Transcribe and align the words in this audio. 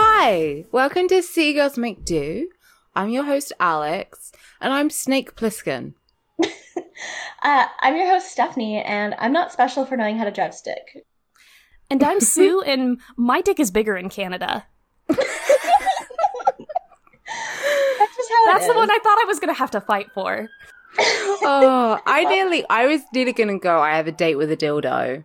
Hi, 0.00 0.64
welcome 0.70 1.08
to 1.08 1.22
Seagulls 1.22 1.76
Make 1.76 2.04
Do. 2.04 2.48
I'm 2.94 3.08
your 3.08 3.24
host, 3.24 3.52
Alex, 3.58 4.30
and 4.60 4.72
I'm 4.72 4.90
Snake 4.90 5.34
Plissken. 5.34 5.94
Uh, 7.42 7.66
I'm 7.80 7.96
your 7.96 8.06
host, 8.06 8.30
Stephanie, 8.30 8.82
and 8.82 9.14
I'm 9.18 9.32
not 9.32 9.52
special 9.52 9.86
for 9.86 9.96
knowing 9.96 10.16
how 10.16 10.24
to 10.24 10.30
drive 10.30 10.54
stick. 10.54 11.04
And 11.90 12.02
I'm 12.02 12.20
Sue, 12.20 12.62
and 12.62 13.00
my 13.16 13.40
dick 13.40 13.60
is 13.60 13.70
bigger 13.70 13.96
in 13.96 14.08
Canada. 14.08 14.66
That's 15.08 15.18
just 18.16 18.30
how 18.30 18.52
That's 18.52 18.64
it 18.64 18.68
the 18.68 18.74
one. 18.74 18.90
I 18.90 18.98
thought 19.02 19.18
I 19.20 19.24
was 19.26 19.40
going 19.40 19.54
to 19.54 19.58
have 19.58 19.70
to 19.72 19.80
fight 19.80 20.10
for. 20.12 20.48
Oh, 20.98 22.00
I 22.06 22.24
nearly, 22.24 22.64
I 22.68 22.86
was 22.86 23.02
nearly 23.12 23.32
gonna 23.32 23.58
go. 23.58 23.80
I 23.80 23.96
have 23.96 24.08
a 24.08 24.12
date 24.12 24.36
with 24.36 24.50
a 24.50 24.56
dildo. 24.56 25.24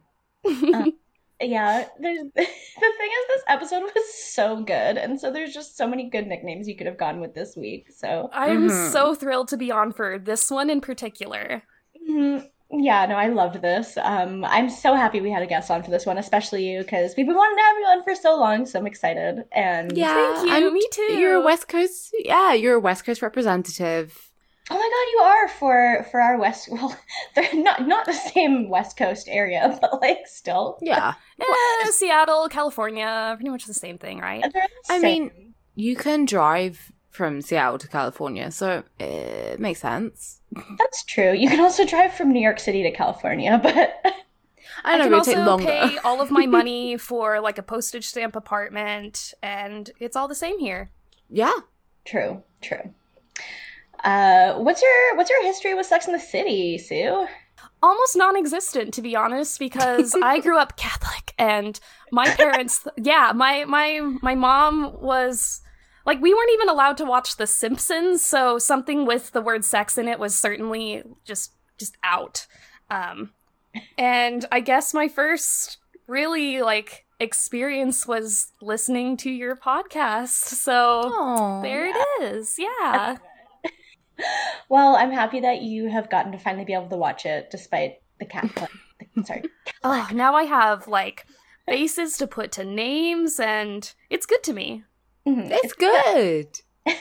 Yeah, 1.41 1.85
there's 1.99 2.19
the 2.35 2.41
thing 2.41 2.45
is, 2.45 3.27
this 3.27 3.43
episode 3.47 3.83
was 3.83 4.13
so 4.13 4.61
good, 4.63 4.97
and 4.97 5.19
so 5.19 5.31
there's 5.31 5.53
just 5.53 5.75
so 5.77 5.87
many 5.87 6.09
good 6.09 6.27
nicknames 6.27 6.67
you 6.67 6.75
could 6.77 6.87
have 6.87 6.97
gone 6.97 7.19
with 7.19 7.33
this 7.33 7.55
week. 7.57 7.87
So, 7.95 8.29
I'm 8.33 8.69
Mhm. 8.69 8.91
so 8.91 9.13
thrilled 9.15 9.47
to 9.49 9.57
be 9.57 9.71
on 9.71 9.91
for 9.91 10.17
this 10.19 10.49
one 10.49 10.69
in 10.69 10.79
particular. 10.81 11.63
mhm. 12.09 12.47
yeah, 12.71 13.05
no, 13.05 13.15
I 13.15 13.27
loved 13.27 13.61
this. 13.61 13.97
Um, 14.01 14.43
I'm 14.45 14.69
so 14.69 14.95
happy 14.95 15.21
we 15.21 15.29
had 15.31 15.43
a 15.43 15.47
guest 15.47 15.69
on 15.69 15.83
for 15.83 15.91
this 15.91 16.05
one, 16.07 16.17
especially 16.17 16.67
you, 16.67 16.79
because 16.79 17.13
we've 17.15 17.27
been 17.27 17.35
wanting 17.35 17.57
to 17.57 17.63
have 17.63 17.77
you 17.77 17.85
on 17.85 18.03
for 18.03 18.15
so 18.15 18.35
long. 18.35 18.65
So 18.65 18.79
I'm 18.79 18.87
excited. 18.87 19.43
And 19.51 19.95
Yeah, 19.95 20.13
Thank 20.35 20.47
you, 20.49 20.65
and 20.65 20.73
me 20.73 20.87
too. 20.91 21.13
You're 21.13 21.35
a 21.35 21.41
West 21.41 21.67
Coast, 21.67 22.15
yeah, 22.19 22.53
you're 22.53 22.75
a 22.75 22.79
West 22.79 23.05
Coast 23.05 23.21
representative. 23.21 24.31
Oh 24.69 24.75
my 24.75 24.79
God, 24.79 25.11
you 25.11 25.19
are 25.19 25.47
for 25.49 26.07
for 26.11 26.21
our 26.21 26.37
west. 26.37 26.67
Well, 26.71 26.95
they're 27.35 27.53
not 27.53 27.85
not 27.87 28.05
the 28.05 28.13
same 28.13 28.69
West 28.69 28.95
Coast 28.97 29.27
area, 29.29 29.77
but 29.81 30.01
like 30.01 30.25
still. 30.25 30.77
Yeah, 30.81 31.13
Eh, 31.41 31.91
Seattle, 31.91 32.47
California, 32.49 33.33
pretty 33.37 33.49
much 33.51 33.65
the 33.65 33.73
same 33.73 33.97
thing, 33.97 34.19
right? 34.19 34.43
They're 34.53 34.67
I 34.89 34.99
same. 34.99 35.23
mean, 35.23 35.53
you 35.75 35.95
can 35.95 36.25
drive 36.25 36.91
from 37.09 37.41
Seattle 37.41 37.77
to 37.77 37.87
California, 37.87 38.49
so 38.51 38.83
it 38.99 39.59
makes 39.59 39.81
sense. 39.81 40.39
That's 40.79 41.03
true. 41.03 41.33
You 41.33 41.49
can 41.49 41.59
also 41.59 41.85
drive 41.85 42.13
from 42.13 42.31
New 42.31 42.41
York 42.41 42.59
City 42.59 42.83
to 42.83 42.91
California, 42.91 43.59
but 43.61 43.93
I 44.85 44.97
know, 44.97 45.03
can 45.03 45.11
but 45.11 45.17
also 45.19 45.31
it'll 45.31 45.57
take 45.57 45.67
longer. 45.67 45.87
pay 45.89 45.97
all 45.99 46.21
of 46.21 46.31
my 46.31 46.45
money 46.47 46.97
for 46.97 47.39
like 47.41 47.57
a 47.57 47.63
postage 47.63 48.05
stamp 48.07 48.35
apartment, 48.35 49.33
and 49.43 49.91
it's 49.99 50.15
all 50.15 50.27
the 50.27 50.35
same 50.35 50.57
here. 50.59 50.89
yeah, 51.29 51.53
true, 52.05 52.41
true. 52.61 52.93
Uh, 54.03 54.55
what's 54.55 54.81
your 54.81 55.15
what's 55.15 55.29
your 55.29 55.43
history 55.43 55.73
with 55.73 55.85
Sex 55.85 56.07
in 56.07 56.13
the 56.13 56.19
City, 56.19 56.77
Sue? 56.77 57.27
almost 57.81 58.15
non-existent 58.15 58.93
to 58.93 59.01
be 59.01 59.15
honest 59.15 59.59
because 59.59 60.15
i 60.23 60.39
grew 60.39 60.57
up 60.57 60.77
catholic 60.77 61.33
and 61.37 61.79
my 62.11 62.25
parents 62.35 62.87
yeah 62.97 63.31
my 63.35 63.65
my 63.65 63.99
my 64.21 64.33
mom 64.33 64.93
was 65.01 65.61
like 66.05 66.21
we 66.21 66.33
weren't 66.33 66.51
even 66.53 66.69
allowed 66.69 66.97
to 66.97 67.05
watch 67.05 67.35
the 67.35 67.45
simpsons 67.45 68.23
so 68.23 68.57
something 68.57 69.05
with 69.05 69.31
the 69.31 69.41
word 69.41 69.65
sex 69.65 69.97
in 69.97 70.07
it 70.07 70.17
was 70.17 70.35
certainly 70.35 71.03
just 71.25 71.51
just 71.77 71.97
out. 72.03 72.45
Um 72.89 73.31
and 73.97 74.45
i 74.51 74.59
guess 74.59 74.93
my 74.93 75.07
first 75.07 75.77
really 76.07 76.61
like 76.61 77.05
experience 77.19 78.07
was 78.07 78.51
listening 78.61 79.17
to 79.17 79.29
your 79.29 79.55
podcast 79.55 80.29
so 80.29 81.59
there 81.63 81.85
it 81.87 81.95
is. 82.21 82.57
Yeah 82.57 83.17
Well, 84.69 84.95
I'm 84.95 85.11
happy 85.11 85.39
that 85.41 85.61
you 85.61 85.89
have 85.89 86.09
gotten 86.09 86.31
to 86.31 86.37
finally 86.37 86.65
be 86.65 86.73
able 86.73 86.89
to 86.89 86.97
watch 86.97 87.25
it 87.25 87.49
despite 87.51 88.01
the 88.19 88.25
cat. 88.25 88.69
Sorry. 89.25 89.43
oh 89.83 90.07
now 90.13 90.33
i 90.35 90.43
have 90.43 90.87
like 90.87 91.25
faces 91.67 92.17
to 92.17 92.25
put 92.25 92.51
to 92.53 92.63
names 92.63 93.39
and 93.39 93.93
it's 94.09 94.25
good 94.25 94.41
to 94.43 94.53
me 94.53 94.83
Mhm. 95.27 95.49
it's 95.51 95.73
good. 95.73 96.59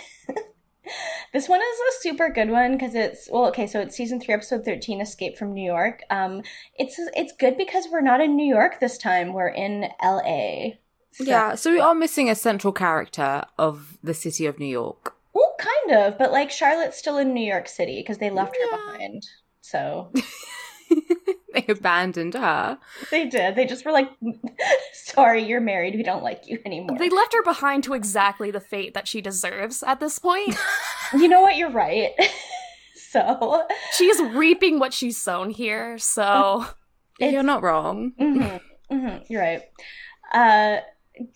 This 1.33 1.49
one 1.49 1.61
is 1.61 1.79
a 1.79 2.03
super 2.03 2.29
good 2.29 2.51
one 2.51 2.73
because 2.73 2.95
it's 2.95 3.29
well, 3.33 3.47
okay, 3.47 3.67
so 3.67 3.81
it's 3.81 3.97
season 3.97 4.21
three, 4.21 4.35
episode 4.35 4.65
thirteen, 4.67 5.01
Escape 5.01 5.39
from 5.39 5.55
New 5.55 5.65
York. 5.65 6.03
Um, 6.11 6.43
it's 6.75 6.97
it's 7.15 7.33
good 7.39 7.57
because 7.57 7.87
we're 7.91 8.03
not 8.03 8.21
in 8.21 8.37
New 8.37 8.45
York 8.45 8.81
this 8.81 8.99
time; 8.99 9.33
we're 9.33 9.49
in 9.49 9.87
L.A. 10.03 10.79
So- 11.13 11.25
Yeah, 11.25 11.55
so 11.55 11.71
we 11.71 11.81
are 11.81 11.95
missing 11.95 12.29
a 12.29 12.35
central 12.35 12.73
character 12.75 13.45
of 13.59 13.97
the 14.03 14.13
city 14.13 14.45
of 14.45 14.59
New 14.59 14.67
York. 14.67 15.17
Well, 15.35 15.55
kind 15.59 16.01
of, 16.01 16.19
but 16.19 16.33
like 16.33 16.51
Charlotte's 16.51 16.99
still 16.99 17.19
in 17.19 17.33
New 17.35 17.45
York 17.47 17.69
City 17.69 18.01
because 18.01 18.19
they 18.19 18.31
left 18.31 18.57
her 18.57 18.77
behind. 18.77 19.23
So 19.61 20.13
they 21.55 21.65
abandoned 21.69 22.35
her. 22.35 22.79
they 23.11 23.27
did. 23.29 23.55
They 23.57 23.65
just 23.67 23.85
were 23.85 23.93
like, 23.93 24.09
"Sorry, 24.93 25.43
you're 25.45 25.61
married. 25.61 25.95
We 25.95 26.03
don't 26.03 26.23
like 26.23 26.43
you 26.47 26.59
anymore." 26.67 26.99
They 26.99 27.09
left 27.11 27.33
her 27.35 27.43
behind 27.43 27.85
to 27.85 27.95
exactly 27.95 28.51
the 28.51 28.61
fate 28.61 28.95
that 28.95 29.09
she 29.09 29.21
deserves 29.21 29.83
at 29.83 30.01
this 30.01 30.19
point. 30.19 30.57
You 31.15 31.29
know 31.29 31.43
what? 31.43 31.57
You're 31.57 31.69
right. 31.71 32.13
so 33.11 33.67
She's 33.99 34.19
reaping 34.21 34.79
what 34.79 34.95
she's 34.95 35.21
sown 35.21 35.51
here, 35.51 35.99
so 35.99 36.65
It's- 37.21 37.33
You're 37.35 37.43
not 37.43 37.63
wrong. 37.63 38.13
mhm, 38.19 38.61
mhm, 38.91 39.23
you're 39.29 39.43
right. 39.43 39.63
Uh, 40.33 40.79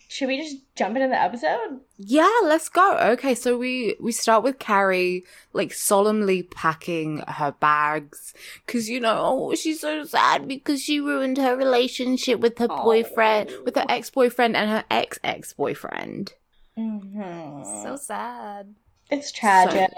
should 0.07 0.27
we 0.27 0.37
just 0.37 0.57
jump 0.75 0.95
into 0.95 1.07
the 1.07 1.21
episode? 1.21 1.79
Yeah, 1.97 2.31
let's 2.43 2.69
go. 2.69 2.97
Okay, 2.97 3.35
so 3.35 3.57
we 3.57 3.95
we 3.99 4.11
start 4.11 4.43
with 4.43 4.59
Carrie 4.59 5.23
like 5.53 5.73
solemnly 5.73 6.43
packing 6.43 7.19
her 7.27 7.51
bags 7.51 8.33
because 8.65 8.89
you 8.89 8.99
know 8.99 9.49
oh, 9.51 9.55
she's 9.55 9.79
so 9.81 10.03
sad 10.03 10.47
because 10.47 10.81
she 10.81 10.99
ruined 10.99 11.37
her 11.37 11.55
relationship 11.55 12.39
with 12.39 12.57
her 12.57 12.67
Aw. 12.69 12.83
boyfriend, 12.83 13.51
with 13.65 13.75
her 13.75 13.85
ex 13.87 14.09
boyfriend 14.09 14.55
and 14.55 14.69
her 14.69 14.83
ex 14.89 15.19
ex 15.23 15.53
boyfriend. 15.53 16.33
Mhm. 16.77 17.83
so 17.83 17.95
sad. 17.95 18.73
It's 19.09 19.31
tragic. 19.31 19.89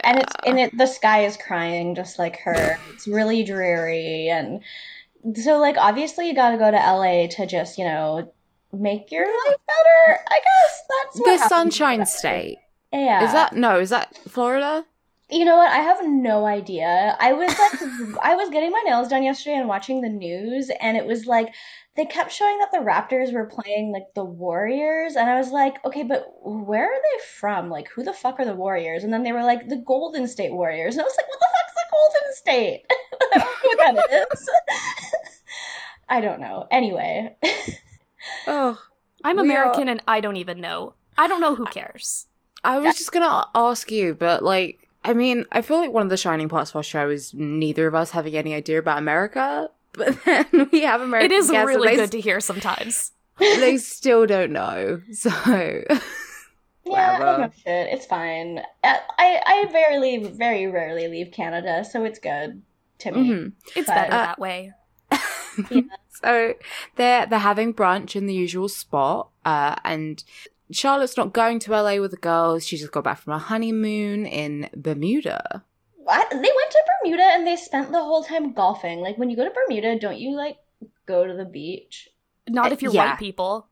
and 0.00 0.18
it's 0.18 0.32
and 0.46 0.58
it 0.58 0.76
the 0.76 0.86
sky 0.86 1.24
is 1.24 1.36
crying 1.36 1.94
just 1.94 2.18
like 2.18 2.38
her. 2.40 2.78
It's 2.92 3.06
really 3.06 3.42
dreary 3.42 4.28
and 4.28 4.62
so 5.36 5.58
like 5.58 5.76
obviously 5.76 6.28
you 6.28 6.34
got 6.34 6.50
to 6.50 6.58
go 6.58 6.70
to 6.70 6.76
LA 6.76 7.26
to 7.28 7.46
just, 7.46 7.78
you 7.78 7.84
know, 7.84 8.32
make 8.74 9.10
your 9.10 9.26
life 9.26 9.56
better. 9.66 10.20
I 10.28 10.40
guess 10.40 10.82
that's 10.88 11.20
what 11.20 11.24
the 11.24 11.30
happens 11.32 11.48
Sunshine. 11.48 12.06
State. 12.06 12.58
Yeah. 12.92 13.24
Is 13.24 13.32
that 13.32 13.54
no? 13.54 13.80
Is 13.80 13.90
that 13.90 14.16
Florida? 14.28 14.84
You 15.30 15.44
know 15.44 15.56
what? 15.56 15.70
I 15.70 15.78
have 15.78 16.06
no 16.06 16.46
idea. 16.46 17.16
I 17.18 17.32
was 17.32 17.48
like 17.48 18.18
I 18.22 18.34
was 18.36 18.50
getting 18.50 18.70
my 18.70 18.82
nails 18.86 19.08
done 19.08 19.22
yesterday 19.22 19.56
and 19.56 19.68
watching 19.68 20.00
the 20.00 20.08
news 20.08 20.70
and 20.80 20.96
it 20.96 21.06
was 21.06 21.26
like 21.26 21.54
they 21.96 22.04
kept 22.04 22.32
showing 22.32 22.58
that 22.58 22.72
the 22.72 22.78
Raptors 22.78 23.32
were 23.32 23.46
playing 23.46 23.92
like 23.92 24.14
the 24.14 24.24
Warriors 24.24 25.16
and 25.16 25.30
I 25.30 25.38
was 25.38 25.50
like, 25.50 25.84
"Okay, 25.84 26.02
but 26.02 26.26
where 26.42 26.84
are 26.84 27.00
they 27.00 27.24
from? 27.38 27.70
Like 27.70 27.88
who 27.88 28.02
the 28.02 28.12
fuck 28.12 28.38
are 28.40 28.44
the 28.44 28.54
Warriors?" 28.54 29.04
And 29.04 29.12
then 29.12 29.22
they 29.22 29.32
were 29.32 29.44
like, 29.44 29.68
"The 29.68 29.82
Golden 29.86 30.26
State 30.26 30.52
Warriors." 30.52 30.96
And 30.96 31.02
I 31.02 31.04
was 31.04 31.16
like, 31.16 31.28
"What 31.28 31.38
the 31.40 31.46
fuck's 31.52 31.74
the 31.74 31.86
Golden 31.92 32.34
State?" 32.34 32.84
I 33.22 33.38
don't 33.38 33.88
know 33.88 33.94
what 33.94 34.08
that 34.08 34.26
is. 34.32 34.50
I 36.08 36.20
don't 36.20 36.40
know. 36.40 36.66
Anyway, 36.70 37.36
Oh, 38.46 38.80
I'm 39.22 39.36
We 39.36 39.42
are- 39.42 39.44
American 39.44 39.88
and 39.88 40.02
I 40.08 40.20
don't 40.20 40.36
even 40.36 40.60
know. 40.60 40.94
I 41.16 41.28
don't 41.28 41.40
know 41.40 41.54
who 41.54 41.66
cares. 41.66 42.26
I 42.64 42.78
was 42.78 42.96
just 42.96 43.12
gonna 43.12 43.46
ask 43.54 43.90
you, 43.92 44.14
but 44.14 44.42
like, 44.42 44.88
I 45.04 45.12
mean, 45.12 45.44
I 45.52 45.60
feel 45.62 45.76
like 45.78 45.92
one 45.92 46.02
of 46.04 46.08
the 46.10 46.16
shining 46.16 46.48
parts 46.48 46.70
of 46.70 46.76
our 46.76 46.82
show 46.82 47.10
is 47.10 47.34
neither 47.34 47.86
of 47.86 47.94
us 47.94 48.10
having 48.10 48.34
any 48.36 48.54
idea 48.54 48.78
about 48.78 48.98
America. 48.98 49.70
But 49.96 50.18
then 50.24 50.68
we 50.72 50.80
have 50.82 51.00
American. 51.02 51.30
It 51.30 51.34
is 51.36 51.48
guests 51.50 51.68
really 51.68 51.88
they 51.90 51.96
good 51.96 52.10
to 52.12 52.20
hear 52.20 52.40
sometimes. 52.40 53.12
they 53.38 53.76
still 53.78 54.26
don't 54.26 54.50
know. 54.50 55.00
So 55.12 55.30
yeah, 56.86 57.12
I 57.16 57.18
don't 57.18 57.40
know 57.40 57.50
shit. 57.56 57.88
It's 57.94 58.04
fine. 58.06 58.60
I 58.82 58.98
I 59.18 59.40
I 59.46 59.68
barely, 59.72 60.18
very 60.18 60.66
rarely 60.66 61.08
leave 61.08 61.30
Canada, 61.32 61.84
so 61.84 62.04
it's 62.04 62.18
good 62.18 62.60
to 62.98 63.12
me. 63.12 63.28
Mhm. 63.30 63.52
It's 63.76 63.86
But- 63.86 63.94
better 63.94 64.12
Uh, 64.14 64.26
that 64.26 64.38
way. 64.38 64.72
So 66.22 66.54
they're 66.96 67.26
they're 67.26 67.38
having 67.38 67.74
brunch 67.74 68.16
in 68.16 68.26
the 68.26 68.34
usual 68.34 68.68
spot, 68.68 69.28
uh, 69.44 69.76
and 69.84 70.22
Charlotte's 70.70 71.16
not 71.16 71.32
going 71.32 71.58
to 71.60 71.70
LA 71.70 71.96
with 72.00 72.10
the 72.10 72.16
girls. 72.16 72.66
She 72.66 72.76
just 72.76 72.92
got 72.92 73.04
back 73.04 73.18
from 73.18 73.34
a 73.34 73.38
honeymoon 73.38 74.26
in 74.26 74.68
Bermuda. 74.74 75.64
What? 75.96 76.30
They 76.30 76.36
went 76.36 76.70
to 76.70 76.82
Bermuda 77.02 77.22
and 77.22 77.46
they 77.46 77.56
spent 77.56 77.90
the 77.90 78.02
whole 78.02 78.22
time 78.24 78.52
golfing. 78.52 79.00
Like 79.00 79.16
when 79.16 79.30
you 79.30 79.36
go 79.36 79.44
to 79.44 79.50
Bermuda, 79.50 79.98
don't 79.98 80.18
you 80.18 80.36
like 80.36 80.58
go 81.06 81.26
to 81.26 81.34
the 81.34 81.44
beach? 81.44 82.08
Not 82.48 82.72
if 82.72 82.82
you're 82.82 82.92
yeah. 82.92 83.10
white 83.10 83.18
people. 83.18 83.68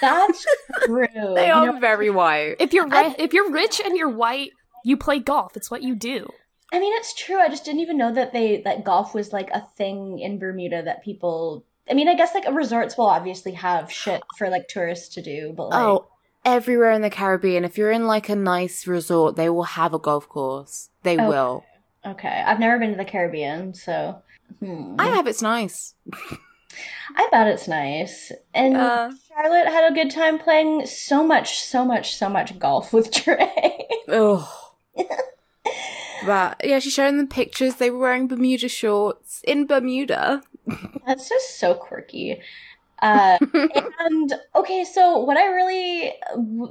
That's 0.00 0.46
true. 0.84 1.06
They 1.34 1.46
You 1.46 1.52
are 1.52 1.72
know, 1.72 1.78
very 1.80 2.10
white. 2.10 2.56
If 2.60 2.72
you're 2.72 2.86
ri- 2.86 3.14
if 3.18 3.32
you're 3.32 3.50
rich 3.50 3.80
and 3.82 3.96
you're 3.96 4.10
white, 4.10 4.50
you 4.84 4.96
play 4.96 5.20
golf. 5.20 5.56
It's 5.56 5.70
what 5.70 5.82
you 5.82 5.94
do. 5.94 6.28
I 6.72 6.78
mean, 6.80 6.92
it's 6.96 7.14
true. 7.14 7.38
I 7.38 7.48
just 7.48 7.64
didn't 7.64 7.80
even 7.80 7.98
know 7.98 8.12
that 8.14 8.32
they 8.32 8.62
that 8.62 8.82
golf 8.84 9.14
was 9.14 9.32
like 9.32 9.50
a 9.50 9.66
thing 9.76 10.18
in 10.18 10.38
Bermuda 10.38 10.82
that 10.84 11.04
people. 11.04 11.64
I 11.90 11.94
mean, 11.94 12.08
I 12.08 12.14
guess 12.14 12.34
like 12.34 12.44
resorts 12.50 12.96
will 12.96 13.06
obviously 13.06 13.52
have 13.52 13.90
shit 13.92 14.22
for 14.38 14.48
like 14.48 14.68
tourists 14.68 15.14
to 15.16 15.22
do, 15.22 15.52
but 15.56 15.68
like, 15.68 15.80
Oh, 15.84 16.06
everywhere 16.44 16.92
in 16.92 17.02
the 17.02 17.10
Caribbean, 17.10 17.64
if 17.64 17.76
you're 17.76 17.90
in 17.90 18.06
like 18.06 18.28
a 18.28 18.36
nice 18.36 18.86
resort, 18.86 19.36
they 19.36 19.50
will 19.50 19.64
have 19.64 19.92
a 19.92 19.98
golf 19.98 20.28
course. 20.28 20.88
They 21.02 21.14
Okay. 21.16 21.26
will. 21.28 21.64
okay, 22.06 22.42
I've 22.46 22.60
never 22.60 22.78
been 22.78 22.92
to 22.92 22.96
the 22.96 23.04
Caribbean, 23.04 23.74
so 23.74 24.22
hmm. 24.60 24.94
I 24.98 25.08
have. 25.08 25.26
It's 25.26 25.42
nice. 25.42 25.94
I 27.16 27.28
bet 27.30 27.48
it's 27.48 27.68
nice. 27.68 28.32
And 28.54 28.76
Uh. 28.76 29.10
Charlotte 29.28 29.66
had 29.68 29.90
a 29.90 29.94
good 29.94 30.10
time 30.10 30.38
playing 30.38 30.86
so 30.86 31.22
much, 31.24 31.60
so 31.64 31.84
much, 31.84 32.14
so 32.16 32.28
much 32.30 32.58
golf 32.58 32.92
with 32.94 33.10
Trey. 33.12 33.88
Oh. 34.08 34.48
but 36.26 36.60
yeah, 36.64 36.78
she's 36.78 36.92
showing 36.92 37.16
them 37.16 37.28
pictures. 37.28 37.76
They 37.76 37.90
were 37.90 37.98
wearing 37.98 38.28
Bermuda 38.28 38.68
shorts 38.68 39.42
in 39.44 39.66
Bermuda. 39.66 40.42
That's 41.06 41.28
just 41.28 41.58
so 41.58 41.74
quirky. 41.74 42.40
Uh, 43.02 43.36
and 43.98 44.32
okay, 44.54 44.84
so 44.84 45.18
what 45.18 45.36
I 45.36 45.46
really, 45.46 46.12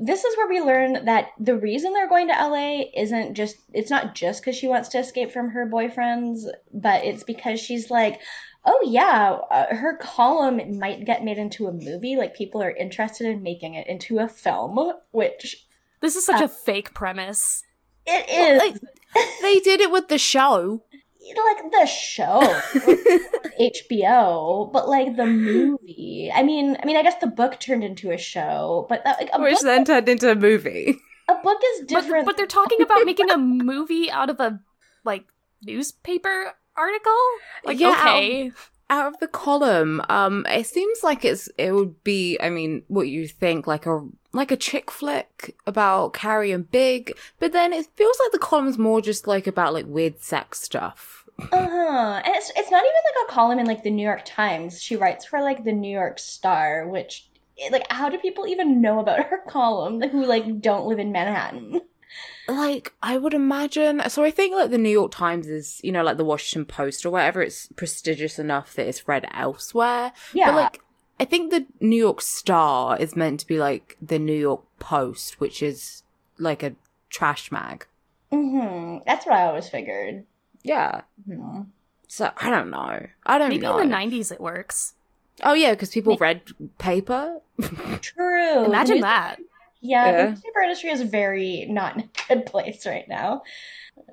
this 0.02 0.24
is 0.24 0.38
where 0.38 0.48
we 0.48 0.62
learn 0.62 1.06
that 1.06 1.28
the 1.38 1.58
reason 1.58 1.92
they're 1.92 2.08
going 2.08 2.30
to 2.30 2.34
LA 2.34 2.84
isn't 2.96 3.34
just, 3.34 3.58
it's 3.74 3.90
not 3.90 4.16
just 4.16 4.42
because 4.42 4.56
she 4.56 4.70
wants 4.70 4.88
to 4.90 5.00
escape 5.00 5.32
from 5.32 5.50
her 5.50 5.68
boyfriends, 5.68 6.46
but 6.74 7.04
it's 7.04 7.24
because 7.24 7.60
she's 7.60 7.92
like, 7.92 8.22
oh 8.66 8.80
yeah, 8.88 9.40
uh, 9.50 9.76
her 9.76 9.98
column 9.98 10.80
might 10.80 11.06
get 11.06 11.24
made 11.24 11.38
into 11.38 11.68
a 11.68 11.74
movie. 11.74 12.16
Like 12.16 12.34
people 12.36 12.64
are 12.64 12.72
interested 12.72 13.28
in 13.28 13.44
making 13.44 13.74
it 13.74 13.88
into 13.88 14.20
a 14.20 14.28
film, 14.30 14.94
which 15.12 15.68
This 16.00 16.16
is 16.16 16.26
such 16.26 16.42
a 16.42 16.48
fake 16.48 16.94
premise. 16.94 17.64
It 18.06 18.30
is. 18.30 18.60
Like, 18.60 18.76
they 19.42 19.60
did 19.60 19.82
it 19.82 19.92
with 19.92 20.08
the 20.08 20.18
show. 20.18 20.84
like 21.22 21.72
the 21.72 21.86
show 21.86 22.42
HBO, 23.60 24.72
but 24.72 24.90
like 24.90 25.16
the 25.16 25.26
movie. 25.26 26.32
I 26.34 26.44
mean, 26.44 26.78
I 26.82 26.86
mean, 26.86 26.98
I 26.98 27.04
guess 27.04 27.16
the 27.22 27.28
book 27.28 27.60
turned 27.60 27.84
into 27.84 28.12
a 28.12 28.18
show, 28.18 28.86
but 28.90 29.04
that, 29.04 29.18
like 29.20 29.30
a 29.34 29.42
Which 29.42 29.56
book, 29.56 29.64
then 29.64 29.86
turned 29.86 30.10
into 30.10 30.32
a 30.32 30.36
movie. 30.36 30.98
a 31.30 31.36
book 31.36 31.60
is 31.76 31.82
But, 31.82 31.88
different. 32.02 32.26
but 32.26 32.38
they're 32.38 32.48
talking 32.48 32.82
about 32.82 33.06
making 33.06 33.30
a 33.30 33.38
movie 33.38 34.10
out 34.12 34.30
of 34.30 34.40
a 34.40 34.60
like 35.06 35.26
newspaper 35.64 36.54
article. 36.76 37.18
Like 37.64 37.80
Yeah, 37.80 37.92
okay, 37.92 38.52
Out 38.92 39.08
of 39.08 39.20
the 39.22 39.28
column, 39.28 40.02
um, 40.10 40.46
it 40.50 40.68
seems 40.68 41.02
like 41.02 41.24
it's 41.24 41.48
it 41.58 41.72
would 41.72 42.04
be. 42.04 42.38
I 42.42 42.50
mean, 42.50 42.84
what 42.90 43.08
you 43.08 43.26
think 43.26 43.66
like 43.66 43.86
a 43.86 44.06
like 44.34 44.52
a 44.52 44.58
chick 44.58 44.92
flick 44.92 45.56
about 45.66 46.14
Carrie 46.14 46.52
and 46.52 46.70
Big, 46.70 47.14
but 47.40 47.54
then 47.54 47.72
it 47.72 47.88
feels 47.96 48.18
like 48.22 48.34
the 48.34 48.38
column's 48.38 48.78
more 48.78 49.00
just 49.02 49.28
like 49.28 49.48
about 49.48 49.74
like 49.74 49.86
weird 49.88 50.22
sex 50.22 50.60
stuff. 50.60 51.26
uh-huh. 51.40 52.22
And 52.26 52.36
it's 52.36 52.52
it's 52.58 52.70
not 52.70 52.84
even 52.84 53.02
like 53.06 53.30
a 53.30 53.32
column 53.32 53.60
in 53.60 53.66
like 53.66 53.84
the 53.84 53.92
New 53.92 54.06
York 54.06 54.24
Times. 54.26 54.82
She 54.82 54.98
writes 54.98 55.26
for 55.26 55.42
like 55.42 55.64
the 55.64 55.72
New 55.72 55.92
York 55.92 56.20
Star, 56.20 56.86
which 56.88 57.30
like 57.72 57.90
how 57.90 58.10
do 58.10 58.18
people 58.18 58.46
even 58.46 58.82
know 58.82 59.00
about 59.00 59.26
her 59.26 59.40
column 59.48 60.02
who 60.02 60.26
like 60.26 60.60
don't 60.60 60.88
live 60.88 61.00
in 61.00 61.14
Manhattan? 61.14 61.82
Like 62.48 62.94
I 63.02 63.18
would 63.18 63.34
imagine. 63.34 64.02
So 64.10 64.24
I 64.24 64.32
think 64.32 64.56
like 64.56 64.72
the 64.72 64.78
New 64.78 64.90
York 64.90 65.12
Times 65.12 65.48
is, 65.48 65.80
you 65.84 65.92
know, 65.92 66.04
like 66.04 66.18
the 66.18 66.26
Washington 66.26 66.66
Post 66.66 67.06
or 67.06 67.10
whatever. 67.12 67.42
It's 67.42 67.68
prestigious 67.76 68.40
enough 68.40 68.74
that 68.76 68.88
it's 68.88 69.08
read 69.08 69.26
elsewhere. 69.34 70.12
Yeah. 70.34 70.52
But 70.52 70.56
like, 70.56 70.82
I 71.20 71.26
think 71.26 71.52
the 71.52 71.66
New 71.80 71.98
York 71.98 72.22
Star 72.22 72.98
is 72.98 73.16
meant 73.16 73.42
to 73.42 73.48
be 73.48 73.60
like 73.60 73.98
the 74.02 74.20
New 74.20 74.38
York 74.38 74.64
Post, 74.80 75.40
which 75.40 75.62
is 75.62 76.04
like 76.38 76.64
a 76.64 76.74
trash 77.10 77.52
mag. 77.52 77.86
hmm 78.32 78.98
That's 79.06 79.26
what 79.26 79.36
I 79.36 79.44
always 79.44 79.70
figured. 79.70 80.26
Yeah. 80.64 81.02
Hmm. 81.26 81.62
So 82.08 82.32
I 82.38 82.50
don't 82.50 82.70
know. 82.70 83.08
I 83.26 83.38
don't 83.38 83.50
know. 83.50 83.56
maybe 83.56 83.62
know. 83.62 83.80
in 83.80 83.90
the 83.90 83.96
'90s 83.96 84.32
it 84.32 84.42
works. 84.42 84.96
oh 85.44 85.54
yeah, 85.54 85.72
because 85.72 85.90
people 85.92 86.18
read 86.18 86.42
paper. 86.78 87.40
True. 88.02 88.66
Imagine 88.66 89.02
that. 89.02 89.38
Yeah, 89.82 90.12
Yeah. 90.12 90.26
the 90.28 90.42
paper 90.42 90.62
industry 90.62 90.90
is 90.92 91.02
very 91.02 91.66
not 91.70 91.96
in 91.98 92.02
a 92.04 92.10
good 92.28 92.46
place 92.46 92.86
right 92.86 93.08
now. 93.08 93.44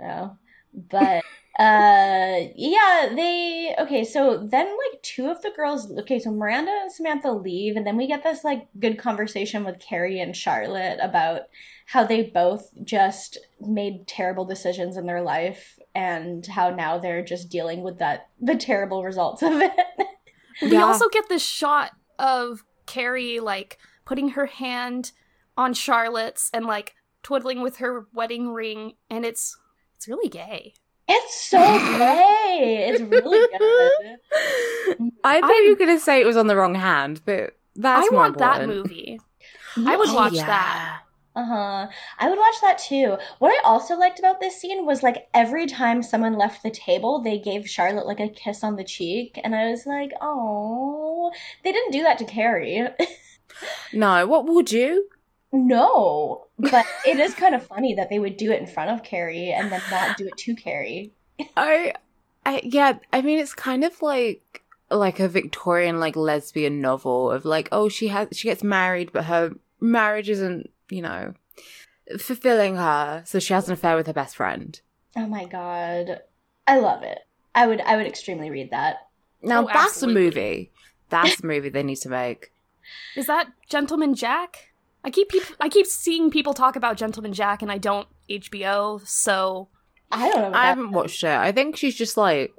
Yeah. 0.01 0.31
But 0.75 1.25
uh 1.59 2.39
yeah, 2.55 3.09
they 3.15 3.75
okay, 3.81 4.05
so 4.05 4.39
then 4.39 4.67
like 4.67 5.03
two 5.03 5.29
of 5.29 5.43
the 5.43 5.51
girls 5.57 5.91
okay, 6.01 6.19
so 6.21 6.31
Miranda 6.31 6.71
and 6.83 6.93
Samantha 6.93 7.33
leave 7.33 7.77
and 7.77 7.87
then 7.87 7.97
we 7.97 8.07
get 8.07 8.23
this 8.23 8.45
like 8.45 8.69
good 8.79 8.99
conversation 8.99 9.65
with 9.65 9.81
Carrie 9.81 10.21
and 10.21 10.37
Charlotte 10.37 10.99
about 11.03 11.43
how 11.87 12.05
they 12.05 12.23
both 12.23 12.71
just 12.85 13.39
made 13.61 14.07
terrible 14.07 14.45
decisions 14.45 14.97
in 14.97 15.07
their 15.07 15.23
life 15.23 15.79
and 15.95 16.47
how 16.47 16.71
now 16.71 16.99
they're 16.99 17.25
just 17.25 17.49
dealing 17.49 17.83
with 17.83 17.99
that 17.99 18.29
the 18.41 18.55
terrible 18.57 19.03
results 19.03 19.43
of 19.43 19.53
it. 19.55 19.73
We 20.63 20.73
Yeah. 20.73 20.85
also 20.85 21.09
get 21.09 21.29
this 21.29 21.45
shot 21.45 21.93
of 22.19 22.65
Carrie 22.87 23.41
like 23.41 23.79
putting 24.05 24.31
her 24.31 24.47
hand 24.47 25.13
on 25.59 25.75
Charlotte's 25.75 26.49
and 26.55 26.65
like 26.65 26.95
twiddling 27.23 27.61
with 27.61 27.79
her 27.79 28.07
wedding 28.15 28.49
ring, 28.55 28.95
and 29.11 29.27
it's 29.27 29.59
it's 29.97 30.09
really 30.09 30.29
gay. 30.31 30.73
It's 31.09 31.35
so 31.35 31.59
gay. 31.59 32.87
It's 32.89 33.01
really 33.03 33.47
good. 33.59 35.11
I 35.25 35.41
thought 35.41 35.51
I'm- 35.51 35.65
you 35.65 35.71
were 35.71 35.77
gonna 35.77 35.99
say 36.01 36.21
it 36.21 36.27
was 36.27 36.37
on 36.37 36.47
the 36.47 36.57
wrong 36.57 36.75
hand, 36.75 37.21
but 37.27 37.59
that's 37.75 38.07
I 38.07 38.11
more 38.11 38.21
want 38.23 38.39
that 38.39 38.67
movie. 38.67 39.21
I 39.77 39.97
would 39.97 40.13
watch 40.13 40.33
yeah. 40.35 40.47
that. 40.47 41.03
Uh-huh. 41.37 41.87
I 42.19 42.29
would 42.29 42.39
watch 42.39 42.61
that 42.63 42.79
too. 42.79 43.17
What 43.39 43.51
I 43.51 43.61
also 43.63 43.97
liked 43.97 44.19
about 44.19 44.41
this 44.41 44.61
scene 44.61 44.85
was 44.85 45.05
like 45.05 45.29
every 45.35 45.67
time 45.67 46.03
someone 46.03 46.37
left 46.37 46.65
the 46.65 46.71
table, 46.71 47.21
they 47.23 47.39
gave 47.39 47.69
Charlotte 47.69 48.07
like 48.07 48.19
a 48.19 48.29
kiss 48.29 48.65
on 48.65 48.75
the 48.75 48.83
cheek, 48.83 49.39
and 49.45 49.55
I 49.55 49.71
was 49.71 49.87
like, 49.87 50.13
"Oh." 50.21 51.33
They 51.63 51.73
didn't 51.73 51.93
do 51.93 52.03
that 52.03 52.19
to 52.19 52.25
Carrie. 52.25 52.87
No, 53.93 54.27
what 54.27 54.47
would 54.47 54.71
you? 54.71 55.09
No, 55.53 56.47
but 56.59 56.87
it 57.07 57.19
is 57.19 57.35
kind 57.35 57.55
of 57.55 57.67
funny 57.67 57.95
that 57.95 58.11
they 58.11 58.19
would 58.19 58.37
do 58.37 58.53
it 58.53 58.61
in 58.61 58.67
front 58.67 58.91
of 58.91 59.03
Carrie 59.03 59.51
and 59.51 59.73
then 59.73 59.83
not 59.91 60.17
do 60.17 60.27
it 60.27 60.37
to 60.39 60.55
Carrie. 60.55 61.13
I, 61.57 61.95
I 62.45 62.61
yeah, 62.65 62.99
I 63.13 63.23
mean 63.23 63.39
it's 63.39 63.55
kind 63.55 63.85
of 63.85 64.01
like 64.03 64.63
like 64.91 65.21
a 65.21 65.29
Victorian 65.29 66.01
like 66.01 66.17
lesbian 66.17 66.81
novel 66.81 67.31
of 67.31 67.45
like 67.45 67.69
oh 67.73 67.89
she 67.89 68.09
has 68.09 68.29
she 68.33 68.49
gets 68.49 68.63
married 68.63 69.13
but 69.13 69.25
her 69.25 69.53
marriage 69.81 70.31
isn't 70.31 70.71
you 70.89 71.03
know 71.03 71.35
fulfilling 72.19 72.77
her 72.77 73.23
so 73.27 73.39
she 73.39 73.53
has 73.53 73.69
an 73.69 73.75
affair 73.75 73.97
with 73.97 74.07
her 74.07 74.13
best 74.13 74.37
friend. 74.37 74.81
Oh 75.17 75.27
my 75.27 75.45
God. 75.45 76.21
I 76.67 76.79
love 76.79 77.03
it. 77.03 77.19
I 77.55 77.67
would 77.67 77.81
I 77.81 77.97
would 77.97 78.07
extremely 78.07 78.51
read 78.51 78.71
that. 78.71 79.09
Now 79.43 79.63
Oh, 79.65 79.67
that's 79.67 79.95
absolutely. 79.97 80.23
a 80.23 80.25
movie. 80.25 80.71
That's 81.11 81.43
a 81.43 81.47
movie 81.47 81.69
they 81.69 81.83
need 81.83 81.97
to 81.97 82.09
make. 82.11 82.53
Is 83.17 83.27
that 83.27 83.49
Gentleman 83.69 84.15
Jack? 84.15 84.73
I 85.05 85.11
keep 85.11 85.29
peop- 85.29 85.57
I 85.61 85.69
keep 85.69 85.87
seeing 85.87 86.31
people 86.31 86.55
talk 86.55 86.77
about 86.77 86.97
Gentleman 86.97 87.33
Jack, 87.33 87.63
and 87.63 87.71
I 87.71 87.79
don't 87.79 88.09
HBO. 88.29 89.07
So 89.07 89.69
I 90.11 90.31
don't 90.31 90.53
know. 90.53 90.59
I 90.59 90.67
haven't 90.67 90.93
watched 90.93 91.23
it. 91.25 91.29
I 91.37 91.53
think 91.53 91.77
she's 91.77 91.95
just 91.95 92.17
like 92.17 92.53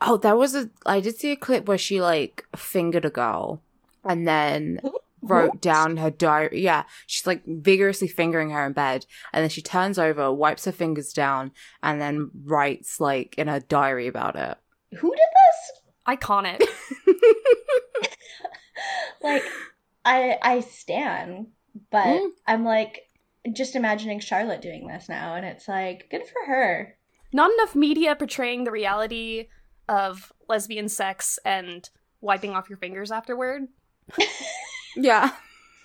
oh 0.00 0.16
there 0.18 0.36
was 0.36 0.54
a 0.54 0.68
I 0.84 1.00
did 1.00 1.16
see 1.16 1.32
a 1.32 1.36
clip 1.36 1.66
where 1.68 1.78
she 1.78 2.00
like 2.00 2.44
fingered 2.56 3.04
a 3.04 3.10
girl 3.10 3.62
and 4.04 4.26
then 4.26 4.80
wrote 5.22 5.50
What? 5.50 5.60
down 5.62 5.96
her 5.98 6.10
diary. 6.10 6.62
Yeah, 6.62 6.84
she's 7.06 7.26
like 7.26 7.42
vigorously 7.46 8.08
fingering 8.08 8.50
her 8.50 8.66
in 8.66 8.72
bed, 8.72 9.06
and 9.32 9.42
then 9.42 9.50
she 9.50 9.62
turns 9.62 9.98
over, 9.98 10.32
wipes 10.32 10.64
her 10.66 10.72
fingers 10.72 11.12
down, 11.12 11.52
and 11.82 12.00
then 12.00 12.30
writes 12.44 13.00
like 13.00 13.34
in 13.38 13.48
her 13.48 13.60
diary 13.60 14.06
about 14.06 14.36
it. 14.36 14.56
Who 14.98 15.10
did 15.10 15.18
this? 15.18 15.82
iconic. 16.06 16.62
like 19.22 19.42
I 20.04 20.38
I 20.42 20.60
stan, 20.60 21.48
but 21.90 22.06
Mm. 22.06 22.28
I'm 22.46 22.64
like 22.64 23.02
just 23.52 23.76
imagining 23.76 24.20
Charlotte 24.20 24.60
doing 24.62 24.86
this 24.88 25.08
now, 25.08 25.34
and 25.36 25.44
it's 25.46 25.68
like 25.68 26.08
good 26.10 26.22
for 26.26 26.46
her. 26.52 26.96
Not 27.32 27.50
enough 27.52 27.74
media 27.74 28.16
portraying 28.16 28.64
the 28.64 28.70
reality 28.70 29.48
of 29.88 30.32
lesbian 30.48 30.88
sex 30.88 31.38
and 31.44 31.88
wiping 32.20 32.52
off 32.54 32.68
your 32.68 32.78
fingers 32.78 33.10
afterward. 33.12 33.62
Yeah, 34.98 35.30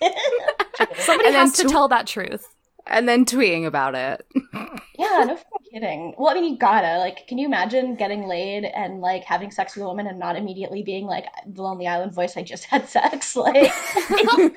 Somebody 0.96 1.26
And 1.28 1.36
has 1.36 1.52
to 1.58 1.64
tw- 1.64 1.68
tell 1.70 1.88
that 1.88 2.06
truth. 2.06 2.46
And 2.86 3.08
then 3.08 3.24
tweeting 3.24 3.66
about 3.66 3.94
it. 3.94 4.26
yeah, 4.98 5.24
no 5.24 5.38
kidding. 5.72 6.14
Well, 6.18 6.30
I 6.30 6.34
mean, 6.34 6.52
you 6.52 6.58
gotta 6.58 6.98
like. 6.98 7.26
Can 7.26 7.38
you 7.38 7.46
imagine 7.46 7.96
getting 7.96 8.26
laid 8.26 8.64
and 8.64 9.00
like 9.00 9.24
having 9.24 9.50
sex 9.50 9.74
with 9.74 9.84
a 9.84 9.86
woman 9.86 10.06
and 10.06 10.18
not 10.18 10.36
immediately 10.36 10.82
being 10.82 11.06
like 11.06 11.26
the 11.46 11.62
Lonely 11.62 11.86
Island 11.86 12.12
voice? 12.14 12.36
I 12.36 12.42
just 12.42 12.64
had 12.64 12.88
sex, 12.88 13.36
like. 13.36 13.72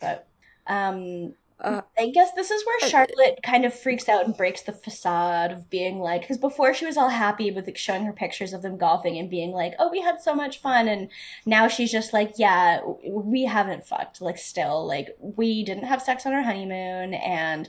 but 0.00 0.28
um, 0.66 1.34
Uh, 1.58 1.80
I 1.98 2.10
guess 2.10 2.32
this 2.32 2.50
is 2.50 2.64
where 2.66 2.76
Uh, 2.82 2.86
Charlotte 2.86 3.40
kind 3.42 3.64
of 3.64 3.72
freaks 3.72 4.08
out 4.10 4.26
and 4.26 4.36
breaks 4.36 4.62
the 4.62 4.72
facade 4.72 5.52
of 5.52 5.70
being 5.70 6.00
like, 6.00 6.20
because 6.20 6.36
before 6.36 6.74
she 6.74 6.84
was 6.84 6.98
all 6.98 7.08
happy 7.08 7.50
with 7.50 7.66
like, 7.66 7.78
showing 7.78 8.04
her 8.04 8.12
pictures 8.12 8.52
of 8.52 8.60
them 8.60 8.76
golfing 8.76 9.18
and 9.18 9.30
being 9.30 9.52
like, 9.52 9.74
oh, 9.78 9.88
we 9.90 10.00
had 10.00 10.20
so 10.20 10.34
much 10.34 10.60
fun. 10.60 10.86
And 10.86 11.08
now 11.46 11.66
she's 11.68 11.90
just 11.90 12.12
like, 12.12 12.34
yeah, 12.36 12.82
we 13.08 13.44
haven't 13.44 13.86
fucked. 13.86 14.20
Like, 14.20 14.36
still, 14.36 14.86
like, 14.86 15.16
we 15.18 15.64
didn't 15.64 15.84
have 15.84 16.02
sex 16.02 16.26
on 16.26 16.34
our 16.34 16.42
honeymoon. 16.42 17.14
And 17.14 17.68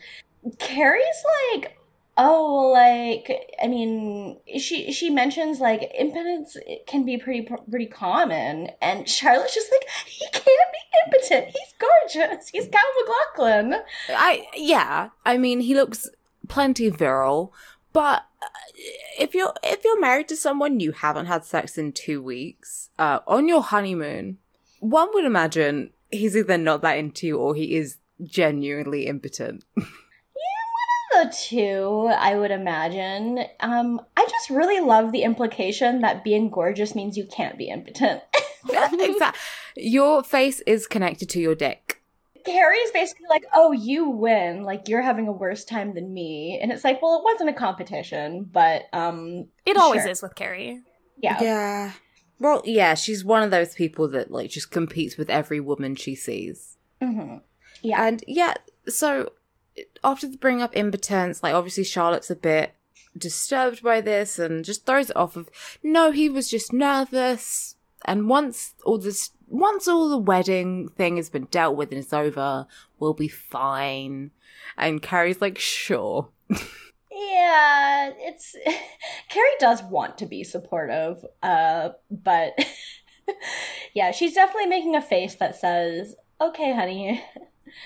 Carrie's 0.60 1.24
like, 1.54 1.77
oh, 2.18 2.72
like, 2.74 3.54
I 3.62 3.68
mean, 3.68 4.38
she 4.58 4.92
she 4.92 5.10
mentions 5.10 5.60
like 5.60 5.92
impotence 5.98 6.58
can 6.88 7.06
be 7.06 7.18
pretty 7.18 7.48
pretty 7.70 7.86
common, 7.86 8.72
and 8.82 9.08
Charlotte's 9.08 9.54
just 9.54 9.72
like, 9.72 9.88
he 10.08 10.26
can't 10.32 10.46
be 10.46 10.88
impotent. 11.06 11.48
He's 11.48 11.74
gorgeous. 11.80 12.50
He's 12.50 12.68
Kyle 12.68 12.82
MacLachlan. 13.02 13.82
I 14.10 14.48
yeah, 14.56 15.10
I 15.26 15.38
mean 15.38 15.60
he 15.60 15.76
looks 15.76 16.10
plenty 16.48 16.90
virile, 16.90 17.54
but 17.94 18.26
uh, 18.42 18.48
if 19.20 19.34
you're 19.34 19.54
if 19.64 19.84
you're 19.84 20.00
married 20.00 20.28
to 20.30 20.36
someone 20.36 20.80
you 20.80 20.92
haven't 20.92 21.28
had 21.28 21.46
sex 21.46 21.78
in 21.78 21.92
2 21.92 22.22
weeks, 22.22 22.90
uh 22.98 23.20
on 23.28 23.48
your 23.48 23.62
honeymoon, 23.62 24.38
one 24.80 25.10
would 25.14 25.26
imagine 25.26 25.92
he's 26.12 26.36
either 26.36 26.58
not 26.58 26.82
that 26.82 26.98
into 26.98 27.28
you 27.28 27.38
or 27.38 27.56
he 27.56 27.76
is 27.76 27.98
genuinely 28.24 29.08
impotent. 29.08 29.64
The 31.24 31.34
two, 31.50 32.12
I 32.16 32.36
would 32.36 32.52
imagine. 32.52 33.44
Um, 33.60 34.00
I 34.16 34.24
just 34.30 34.50
really 34.52 34.82
love 34.82 35.12
the 35.12 35.24
implication 35.24 36.02
that 36.02 36.24
being 36.24 36.50
gorgeous 36.52 36.94
means 36.94 37.18
you 37.18 37.26
can't 37.26 37.58
be 37.58 37.70
impotent. 37.70 38.22
exactly. 38.70 39.40
Your 39.78 40.24
face 40.24 40.60
is 40.68 40.86
connected 40.86 41.30
to 41.30 41.40
your 41.40 41.56
dick. 41.56 42.02
Carrie's 42.46 42.92
basically 42.92 43.26
like, 43.30 43.44
"Oh, 43.54 43.72
you 43.72 44.10
win. 44.10 44.64
Like 44.64 44.88
you're 44.88 45.02
having 45.02 45.28
a 45.28 45.32
worse 45.32 45.66
time 45.66 45.96
than 45.96 46.14
me." 46.14 46.60
And 46.62 46.72
it's 46.72 46.84
like, 46.84 47.02
"Well, 47.02 47.18
it 47.18 47.24
wasn't 47.24 47.50
a 47.50 47.54
competition, 47.54 48.44
but 48.52 48.84
um, 48.94 49.48
It 49.66 49.76
always 49.76 50.04
Sure. 50.04 50.12
is 50.12 50.22
with 50.22 50.36
Carrie. 50.36 50.82
yeah, 51.18 51.42
Yeah. 51.42 51.92
Well, 52.40 52.62
yeah, 52.64 52.94
she's 52.94 53.26
one 53.26 53.42
of 53.42 53.50
those 53.50 53.74
people 53.74 54.08
that 54.10 54.30
like 54.30 54.52
just 54.52 54.70
competes 54.72 55.18
with 55.18 55.30
every 55.30 55.60
woman 55.60 55.96
she 55.96 56.14
sees. 56.16 56.78
hmm 57.02 57.38
yeah." 57.82 58.06
And 58.06 58.24
yeah, 58.28 58.54
so 58.88 59.32
after 60.04 60.28
the 60.28 60.38
bring 60.38 60.62
up 60.62 60.76
impotence, 60.76 61.44
like 61.44 61.54
obviously 61.54 61.84
Charlotte's 61.84 62.32
a 62.32 62.36
bit 62.36 62.74
disturbed 63.18 63.82
by 63.82 64.02
this 64.02 64.38
and 64.38 64.64
just 64.64 64.86
throws 64.86 65.10
it 65.10 65.16
off 65.16 65.36
of 65.36 65.50
no, 65.84 66.12
he 66.12 66.30
was 66.30 66.50
just 66.50 66.74
nervous. 66.74 67.76
And 68.06 68.30
once 68.30 68.76
all 68.86 68.98
this 68.98 69.32
once 69.48 69.88
all 69.88 70.10
the 70.10 70.18
wedding 70.18 70.90
thing 70.90 71.18
has 71.18 71.30
been 71.30 71.46
dealt 71.46 71.76
with 71.76 71.92
and 71.92 72.00
it's 72.00 72.14
over, 72.14 72.68
we'll 73.00 73.14
be 73.14 73.28
fine. 73.28 74.32
And 74.78 75.02
Carrie's 75.02 75.42
like, 75.42 75.58
sure. 75.58 76.30
Yeah, 77.18 78.12
it's 78.18 78.56
Carrie 79.30 79.50
does 79.60 79.82
want 79.84 80.20
to 80.20 80.28
be 80.28 80.44
supportive, 80.44 81.26
uh, 81.42 81.90
but 82.12 82.54
yeah, 83.94 84.12
she's 84.12 84.34
definitely 84.34 84.68
making 84.68 84.96
a 84.96 85.02
face 85.02 85.36
that 85.36 85.56
says, 85.56 86.16
"Okay, 86.40 86.74
honey." 86.74 87.24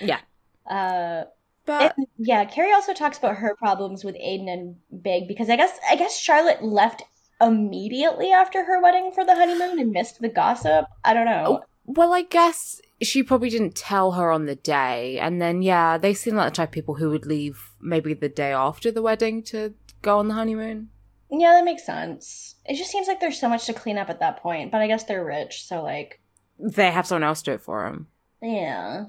Yeah. 0.00 0.20
Uh, 0.64 1.24
But 1.64 1.94
and, 1.96 2.06
yeah, 2.18 2.44
Carrie 2.44 2.72
also 2.72 2.92
talks 2.92 3.18
about 3.18 3.36
her 3.36 3.54
problems 3.56 4.04
with 4.04 4.16
Aiden 4.16 4.48
and 4.52 4.76
Big 5.02 5.28
because 5.28 5.48
I 5.48 5.56
guess 5.56 5.78
I 5.88 5.96
guess 5.96 6.18
Charlotte 6.18 6.62
left 6.62 7.02
immediately 7.40 8.32
after 8.32 8.64
her 8.64 8.80
wedding 8.82 9.12
for 9.14 9.24
the 9.24 9.34
honeymoon 9.34 9.78
and 9.78 9.92
missed 9.92 10.20
the 10.20 10.28
gossip. 10.28 10.86
I 11.04 11.14
don't 11.14 11.26
know. 11.26 11.60
Oh, 11.60 11.64
well, 11.84 12.12
I 12.12 12.22
guess 12.22 12.80
she 13.02 13.22
probably 13.22 13.50
didn't 13.50 13.74
tell 13.74 14.12
her 14.12 14.30
on 14.30 14.46
the 14.46 14.54
day. 14.54 15.18
And 15.18 15.42
then, 15.42 15.62
yeah, 15.62 15.98
they 15.98 16.14
seem 16.14 16.36
like 16.36 16.52
the 16.52 16.56
type 16.56 16.68
of 16.68 16.72
people 16.72 16.94
who 16.94 17.10
would 17.10 17.26
leave 17.26 17.70
maybe 17.80 18.14
the 18.14 18.28
day 18.28 18.52
after 18.52 18.90
the 18.92 19.02
wedding 19.02 19.42
to 19.44 19.74
go 20.02 20.18
on 20.18 20.28
the 20.28 20.34
honeymoon. 20.34 20.88
Yeah, 21.30 21.52
that 21.52 21.64
makes 21.64 21.84
sense. 21.84 22.54
It 22.64 22.76
just 22.76 22.90
seems 22.92 23.08
like 23.08 23.18
there's 23.20 23.40
so 23.40 23.48
much 23.48 23.66
to 23.66 23.72
clean 23.72 23.98
up 23.98 24.10
at 24.10 24.20
that 24.20 24.40
point, 24.42 24.70
but 24.70 24.80
I 24.80 24.86
guess 24.86 25.04
they're 25.04 25.24
rich, 25.24 25.64
so 25.66 25.82
like, 25.82 26.20
They 26.58 26.90
have 26.90 27.06
someone 27.06 27.24
else 27.24 27.42
do 27.42 27.52
it 27.52 27.60
for 27.60 27.82
them. 27.84 28.06
yeah. 28.40 29.06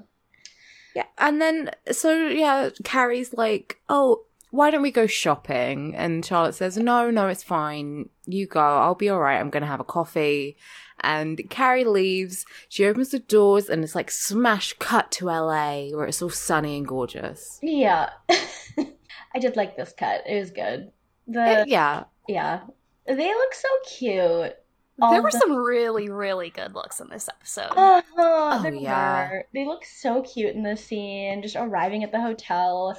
Yeah. 0.94 1.06
And 1.18 1.40
then, 1.40 1.70
so, 1.90 2.28
yeah, 2.28 2.70
Carrie's 2.84 3.34
like, 3.34 3.80
oh, 3.88 4.24
why 4.50 4.70
don't 4.70 4.82
we 4.82 4.92
go 4.92 5.06
shopping? 5.08 5.94
And 5.96 6.24
Charlotte 6.24 6.54
says, 6.54 6.76
no, 6.76 7.10
no, 7.10 7.26
it's 7.26 7.42
fine. 7.42 8.08
You 8.26 8.46
go. 8.46 8.60
I'll 8.60 8.94
be 8.94 9.08
all 9.08 9.18
right. 9.18 9.40
I'm 9.40 9.50
going 9.50 9.62
to 9.62 9.66
have 9.68 9.80
a 9.80 9.84
coffee. 9.84 10.56
And 11.00 11.40
Carrie 11.50 11.84
leaves. 11.84 12.46
She 12.68 12.86
opens 12.86 13.10
the 13.10 13.18
doors 13.18 13.68
and 13.68 13.82
it's 13.82 13.96
like 13.96 14.12
smash 14.12 14.72
cut 14.78 15.10
to 15.12 15.26
LA 15.26 15.88
where 15.88 16.06
it's 16.06 16.22
all 16.22 16.30
sunny 16.30 16.76
and 16.76 16.86
gorgeous. 16.86 17.58
Yeah. 17.62 18.10
I 18.30 19.40
did 19.40 19.56
like 19.56 19.76
this 19.76 19.92
cut. 19.98 20.22
It 20.26 20.38
was 20.38 20.52
good. 20.52 20.92
The 21.26 21.62
Uh, 21.62 21.64
yeah. 21.66 22.04
yeah. 22.28 22.60
They 23.06 23.34
look 23.34 23.54
so 23.54 23.68
cute. 23.98 24.54
All 25.02 25.10
there 25.12 25.22
were 25.22 25.30
the- 25.30 25.38
some 25.38 25.54
really, 25.56 26.08
really 26.08 26.50
good 26.50 26.74
looks 26.74 27.00
in 27.00 27.08
this 27.08 27.28
episode. 27.28 27.72
Uh-huh, 27.76 28.02
Oh, 28.16 28.62
there 28.62 28.72
yeah. 28.74 29.28
were. 29.30 29.46
They 29.52 29.64
look 29.66 29.84
so 29.84 30.22
cute 30.22 30.54
in 30.54 30.62
this 30.62 30.84
scene, 30.84 31.42
just 31.42 31.56
arriving 31.56 32.04
at 32.04 32.12
the 32.12 32.20
hotel. 32.20 32.96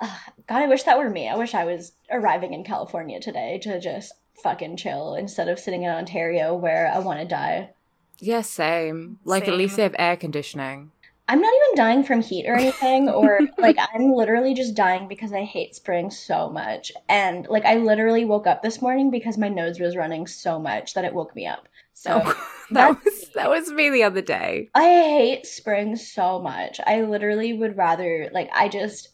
Ugh, 0.00 0.18
God, 0.46 0.62
I 0.62 0.66
wish 0.68 0.84
that 0.84 0.98
were 0.98 1.10
me. 1.10 1.28
I 1.28 1.36
wish 1.36 1.54
I 1.54 1.64
was 1.64 1.92
arriving 2.10 2.52
in 2.54 2.64
California 2.64 3.20
today 3.20 3.58
to 3.62 3.80
just 3.80 4.12
fucking 4.42 4.76
chill 4.76 5.14
instead 5.14 5.48
of 5.48 5.58
sitting 5.58 5.82
in 5.84 5.90
Ontario 5.90 6.54
where 6.54 6.90
I 6.92 6.98
want 7.00 7.20
to 7.20 7.26
die. 7.26 7.70
Yeah, 8.18 8.40
same. 8.42 9.18
Like 9.24 9.48
at 9.48 9.54
least 9.54 9.76
they 9.76 9.82
have 9.82 9.96
air 9.98 10.16
conditioning. 10.16 10.92
I'm 11.32 11.40
not 11.40 11.52
even 11.54 11.76
dying 11.76 12.04
from 12.04 12.20
heat 12.20 12.46
or 12.46 12.54
anything, 12.54 13.08
or 13.08 13.40
like 13.58 13.78
I'm 13.78 14.12
literally 14.12 14.52
just 14.52 14.74
dying 14.74 15.08
because 15.08 15.32
I 15.32 15.44
hate 15.44 15.74
spring 15.74 16.10
so 16.10 16.50
much. 16.50 16.92
And 17.08 17.46
like 17.48 17.64
I 17.64 17.76
literally 17.76 18.26
woke 18.26 18.46
up 18.46 18.62
this 18.62 18.82
morning 18.82 19.10
because 19.10 19.38
my 19.38 19.48
nose 19.48 19.80
was 19.80 19.96
running 19.96 20.26
so 20.26 20.58
much 20.58 20.92
that 20.92 21.06
it 21.06 21.14
woke 21.14 21.34
me 21.34 21.46
up. 21.46 21.68
So 21.94 22.20
Oh, 22.26 22.34
that 22.72 22.98
that's 23.02 23.04
was 23.04 23.30
that 23.34 23.48
was 23.48 23.72
me 23.72 23.88
the 23.88 24.02
other 24.02 24.20
day. 24.20 24.68
I 24.74 24.82
hate 24.84 25.46
spring 25.46 25.96
so 25.96 26.38
much. 26.38 26.80
I 26.86 27.00
literally 27.00 27.54
would 27.54 27.78
rather 27.78 28.28
like 28.34 28.50
I 28.52 28.68
just 28.68 29.08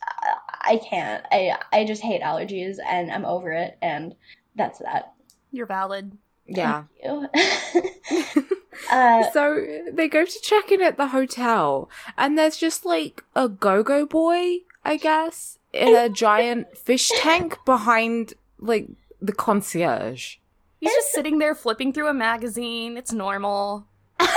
I 0.61 0.79
can't. 0.79 1.25
I 1.31 1.57
I 1.73 1.85
just 1.85 2.03
hate 2.03 2.23
allergies 2.23 2.79
and 2.85 3.13
I'm 3.13 3.25
over 3.27 3.53
it 3.53 3.79
and 3.81 4.17
that's 4.57 4.81
that. 4.81 5.13
You're 5.53 5.67
valid. 5.67 6.19
Yeah. 6.49 6.85
Thank 7.03 8.35
you. 8.35 8.47
uh 8.91 9.31
So 9.33 9.65
they 9.93 10.09
go 10.09 10.25
to 10.25 10.41
check 10.43 10.71
in 10.73 10.81
at 10.83 10.97
the 10.97 11.09
hotel, 11.09 11.89
and 12.17 12.39
there's 12.39 12.57
just 12.57 12.85
like 12.85 13.23
a 13.37 13.49
go-go 13.49 14.07
boy, 14.07 14.59
I 14.85 14.97
guess, 14.97 15.59
in 15.73 15.95
a 15.95 16.09
giant 16.09 16.77
fish 16.77 17.11
tank 17.17 17.59
behind 17.65 18.35
like 18.59 18.89
the 19.21 19.33
concierge. 19.33 20.37
He's 20.81 20.93
just 20.93 21.13
sitting 21.13 21.39
there 21.39 21.55
flipping 21.55 21.93
through 21.93 22.09
a 22.09 22.15
magazine. 22.15 22.97
It's 22.97 23.13
normal. 23.13 23.87
it's 24.21 24.31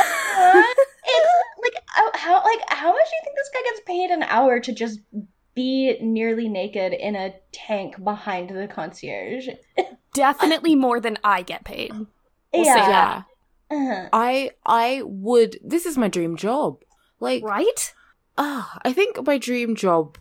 like 1.63 1.84
how- 1.88 2.12
how 2.15 2.44
like 2.44 2.60
how 2.70 2.91
much 2.91 3.06
do 3.10 3.15
you 3.15 3.22
think 3.24 3.36
this 3.36 3.50
guy 3.53 3.62
gets 3.65 3.82
paid 3.86 4.10
an 4.12 4.24
hour 4.24 4.60
to 4.60 4.74
just 4.74 5.00
be 5.55 5.98
nearly 6.01 6.48
naked 6.50 6.93
in 6.93 7.15
a 7.15 7.34
tank 7.51 8.03
behind 8.03 8.50
the 8.50 8.67
concierge? 8.67 9.48
Definitely 10.13 10.75
more 10.75 11.00
than 11.00 11.17
I 11.24 11.41
get 11.41 11.63
paid. 11.63 11.91
We'll 12.53 12.65
yeah. 12.65 12.89
yeah. 12.89 13.24
Uh-huh. 13.72 14.10
I 14.12 14.51
I 14.65 15.01
would. 15.05 15.58
This 15.63 15.86
is 15.86 15.98
my 15.98 16.08
dream 16.10 16.36
job. 16.36 16.84
Like, 17.20 17.43
Right? 17.43 17.93
ah, 18.38 18.77
I 18.84 18.91
think 18.93 19.25
my 19.25 19.38
dream 19.38 19.75
job 19.75 20.17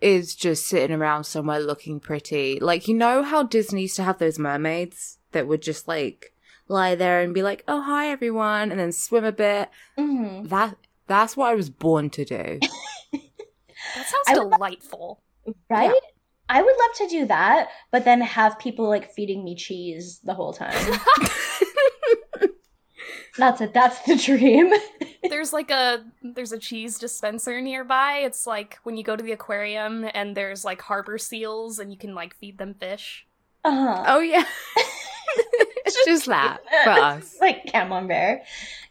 is 0.00 0.34
just 0.34 0.66
sitting 0.66 0.94
around 0.96 1.24
somewhere 1.24 1.60
looking 1.60 2.00
pretty. 2.00 2.58
Like, 2.60 2.88
you 2.88 2.94
know 2.94 3.22
how 3.22 3.42
Disney 3.44 3.82
used 3.82 3.96
to 3.96 4.02
have 4.02 4.18
those 4.18 4.38
mermaids 4.38 5.18
that 5.32 5.46
would 5.46 5.62
just 5.62 5.86
like 5.88 6.34
lie 6.68 6.94
there 6.94 7.20
and 7.22 7.32
be 7.32 7.42
like, 7.42 7.64
"Oh, 7.68 7.80
hi 7.82 8.08
everyone," 8.10 8.70
and 8.70 8.78
then 8.80 8.92
swim 8.92 9.24
a 9.24 9.32
bit. 9.32 9.70
Mhm. 9.98 10.48
That 10.48 10.76
that's 11.06 11.36
what 11.36 11.50
I 11.50 11.54
was 11.54 11.70
born 11.70 12.10
to 12.10 12.24
do. 12.24 12.58
That 14.10 14.24
sounds 14.26 14.38
I 14.38 14.42
would- 14.42 14.52
delightful. 14.52 15.20
Right? 15.68 15.92
I 16.48 16.62
would 16.62 16.74
love 16.78 16.96
to 16.96 17.06
do 17.08 17.26
that, 17.26 17.68
but 17.92 18.04
then 18.04 18.20
have 18.20 18.58
people 18.58 18.88
like 18.88 19.12
feeding 19.12 19.44
me 19.44 19.54
cheese 19.54 20.18
the 20.24 20.34
whole 20.34 20.52
time. 20.52 20.74
that's 23.38 23.60
it. 23.60 23.72
That's 23.72 24.00
the 24.02 24.16
dream. 24.16 24.72
there's 25.30 25.52
like 25.52 25.70
a 25.70 26.04
there's 26.22 26.52
a 26.52 26.58
cheese 26.58 26.98
dispenser 26.98 27.60
nearby. 27.60 28.22
It's 28.24 28.46
like 28.46 28.78
when 28.82 28.96
you 28.96 29.04
go 29.04 29.16
to 29.16 29.22
the 29.22 29.32
aquarium 29.32 30.06
and 30.12 30.36
there's 30.36 30.64
like 30.64 30.82
harbor 30.82 31.18
seals 31.18 31.78
and 31.78 31.92
you 31.92 31.96
can 31.98 32.14
like 32.14 32.34
feed 32.36 32.58
them 32.58 32.74
fish. 32.74 33.26
Uh-huh. 33.64 34.04
oh 34.06 34.20
yeah, 34.20 34.44
it's 35.86 36.04
just 36.06 36.26
that 36.26 36.58
for 36.84 36.90
us. 36.90 37.36
like 37.40 37.66
camembert. 37.66 38.40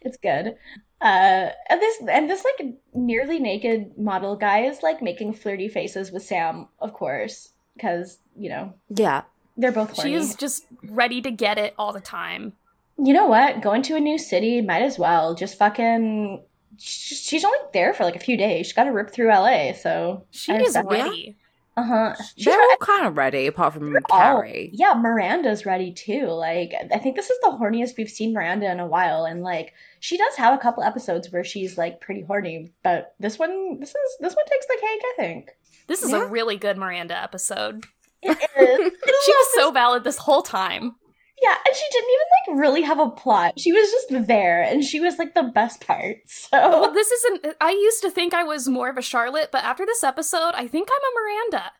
It's 0.00 0.16
good. 0.16 0.54
Uh, 1.00 1.48
and 1.70 1.80
this 1.80 2.02
and 2.10 2.28
this 2.28 2.44
like 2.44 2.74
nearly 2.94 3.38
naked 3.38 3.96
model 3.96 4.36
guy 4.36 4.64
is 4.64 4.82
like 4.82 5.00
making 5.00 5.32
flirty 5.32 5.68
faces 5.68 6.12
with 6.12 6.22
Sam, 6.22 6.68
of 6.78 6.92
course, 6.92 7.48
because 7.74 8.18
you 8.36 8.50
know 8.50 8.74
Yeah, 8.90 9.22
they're 9.56 9.72
both 9.72 9.96
horny. 9.96 10.10
She 10.10 10.14
is 10.16 10.34
just 10.34 10.66
ready 10.84 11.22
to 11.22 11.30
get 11.30 11.56
it 11.58 11.74
all 11.78 11.92
the 11.92 12.00
time. 12.00 12.52
You 12.98 13.14
know 13.14 13.26
what? 13.28 13.62
Going 13.62 13.80
to 13.84 13.96
a 13.96 14.00
new 14.00 14.18
city, 14.18 14.60
might 14.60 14.82
as 14.82 14.98
well 14.98 15.34
just 15.34 15.56
fucking 15.56 16.42
she's 16.76 17.18
she's 17.20 17.44
only 17.44 17.58
there 17.72 17.94
for 17.94 18.04
like 18.04 18.16
a 18.16 18.20
few 18.20 18.36
days. 18.36 18.66
She 18.66 18.74
got 18.74 18.84
to 18.84 18.92
rip 18.92 19.10
through 19.10 19.28
LA, 19.28 19.72
so 19.72 20.24
She 20.30 20.52
is 20.52 20.58
respect 20.76 20.92
it. 20.92 20.94
ready. 20.94 21.36
Uh 21.80 22.14
huh. 22.14 22.14
They're 22.36 22.60
all 22.60 22.76
kind 22.78 23.06
of 23.06 23.16
ready, 23.16 23.46
apart 23.46 23.74
from 23.74 23.96
Carrie. 24.10 24.70
yeah, 24.72 24.94
Miranda's 24.94 25.64
ready 25.64 25.92
too. 25.92 26.26
Like, 26.26 26.72
I 26.92 26.98
think 26.98 27.16
this 27.16 27.30
is 27.30 27.38
the 27.42 27.56
horniest 27.60 27.96
we've 27.96 28.10
seen 28.10 28.32
Miranda 28.34 28.70
in 28.70 28.80
a 28.80 28.86
while, 28.86 29.24
and 29.24 29.42
like, 29.42 29.72
she 30.00 30.16
does 30.18 30.34
have 30.36 30.52
a 30.54 30.58
couple 30.62 30.82
episodes 30.82 31.30
where 31.32 31.44
she's 31.44 31.78
like 31.78 32.00
pretty 32.00 32.22
horny, 32.22 32.72
but 32.82 33.14
this 33.20 33.38
one, 33.38 33.80
this 33.80 33.90
is 33.90 34.16
this 34.20 34.34
one 34.36 34.44
takes 34.46 34.66
the 34.66 34.78
cake, 34.80 35.00
I 35.04 35.14
think. 35.16 35.50
This 35.86 36.02
is 36.02 36.10
Yeah. 36.10 36.24
a 36.24 36.28
really 36.28 36.56
good 36.56 36.76
Miranda 36.76 37.16
episode. 37.20 37.84
It 38.22 38.36
is. 38.58 38.92
She 39.24 39.32
was 39.32 39.54
so 39.54 39.70
valid 39.70 40.04
this 40.04 40.16
whole 40.18 40.42
time. 40.42 40.94
Yeah, 41.42 41.54
and 41.66 41.76
she 41.76 41.86
didn't 41.92 42.10
even 42.10 42.56
like 42.56 42.60
really 42.60 42.82
have 42.82 42.98
a 42.98 43.10
plot. 43.10 43.58
She 43.58 43.72
was 43.72 43.90
just 43.90 44.26
there, 44.26 44.62
and 44.62 44.84
she 44.84 45.00
was 45.00 45.18
like 45.18 45.34
the 45.34 45.50
best 45.54 45.80
part. 45.86 46.18
Well, 46.52 46.92
this 46.92 47.10
isn't. 47.10 47.56
I 47.60 47.70
used 47.70 48.02
to 48.02 48.10
think 48.10 48.34
I 48.34 48.44
was 48.44 48.68
more 48.68 48.90
of 48.90 48.98
a 48.98 49.02
Charlotte, 49.02 49.50
but 49.50 49.64
after 49.64 49.86
this 49.86 50.04
episode, 50.04 50.52
I 50.54 50.66
think 50.66 50.88
I'm 50.90 51.02
a 51.02 51.14
Miranda. 51.20 51.72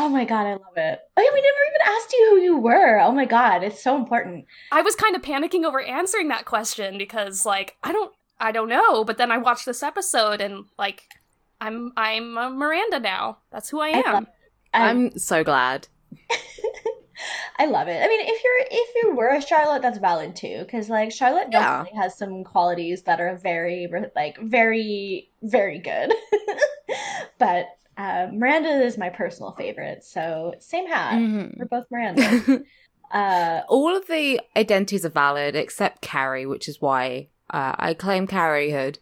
Oh 0.00 0.08
my 0.08 0.24
god, 0.24 0.46
I 0.46 0.52
love 0.52 0.76
it. 0.76 1.00
Oh 1.16 1.22
yeah, 1.22 1.30
we 1.34 1.40
never 1.40 1.58
even 1.70 1.96
asked 1.96 2.12
you 2.12 2.30
who 2.30 2.36
you 2.40 2.56
were. 2.58 3.00
Oh 3.00 3.10
my 3.10 3.24
god, 3.24 3.64
it's 3.64 3.82
so 3.82 3.96
important. 3.96 4.46
I 4.70 4.82
was 4.82 4.94
kind 4.94 5.16
of 5.16 5.22
panicking 5.22 5.64
over 5.64 5.80
answering 5.80 6.28
that 6.28 6.44
question 6.44 6.98
because, 6.98 7.44
like, 7.44 7.76
I 7.82 7.90
don't, 7.90 8.12
I 8.38 8.52
don't 8.52 8.68
know. 8.68 9.02
But 9.02 9.18
then 9.18 9.32
I 9.32 9.38
watched 9.38 9.66
this 9.66 9.82
episode 9.82 10.40
and, 10.40 10.66
like, 10.78 11.02
I'm, 11.60 11.92
I'm 11.96 12.38
a 12.38 12.48
Miranda 12.48 13.00
now. 13.00 13.38
That's 13.50 13.70
who 13.70 13.80
I 13.80 13.88
I 13.88 14.02
am. 14.06 14.26
I, 14.72 14.88
I'm 14.88 15.18
so 15.18 15.42
glad. 15.42 15.88
I 17.58 17.66
love 17.66 17.88
it. 17.88 18.02
I 18.02 18.06
mean, 18.08 18.20
if 18.22 18.42
you're 18.44 18.66
if 18.70 18.94
you 19.02 19.16
were 19.16 19.28
a 19.30 19.42
Charlotte, 19.42 19.82
that's 19.82 19.98
valid 19.98 20.36
too, 20.36 20.60
because 20.64 20.88
like 20.88 21.10
Charlotte 21.12 21.48
Yeah. 21.50 21.62
definitely 21.82 21.98
has 22.00 22.16
some 22.16 22.44
qualities 22.44 23.02
that 23.02 23.20
are 23.20 23.36
very 23.36 23.88
like 24.14 24.38
very 24.40 25.30
very 25.42 25.78
good. 25.78 26.12
but 27.38 27.66
uh, 27.96 28.28
Miranda 28.32 28.70
is 28.84 28.96
my 28.96 29.08
personal 29.08 29.52
favorite, 29.52 30.04
so 30.04 30.54
same 30.60 30.86
hat. 30.86 31.14
Mhm. 31.14 31.58
We're 31.58 31.66
both 31.66 31.86
Miranda. 31.90 32.62
uh, 33.12 33.62
All 33.68 33.96
of 33.96 34.06
the 34.06 34.40
identities 34.56 35.04
are 35.04 35.10
valid 35.10 35.56
except 35.56 36.00
Carrie, 36.00 36.46
which 36.46 36.68
is 36.68 36.80
why 36.80 37.28
uh, 37.50 37.74
I 37.76 37.94
claim 37.94 38.28
Carriehood. 38.28 38.98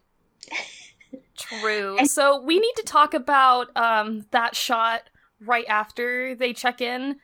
True. 1.37 2.07
So 2.07 2.41
we 2.41 2.59
need 2.59 2.73
to 2.77 2.83
talk 2.83 3.13
about 3.13 3.77
um 3.77 4.25
that 4.31 4.57
shot 4.57 5.03
right 5.41 5.67
after 5.69 6.35
they 6.35 6.55
check 6.55 6.81
in 6.81 7.17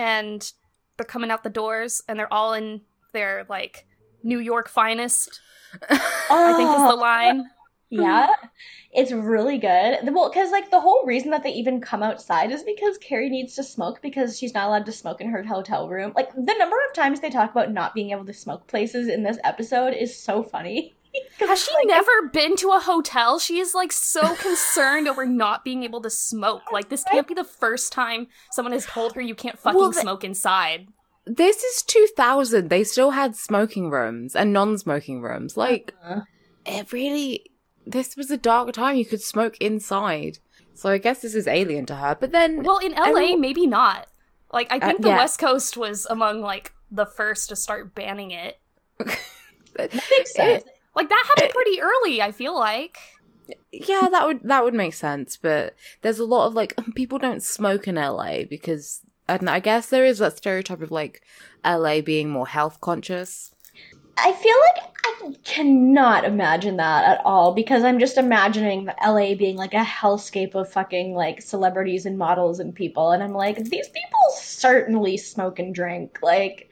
and 0.00 0.50
they're 0.96 1.04
coming 1.04 1.30
out 1.30 1.44
the 1.44 1.50
doors 1.50 2.00
and 2.08 2.18
they're 2.18 2.32
all 2.32 2.54
in 2.54 2.80
their 3.12 3.44
like 3.50 3.86
New 4.22 4.38
York 4.38 4.68
finest. 4.68 5.40
oh. 5.82 5.86
I 6.30 6.56
think 6.56 6.70
is 6.70 6.76
the 6.76 6.92
oh, 6.92 6.96
line. 6.96 7.44
Yeah, 7.90 8.28
hmm. 8.28 8.46
it's 8.92 9.12
really 9.12 9.58
good. 9.58 9.98
Well, 10.14 10.30
because 10.30 10.52
like 10.52 10.70
the 10.70 10.80
whole 10.80 11.04
reason 11.04 11.30
that 11.32 11.42
they 11.42 11.50
even 11.50 11.80
come 11.80 12.02
outside 12.02 12.50
is 12.50 12.62
because 12.62 12.96
Carrie 12.98 13.28
needs 13.28 13.56
to 13.56 13.62
smoke 13.62 14.00
because 14.00 14.38
she's 14.38 14.54
not 14.54 14.68
allowed 14.68 14.86
to 14.86 14.92
smoke 14.92 15.20
in 15.20 15.28
her 15.28 15.42
hotel 15.42 15.88
room. 15.88 16.12
Like 16.16 16.32
the 16.32 16.54
number 16.58 16.76
of 16.88 16.94
times 16.94 17.20
they 17.20 17.30
talk 17.30 17.50
about 17.50 17.72
not 17.72 17.94
being 17.94 18.10
able 18.12 18.24
to 18.24 18.32
smoke 18.32 18.66
places 18.68 19.08
in 19.08 19.22
this 19.22 19.38
episode 19.44 19.92
is 19.92 20.16
so 20.16 20.42
funny. 20.42 20.94
'Cause 21.38 21.48
Has 21.48 21.64
she 21.64 21.74
like- 21.74 21.86
never 21.86 22.28
been 22.32 22.56
to 22.56 22.70
a 22.70 22.78
hotel? 22.80 23.38
She 23.38 23.58
is 23.58 23.74
like 23.74 23.92
so 23.92 24.34
concerned 24.36 25.08
over 25.08 25.26
not 25.26 25.64
being 25.64 25.82
able 25.82 26.00
to 26.02 26.10
smoke. 26.10 26.70
Like 26.72 26.88
this 26.88 27.02
can't 27.04 27.26
be 27.26 27.34
the 27.34 27.44
first 27.44 27.92
time 27.92 28.28
someone 28.52 28.72
has 28.72 28.86
told 28.86 29.14
her 29.14 29.20
you 29.20 29.34
can't 29.34 29.58
fucking 29.58 29.78
Well, 29.78 29.90
the- 29.90 30.00
smoke 30.00 30.22
inside. 30.24 30.88
This 31.26 31.62
is 31.62 31.82
2000. 31.82 32.70
They 32.70 32.82
still 32.84 33.10
had 33.10 33.36
smoking 33.36 33.90
rooms 33.90 34.34
and 34.34 34.52
non 34.52 34.78
smoking 34.78 35.20
rooms. 35.20 35.56
Like, 35.56 35.94
Uh, 36.02 36.20
it 36.66 36.92
really. 36.92 37.46
This 37.86 38.16
was 38.16 38.30
a 38.30 38.36
dark 38.36 38.72
time. 38.72 38.96
You 38.96 39.04
could 39.04 39.22
smoke 39.22 39.56
inside. 39.60 40.38
So 40.74 40.88
I 40.90 40.98
guess 40.98 41.20
this 41.22 41.34
is 41.34 41.46
alien 41.46 41.86
to 41.86 41.96
her. 41.96 42.16
But 42.18 42.32
then. 42.32 42.62
Well, 42.62 42.78
in 42.78 42.92
LA, 42.92 43.08
Everyone- 43.10 43.40
maybe 43.40 43.66
not. 43.66 44.06
Like 44.52 44.72
I 44.72 44.78
Uh, 44.78 44.86
think 44.88 45.02
the 45.02 45.08
yeah. 45.08 45.18
West 45.18 45.38
Coast 45.38 45.76
was 45.76 46.06
among 46.08 46.40
like 46.40 46.72
the 46.90 47.06
first 47.06 47.48
to 47.50 47.56
start 47.56 47.94
banning 47.94 48.30
it. 48.32 48.58
that 49.76 49.92
makes 49.94 50.34
sense. 50.34 50.64
Like 50.94 51.08
that 51.08 51.24
happened 51.28 51.50
Eh. 51.50 51.52
pretty 51.54 51.80
early, 51.80 52.20
I 52.22 52.32
feel 52.32 52.58
like. 52.58 52.98
yeah, 53.72 54.08
that 54.10 54.26
would 54.26 54.40
that 54.44 54.64
would 54.64 54.74
make 54.74 54.94
sense. 54.94 55.36
But 55.36 55.74
there's 56.02 56.18
a 56.18 56.24
lot 56.24 56.46
of 56.46 56.54
like 56.54 56.74
people 56.94 57.18
don't 57.18 57.42
smoke 57.42 57.86
in 57.88 57.94
LA 57.96 58.44
because 58.48 59.00
I 59.28 59.34
don't 59.36 59.44
know. 59.46 59.52
I 59.52 59.60
guess 59.60 59.88
there 59.88 60.04
is 60.04 60.18
that 60.18 60.36
stereotype 60.36 60.82
of 60.82 60.90
like 60.90 61.22
LA 61.64 62.00
being 62.00 62.30
more 62.30 62.46
health 62.48 62.80
conscious. 62.80 63.54
I 64.22 64.32
feel 64.32 64.54
like 64.74 64.90
I 65.06 65.34
cannot 65.44 66.24
imagine 66.24 66.76
that 66.76 67.04
at 67.06 67.24
all 67.24 67.54
because 67.54 67.84
I'm 67.84 67.98
just 67.98 68.18
imagining 68.18 68.84
the 68.84 68.94
LA 69.02 69.34
being 69.34 69.56
like 69.56 69.72
a 69.72 69.78
hellscape 69.84 70.54
of 70.54 70.70
fucking 70.70 71.14
like 71.14 71.40
celebrities 71.40 72.04
and 72.04 72.18
models 72.18 72.60
and 72.60 72.74
people, 72.74 73.12
and 73.12 73.22
I'm 73.22 73.32
like, 73.32 73.56
these 73.56 73.88
people 73.88 74.20
certainly 74.34 75.16
smoke 75.16 75.58
and 75.58 75.74
drink. 75.74 76.18
Like, 76.22 76.68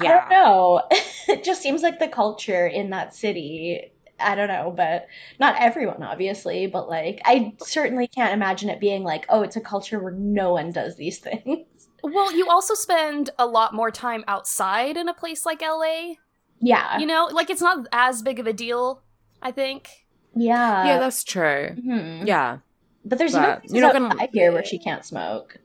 I 0.00 0.08
don't 0.08 0.30
know. 0.30 0.82
it 1.28 1.44
just 1.44 1.62
seems 1.62 1.82
like 1.82 1.98
the 1.98 2.08
culture 2.08 2.66
in 2.66 2.90
that 2.90 3.14
city. 3.14 3.90
I 4.20 4.34
don't 4.36 4.48
know, 4.48 4.72
but 4.76 5.06
not 5.40 5.56
everyone, 5.60 6.02
obviously. 6.02 6.66
But 6.68 6.88
like, 6.88 7.20
I 7.24 7.54
certainly 7.64 8.06
can't 8.06 8.32
imagine 8.32 8.68
it 8.70 8.78
being 8.80 9.02
like, 9.02 9.26
oh, 9.28 9.42
it's 9.42 9.56
a 9.56 9.60
culture 9.60 9.98
where 9.98 10.12
no 10.12 10.52
one 10.52 10.70
does 10.72 10.96
these 10.96 11.18
things. 11.26 11.66
Well, 12.04 12.32
you 12.36 12.48
also 12.48 12.74
spend 12.74 13.30
a 13.38 13.46
lot 13.46 13.74
more 13.74 13.90
time 13.90 14.24
outside 14.28 14.96
in 14.96 15.08
a 15.08 15.14
place 15.14 15.44
like 15.46 15.62
LA. 15.62 16.14
Yeah, 16.60 16.98
You 16.98 17.06
know, 17.06 17.28
like 17.32 17.50
it's 17.50 17.60
not 17.62 17.86
as 17.92 18.22
big 18.22 18.38
of 18.38 18.46
a 18.46 18.52
deal, 18.52 19.02
I 19.40 19.50
think. 19.50 19.88
yeah, 20.34 20.86
yeah, 20.86 20.98
that's 21.00 21.24
true. 21.24 21.70
Mhm. 21.76 22.26
Yeah. 22.26 22.58
But 23.04 23.18
there's 23.18 23.32
But 23.32 23.38
even 23.42 23.56
places 23.60 23.74
you're 23.74 23.82
not 23.82 23.92
gonna- 23.94 24.06
outside 24.08 24.30
here 24.32 24.52
where 24.52 24.64
she 24.64 24.78
can't 24.78 25.04
smoke. 25.04 25.58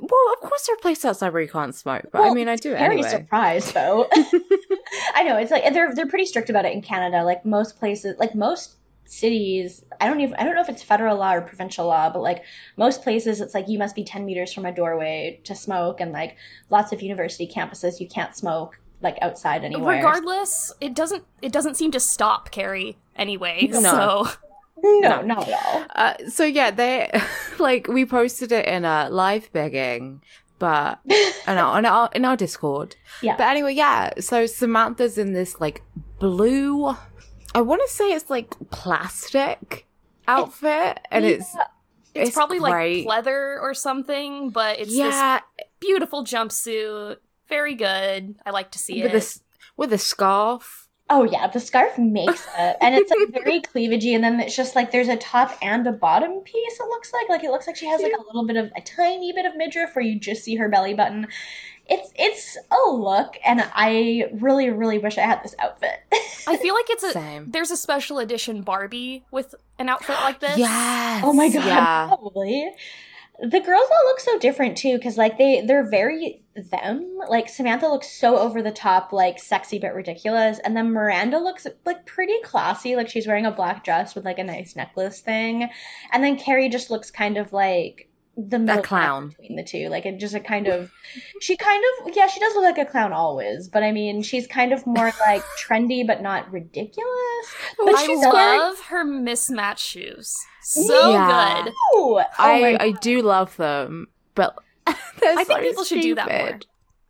Well, 0.00 0.32
of 0.34 0.48
course 0.48 0.66
there 0.66 0.74
are 0.74 0.78
places 0.78 1.04
outside 1.04 1.32
where 1.32 1.42
you 1.42 1.48
can't 1.48 1.74
smoke, 1.74 2.04
but 2.12 2.22
I 2.22 2.32
mean 2.32 2.48
I 2.48 2.54
do 2.56 2.70
Very 2.70 2.84
anyway. 2.96 3.08
surprised 3.10 3.74
though. 3.74 4.08
I 5.14 5.24
know 5.24 5.36
it's 5.36 5.50
like 5.50 5.72
they're 5.72 5.92
they're 5.94 6.06
pretty 6.06 6.26
strict 6.26 6.50
about 6.50 6.64
it 6.64 6.72
in 6.72 6.82
Canada. 6.82 7.24
Like 7.24 7.44
most 7.44 7.78
places, 7.78 8.16
like 8.18 8.34
most 8.34 8.76
cities, 9.06 9.84
I 10.00 10.06
don't 10.08 10.20
even 10.20 10.34
I 10.36 10.44
don't 10.44 10.54
know 10.54 10.60
if 10.60 10.68
it's 10.68 10.82
federal 10.82 11.16
law 11.16 11.32
or 11.34 11.40
provincial 11.40 11.86
law, 11.86 12.10
but 12.10 12.22
like 12.22 12.42
most 12.76 13.02
places, 13.02 13.40
it's 13.40 13.54
like 13.54 13.68
you 13.68 13.78
must 13.78 13.94
be 13.96 14.04
ten 14.04 14.24
meters 14.24 14.52
from 14.52 14.64
a 14.66 14.72
doorway 14.72 15.40
to 15.44 15.54
smoke, 15.56 16.00
and 16.00 16.12
like 16.12 16.36
lots 16.70 16.92
of 16.92 17.02
university 17.02 17.48
campuses, 17.52 17.98
you 18.00 18.08
can't 18.08 18.36
smoke 18.36 18.78
like 19.02 19.18
outside 19.20 19.64
anywhere. 19.64 19.96
Regardless, 19.96 20.72
it 20.80 20.94
doesn't 20.94 21.24
it 21.42 21.50
doesn't 21.52 21.76
seem 21.76 21.90
to 21.90 22.00
stop 22.00 22.50
Carrie 22.52 22.96
anyway. 23.16 23.66
No. 23.72 23.80
So 23.80 24.28
no, 24.82 25.00
No. 25.00 25.22
not 25.22 25.48
at 25.48 25.66
all. 25.66 25.84
Uh, 25.94 26.14
so 26.28 26.44
yeah, 26.44 26.70
they 26.70 27.10
like 27.58 27.88
we 27.88 28.04
posted 28.06 28.52
it 28.52 28.66
in 28.66 28.84
a 28.84 29.08
live 29.10 29.50
begging, 29.52 30.22
but 30.58 31.00
in 31.06 31.58
our, 31.58 31.78
in 31.78 31.84
our 31.86 32.10
in 32.14 32.24
our 32.24 32.36
Discord. 32.36 32.96
Yeah. 33.22 33.36
But 33.36 33.44
anyway, 33.48 33.74
yeah. 33.74 34.10
So 34.20 34.46
Samantha's 34.46 35.18
in 35.18 35.32
this 35.32 35.60
like 35.60 35.82
blue. 36.18 36.94
I 37.54 37.60
want 37.62 37.80
to 37.86 37.92
say 37.92 38.12
it's 38.12 38.28
like 38.30 38.54
plastic 38.70 39.86
outfit, 40.28 40.98
and 41.10 41.24
it's 41.24 41.54
it's, 42.14 42.28
It's 42.28 42.34
probably 42.36 42.58
great. 42.58 43.06
like 43.06 43.16
leather 43.16 43.58
or 43.60 43.74
something, 43.74 44.50
but 44.50 44.78
it's 44.78 44.90
this 44.90 44.98
yeah 44.98 45.40
beautiful 45.80 46.24
jumpsuit. 46.24 47.16
Very 47.48 47.74
good. 47.74 48.34
I 48.44 48.50
like 48.50 48.72
to 48.72 48.78
see 48.78 49.02
with 49.02 49.10
it. 49.10 49.12
this 49.12 49.40
with 49.76 49.92
a 49.92 49.98
scarf. 49.98 50.85
Oh 51.08 51.22
yeah, 51.24 51.46
the 51.46 51.60
scarf 51.60 51.96
makes 51.98 52.46
it, 52.58 52.76
and 52.80 52.94
it's 52.94 53.10
like 53.10 53.44
very 53.44 53.60
cleavagey, 53.60 54.14
and 54.14 54.24
then 54.24 54.40
it's 54.40 54.56
just 54.56 54.74
like 54.74 54.90
there's 54.90 55.08
a 55.08 55.16
top 55.16 55.56
and 55.62 55.86
a 55.86 55.92
bottom 55.92 56.40
piece. 56.40 56.80
It 56.80 56.88
looks 56.88 57.12
like 57.12 57.28
like 57.28 57.44
it 57.44 57.50
looks 57.50 57.66
like 57.66 57.76
she 57.76 57.86
has 57.86 58.02
like 58.02 58.12
a 58.12 58.26
little 58.26 58.44
bit 58.46 58.56
of 58.56 58.70
a 58.76 58.80
tiny 58.80 59.32
bit 59.32 59.46
of 59.46 59.56
midriff 59.56 59.94
where 59.94 60.04
you 60.04 60.18
just 60.18 60.42
see 60.42 60.56
her 60.56 60.68
belly 60.68 60.94
button. 60.94 61.28
It's 61.88 62.10
it's 62.16 62.58
a 62.72 62.90
look, 62.90 63.36
and 63.44 63.62
I 63.72 64.24
really 64.32 64.70
really 64.70 64.98
wish 64.98 65.16
I 65.18 65.22
had 65.22 65.44
this 65.44 65.54
outfit. 65.60 66.00
I 66.48 66.56
feel 66.56 66.74
like 66.74 66.90
it's 66.90 67.04
a 67.04 67.12
Same. 67.12 67.50
there's 67.52 67.70
a 67.70 67.76
special 67.76 68.18
edition 68.18 68.62
Barbie 68.62 69.24
with 69.30 69.54
an 69.78 69.88
outfit 69.88 70.16
like 70.22 70.40
this. 70.40 70.58
Yes. 70.58 71.22
oh 71.24 71.32
my 71.32 71.48
god, 71.48 71.64
Yeah. 71.64 72.06
probably. 72.08 72.68
The 73.38 73.60
girls 73.60 73.88
all 73.90 74.06
look 74.06 74.20
so 74.20 74.38
different 74.38 74.78
too, 74.78 74.96
because 74.96 75.18
like 75.18 75.36
they 75.36 75.60
they're 75.60 75.88
very 75.88 76.42
them. 76.54 77.18
Like 77.28 77.48
Samantha 77.48 77.86
looks 77.86 78.10
so 78.10 78.38
over 78.38 78.62
the 78.62 78.70
top, 78.70 79.12
like 79.12 79.38
sexy 79.38 79.78
but 79.78 79.94
ridiculous, 79.94 80.58
and 80.60 80.76
then 80.76 80.92
Miranda 80.92 81.38
looks 81.38 81.66
like 81.84 82.06
pretty 82.06 82.40
classy, 82.42 82.96
like 82.96 83.10
she's 83.10 83.26
wearing 83.26 83.46
a 83.46 83.50
black 83.50 83.84
dress 83.84 84.14
with 84.14 84.24
like 84.24 84.38
a 84.38 84.44
nice 84.44 84.74
necklace 84.74 85.20
thing, 85.20 85.68
and 86.12 86.24
then 86.24 86.38
Carrie 86.38 86.70
just 86.70 86.90
looks 86.90 87.10
kind 87.10 87.36
of 87.36 87.52
like 87.52 88.08
the 88.36 88.58
middle 88.58 88.82
clown. 88.82 89.28
between 89.28 89.56
the 89.56 89.64
two, 89.64 89.88
like 89.88 90.04
it 90.06 90.18
just 90.18 90.34
a 90.34 90.40
kind 90.40 90.66
of 90.66 90.90
she 91.40 91.56
kind 91.56 91.82
of 92.00 92.14
yeah 92.14 92.26
she 92.26 92.38
does 92.40 92.54
look 92.54 92.64
like 92.64 92.78
a 92.78 92.90
clown 92.90 93.12
always, 93.12 93.68
but 93.68 93.82
I 93.82 93.92
mean 93.92 94.22
she's 94.22 94.46
kind 94.46 94.72
of 94.72 94.86
more 94.86 95.10
like 95.26 95.42
trendy 95.58 96.06
but 96.06 96.22
not 96.22 96.50
ridiculous. 96.52 97.06
Oh, 97.78 97.86
but 97.86 97.94
I 97.96 98.06
she's 98.06 98.22
love 98.22 98.80
her 98.88 99.04
mismatched 99.04 99.84
shoes. 99.84 100.36
So 100.62 101.10
Yeah. 101.12 101.62
good. 101.64 101.72
Oh, 101.94 102.22
oh 102.22 102.24
I 102.38 102.76
I 102.78 102.90
do 102.90 103.22
love 103.22 103.56
them, 103.56 104.08
but 104.34 104.56
I 104.86 104.92
think 105.44 105.46
so 105.48 105.60
people 105.60 105.84
should 105.84 106.02
do 106.02 106.14
that 106.16 106.28
more. 106.28 106.58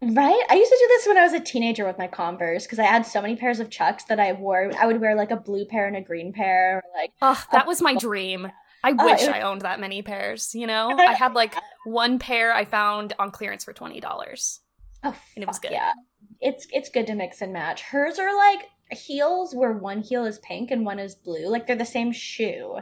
Right? 0.02 0.42
I 0.50 0.54
used 0.54 0.70
to 0.70 0.76
do 0.78 0.88
this 0.88 1.06
when 1.06 1.16
I 1.16 1.22
was 1.22 1.32
a 1.32 1.40
teenager 1.40 1.86
with 1.86 1.96
my 1.98 2.06
Converse 2.06 2.64
because 2.64 2.78
I 2.78 2.84
had 2.84 3.06
so 3.06 3.22
many 3.22 3.34
pairs 3.34 3.60
of 3.60 3.70
Chucks 3.70 4.04
that 4.04 4.20
I 4.20 4.32
wore. 4.32 4.70
I 4.78 4.86
would 4.86 5.00
wear 5.00 5.14
like 5.14 5.30
a 5.30 5.36
blue 5.36 5.64
pair 5.64 5.86
and 5.86 5.96
a 5.96 6.02
green 6.02 6.34
pair. 6.34 6.76
Or 6.76 6.82
like, 6.94 7.12
Oh, 7.22 7.42
that 7.52 7.66
was 7.66 7.80
my 7.80 7.94
dream. 7.94 8.52
I 8.84 8.94
Oh, 8.98 9.04
wish 9.04 9.22
it- 9.22 9.30
I 9.34 9.40
owned 9.42 9.62
that 9.62 9.80
many 9.80 10.02
pairs, 10.02 10.54
you 10.54 10.66
know? 10.66 10.90
I 10.98 11.12
had 11.12 11.34
like 11.34 11.54
one 11.84 12.18
pair 12.18 12.52
I 12.52 12.64
found 12.64 13.14
on 13.18 13.30
clearance 13.30 13.64
for 13.64 13.72
$20. 13.72 14.58
oh, 15.04 15.16
And 15.34 15.42
it 15.42 15.46
was 15.46 15.58
good. 15.58 15.72
Yeah, 15.72 15.92
it's 16.40 16.66
it's 16.70 16.88
good 16.90 17.06
to 17.08 17.14
mix 17.14 17.40
and 17.42 17.52
match. 17.52 17.82
Hers 17.82 18.18
are 18.18 18.36
like 18.36 18.66
heels 18.92 19.54
where 19.54 19.72
one 19.72 20.02
heel 20.02 20.24
is 20.24 20.38
pink 20.40 20.70
and 20.70 20.84
one 20.84 20.98
is 20.98 21.14
blue. 21.14 21.48
Like 21.48 21.66
they're 21.66 21.76
the 21.76 21.84
same 21.84 22.12
shoe, 22.12 22.76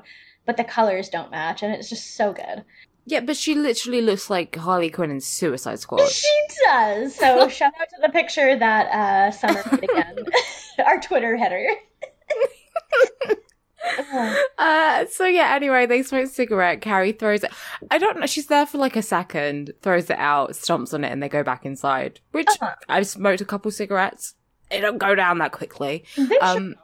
but 0.46 0.56
the 0.56 0.64
colors 0.64 1.08
don't 1.08 1.30
match, 1.30 1.62
and 1.62 1.72
it's 1.72 1.88
just 1.88 2.16
so 2.16 2.32
good. 2.32 2.64
Yeah, 3.06 3.20
but 3.20 3.36
she 3.36 3.54
literally 3.54 4.00
looks 4.00 4.30
like 4.30 4.56
Harley 4.56 4.88
Quinn 4.90 5.10
in 5.10 5.20
Suicide 5.20 5.78
Squad. 5.80 6.08
She 6.08 6.40
does. 6.66 7.14
So 7.14 7.48
shout 7.58 7.72
out 7.80 7.88
to 7.90 7.96
the 8.02 8.08
picture 8.08 8.58
that 8.58 8.86
uh, 8.88 9.30
Summer 9.30 9.62
made 9.72 9.84
again, 9.84 10.16
our 10.84 11.00
Twitter 11.00 11.36
header. 11.36 11.66
Uh, 14.58 15.04
so 15.10 15.26
yeah, 15.26 15.54
anyway, 15.54 15.84
they 15.84 16.02
smoke 16.02 16.24
a 16.24 16.28
cigarette. 16.28 16.80
Carrie 16.80 17.12
throws 17.12 17.42
it. 17.44 17.52
I 17.90 17.98
don't 17.98 18.18
know. 18.18 18.26
She's 18.26 18.46
there 18.46 18.64
for 18.66 18.78
like 18.78 18.96
a 18.96 19.02
second, 19.02 19.72
throws 19.82 20.08
it 20.08 20.18
out, 20.18 20.50
stomps 20.52 20.94
on 20.94 21.04
it, 21.04 21.12
and 21.12 21.22
they 21.22 21.28
go 21.28 21.42
back 21.42 21.66
inside. 21.66 22.20
Which 22.32 22.46
Uh-huh. 22.48 22.74
I've 22.88 23.06
smoked 23.06 23.40
a 23.40 23.44
couple 23.44 23.70
cigarettes. 23.70 24.34
It 24.70 24.80
don't 24.80 24.98
go 24.98 25.14
down 25.14 25.38
that 25.38 25.52
quickly. 25.52 26.04
Um. 26.40 26.76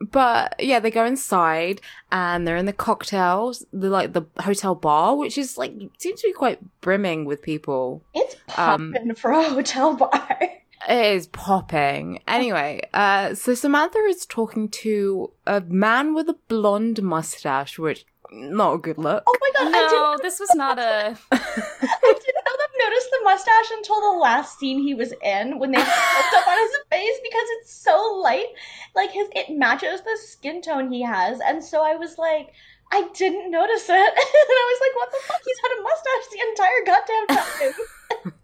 But 0.00 0.54
yeah, 0.58 0.80
they 0.80 0.90
go 0.90 1.04
inside 1.04 1.82
and 2.10 2.46
they're 2.48 2.56
in 2.56 2.64
the 2.64 2.72
cocktails, 2.72 3.66
the 3.70 3.90
like 3.90 4.14
the 4.14 4.22
hotel 4.38 4.74
bar, 4.74 5.14
which 5.14 5.36
is 5.36 5.58
like 5.58 5.74
seems 5.98 6.22
to 6.22 6.28
be 6.28 6.32
quite 6.32 6.58
brimming 6.80 7.26
with 7.26 7.42
people. 7.42 8.02
It's 8.14 8.34
um, 8.56 8.92
popping 8.94 9.14
for 9.14 9.32
a 9.32 9.42
hotel 9.42 9.96
bar. 9.96 10.38
It 10.88 11.14
is 11.16 11.26
popping. 11.26 12.22
Anyway, 12.26 12.88
uh, 12.94 13.34
so 13.34 13.54
Samantha 13.54 13.98
is 14.08 14.24
talking 14.24 14.68
to 14.68 15.32
a 15.46 15.60
man 15.60 16.14
with 16.14 16.28
a 16.28 16.36
blonde 16.48 17.02
mustache, 17.02 17.78
which 17.78 18.06
not 18.32 18.74
a 18.74 18.78
good 18.78 18.98
look. 18.98 19.24
Oh 19.26 19.38
my 19.40 19.50
god, 19.58 19.74
I 19.74 19.88
didn't 19.88 19.92
No, 19.92 20.16
this 20.22 20.40
was 20.40 20.54
not 20.54 20.78
a. 20.78 21.18
I 21.32 22.14
didn't 22.14 22.44
know 22.46 22.56
them 22.56 22.70
notice 22.78 23.06
the 23.10 23.20
mustache 23.24 23.70
until 23.72 24.00
the 24.00 24.18
last 24.18 24.58
scene 24.58 24.80
he 24.80 24.94
was 24.94 25.12
in 25.22 25.58
when 25.58 25.70
they 25.72 25.78
looked 25.78 26.34
up 26.34 26.46
on 26.46 26.58
his 26.58 26.76
face 26.90 27.20
because 27.22 27.46
it's 27.58 27.74
so 27.74 28.20
light. 28.22 28.46
Like 28.94 29.10
his 29.10 29.28
it 29.34 29.50
matches 29.56 30.00
the 30.02 30.18
skin 30.22 30.62
tone 30.62 30.90
he 30.90 31.02
has. 31.02 31.40
And 31.40 31.62
so 31.62 31.82
I 31.82 31.96
was 31.96 32.16
like, 32.18 32.52
I 32.92 33.08
didn't 33.14 33.50
notice 33.50 33.88
it. 33.88 33.90
and 33.90 33.96
I 33.96 34.66
was 34.70 34.80
like, 34.80 34.96
what 34.96 35.10
the 35.12 35.18
fuck? 35.26 35.40
He's 35.44 35.58
had 35.62 35.72
a 35.78 35.82
mustache 35.82 36.26
the 36.32 36.40
entire 36.48 36.84
goddamn 36.86 37.26
time. 37.36 38.34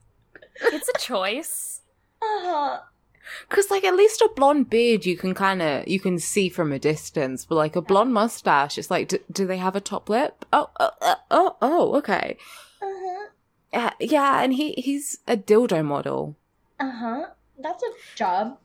It's 0.73 0.89
a 0.89 0.99
choice. 0.99 1.83
Because 3.49 3.71
like 3.71 3.85
at 3.85 3.97
least 3.97 4.21
a 4.21 4.31
blonde 4.37 4.71
beard 4.71 5.05
you 5.05 5.17
can 5.17 5.35
kind 5.35 5.61
of 5.61 5.87
you 5.89 5.99
can 5.99 6.19
see 6.19 6.49
from 6.49 6.73
a 6.73 6.79
distance, 6.79 7.45
but 7.45 7.57
like 7.57 7.75
a 7.77 7.83
blonde 7.83 8.15
mustache, 8.15 8.79
it's 8.79 8.91
like, 8.91 9.09
do, 9.09 9.19
do 9.31 9.47
they 9.47 9.57
have 9.59 9.75
a 9.75 9.81
top 9.81 10.09
lip? 10.09 10.45
Oh, 10.53 10.71
oh, 10.79 11.17
oh, 11.31 11.57
oh, 11.61 11.95
okay. 11.97 12.37
Uh-huh. 12.81 13.27
Uh, 13.73 13.91
yeah, 14.01 14.43
and 14.43 14.55
he 14.55 14.73
he's 14.75 15.19
a 15.27 15.37
dildo 15.37 15.85
model. 15.85 16.37
Uh-huh. 16.79 17.27
That's 17.59 17.83
a 17.83 17.91
job. 18.15 18.59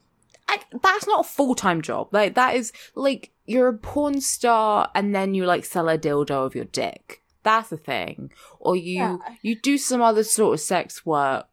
I, 0.47 0.59
that's 0.81 1.07
not 1.07 1.21
a 1.21 1.29
full 1.29 1.55
time 1.55 1.81
job. 1.81 2.09
Like 2.11 2.35
that 2.35 2.55
is 2.55 2.71
like 2.93 3.31
you're 3.45 3.69
a 3.69 3.77
porn 3.77 4.21
star 4.21 4.91
and 4.93 5.15
then 5.15 5.33
you 5.33 5.45
like 5.45 5.65
sell 5.65 5.89
a 5.89 5.97
dildo 5.97 6.45
of 6.45 6.55
your 6.55 6.65
dick. 6.65 7.23
That's 7.43 7.69
the 7.69 7.77
thing. 7.77 8.31
Or 8.59 8.75
you 8.75 8.97
Yeah. 8.97 9.17
you 9.41 9.55
do 9.55 9.77
some 9.77 10.01
other 10.01 10.23
sort 10.23 10.53
of 10.53 10.59
sex 10.59 11.05
work 11.05 11.47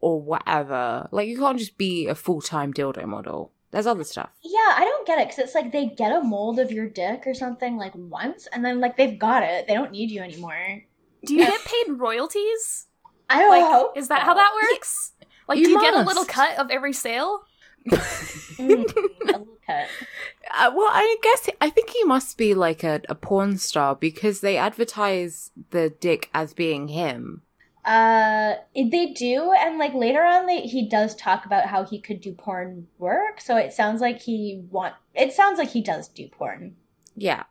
or 0.00 0.20
whatever. 0.20 1.08
Like 1.12 1.28
you 1.28 1.38
can't 1.38 1.58
just 1.58 1.78
be 1.78 2.06
a 2.06 2.14
full 2.14 2.40
time 2.40 2.72
dildo 2.72 3.04
model. 3.06 3.52
There's 3.72 3.86
other 3.86 4.04
stuff. 4.04 4.30
Yeah, 4.42 4.74
I 4.76 4.84
don't 4.84 5.06
get 5.06 5.18
it 5.18 5.28
because 5.28 5.38
it's 5.44 5.54
like 5.54 5.72
they 5.72 5.86
get 5.86 6.12
a 6.12 6.22
mold 6.22 6.58
of 6.58 6.70
your 6.72 6.88
dick 6.88 7.24
or 7.26 7.34
something 7.34 7.76
like 7.76 7.92
once, 7.94 8.46
and 8.52 8.64
then 8.64 8.80
like 8.80 8.96
they've 8.96 9.18
got 9.18 9.42
it. 9.42 9.66
They 9.66 9.74
don't 9.74 9.90
need 9.90 10.10
you 10.10 10.22
anymore. 10.22 10.82
Do 11.24 11.34
you 11.34 11.44
get 11.46 11.60
paid 11.64 11.92
royalties? 11.98 12.86
I 13.28 13.40
don't 13.40 13.50
Like, 13.50 13.60
know. 13.62 13.92
is 13.96 14.08
that 14.08 14.22
how 14.22 14.34
that 14.34 14.50
works? 14.70 15.12
Like, 15.48 15.58
You 15.58 15.64
do 15.64 15.70
you 15.72 15.80
get 15.80 15.94
a 15.94 16.02
little 16.02 16.24
cut 16.24 16.56
of 16.58 16.70
every 16.70 16.92
sale? 16.92 17.40
Mm, 17.88 18.96
a 18.96 19.24
little 19.26 19.48
cut. 19.66 19.86
Uh, 20.56 20.70
well, 20.74 20.88
I 20.92 21.16
guess 21.24 21.50
I 21.60 21.68
think 21.70 21.90
he 21.90 22.04
must 22.04 22.38
be 22.38 22.54
like 22.54 22.84
a, 22.84 23.00
a 23.08 23.16
porn 23.16 23.58
star 23.58 23.96
because 23.96 24.40
they 24.40 24.56
advertise 24.56 25.50
the 25.70 25.90
dick 25.90 26.30
as 26.32 26.54
being 26.54 26.86
him. 26.86 27.42
Uh, 27.86 28.56
they 28.74 29.14
do, 29.16 29.52
and 29.52 29.78
like 29.78 29.94
later 29.94 30.22
on, 30.22 30.46
they, 30.46 30.62
he 30.62 30.88
does 30.88 31.14
talk 31.14 31.46
about 31.46 31.66
how 31.66 31.84
he 31.84 32.00
could 32.00 32.20
do 32.20 32.32
porn 32.32 32.88
work. 32.98 33.40
So 33.40 33.56
it 33.56 33.72
sounds 33.72 34.00
like 34.00 34.20
he 34.20 34.64
want. 34.70 34.94
It 35.14 35.32
sounds 35.32 35.58
like 35.58 35.68
he 35.68 35.82
does 35.82 36.08
do 36.08 36.26
porn. 36.26 36.74
Yeah. 37.14 37.44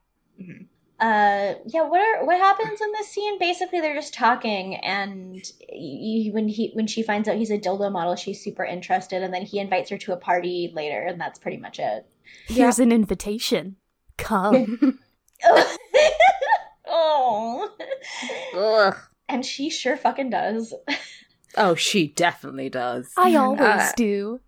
Uh, 1.00 1.54
yeah. 1.66 1.84
What 1.84 2.02
are 2.02 2.26
what 2.26 2.38
happens 2.38 2.82
in 2.82 2.92
this 2.92 3.08
scene? 3.08 3.40
Basically, 3.40 3.80
they're 3.80 3.96
just 3.96 4.14
talking, 4.14 4.76
and 4.76 5.42
y 5.72 6.30
when 6.34 6.50
he 6.50 6.72
when 6.74 6.88
she 6.88 7.02
finds 7.02 7.30
out 7.30 7.38
he's 7.38 7.52
a 7.52 7.58
dildo 7.58 7.90
model, 7.90 8.18
she's 8.18 8.44
super 8.44 8.66
interested, 8.66 9.24
and 9.24 9.34
then 9.34 9.44
he 9.44 9.60
invites 9.60 9.90
her 9.90 9.98
to 10.00 10.12
a 10.12 10.18
party 10.18 10.70
later, 10.76 11.02
and 11.02 11.20
that's 11.20 11.40
pretty 11.40 11.58
much 11.58 11.80
it. 11.80 12.06
Here's 12.48 12.80
an 12.80 12.92
invitation. 12.92 13.78
Come. 14.18 15.00
oh, 16.88 17.70
Ugh. 18.56 18.98
And 19.30 19.46
she 19.46 19.70
sure 19.70 19.98
fucking 19.98 20.30
does. 20.30 20.74
Oh, 21.58 21.76
she 21.76 22.08
definitely 22.08 22.70
does. 22.70 23.12
I 23.18 23.36
always 23.36 23.62
Uh, 23.62 23.92
do. 23.98 24.40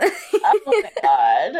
Oh 0.00 0.60
my 0.66 0.90
god. 1.02 1.56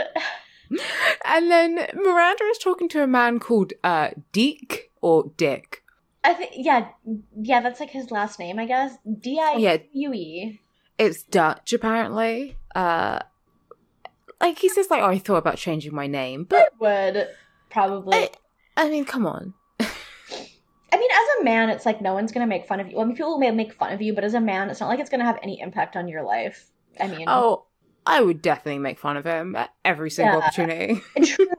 And 1.24 1.50
then 1.50 1.74
Miranda 1.94 2.44
is 2.44 2.58
talking 2.58 2.88
to 2.90 3.02
a 3.02 3.06
man 3.06 3.38
called 3.40 3.72
uh 3.84 4.10
Deke 4.32 4.90
or 5.00 5.32
Dick. 5.36 5.82
I 6.24 6.34
think 6.34 6.52
yeah, 6.54 6.88
yeah, 7.40 7.60
that's 7.60 7.80
like 7.80 7.90
his 7.90 8.10
last 8.10 8.38
name, 8.38 8.58
I 8.58 8.66
guess. 8.66 8.96
D 9.20 9.38
I 9.40 9.56
Yeah. 9.56 9.76
U 9.92 10.12
E. 10.14 10.60
It's 10.98 11.24
Dutch 11.24 11.72
apparently. 11.72 12.56
Uh 12.74 13.18
like 14.40 14.58
he 14.58 14.68
says 14.68 14.88
like 14.88 15.02
oh 15.02 15.06
I 15.08 15.18
thought 15.18 15.36
about 15.36 15.56
changing 15.56 15.94
my 15.94 16.06
name, 16.06 16.44
but 16.44 16.70
Would 16.78 17.28
probably. 17.70 18.16
I, 18.16 18.30
I 18.76 18.88
mean 18.88 19.04
come 19.04 19.26
on. 19.26 19.54
I 20.92 20.98
mean, 20.98 21.10
as 21.10 21.40
a 21.40 21.44
man, 21.44 21.70
it's 21.70 21.86
like 21.86 22.00
no 22.00 22.14
one's 22.14 22.32
gonna 22.32 22.46
make 22.46 22.66
fun 22.66 22.80
of 22.80 22.88
you. 22.90 23.00
I 23.00 23.04
mean, 23.04 23.16
people 23.16 23.38
may 23.38 23.50
make 23.50 23.72
fun 23.74 23.92
of 23.92 24.02
you, 24.02 24.14
but 24.14 24.24
as 24.24 24.34
a 24.34 24.40
man, 24.40 24.70
it's 24.70 24.80
not 24.80 24.88
like 24.88 25.00
it's 25.00 25.10
gonna 25.10 25.24
have 25.24 25.38
any 25.42 25.60
impact 25.60 25.96
on 25.96 26.08
your 26.08 26.22
life. 26.22 26.70
I 27.00 27.08
mean, 27.08 27.44
Oh, 27.44 27.66
I 28.06 28.20
would 28.20 28.42
definitely 28.42 28.78
make 28.80 28.98
fun 28.98 29.16
of 29.16 29.24
him 29.24 29.54
at 29.56 29.72
every 29.84 30.10
single 30.10 30.36
Yeah. 30.36 30.38
opportunity. 30.38 31.02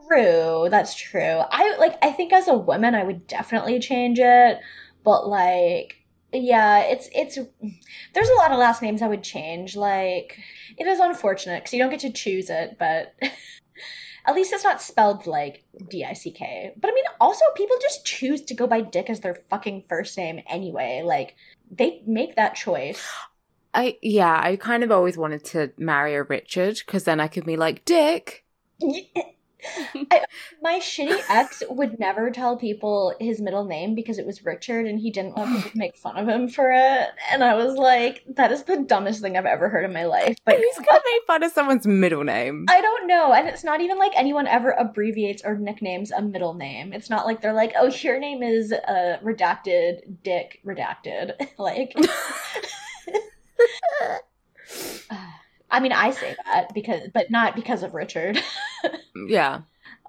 true. 0.09 0.67
That's 0.69 0.95
true. 0.95 1.21
I 1.51 1.75
like. 1.77 1.95
I 2.03 2.11
think 2.11 2.33
as 2.33 2.47
a 2.47 2.53
woman, 2.57 2.95
I 2.95 3.03
would 3.03 3.27
definitely 3.27 3.79
change 3.79 4.19
it. 4.19 4.59
But 5.03 5.27
like, 5.27 5.95
yeah, 6.31 6.79
it's 6.81 7.09
it's. 7.13 7.37
There's 8.13 8.29
a 8.29 8.33
lot 8.35 8.51
of 8.51 8.59
last 8.59 8.81
names 8.81 9.01
I 9.01 9.07
would 9.07 9.23
change. 9.23 9.75
Like, 9.75 10.37
it 10.77 10.87
is 10.87 10.99
unfortunate 10.99 11.63
because 11.63 11.73
you 11.73 11.79
don't 11.79 11.91
get 11.91 12.01
to 12.01 12.11
choose 12.11 12.49
it, 12.49 12.77
but. 12.79 13.13
At 14.25 14.35
least 14.35 14.53
it's 14.53 14.63
not 14.63 14.81
spelled 14.81 15.27
like 15.27 15.63
D 15.89 16.05
I 16.05 16.13
C 16.13 16.31
K. 16.31 16.73
But 16.79 16.89
I 16.89 16.93
mean, 16.93 17.03
also, 17.19 17.43
people 17.55 17.75
just 17.81 18.05
choose 18.05 18.41
to 18.43 18.53
go 18.53 18.67
by 18.67 18.81
Dick 18.81 19.09
as 19.09 19.19
their 19.19 19.43
fucking 19.49 19.83
first 19.89 20.17
name 20.17 20.41
anyway. 20.47 21.01
Like, 21.03 21.35
they 21.69 22.01
make 22.05 22.35
that 22.35 22.55
choice. 22.55 23.05
I 23.73 23.97
yeah, 24.01 24.39
I 24.41 24.55
kind 24.55 24.83
of 24.83 24.91
always 24.91 25.17
wanted 25.17 25.43
to 25.45 25.71
marry 25.77 26.13
a 26.15 26.23
Richard 26.23 26.77
because 26.85 27.03
then 27.05 27.19
I 27.19 27.27
could 27.27 27.45
be 27.45 27.57
like 27.57 27.85
Dick. 27.85 28.45
I, 30.11 30.25
my 30.61 30.79
shitty 30.79 31.21
ex 31.29 31.63
would 31.69 31.99
never 31.99 32.31
tell 32.31 32.57
people 32.57 33.15
his 33.19 33.41
middle 33.41 33.65
name 33.65 33.95
because 33.95 34.17
it 34.17 34.25
was 34.25 34.43
Richard 34.45 34.85
and 34.85 34.99
he 34.99 35.11
didn't 35.11 35.35
want 35.35 35.55
people 35.55 35.71
to 35.71 35.77
make 35.77 35.97
fun 35.97 36.17
of 36.17 36.27
him 36.27 36.47
for 36.47 36.71
it. 36.71 37.09
And 37.31 37.43
I 37.43 37.55
was 37.55 37.75
like, 37.75 38.23
that 38.35 38.51
is 38.51 38.63
the 38.63 38.77
dumbest 38.77 39.21
thing 39.21 39.37
I've 39.37 39.45
ever 39.45 39.69
heard 39.69 39.85
in 39.85 39.93
my 39.93 40.05
life. 40.05 40.37
But 40.45 40.57
Who's 40.57 40.75
gonna 40.75 41.01
make 41.13 41.27
fun 41.27 41.43
of 41.43 41.51
someone's 41.51 41.87
middle 41.87 42.23
name? 42.23 42.65
I 42.69 42.81
don't 42.81 43.07
know. 43.07 43.33
And 43.33 43.47
it's 43.47 43.63
not 43.63 43.81
even 43.81 43.97
like 43.97 44.13
anyone 44.15 44.47
ever 44.47 44.71
abbreviates 44.71 45.43
or 45.43 45.57
nicknames 45.57 46.11
a 46.11 46.21
middle 46.21 46.53
name. 46.53 46.93
It's 46.93 47.09
not 47.09 47.25
like 47.25 47.41
they're 47.41 47.53
like, 47.53 47.73
oh, 47.77 47.87
your 47.87 48.19
name 48.19 48.43
is 48.43 48.71
uh, 48.71 49.17
redacted, 49.23 50.23
Dick, 50.23 50.59
redacted. 50.65 51.33
like, 51.57 51.95
I 55.73 55.79
mean, 55.79 55.91
I 55.91 56.11
say 56.11 56.35
that 56.45 56.73
because, 56.73 57.09
but 57.13 57.29
not 57.31 57.55
because 57.55 57.81
of 57.83 57.93
Richard. 57.93 58.39
yeah. 59.27 59.61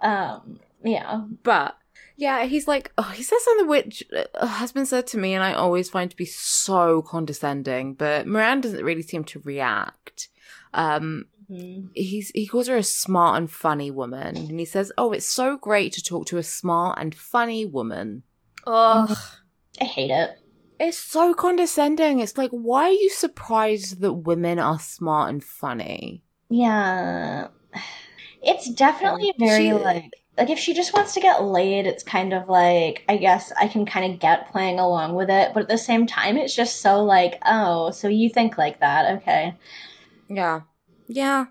um, 0.02 0.60
yeah. 0.84 1.22
But 1.42 1.76
yeah, 2.16 2.44
he's 2.44 2.68
like, 2.68 2.92
oh, 2.98 3.02
he 3.14 3.22
says 3.22 3.42
something 3.42 3.66
which 3.66 4.04
has 4.40 4.72
been 4.72 4.86
said 4.86 5.06
to 5.08 5.18
me, 5.18 5.32
and 5.34 5.42
I 5.42 5.54
always 5.54 5.88
find 5.88 6.10
to 6.10 6.16
be 6.16 6.26
so 6.26 7.02
condescending. 7.02 7.94
But 7.94 8.26
Moran 8.26 8.60
doesn't 8.60 8.84
really 8.84 9.02
seem 9.02 9.24
to 9.24 9.40
react. 9.40 10.28
Um, 10.74 11.26
Mhm. 11.50 11.90
he's 11.94 12.30
he 12.34 12.46
calls 12.46 12.68
her 12.68 12.76
a 12.76 12.82
smart 12.82 13.36
and 13.36 13.50
funny 13.50 13.90
woman, 13.90 14.36
and 14.36 14.58
he 14.58 14.64
says, 14.64 14.90
"Oh, 14.96 15.12
it's 15.12 15.26
so 15.26 15.58
great 15.58 15.92
to 15.92 16.02
talk 16.02 16.26
to 16.28 16.38
a 16.38 16.42
smart 16.42 16.98
and 16.98 17.14
funny 17.14 17.66
woman." 17.66 18.22
Ugh. 18.66 19.16
I 19.80 19.84
hate 19.84 20.10
it. 20.10 20.38
It's 20.78 20.98
so 20.98 21.34
condescending. 21.34 22.20
It's 22.20 22.36
like, 22.36 22.50
why 22.50 22.84
are 22.84 22.90
you 22.92 23.10
surprised 23.10 24.00
that 24.00 24.12
women 24.12 24.58
are 24.58 24.78
smart 24.78 25.30
and 25.30 25.42
funny? 25.42 26.22
Yeah. 26.48 27.48
It's 28.46 28.70
definitely 28.70 29.32
very 29.38 29.68
she- 29.68 29.72
like 29.72 30.12
like 30.36 30.50
if 30.50 30.58
she 30.58 30.74
just 30.74 30.92
wants 30.92 31.14
to 31.14 31.20
get 31.20 31.42
laid, 31.42 31.86
it's 31.86 32.02
kind 32.02 32.34
of 32.34 32.46
like 32.46 33.02
I 33.08 33.16
guess 33.16 33.52
I 33.58 33.68
can 33.68 33.86
kind 33.86 34.12
of 34.12 34.20
get 34.20 34.50
playing 34.52 34.78
along 34.78 35.14
with 35.14 35.30
it, 35.30 35.52
but 35.54 35.62
at 35.62 35.68
the 35.70 35.78
same 35.78 36.06
time 36.06 36.36
it's 36.36 36.54
just 36.54 36.82
so 36.82 37.02
like, 37.02 37.38
oh, 37.46 37.90
so 37.90 38.08
you 38.08 38.28
think 38.28 38.58
like 38.58 38.80
that, 38.80 39.16
okay. 39.16 39.54
Yeah. 40.28 40.60
Yeah. 41.06 41.46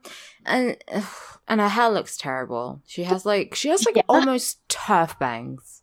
And 0.45 0.77
and 1.47 1.59
her 1.61 1.69
hair 1.69 1.89
looks 1.89 2.17
terrible. 2.17 2.81
She 2.85 3.03
has 3.03 3.25
like 3.25 3.55
she 3.55 3.69
has 3.69 3.85
like 3.85 3.95
Yeah. 3.97 4.03
almost 4.09 4.67
turf 4.69 5.17
bangs. 5.19 5.81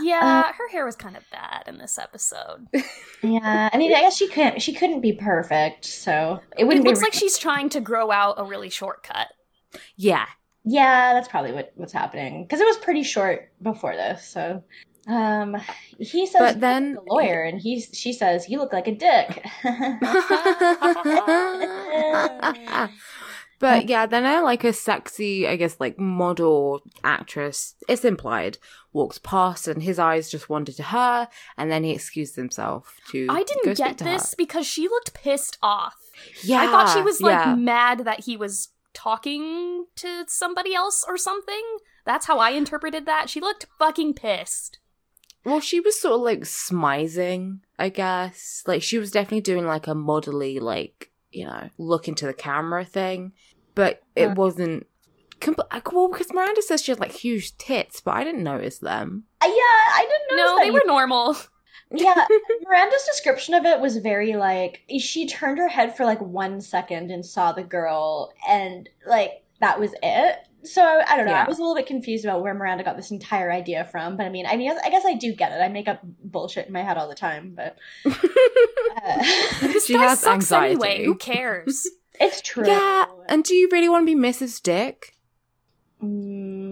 Yeah, 0.00 0.50
her 0.52 0.68
hair 0.70 0.84
was 0.86 0.96
kind 0.96 1.16
of 1.16 1.24
bad 1.30 1.64
in 1.66 1.78
this 1.78 1.98
episode. 1.98 2.68
Yeah. 3.24 3.70
I 3.72 3.78
mean, 3.78 3.94
I 3.94 4.00
guess 4.00 4.16
she 4.16 4.26
couldn't 4.28 4.62
she 4.62 4.72
couldn't 4.72 5.00
be 5.00 5.12
perfect, 5.12 5.84
so 5.84 6.40
it 6.56 6.62
It 6.62 6.64
wouldn't 6.64 6.84
looks 6.86 6.98
be 6.98 7.04
like 7.04 7.12
she's 7.12 7.38
trying 7.38 7.68
to 7.68 7.80
grow 7.80 8.10
out 8.10 8.34
a 8.38 8.44
really 8.44 8.68
short 8.70 9.04
cut. 9.04 9.28
Yeah. 9.96 10.26
Yeah, 10.64 11.12
that's 11.14 11.28
probably 11.28 11.52
what, 11.52 11.70
what's 11.76 11.92
happening. 11.92 12.42
Because 12.44 12.60
it 12.60 12.66
was 12.66 12.76
pretty 12.78 13.02
short 13.04 13.52
before 13.62 13.94
this, 13.94 14.26
so 14.26 14.64
um 15.08 15.56
he 15.98 16.26
says 16.26 16.38
But 16.40 16.60
then- 16.60 16.94
the 16.94 17.02
lawyer 17.06 17.42
and 17.42 17.60
he's 17.60 17.90
she 17.92 18.12
says 18.12 18.48
you 18.48 18.58
look 18.58 18.72
like 18.72 18.88
a 18.88 18.94
dick. 18.94 19.44
but 23.62 23.88
yeah, 23.88 24.06
then 24.06 24.26
I 24.26 24.40
like 24.40 24.64
a 24.64 24.72
sexy, 24.72 25.46
I 25.46 25.54
guess, 25.54 25.78
like 25.78 25.96
model 25.96 26.82
actress, 27.04 27.76
it's 27.88 28.04
implied, 28.04 28.58
walks 28.92 29.18
past 29.18 29.68
and 29.68 29.80
his 29.80 30.00
eyes 30.00 30.28
just 30.28 30.48
wandered 30.48 30.74
to 30.78 30.82
her 30.82 31.28
and 31.56 31.70
then 31.70 31.84
he 31.84 31.92
excused 31.92 32.34
himself 32.34 32.98
to 33.12 33.28
I 33.30 33.44
didn't 33.44 33.76
get 33.76 33.98
this 33.98 34.32
her. 34.32 34.34
because 34.36 34.66
she 34.66 34.88
looked 34.88 35.14
pissed 35.14 35.58
off. 35.62 35.94
Yeah. 36.42 36.60
I 36.62 36.66
thought 36.66 36.92
she 36.92 37.02
was 37.02 37.20
like 37.20 37.38
yeah. 37.38 37.54
mad 37.54 38.00
that 38.00 38.24
he 38.24 38.36
was 38.36 38.70
talking 38.94 39.86
to 39.94 40.24
somebody 40.26 40.74
else 40.74 41.04
or 41.06 41.16
something. 41.16 41.62
That's 42.04 42.26
how 42.26 42.40
I 42.40 42.50
interpreted 42.50 43.06
that. 43.06 43.30
She 43.30 43.40
looked 43.40 43.66
fucking 43.78 44.14
pissed. 44.14 44.80
Well, 45.44 45.60
she 45.60 45.78
was 45.78 46.00
sort 46.00 46.14
of 46.16 46.22
like 46.22 46.40
smizing, 46.40 47.60
I 47.78 47.90
guess. 47.90 48.64
Like 48.66 48.82
she 48.82 48.98
was 48.98 49.12
definitely 49.12 49.42
doing 49.42 49.66
like 49.66 49.86
a 49.86 49.94
modelly, 49.94 50.60
like 50.60 51.11
you 51.32 51.46
know, 51.46 51.68
look 51.78 52.08
into 52.08 52.26
the 52.26 52.34
camera 52.34 52.84
thing, 52.84 53.32
but 53.74 54.02
it 54.16 54.28
Huh. 54.28 54.34
wasn't. 54.36 54.86
Compl- 55.40 55.92
well, 55.92 56.08
because 56.08 56.32
Miranda 56.32 56.62
says 56.62 56.82
she 56.82 56.92
had 56.92 57.00
like 57.00 57.10
huge 57.12 57.56
tits, 57.58 58.00
but 58.00 58.12
I 58.12 58.22
didn't 58.22 58.44
notice 58.44 58.78
them. 58.78 59.24
Uh, 59.40 59.46
yeah, 59.48 59.52
I 59.54 60.06
didn't 60.08 60.36
know 60.36 60.56
No, 60.56 60.58
they 60.64 60.70
were 60.70 60.82
normal. 60.86 61.36
yeah, 61.90 62.26
Miranda's 62.62 63.04
description 63.06 63.54
of 63.54 63.64
it 63.64 63.80
was 63.80 63.96
very 63.96 64.34
like 64.36 64.82
she 65.00 65.26
turned 65.26 65.58
her 65.58 65.68
head 65.68 65.96
for 65.96 66.04
like 66.04 66.20
one 66.20 66.60
second 66.60 67.10
and 67.10 67.26
saw 67.26 67.50
the 67.52 67.64
girl, 67.64 68.32
and 68.48 68.88
like 69.06 69.42
that 69.60 69.80
was 69.80 69.92
it. 70.02 70.36
So 70.64 70.82
I 70.82 71.16
don't 71.16 71.26
know. 71.26 71.32
Yeah. 71.32 71.44
I 71.44 71.48
was 71.48 71.58
a 71.58 71.62
little 71.62 71.74
bit 71.74 71.86
confused 71.86 72.24
about 72.24 72.42
where 72.42 72.54
Miranda 72.54 72.84
got 72.84 72.96
this 72.96 73.10
entire 73.10 73.50
idea 73.50 73.84
from. 73.90 74.16
But 74.16 74.26
I 74.26 74.28
mean, 74.28 74.46
I 74.46 74.56
mean, 74.56 74.70
I 74.84 74.90
guess 74.90 75.04
I 75.04 75.14
do 75.14 75.32
get 75.34 75.52
it. 75.52 75.56
I 75.60 75.68
make 75.68 75.88
up 75.88 76.00
bullshit 76.22 76.66
in 76.66 76.72
my 76.72 76.82
head 76.82 76.96
all 76.98 77.08
the 77.08 77.14
time, 77.14 77.54
but 77.56 77.76
uh, 78.06 78.10
This 79.60 79.86
She 79.86 79.94
has 79.94 80.20
sucks 80.20 80.34
anxiety. 80.52 80.72
anyway. 80.74 81.04
Who 81.04 81.16
cares? 81.16 81.88
it's 82.20 82.40
true. 82.42 82.66
Yeah, 82.66 83.06
and 83.28 83.42
do 83.42 83.54
you 83.54 83.68
really 83.72 83.88
want 83.88 84.06
to 84.06 84.14
be 84.14 84.20
Mrs. 84.20 84.62
Dick? 84.62 85.16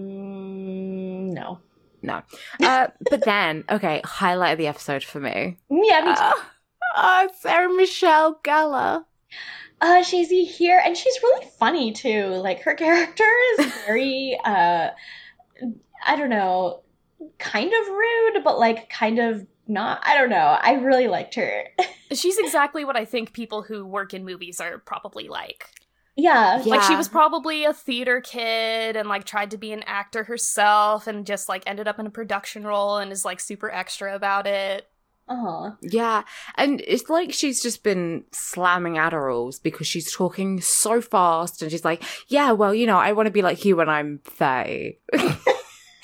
Mm, 0.01 1.33
no. 1.33 1.59
No. 2.01 2.21
Uh, 2.61 2.87
but 3.09 3.23
then, 3.25 3.63
okay, 3.69 4.01
highlight 4.03 4.53
of 4.53 4.57
the 4.57 4.67
episode 4.67 5.03
for 5.03 5.19
me. 5.19 5.57
Yeah, 5.69 6.01
me 6.01 6.15
too. 6.15 6.21
Uh, 6.21 6.33
uh, 6.95 7.27
Sarah 7.39 7.73
Michelle 7.73 8.39
Gellar. 8.43 9.05
Uh, 9.81 10.03
she's 10.03 10.29
here, 10.29 10.79
and 10.85 10.95
she's 10.95 11.17
really 11.23 11.47
funny 11.57 11.91
too. 11.91 12.27
Like 12.27 12.61
her 12.61 12.75
character 12.75 13.27
is 13.57 13.73
very, 13.87 14.39
uh, 14.45 14.89
I 16.05 16.15
don't 16.15 16.29
know, 16.29 16.81
kind 17.39 17.71
of 17.73 17.87
rude, 17.87 18.43
but 18.43 18.59
like 18.59 18.89
kind 18.89 19.17
of 19.17 19.45
not. 19.67 20.01
I 20.03 20.15
don't 20.15 20.29
know. 20.29 20.57
I 20.61 20.73
really 20.73 21.07
liked 21.07 21.35
her. 21.35 21.63
She's 22.11 22.37
exactly 22.37 22.83
what 22.85 22.97
I 22.97 23.05
think 23.05 23.33
people 23.33 23.61
who 23.63 23.85
work 23.85 24.13
in 24.13 24.25
movies 24.25 24.59
are 24.59 24.79
probably 24.79 25.29
like. 25.29 25.65
yeah, 26.17 26.61
Yeah. 26.61 26.63
Like 26.65 26.81
she 26.83 26.95
was 26.95 27.07
probably 27.07 27.63
a 27.63 27.73
theater 27.73 28.21
kid 28.21 28.95
and 28.95 29.07
like 29.07 29.23
tried 29.23 29.51
to 29.51 29.57
be 29.57 29.71
an 29.71 29.83
actor 29.83 30.25
herself 30.25 31.07
and 31.07 31.25
just 31.25 31.47
like 31.47 31.63
ended 31.65 31.87
up 31.87 31.99
in 31.99 32.05
a 32.05 32.11
production 32.11 32.65
role 32.65 32.97
and 32.97 33.11
is 33.11 33.23
like 33.23 33.39
super 33.39 33.71
extra 33.71 34.13
about 34.13 34.45
it. 34.45 34.87
Uh-huh. 35.31 35.71
Yeah, 35.81 36.23
and 36.55 36.81
it's 36.85 37.09
like 37.09 37.31
she's 37.31 37.61
just 37.61 37.83
been 37.83 38.25
slamming 38.31 38.95
Adderalls 38.95 39.61
because 39.63 39.87
she's 39.87 40.11
talking 40.11 40.59
so 40.61 40.99
fast, 40.99 41.61
and 41.61 41.71
she's 41.71 41.85
like, 41.85 42.03
"Yeah, 42.27 42.51
well, 42.51 42.73
you 42.75 42.85
know, 42.85 42.97
I 42.97 43.13
want 43.13 43.27
to 43.27 43.31
be 43.31 43.41
like 43.41 43.63
you 43.63 43.75
when 43.77 43.89
I'm 43.89 44.19
30. 44.25 44.99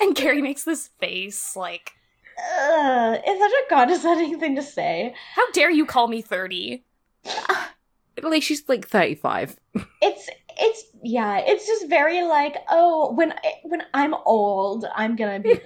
And 0.00 0.14
Carrie 0.14 0.40
makes 0.42 0.62
this 0.62 0.90
face 1.00 1.56
like, 1.56 1.90
Ugh, 2.38 3.18
it's 3.26 3.40
such 3.40 3.50
a 3.50 3.74
condescending 3.74 4.38
thing 4.38 4.54
to 4.54 4.62
say. 4.62 5.12
"How 5.34 5.50
dare 5.50 5.70
you 5.70 5.84
call 5.84 6.06
me 6.06 6.22
30?" 6.22 6.84
like 8.22 8.42
she's 8.44 8.62
like 8.68 8.86
35. 8.88 9.56
It's 10.00 10.28
it's 10.60 10.84
yeah. 11.02 11.38
It's 11.44 11.66
just 11.66 11.88
very 11.88 12.22
like 12.22 12.56
oh 12.70 13.12
when 13.12 13.32
I- 13.32 13.60
when 13.64 13.82
I'm 13.92 14.14
old, 14.24 14.84
I'm 14.94 15.16
gonna 15.16 15.40
be 15.40 15.58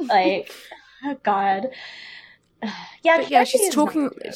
like 0.00 0.50
oh 1.04 1.16
god. 1.22 1.68
Yeah, 3.02 3.16
But 3.18 3.30
yeah, 3.30 3.44
she's 3.44 3.68
talking. 3.74 4.04
not 4.04 4.14
good. 4.16 4.34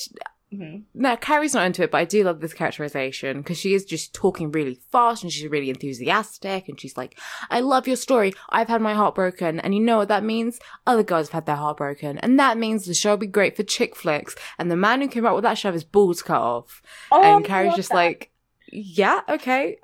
Mhm. 0.52 0.84
No, 0.94 1.16
Carrie's 1.16 1.54
not 1.54 1.66
into 1.66 1.82
it, 1.82 1.90
but 1.90 1.98
I 1.98 2.04
do 2.04 2.22
love 2.22 2.40
this 2.40 2.54
characterization 2.54 3.38
because 3.38 3.58
she 3.58 3.74
is 3.74 3.84
just 3.84 4.14
talking 4.14 4.52
really 4.52 4.80
fast 4.92 5.22
and 5.24 5.32
she's 5.32 5.48
really 5.48 5.70
enthusiastic. 5.70 6.68
And 6.68 6.80
she's 6.80 6.96
like, 6.96 7.18
I 7.50 7.60
love 7.60 7.86
your 7.88 7.96
story. 7.96 8.32
I've 8.50 8.68
had 8.68 8.80
my 8.80 8.94
heart 8.94 9.16
broken. 9.16 9.58
And 9.60 9.74
you 9.74 9.80
know 9.80 9.98
what 9.98 10.08
that 10.08 10.22
means? 10.24 10.58
Other 10.86 11.02
girls 11.02 11.28
have 11.28 11.32
had 11.34 11.46
their 11.46 11.56
heart 11.56 11.76
broken. 11.78 12.18
And 12.18 12.38
that 12.38 12.58
means 12.58 12.86
the 12.86 12.94
show 12.94 13.10
will 13.10 13.16
be 13.18 13.26
great 13.26 13.56
for 13.56 13.64
chick 13.64 13.96
flicks. 13.96 14.36
And 14.58 14.70
the 14.70 14.76
man 14.76 15.00
who 15.00 15.08
came 15.08 15.26
up 15.26 15.34
with 15.34 15.42
that 15.44 15.58
show 15.58 15.72
has 15.72 15.84
balls 15.84 16.22
cut 16.22 16.40
off. 16.40 16.80
Oh, 17.10 17.36
and 17.36 17.44
Carrie's 17.44 17.74
just 17.74 17.88
that. 17.90 17.96
like, 17.96 18.30
yeah, 18.72 19.22
okay, 19.28 19.78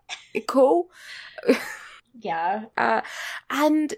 cool. 0.46 0.90
yeah. 2.20 2.64
Uh, 2.76 3.00
and 3.50 3.94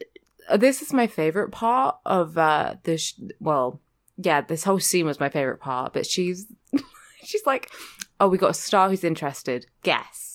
this 0.56 0.82
is 0.82 0.92
my 0.92 1.06
favorite 1.06 1.50
part 1.50 1.96
of 2.04 2.36
uh, 2.38 2.76
this. 2.84 3.14
well, 3.40 3.80
yeah, 4.16 4.40
this 4.40 4.64
whole 4.64 4.80
scene 4.80 5.06
was 5.06 5.20
my 5.20 5.28
favorite 5.28 5.60
part. 5.60 5.92
But 5.92 6.06
she's 6.06 6.46
she's 7.24 7.46
like, 7.46 7.70
"Oh, 8.20 8.28
we 8.28 8.38
got 8.38 8.50
a 8.50 8.54
star 8.54 8.88
who's 8.88 9.04
interested. 9.04 9.66
Guess." 9.82 10.30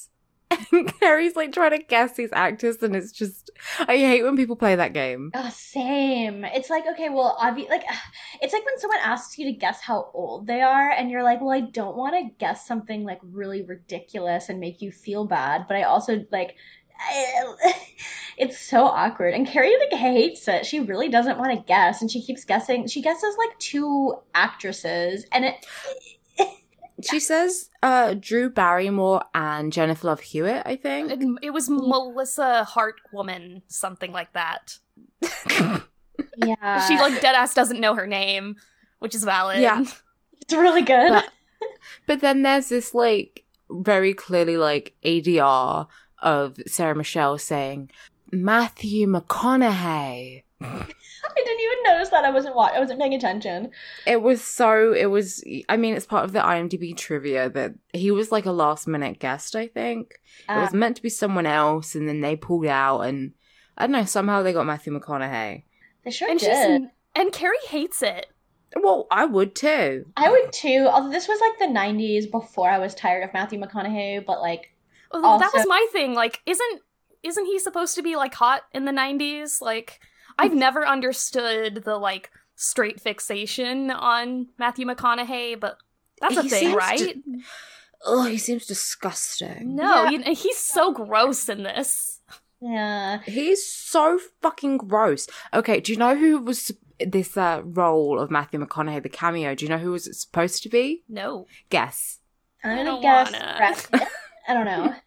And 0.71 0.91
Carrie's 0.99 1.35
like 1.35 1.51
trying 1.51 1.71
to 1.71 1.77
guess 1.77 2.13
these 2.13 2.31
actors, 2.33 2.77
and 2.81 2.95
it's 2.95 3.11
just 3.11 3.51
I 3.79 3.97
hate 3.97 4.23
when 4.23 4.35
people 4.35 4.55
play 4.55 4.75
that 4.75 4.93
game. 4.93 5.31
Oh, 5.33 5.49
same. 5.53 6.43
It's 6.43 6.69
like 6.69 6.85
okay, 6.93 7.09
well, 7.09 7.37
obvi- 7.39 7.69
like 7.69 7.83
it's 8.41 8.53
like 8.53 8.65
when 8.65 8.79
someone 8.79 8.99
asks 9.03 9.37
you 9.37 9.45
to 9.45 9.51
guess 9.51 9.79
how 9.79 10.09
old 10.13 10.47
they 10.47 10.61
are, 10.61 10.89
and 10.89 11.09
you're 11.11 11.23
like, 11.23 11.39
well, 11.39 11.51
I 11.51 11.61
don't 11.61 11.95
want 11.95 12.15
to 12.15 12.35
guess 12.39 12.65
something 12.65 13.03
like 13.03 13.19
really 13.23 13.61
ridiculous 13.61 14.49
and 14.49 14.59
make 14.59 14.81
you 14.81 14.91
feel 14.91 15.25
bad, 15.25 15.65
but 15.67 15.77
I 15.77 15.83
also 15.83 16.25
like. 16.31 16.55
I- 16.99 17.73
it's 18.37 18.57
so 18.59 18.85
awkward 18.85 19.33
and 19.33 19.47
carrie 19.47 19.75
like 19.79 19.93
hates 19.99 20.47
it 20.47 20.65
she 20.65 20.79
really 20.79 21.09
doesn't 21.09 21.37
want 21.37 21.51
to 21.57 21.63
guess 21.65 22.01
and 22.01 22.09
she 22.09 22.21
keeps 22.21 22.45
guessing 22.45 22.87
she 22.87 23.01
guesses 23.01 23.35
like 23.37 23.57
two 23.59 24.15
actresses 24.35 25.25
and 25.31 25.45
it 25.45 25.65
She 27.01 27.21
says 27.21 27.69
uh, 27.81 28.13
Drew 28.19 28.49
Barrymore 28.49 29.23
and 29.33 29.71
Jennifer 29.71 30.07
Love 30.07 30.19
Hewitt. 30.19 30.63
I 30.65 30.75
think. 30.75 31.09
It, 31.13 31.19
it 31.43 31.49
was 31.51 31.69
Melissa 31.69 32.65
Hart 32.65 32.95
woman, 33.13 33.61
something 33.69 34.11
like 34.11 34.33
that. 34.33 34.77
yeah 36.35 36.85
she 36.87 36.97
like 36.97 37.21
dead 37.21 37.35
ass 37.35 37.53
doesn't 37.53 37.79
know 37.79 37.95
her 37.95 38.05
name, 38.07 38.57
which 38.99 39.15
is 39.15 39.23
valid. 39.23 39.61
Yeah. 39.61 39.81
it's 40.41 40.53
really 40.53 40.81
good 40.81 41.09
But- 41.09 41.29
But 42.05 42.19
then 42.21 42.41
there's 42.41 42.67
this 42.69 42.93
like 42.93 43.45
very 43.69 44.13
clearly 44.13 44.57
like 44.57 44.93
ADR 45.05 45.87
of 46.21 46.57
Sarah 46.67 46.95
Michelle 46.95 47.37
saying 47.37 47.89
Matthew 48.31 49.07
McConaughey. 49.07 50.43
i 50.61 51.41
didn't 51.45 51.59
even 51.61 51.83
notice 51.85 52.09
that 52.09 52.25
i 52.25 52.29
wasn't 52.29 52.53
wa- 52.53 52.69
i 52.73 52.79
wasn't 52.79 52.99
paying 52.99 53.13
attention 53.13 53.71
It 54.05 54.21
was 54.21 54.43
so 54.43 54.91
it 54.93 55.05
was 55.05 55.41
I 55.69 55.77
mean 55.77 55.95
it's 55.95 56.05
part 56.05 56.25
of 56.25 56.33
the 56.33 56.39
IMDb 56.39 56.95
trivia 56.97 57.49
that 57.51 57.75
he 57.93 58.11
was 58.11 58.29
like 58.31 58.45
a 58.45 58.51
last 58.51 58.85
minute 58.87 59.19
guest, 59.19 59.55
I 59.55 59.67
think. 59.67 60.19
it 60.49 60.51
Uh, 60.51 60.59
was 60.61 60.73
meant 60.73 60.97
to 60.97 61.01
be 61.01 61.07
someone 61.09 61.45
else 61.45 61.95
and 61.95 62.09
then 62.09 62.19
they 62.19 62.35
pulled 62.35 62.65
out 62.65 63.01
and 63.01 63.33
I 63.77 63.83
don't 63.83 63.93
know, 63.93 64.03
somehow 64.03 64.41
they 64.41 64.51
got 64.51 64.65
Matthew 64.65 64.91
McConaughey. 64.97 65.63
they 66.03 66.11
sure 66.11 66.29
And 66.29 66.39
did 66.39 66.81
and 67.15 67.31
Carrie 67.31 67.55
hates 67.69 68.01
it. 68.01 68.25
Well, 68.75 69.07
I 69.09 69.25
would 69.25 69.55
too. 69.55 70.05
I 70.17 70.29
would 70.29 70.51
too. 70.51 70.87
Although 70.91 71.09
this 71.09 71.27
was 71.29 71.39
like 71.39 71.57
the 71.57 71.73
'90s 71.79 72.29
before 72.29 72.69
I 72.69 72.77
was 72.79 72.93
tired 72.93 73.23
of 73.23 73.33
Matthew 73.33 73.59
McConaughey, 73.59 74.25
but 74.25 74.41
like, 74.41 74.71
Well, 75.11 75.39
that 75.39 75.51
was 75.53 75.65
my 75.67 75.85
thing. 75.91 76.13
Like, 76.13 76.41
isn't 76.45 76.81
isn't 77.23 77.45
he 77.45 77.59
supposed 77.59 77.95
to 77.95 78.01
be 78.03 78.15
like 78.15 78.33
hot 78.33 78.61
in 78.73 78.85
the 78.85 78.91
'90s? 78.91 79.61
Like, 79.61 79.99
I've 80.37 80.53
never 80.53 80.87
understood 80.87 81.83
the 81.85 81.97
like 81.97 82.31
straight 82.55 82.99
fixation 83.01 83.89
on 83.91 84.47
Matthew 84.57 84.85
McConaughey, 84.85 85.59
but 85.59 85.77
that's 86.21 86.37
a 86.37 86.43
He 86.43 86.49
thing, 86.49 86.73
right? 86.75 86.97
to- 86.99 87.21
Oh, 88.05 88.23
he 88.23 88.37
seems 88.37 88.65
disgusting. 88.65 89.75
No, 89.75 90.03
Yeah. 90.05 90.09
you 90.11 90.17
know, 90.19 90.33
he's 90.33 90.57
so 90.57 90.93
gross 90.93 91.49
in 91.49 91.63
this. 91.63 92.21
Yeah. 92.61 93.19
He's 93.25 93.65
so 93.69 94.19
fucking 94.41 94.77
gross. 94.77 95.27
Okay, 95.53 95.79
do 95.81 95.91
you 95.91 95.97
know 95.97 96.15
who 96.15 96.39
was 96.39 96.71
this 97.05 97.35
uh, 97.35 97.61
role 97.63 98.17
of 98.19 98.31
Matthew 98.31 98.59
McConaughey, 98.59 99.03
the 99.03 99.09
cameo? 99.09 99.53
Do 99.55 99.65
you 99.65 99.69
know 99.69 99.77
who 99.77 99.91
was 99.91 100.07
it 100.07 100.15
supposed 100.15 100.63
to 100.63 100.69
be? 100.69 101.03
No. 101.09 101.45
Guess. 101.69 102.19
I'm 102.63 102.71
gonna 102.77 102.83
don't 102.91 103.01
guess 103.01 103.31
wanna. 103.33 103.55
Brad 103.57 103.85
Pitt. 103.91 104.07
I 104.49 104.53
don't 104.53 104.65
know. 104.65 104.93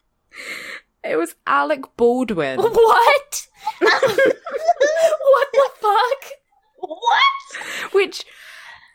It 1.04 1.16
was 1.16 1.34
Alec 1.48 1.80
Baldwin. 1.96 2.58
What? 2.62 3.48
what 3.80 5.48
the 5.52 5.68
fuck? 5.80 6.30
what? 6.78 7.92
Which 7.92 8.24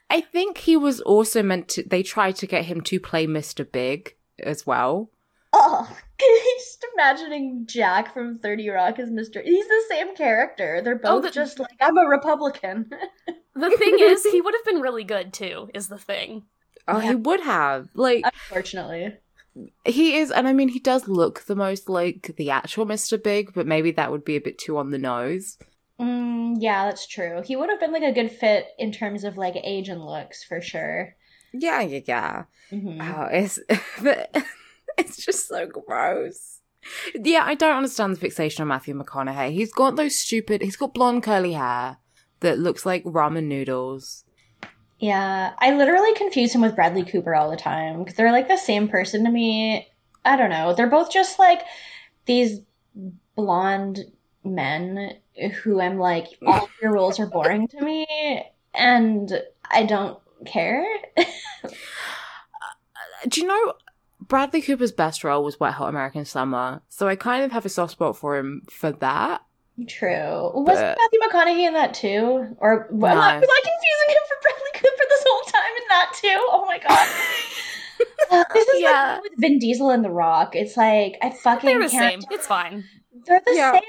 I 0.09 0.21
think 0.21 0.59
he 0.59 0.77
was 0.77 1.01
also 1.01 1.43
meant 1.43 1.67
to. 1.69 1.83
They 1.83 2.03
tried 2.03 2.37
to 2.37 2.47
get 2.47 2.65
him 2.65 2.79
to 2.81 2.99
play 3.01 3.27
Mr. 3.27 3.69
Big 3.69 4.15
as 4.41 4.65
well. 4.65 5.09
Oh, 5.51 5.89
just 6.19 6.85
imagining 6.93 7.65
Jack 7.67 8.13
from 8.13 8.39
30 8.39 8.69
Rock 8.69 8.99
as 8.99 9.09
Mr. 9.09 9.43
He's 9.43 9.67
the 9.67 9.83
same 9.89 10.15
character. 10.15 10.81
They're 10.83 10.99
Oh, 11.03 11.15
both 11.19 11.23
the- 11.23 11.31
just 11.31 11.59
like, 11.59 11.75
I'm 11.81 11.97
a 11.97 12.05
Republican. 12.07 12.89
The 13.53 13.69
thing 13.71 13.97
is, 13.99 14.23
he 14.23 14.39
would 14.41 14.53
have 14.53 14.65
been 14.65 14.81
really 14.81 15.03
good 15.03 15.33
too, 15.33 15.69
is 15.73 15.87
the 15.87 15.97
thing. 15.97 16.43
Oh, 16.87 16.99
Yeah. 17.01 17.09
he 17.09 17.15
would 17.15 17.41
have. 17.41 17.89
Like, 17.95 18.23
Unfortunately. 18.25 19.17
He 19.85 20.17
is, 20.17 20.31
and 20.31 20.47
I 20.47 20.53
mean, 20.53 20.69
he 20.69 20.79
does 20.79 21.07
look 21.07 21.45
the 21.45 21.55
most 21.55 21.89
like 21.89 22.33
the 22.37 22.49
actual 22.49 22.85
Mr. 22.85 23.21
Big, 23.21 23.53
but 23.53 23.67
maybe 23.67 23.91
that 23.91 24.11
would 24.11 24.25
be 24.25 24.35
a 24.35 24.41
bit 24.41 24.57
too 24.57 24.77
on 24.77 24.91
the 24.91 24.97
nose. 24.97 25.57
Mm, 25.99 26.57
yeah, 26.59 26.85
that's 26.85 27.07
true. 27.07 27.41
He 27.43 27.55
would 27.55 27.69
have 27.69 27.79
been 27.79 27.91
like 27.91 28.03
a 28.03 28.11
good 28.11 28.31
fit 28.31 28.67
in 28.77 28.91
terms 28.91 29.23
of 29.23 29.37
like 29.37 29.55
age 29.63 29.89
and 29.89 30.03
looks 30.05 30.43
for 30.43 30.61
sure. 30.61 31.15
Yeah, 31.53 31.81
yeah, 31.81 32.01
yeah. 32.05 32.43
Mhm. 32.71 33.01
Oh, 33.01 33.27
it's 33.31 33.59
it's 34.97 35.17
just 35.25 35.47
so 35.47 35.65
gross. 35.65 36.59
Yeah, 37.15 37.43
I 37.45 37.55
don't 37.55 37.75
understand 37.77 38.15
the 38.15 38.19
fixation 38.19 38.61
on 38.61 38.67
Matthew 38.69 38.93
McConaughey. 38.93 39.51
He's 39.51 39.73
got 39.73 39.95
those 39.95 40.15
stupid. 40.15 40.61
He's 40.61 40.77
got 40.77 40.93
blonde 40.93 41.23
curly 41.23 41.53
hair 41.53 41.97
that 42.39 42.59
looks 42.59 42.85
like 42.85 43.03
ramen 43.03 43.45
noodles. 43.45 44.23
Yeah, 44.99 45.53
I 45.59 45.73
literally 45.75 46.13
confuse 46.15 46.53
him 46.53 46.61
with 46.61 46.75
Bradley 46.75 47.03
Cooper 47.03 47.35
all 47.35 47.51
the 47.51 47.57
time 47.57 47.99
because 47.99 48.15
they're 48.15 48.31
like 48.31 48.47
the 48.47 48.57
same 48.57 48.87
person 48.87 49.23
to 49.25 49.29
me. 49.31 49.87
I 50.25 50.35
don't 50.35 50.49
know. 50.49 50.73
They're 50.73 50.89
both 50.89 51.11
just 51.11 51.37
like 51.39 51.61
these 52.25 52.61
blonde 53.35 53.99
men 54.43 55.13
who 55.63 55.79
I'm 55.79 55.99
like, 55.99 56.27
all 56.47 56.67
your 56.81 56.93
roles 56.93 57.19
are 57.19 57.27
boring 57.27 57.67
to 57.69 57.81
me, 57.81 58.07
and 58.73 59.31
I 59.69 59.83
don't 59.83 60.17
care. 60.45 60.83
Uh, 61.63 61.69
do 63.27 63.41
you 63.41 63.47
know 63.47 63.73
Bradley 64.21 64.61
Cooper's 64.61 64.91
best 64.91 65.23
role 65.23 65.43
was 65.43 65.59
Wet 65.59 65.73
Hot 65.73 65.89
American 65.89 66.25
Summer? 66.25 66.81
So 66.89 67.07
I 67.07 67.15
kind 67.15 67.43
of 67.43 67.51
have 67.51 67.65
a 67.65 67.69
soft 67.69 67.91
spot 67.93 68.17
for 68.17 68.37
him 68.37 68.63
for 68.69 68.91
that. 68.93 69.41
True. 69.87 70.51
Was 70.55 70.79
But- 70.79 70.97
Matthew 70.97 71.19
McConaughey 71.19 71.67
in 71.67 71.73
that 71.73 71.93
too? 71.93 72.55
Or 72.59 72.87
am, 72.91 73.03
I, 73.03 73.09
No. 73.13 73.39
was 73.39 73.49
I 73.49 73.61
confusing 73.61 74.09
him 74.09 74.23
for 74.27 74.37
Bradley 74.41 74.71
Cooper 74.73 75.05
this 75.09 75.25
whole 75.27 75.43
time 75.43 75.73
in 75.77 75.86
that 75.97 76.11
too? 76.15 76.37
Oh 76.51 76.65
my 76.65 76.79
god. 76.79 77.07
Uh, 78.31 78.43
this 78.53 78.67
is 78.69 78.81
Yeah. 78.81 79.13
like 79.15 79.23
with 79.23 79.33
Vin 79.37 79.59
Diesel 79.59 79.89
and 79.89 80.03
The 80.05 80.09
Rock. 80.11 80.55
It's 80.55 80.77
like 80.77 81.17
I 81.21 81.29
fucking 81.31 81.67
They're 81.69 81.79
the 81.83 81.89
can't. 81.89 82.23
same. 82.23 82.31
It's 82.31 82.47
fine. 82.47 82.83
They're 83.25 83.41
the 83.45 83.53
Yeah. 83.55 83.71
same 83.73 83.81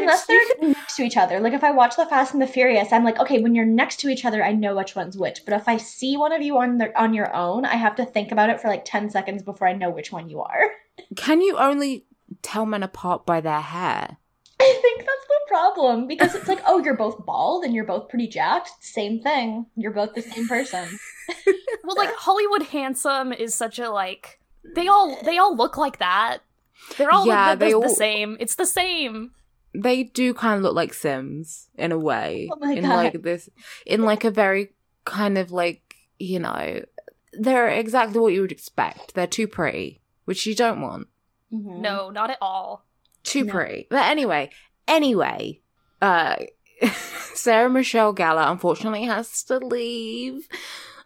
unless 0.00 0.26
they're 0.26 0.40
next 0.60 0.96
to 0.96 1.02
each 1.04 1.16
other. 1.16 1.38
Like 1.40 1.52
if 1.52 1.62
I 1.64 1.70
watch 1.70 1.96
The 1.96 2.04
Fast 2.06 2.32
and 2.34 2.42
the 2.42 2.46
Furious, 2.46 2.92
I'm 2.92 3.04
like, 3.04 3.18
okay, 3.20 3.40
when 3.40 3.54
you're 3.54 3.64
next 3.64 4.00
to 4.00 4.08
each 4.08 4.24
other, 4.24 4.42
I 4.44 4.52
know 4.52 4.74
which 4.76 4.96
one's 4.96 5.16
which. 5.16 5.44
But 5.44 5.54
if 5.54 5.68
I 5.68 5.76
see 5.76 6.16
one 6.16 6.32
of 6.32 6.42
you 6.42 6.58
on 6.58 6.78
the, 6.78 7.00
on 7.00 7.14
your 7.14 7.34
own, 7.34 7.64
I 7.64 7.76
have 7.76 7.96
to 7.96 8.04
think 8.04 8.32
about 8.32 8.50
it 8.50 8.60
for 8.60 8.68
like 8.68 8.84
ten 8.84 9.08
seconds 9.08 9.42
before 9.42 9.68
I 9.68 9.72
know 9.72 9.90
which 9.90 10.10
one 10.12 10.28
you 10.28 10.42
are. 10.42 10.70
Can 11.16 11.40
you 11.40 11.56
only 11.56 12.04
tell 12.42 12.66
men 12.66 12.82
apart 12.82 13.24
by 13.24 13.40
their 13.40 13.60
hair? 13.60 14.18
I 14.62 14.78
think 14.82 14.98
that's 15.00 15.26
the 15.28 15.40
problem 15.48 16.06
because 16.06 16.34
it's 16.34 16.48
like, 16.48 16.60
oh, 16.66 16.78
you're 16.82 16.96
both 16.96 17.24
bald 17.26 17.64
and 17.64 17.74
you're 17.74 17.84
both 17.84 18.08
pretty 18.08 18.28
jacked. 18.28 18.70
Same 18.80 19.20
thing. 19.20 19.66
You're 19.76 19.92
both 19.92 20.14
the 20.14 20.22
same 20.22 20.46
person. 20.48 20.98
Well, 21.84 21.96
like 21.96 22.14
Hollywood 22.14 22.62
handsome 22.68 23.32
is 23.32 23.54
such 23.56 23.78
a 23.80 23.90
like 23.90 24.38
they 24.76 24.86
all 24.86 25.18
they 25.24 25.38
all 25.38 25.56
look 25.56 25.76
like 25.76 25.98
that. 25.98 26.38
They're 26.96 27.10
all 27.12 27.26
Yeah, 27.26 27.54
the, 27.54 27.58
the, 27.58 27.64
they 27.64 27.70
the 27.72 27.76
all- 27.78 27.88
same. 27.88 28.36
It's 28.38 28.54
the 28.54 28.66
same. 28.66 29.32
They 29.74 30.04
do 30.04 30.32
kind 30.34 30.56
of 30.58 30.62
look 30.62 30.74
like 30.76 30.94
Sims 30.94 31.68
in 31.76 31.90
a 31.90 31.98
way. 31.98 32.48
Oh 32.52 32.56
my 32.60 32.74
in 32.74 32.82
God. 32.84 32.94
like 32.94 33.22
this 33.22 33.48
in 33.86 34.02
like 34.02 34.22
a 34.24 34.30
very 34.30 34.74
kind 35.04 35.38
of 35.38 35.50
like, 35.50 35.94
you 36.20 36.38
know, 36.38 36.82
they're 37.32 37.68
exactly 37.68 38.20
what 38.20 38.32
you 38.32 38.42
would 38.42 38.52
expect. 38.52 39.14
They're 39.14 39.26
too 39.26 39.48
pretty, 39.48 40.00
which 40.24 40.46
you 40.46 40.54
don't 40.54 40.80
want. 40.82 41.08
Mhm. 41.52 41.80
No, 41.80 42.10
not 42.10 42.30
at 42.30 42.38
all. 42.40 42.84
Too 43.24 43.44
No. 43.44 43.52
pretty. 43.52 43.86
But 43.90 44.04
anyway, 44.10 44.50
anyway, 44.88 45.60
uh 46.00 46.36
Sarah 47.34 47.70
Michelle 47.70 48.14
Gellar 48.14 48.50
unfortunately 48.50 49.04
has 49.04 49.42
to 49.44 49.58
leave. 49.58 50.48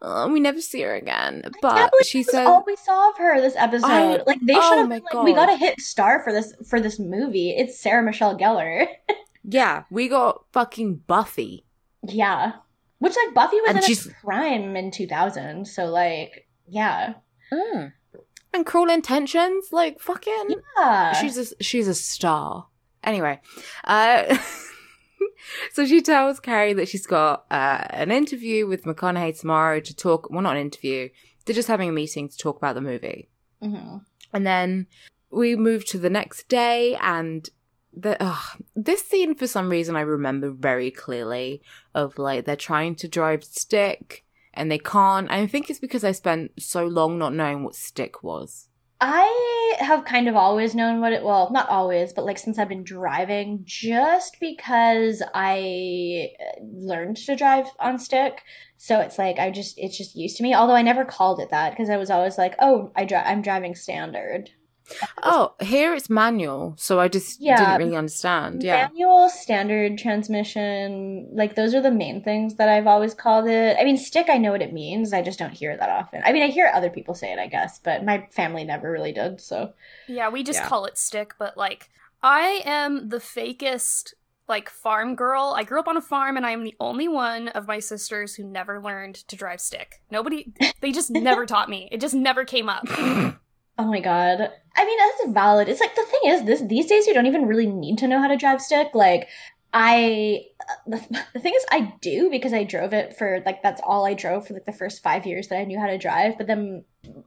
Uh, 0.02 0.28
we 0.30 0.40
never 0.40 0.60
see 0.60 0.82
her 0.82 0.94
again. 0.94 1.42
But 1.62 1.90
she 2.04 2.22
said 2.22 2.46
all 2.46 2.62
we 2.66 2.76
saw 2.76 3.10
of 3.10 3.18
her 3.18 3.40
this 3.40 3.56
episode. 3.56 3.86
I- 3.86 4.22
like 4.26 4.38
they 4.42 4.54
oh 4.54 4.60
should 4.70 4.78
have 4.78 4.88
like, 4.88 5.24
we 5.24 5.32
got 5.32 5.50
a 5.52 5.56
hit 5.56 5.80
star 5.80 6.22
for 6.22 6.32
this 6.32 6.54
for 6.68 6.80
this 6.80 6.98
movie. 6.98 7.50
It's 7.50 7.80
Sarah 7.80 8.02
Michelle 8.02 8.36
Gellar. 8.38 8.86
Yeah, 9.48 9.84
we 9.92 10.08
got 10.08 10.44
fucking 10.52 11.02
Buffy. 11.06 11.64
yeah, 12.02 12.52
which 12.98 13.14
like 13.16 13.32
Buffy 13.32 13.60
was 13.60 13.68
And 13.68 13.78
in 13.78 13.84
she's- 13.84 14.04
its 14.06 14.14
prime 14.24 14.74
in 14.76 14.90
2000. 14.90 15.64
So 15.68 15.84
like, 15.86 16.48
yeah, 16.66 17.14
And 18.56 18.64
Cruel 18.64 18.88
Intentions, 18.88 19.68
like 19.70 20.00
fucking 20.00 20.54
yeah. 20.78 21.12
she's 21.12 21.36
a 21.36 21.62
she's 21.62 21.88
a 21.88 21.94
star. 21.94 22.68
Anyway, 23.04 23.38
uh 23.84 24.38
so 25.74 25.84
she 25.84 26.00
tells 26.00 26.40
Carrie 26.40 26.72
that 26.72 26.88
she's 26.88 27.06
got 27.06 27.44
uh, 27.50 27.84
an 27.90 28.10
interview 28.10 28.66
with 28.66 28.84
McConaughey 28.84 29.38
tomorrow 29.38 29.80
to 29.80 29.94
talk. 29.94 30.30
Well, 30.30 30.40
not 30.40 30.56
an 30.56 30.62
interview. 30.62 31.10
They're 31.44 31.54
just 31.54 31.68
having 31.68 31.90
a 31.90 31.92
meeting 31.92 32.30
to 32.30 32.38
talk 32.38 32.56
about 32.56 32.74
the 32.74 32.80
movie. 32.80 33.28
Mhm. 33.62 34.02
And 34.32 34.46
then 34.46 34.86
we 35.30 35.54
move 35.54 35.84
to 35.88 35.98
the 35.98 36.08
next 36.08 36.48
day, 36.48 36.96
and 37.02 37.46
the 37.92 38.16
ugh, 38.22 38.62
this 38.74 39.06
scene 39.06 39.34
for 39.34 39.46
some 39.46 39.68
reason 39.68 39.96
I 39.96 40.00
remember 40.00 40.50
very 40.50 40.90
clearly 40.90 41.60
of 41.94 42.18
like 42.18 42.46
they're 42.46 42.56
trying 42.56 42.94
to 42.96 43.08
drive 43.08 43.44
stick 43.44 44.24
and 44.56 44.70
they 44.70 44.78
can't. 44.78 45.30
I 45.30 45.46
think 45.46 45.70
it's 45.70 45.78
because 45.78 46.04
I 46.04 46.12
spent 46.12 46.52
so 46.58 46.86
long 46.86 47.18
not 47.18 47.34
knowing 47.34 47.64
what 47.64 47.74
stick 47.74 48.22
was. 48.22 48.68
I 49.00 49.76
have 49.78 50.06
kind 50.06 50.26
of 50.26 50.36
always 50.36 50.74
known 50.74 51.02
what 51.02 51.12
it 51.12 51.22
well, 51.22 51.50
not 51.52 51.68
always, 51.68 52.14
but 52.14 52.24
like 52.24 52.38
since 52.38 52.58
I've 52.58 52.68
been 52.68 52.82
driving, 52.82 53.60
just 53.64 54.38
because 54.40 55.22
I 55.34 56.30
learned 56.62 57.18
to 57.18 57.36
drive 57.36 57.66
on 57.78 57.98
stick. 57.98 58.42
So 58.78 59.00
it's 59.00 59.18
like 59.18 59.38
I 59.38 59.50
just 59.50 59.78
it's 59.78 59.98
just 59.98 60.16
used 60.16 60.38
to 60.38 60.42
me. 60.42 60.54
Although 60.54 60.74
I 60.74 60.82
never 60.82 61.04
called 61.04 61.40
it 61.40 61.50
that 61.50 61.70
because 61.70 61.90
I 61.90 61.98
was 61.98 62.10
always 62.10 62.38
like, 62.38 62.54
oh, 62.58 62.90
I 62.96 63.04
dri- 63.04 63.18
I'm 63.18 63.42
driving 63.42 63.74
standard. 63.74 64.50
Oh, 65.22 65.54
here 65.60 65.94
it's 65.94 66.08
manual, 66.08 66.74
so 66.78 67.00
I 67.00 67.08
just 67.08 67.40
Yeah. 67.40 67.56
didn't 67.56 67.78
really 67.78 67.96
understand. 67.96 68.62
Yeah. 68.62 68.88
Manual, 68.88 69.28
standard 69.28 69.98
transmission, 69.98 71.28
like 71.32 71.54
those 71.54 71.74
are 71.74 71.80
the 71.80 71.90
main 71.90 72.22
things 72.22 72.54
that 72.56 72.68
I've 72.68 72.86
always 72.86 73.14
called 73.14 73.48
it. 73.48 73.76
I 73.78 73.84
mean, 73.84 73.96
stick, 73.96 74.26
I 74.28 74.38
know 74.38 74.52
what 74.52 74.62
it 74.62 74.72
means. 74.72 75.12
I 75.12 75.22
just 75.22 75.38
don't 75.38 75.50
hear 75.50 75.72
it 75.72 75.80
that 75.80 75.90
often. 75.90 76.22
I 76.24 76.32
mean, 76.32 76.42
I 76.42 76.48
hear 76.48 76.70
other 76.72 76.90
people 76.90 77.14
say 77.14 77.32
it, 77.32 77.38
I 77.38 77.46
guess, 77.48 77.78
but 77.78 78.04
my 78.04 78.26
family 78.30 78.64
never 78.64 78.90
really 78.90 79.12
did. 79.12 79.40
So 79.40 79.72
Yeah, 80.06 80.28
we 80.28 80.42
just 80.42 80.60
Yeah. 80.60 80.68
call 80.68 80.84
it 80.86 80.98
stick, 80.98 81.34
but 81.38 81.56
like 81.56 81.88
I 82.22 82.62
am 82.64 83.08
the 83.08 83.18
fakest 83.18 84.14
like 84.48 84.70
farm 84.70 85.16
girl. 85.16 85.54
I 85.56 85.64
grew 85.64 85.80
up 85.80 85.88
on 85.88 85.96
a 85.96 86.00
farm 86.02 86.36
and 86.36 86.46
I 86.46 86.52
am 86.52 86.62
the 86.62 86.76
only 86.78 87.08
one 87.08 87.48
of 87.48 87.66
my 87.66 87.80
sisters 87.80 88.34
who 88.36 88.44
never 88.44 88.80
learned 88.80 89.16
to 89.28 89.36
drive 89.36 89.60
stick. 89.60 90.02
Nobody 90.10 90.52
they 90.80 90.92
just 90.92 91.10
never 91.10 91.46
taught 91.46 91.68
me. 91.68 91.88
It 91.90 92.00
just 92.00 92.14
never 92.14 92.44
came 92.44 92.68
up. 92.68 92.86
Oh 93.78 93.84
my 93.86 94.00
god. 94.00 94.50
I 94.74 94.84
mean, 94.84 94.98
that's 94.98 95.32
valid. 95.32 95.68
It's 95.68 95.80
like 95.80 95.94
the 95.94 96.04
thing 96.04 96.20
is, 96.32 96.44
this 96.44 96.60
these 96.62 96.86
days 96.86 97.06
you 97.06 97.14
don't 97.14 97.26
even 97.26 97.46
really 97.46 97.66
need 97.66 97.98
to 97.98 98.08
know 98.08 98.20
how 98.20 98.28
to 98.28 98.36
drive 98.36 98.60
stick. 98.62 98.88
Like, 98.94 99.28
I 99.72 100.44
uh, 100.60 100.74
the, 100.86 101.24
the 101.34 101.40
thing 101.40 101.52
is, 101.54 101.64
I 101.70 101.94
do 102.00 102.30
because 102.30 102.52
I 102.54 102.64
drove 102.64 102.94
it 102.94 103.16
for 103.16 103.42
like 103.44 103.62
that's 103.62 103.80
all 103.84 104.06
I 104.06 104.14
drove 104.14 104.46
for 104.46 104.54
like 104.54 104.64
the 104.66 104.72
first 104.72 105.02
five 105.02 105.26
years 105.26 105.48
that 105.48 105.58
I 105.58 105.64
knew 105.64 105.78
how 105.78 105.88
to 105.88 105.98
drive. 105.98 106.38
But 106.38 106.46
then 106.46 106.84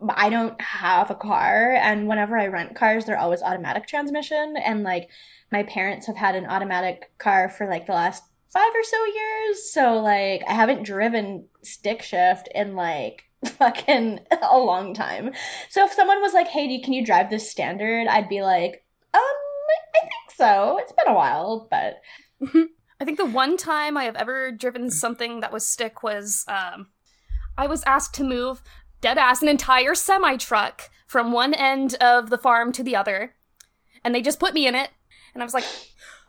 I 0.10 0.30
don't 0.30 0.60
have 0.62 1.12
a 1.12 1.16
car, 1.16 1.74
and 1.74 2.08
whenever 2.08 2.38
I 2.38 2.48
rent 2.48 2.76
cars, 2.76 3.06
they're 3.06 3.20
always 3.20 3.44
automatic 3.44 3.88
transmission. 3.88 4.56
And 4.58 4.84
like 4.84 5.10
my 5.52 5.64
parents 5.64 6.08
have 6.08 6.18
had 6.18 6.36
an 6.36 6.48
automatic 6.48 7.12
car 7.20 7.50
for 7.50 7.68
like 7.68 7.86
the 7.86 7.94
last 7.94 8.24
five 8.50 8.72
or 8.74 8.84
so 8.84 9.06
years, 9.06 9.72
so 9.72 10.02
like 10.02 10.44
I 10.48 10.54
haven't 10.54 10.84
driven 10.84 11.48
stick 11.64 12.02
shift 12.02 12.50
in 12.56 12.76
like 12.76 13.29
fucking 13.46 14.20
a 14.32 14.58
long 14.58 14.94
time. 14.94 15.32
So 15.70 15.86
if 15.86 15.94
someone 15.94 16.22
was 16.22 16.34
like, 16.34 16.48
"Hey, 16.48 16.80
can 16.80 16.94
you 16.94 17.06
drive 17.06 17.30
this 17.30 17.50
standard?" 17.50 18.08
I'd 18.08 18.30
be 18.30 18.42
like, 18.42 18.84
"Um, 19.14 19.22
I 19.22 20.00
think 20.00 20.12
so. 20.36 20.78
It's 20.80 20.92
been 20.92 21.12
a 21.12 21.16
while, 21.16 21.68
but 21.70 22.02
I 23.02 23.06
think 23.06 23.18
the 23.18 23.26
one 23.26 23.56
time 23.56 23.96
I 23.96 24.04
have 24.04 24.16
ever 24.16 24.52
driven 24.52 24.90
something 24.90 25.40
that 25.40 25.54
was 25.54 25.66
stick 25.66 26.04
was 26.04 26.44
um, 26.48 26.88
I 27.58 27.68
was 27.68 27.84
asked 27.84 28.14
to 28.16 28.24
move 28.24 28.62
dead 29.02 29.18
ass 29.18 29.42
an 29.42 29.48
entire 29.48 29.96
semi 29.96 30.36
truck 30.36 30.90
from 31.08 31.32
one 31.32 31.54
end 31.54 31.96
of 31.96 32.30
the 32.30 32.38
farm 32.38 32.72
to 32.74 32.84
the 32.84 32.96
other, 32.96 33.36
and 34.04 34.14
they 34.14 34.22
just 34.22 34.40
put 34.40 34.54
me 34.54 34.68
in 34.68 34.76
it, 34.76 34.90
and 35.34 35.42
I 35.42 35.46
was 35.46 35.54
like, 35.54 35.66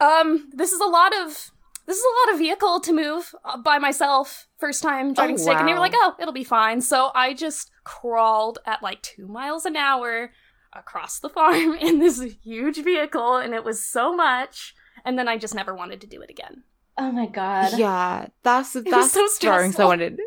um, 0.00 0.48
this 0.52 0.70
is 0.70 0.80
a 0.80 0.86
lot 0.86 1.12
of 1.16 1.50
this 1.86 1.96
is 1.98 2.04
a 2.04 2.28
lot 2.28 2.34
of 2.34 2.38
vehicle 2.40 2.80
to 2.80 2.92
move 2.92 3.34
uh, 3.44 3.56
by 3.56 3.78
myself 3.78 4.46
first 4.58 4.82
time 4.82 5.12
driving 5.14 5.34
Oh, 5.36 5.38
stick 5.38 5.56
and 5.58 5.68
they 5.68 5.72
were 5.72 5.78
like 5.80 5.94
oh 5.94 6.14
it'll 6.20 6.32
be 6.32 6.44
fine 6.44 6.80
so 6.80 7.10
i 7.14 7.34
just 7.34 7.70
crawled 7.84 8.58
at 8.66 8.82
like 8.82 9.02
two 9.02 9.26
miles 9.26 9.64
an 9.66 9.76
hour 9.76 10.32
across 10.72 11.18
the 11.18 11.28
farm 11.28 11.74
in 11.80 11.98
this 11.98 12.20
huge 12.42 12.82
vehicle 12.82 13.36
and 13.36 13.54
it 13.54 13.64
was 13.64 13.84
so 13.84 14.14
much 14.14 14.74
and 15.04 15.18
then 15.18 15.26
i 15.28 15.36
just 15.36 15.54
never 15.54 15.74
wanted 15.74 16.00
to 16.00 16.06
do 16.06 16.20
it 16.20 16.30
again 16.30 16.62
Oh 16.98 17.10
my 17.12 17.24
god. 17.26 17.78
Yeah, 17.78 18.26
that's 18.42 18.74
that's 18.74 19.12
so 19.12 19.26
throwing 19.40 19.72
someone 19.72 20.02
in. 20.02 20.18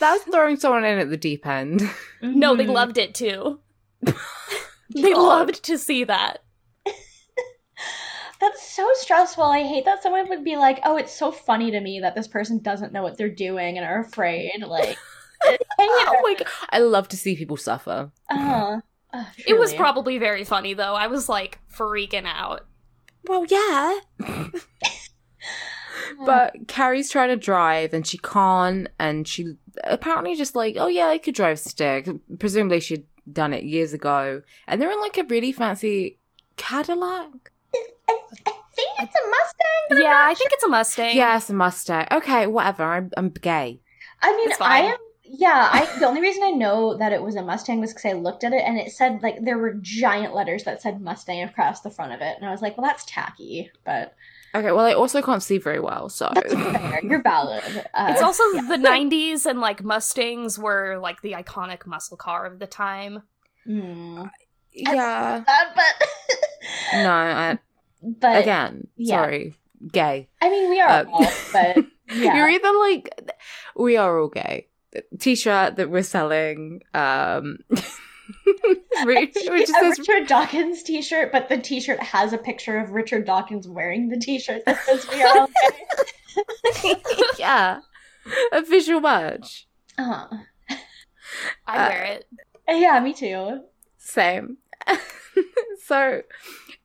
That's 0.00 0.24
throwing 0.24 0.56
someone 0.56 0.84
in 0.84 0.98
at 0.98 1.10
the 1.10 1.16
deep 1.16 1.46
end. 1.46 1.88
no 2.22 2.56
they 2.56 2.64
Mhm. 2.66 2.72
loved 2.72 2.98
it 2.98 3.14
too 3.14 3.60
they 4.94 5.14
loved 5.14 5.62
to 5.64 5.78
see 5.78 6.02
that 6.04 6.42
That's 8.40 8.70
so 8.70 8.88
stressful. 8.94 9.44
I 9.44 9.62
hate 9.62 9.84
that 9.84 10.02
someone 10.02 10.28
would 10.28 10.44
be 10.44 10.56
like, 10.56 10.80
"Oh, 10.84 10.96
it's 10.96 11.12
so 11.12 11.32
funny 11.32 11.70
to 11.72 11.80
me 11.80 12.00
that 12.00 12.14
this 12.14 12.28
person 12.28 12.60
doesn't 12.60 12.92
know 12.92 13.02
what 13.02 13.18
they're 13.18 13.28
doing 13.28 13.76
and 13.76 13.86
are 13.86 14.00
afraid." 14.00 14.62
Like, 14.64 14.96
I 15.42 15.58
Oh 15.80 16.20
my 16.22 16.34
god, 16.38 16.48
I 16.70 16.78
love 16.78 17.08
to 17.08 17.16
see 17.16 17.36
people 17.36 17.56
suffer. 17.56 18.10
Uh, 18.30 18.80
uh, 19.12 19.24
it 19.46 19.58
was 19.58 19.72
probably 19.74 20.18
very 20.18 20.44
funny 20.44 20.74
though 20.74 20.92
i 20.94 21.06
was 21.06 21.30
like 21.30 21.58
freaking 21.74 22.26
out 22.26 22.66
Well, 23.26 23.46
yeah. 23.46 24.00
But 26.24 26.66
Carrie's 26.68 27.10
trying 27.10 27.28
to 27.28 27.36
drive 27.36 27.92
and 27.92 28.06
she 28.06 28.18
can't, 28.18 28.88
and 28.98 29.26
she 29.28 29.56
apparently 29.84 30.34
just 30.34 30.56
like, 30.56 30.76
oh 30.78 30.86
yeah, 30.88 31.06
I 31.06 31.18
could 31.18 31.34
drive 31.34 31.58
stick. 31.58 32.08
Presumably 32.38 32.80
she'd 32.80 33.04
done 33.30 33.52
it 33.52 33.64
years 33.64 33.92
ago, 33.92 34.42
and 34.66 34.80
they're 34.80 34.90
in 34.90 35.00
like 35.00 35.18
a 35.18 35.24
really 35.24 35.52
fancy 35.52 36.18
Cadillac. 36.56 37.52
I, 38.08 38.18
I 38.46 38.52
think 38.74 38.90
it's 39.00 39.14
a 39.14 39.28
Mustang. 39.30 39.82
but 39.88 39.96
I'm 39.96 40.02
yeah 40.02 40.10
not 40.10 40.30
i 40.30 40.34
think 40.34 40.50
it's 40.52 40.64
a 40.64 40.68
mustang 40.68 41.16
Yes, 41.16 41.50
a 41.50 41.54
Mustang. 41.54 42.06
Okay, 42.12 42.46
whatever. 42.46 42.84
I'm, 42.84 43.10
I'm 43.16 43.28
gay. 43.30 43.80
I 44.22 44.36
mean, 44.36 44.50
It's 44.50 44.60
I 44.60 44.78
am. 44.80 44.96
Yeah, 45.30 45.68
I. 45.70 45.98
The 45.98 46.06
only 46.06 46.20
reason 46.22 46.42
I 46.42 46.50
know 46.50 46.96
that 46.96 47.12
it 47.12 47.22
was 47.22 47.36
a 47.36 47.42
Mustang 47.42 47.80
was 47.80 47.92
because 47.92 48.06
I 48.10 48.14
looked 48.14 48.44
at 48.44 48.52
it 48.54 48.62
and 48.66 48.78
it 48.78 48.90
said 48.92 49.22
like 49.22 49.36
there 49.44 49.58
were 49.58 49.74
giant 49.82 50.34
letters 50.34 50.64
that 50.64 50.80
said 50.80 51.00
Mustang 51.02 51.42
across 51.42 51.82
the 51.82 51.90
front 51.90 52.12
of 52.12 52.20
it, 52.22 52.36
and 52.38 52.46
I 52.46 52.50
was 52.50 52.62
like, 52.62 52.78
well, 52.78 52.86
that's 52.86 53.04
tacky, 53.04 53.70
but 53.84 54.14
Okay, 54.54 54.72
well 54.72 54.86
I 54.86 54.94
also 54.94 55.20
can't 55.20 55.42
see 55.42 55.58
very 55.58 55.80
well, 55.80 56.08
so 56.08 56.30
that's 56.34 56.54
fair. 56.54 57.00
You're 57.04 57.22
valid. 57.22 57.62
Uh, 57.92 58.06
It's 58.10 58.22
also 58.22 58.42
the 58.54 58.78
90s, 58.80 59.44
and 59.44 59.60
like 59.60 59.84
Mustangs 59.84 60.58
were 60.58 60.98
like 60.98 61.20
the 61.20 61.32
iconic 61.32 61.84
muscle 61.86 62.16
car 62.16 62.46
of 62.46 62.58
the 62.58 62.66
time. 62.66 63.22
hmm, 63.66 64.24
yeah. 64.72 65.42
that, 65.46 65.74
but 65.76 66.08
No, 67.02 67.10
I, 67.10 67.58
but 68.02 68.40
again, 68.42 68.88
yeah. 68.96 69.16
sorry, 69.16 69.54
gay. 69.90 70.28
I 70.40 70.50
mean, 70.50 70.70
we 70.70 70.80
are 70.80 70.88
Uh, 70.88 71.04
all, 71.12 71.26
but 71.52 71.76
yeah. 72.14 72.36
You're 72.36 72.48
either 72.48 72.72
like 72.80 73.32
we 73.76 73.96
are 73.96 74.18
all 74.20 74.28
gay. 74.28 74.66
T-shirt 75.18 75.76
that 75.76 75.90
we're 75.90 76.02
selling, 76.02 76.80
um, 76.94 77.58
which, 77.68 79.34
which 79.34 79.68
a 79.68 79.72
says 79.72 79.98
Richard 79.98 80.26
Dawkins 80.26 80.82
T-shirt, 80.82 81.30
but 81.32 81.48
the 81.48 81.58
T-shirt 81.58 82.00
has 82.00 82.32
a 82.32 82.38
picture 82.38 82.78
of 82.78 82.90
Richard 82.90 83.26
Dawkins 83.26 83.68
wearing 83.68 84.08
the 84.08 84.18
T-shirt 84.18 84.64
that 84.66 84.78
says 84.84 85.06
"We 85.10 85.22
are 85.22 85.38
all 85.40 85.48
yeah, 87.38 87.80
a 88.52 88.62
visual 88.62 89.00
merch. 89.00 89.66
Uh-huh. 89.96 90.28
I 91.66 91.76
Uh, 91.76 91.88
wear 91.88 92.04
it. 92.04 92.24
Yeah, 92.68 93.00
me 93.00 93.12
too. 93.12 93.60
Same. 93.98 94.58
so 95.84 96.22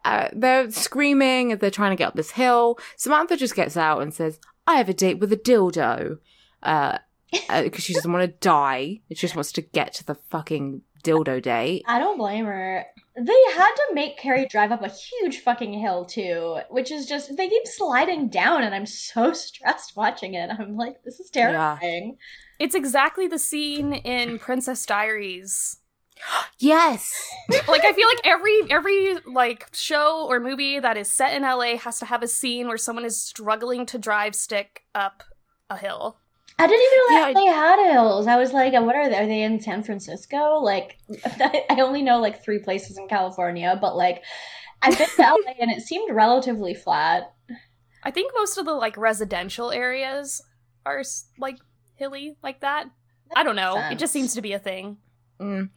uh, 0.05 0.29
they're 0.33 0.71
screaming 0.71 1.51
as 1.51 1.59
they're 1.59 1.71
trying 1.71 1.91
to 1.91 1.95
get 1.95 2.09
up 2.09 2.15
this 2.15 2.31
hill. 2.31 2.77
Samantha 2.97 3.37
just 3.37 3.55
gets 3.55 3.77
out 3.77 4.01
and 4.01 4.13
says, 4.13 4.39
"I 4.67 4.75
have 4.75 4.89
a 4.89 4.93
date 4.93 5.19
with 5.19 5.31
a 5.31 5.37
dildo," 5.37 6.19
because 6.61 6.99
uh, 7.49 7.69
she 7.77 7.93
doesn't 7.93 8.11
want 8.11 8.23
to 8.23 8.37
die. 8.39 9.01
She 9.09 9.15
just 9.15 9.35
wants 9.35 9.51
to 9.53 9.61
get 9.61 9.93
to 9.95 10.05
the 10.05 10.15
fucking 10.15 10.81
dildo 11.03 11.41
date. 11.41 11.83
I 11.87 11.99
don't 11.99 12.17
blame 12.17 12.45
her. 12.45 12.85
They 13.15 13.43
had 13.55 13.73
to 13.75 13.93
make 13.93 14.17
Carrie 14.17 14.47
drive 14.47 14.71
up 14.71 14.81
a 14.81 14.89
huge 14.89 15.39
fucking 15.39 15.73
hill 15.73 16.05
too, 16.05 16.59
which 16.69 16.91
is 16.91 17.05
just 17.05 17.35
they 17.37 17.47
keep 17.47 17.67
sliding 17.67 18.29
down, 18.29 18.63
and 18.63 18.73
I'm 18.73 18.87
so 18.87 19.33
stressed 19.33 19.95
watching 19.95 20.33
it. 20.33 20.49
I'm 20.49 20.75
like, 20.75 21.03
this 21.03 21.19
is 21.19 21.29
terrifying. 21.29 22.17
It's 22.59 22.75
exactly 22.75 23.27
the 23.27 23.39
scene 23.39 23.93
in 23.93 24.39
Princess 24.39 24.85
Diaries. 24.85 25.77
Yes. 26.59 27.13
Like 27.67 27.83
I 27.83 27.93
feel 27.93 28.07
like 28.07 28.21
every 28.23 28.61
every 28.69 29.17
like 29.25 29.67
show 29.73 30.25
or 30.29 30.39
movie 30.39 30.79
that 30.79 30.97
is 30.97 31.11
set 31.11 31.33
in 31.35 31.43
LA 31.43 31.77
has 31.77 31.99
to 31.99 32.05
have 32.05 32.23
a 32.23 32.27
scene 32.27 32.67
where 32.67 32.77
someone 32.77 33.05
is 33.05 33.21
struggling 33.21 33.85
to 33.87 33.97
drive 33.97 34.35
stick 34.35 34.83
up 34.95 35.23
a 35.69 35.77
hill. 35.77 36.17
I 36.59 36.67
didn't 36.67 36.85
even 36.85 36.97
know 36.99 37.21
that 37.21 37.27
Yeah. 37.29 37.39
they 37.39 37.45
had 37.57 37.91
hills. 37.93 38.27
I 38.27 38.35
was 38.37 38.53
like, 38.53 38.73
what 38.73 38.95
are 38.95 39.09
they? 39.09 39.17
Are 39.17 39.25
they 39.25 39.41
in 39.41 39.59
San 39.59 39.83
Francisco? 39.83 40.59
Like, 40.59 40.97
I 41.39 41.77
only 41.79 42.01
know 42.03 42.19
like 42.19 42.43
three 42.43 42.59
places 42.59 42.97
in 42.97 43.07
California, 43.07 43.77
but 43.81 43.95
like, 43.97 44.21
I've 44.81 44.97
been 44.97 45.07
to 45.07 45.21
LA 45.21 45.53
and 45.59 45.71
it 45.71 45.81
seemed 45.81 46.13
relatively 46.13 46.73
flat. 46.75 47.33
I 48.03 48.11
think 48.11 48.31
most 48.35 48.57
of 48.57 48.65
the 48.65 48.73
like 48.73 48.97
residential 48.97 49.71
areas 49.71 50.41
are 50.85 51.03
like 51.39 51.57
hilly 51.95 52.35
like 52.43 52.59
that. 52.61 52.85
I 53.35 53.43
don't 53.43 53.55
know. 53.55 53.75
It 53.91 53.97
just 53.97 54.13
seems 54.13 54.35
to 54.35 54.41
be 54.41 54.53
a 54.53 54.59
thing. 54.59 54.97
Mm. 55.39 55.69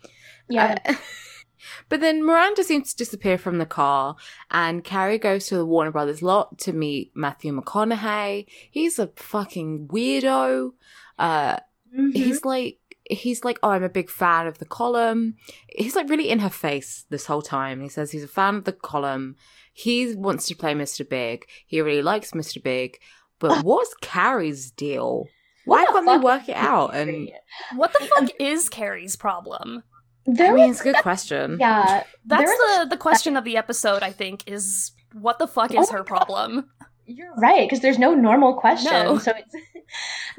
Yeah, 0.49 0.79
Uh, 0.87 0.95
but 1.89 2.01
then 2.01 2.25
Miranda 2.25 2.63
seems 2.65 2.93
to 2.93 2.97
disappear 2.97 3.39
from 3.39 3.59
the 3.59 3.67
car, 3.67 4.17
and 4.51 4.85
Carrie 4.85 5.19
goes 5.19 5.47
to 5.47 5.57
the 5.57 5.67
Warner 5.67 5.91
Brothers 5.91 6.23
lot 6.23 6.59
to 6.61 6.73
meet 6.73 7.13
Matthew 7.15 7.53
McConaughey. 7.59 8.47
He's 8.71 8.99
a 8.99 9.09
fucking 9.17 9.89
weirdo. 9.89 10.73
Uh, 11.19 11.57
Mhm. 11.97 12.13
he's 12.15 12.45
like, 12.45 12.79
he's 13.09 13.45
like, 13.45 13.59
oh, 13.63 13.71
I'm 13.71 13.85
a 13.85 13.89
big 13.89 14.11
fan 14.11 14.47
of 14.47 14.59
the 14.59 14.65
column. 14.67 15.37
He's 15.69 15.97
like 15.97 16.09
really 16.11 16.29
in 16.29 16.41
her 16.41 16.51
face 16.51 17.07
this 17.09 17.27
whole 17.27 17.43
time. 17.43 17.81
He 17.81 17.89
says 17.89 18.11
he's 18.11 18.25
a 18.25 18.29
fan 18.29 18.57
of 18.57 18.65
the 18.65 18.73
column. 18.73 19.37
He 19.73 20.15
wants 20.15 20.47
to 20.49 20.55
play 20.57 20.75
Mr. 20.75 21.09
Big. 21.09 21.47
He 21.67 21.81
really 21.81 22.03
likes 22.03 22.33
Mr. 22.33 22.63
Big. 22.63 22.99
But 23.39 23.63
what's 23.65 23.95
Carrie's 24.03 24.71
deal? 24.71 25.29
Why 25.67 25.83
What 25.83 25.89
the 25.89 25.93
can't 25.93 26.23
they 26.23 26.25
work 26.25 26.49
it 26.49 26.57
out? 26.57 26.95
And 26.95 27.29
What 27.75 27.93
the 27.93 28.07
fuck 28.07 28.31
is 28.41 28.69
Carrie's 28.71 29.17
problem? 29.17 29.83
there 30.25 30.53
I 30.53 30.55
mean, 30.55 30.69
was, 30.69 30.79
it's 30.79 30.87
a 30.87 30.93
good 30.93 31.03
question. 31.03 31.59
yeah, 31.61 32.03
That's 32.25 32.51
the 32.51 32.87
the 32.91 32.97
question 32.97 33.37
of 33.37 33.45
the 33.45 33.57
episode. 33.57 34.03
I 34.03 34.11
think 34.13 34.43
is 34.47 34.93
what 35.13 35.39
the 35.39 35.47
fuck 35.47 35.73
is 35.75 35.89
Oh 35.91 35.93
her 35.93 36.05
problem? 36.05 36.55
God. 36.81 36.89
You're 37.07 37.35
right, 37.37 37.69
because 37.69 37.81
there's 37.81 37.99
no 37.99 38.15
normal 38.15 38.55
question. 38.55 38.93
No. 38.93 39.19
So 39.19 39.33
it's 39.37 39.55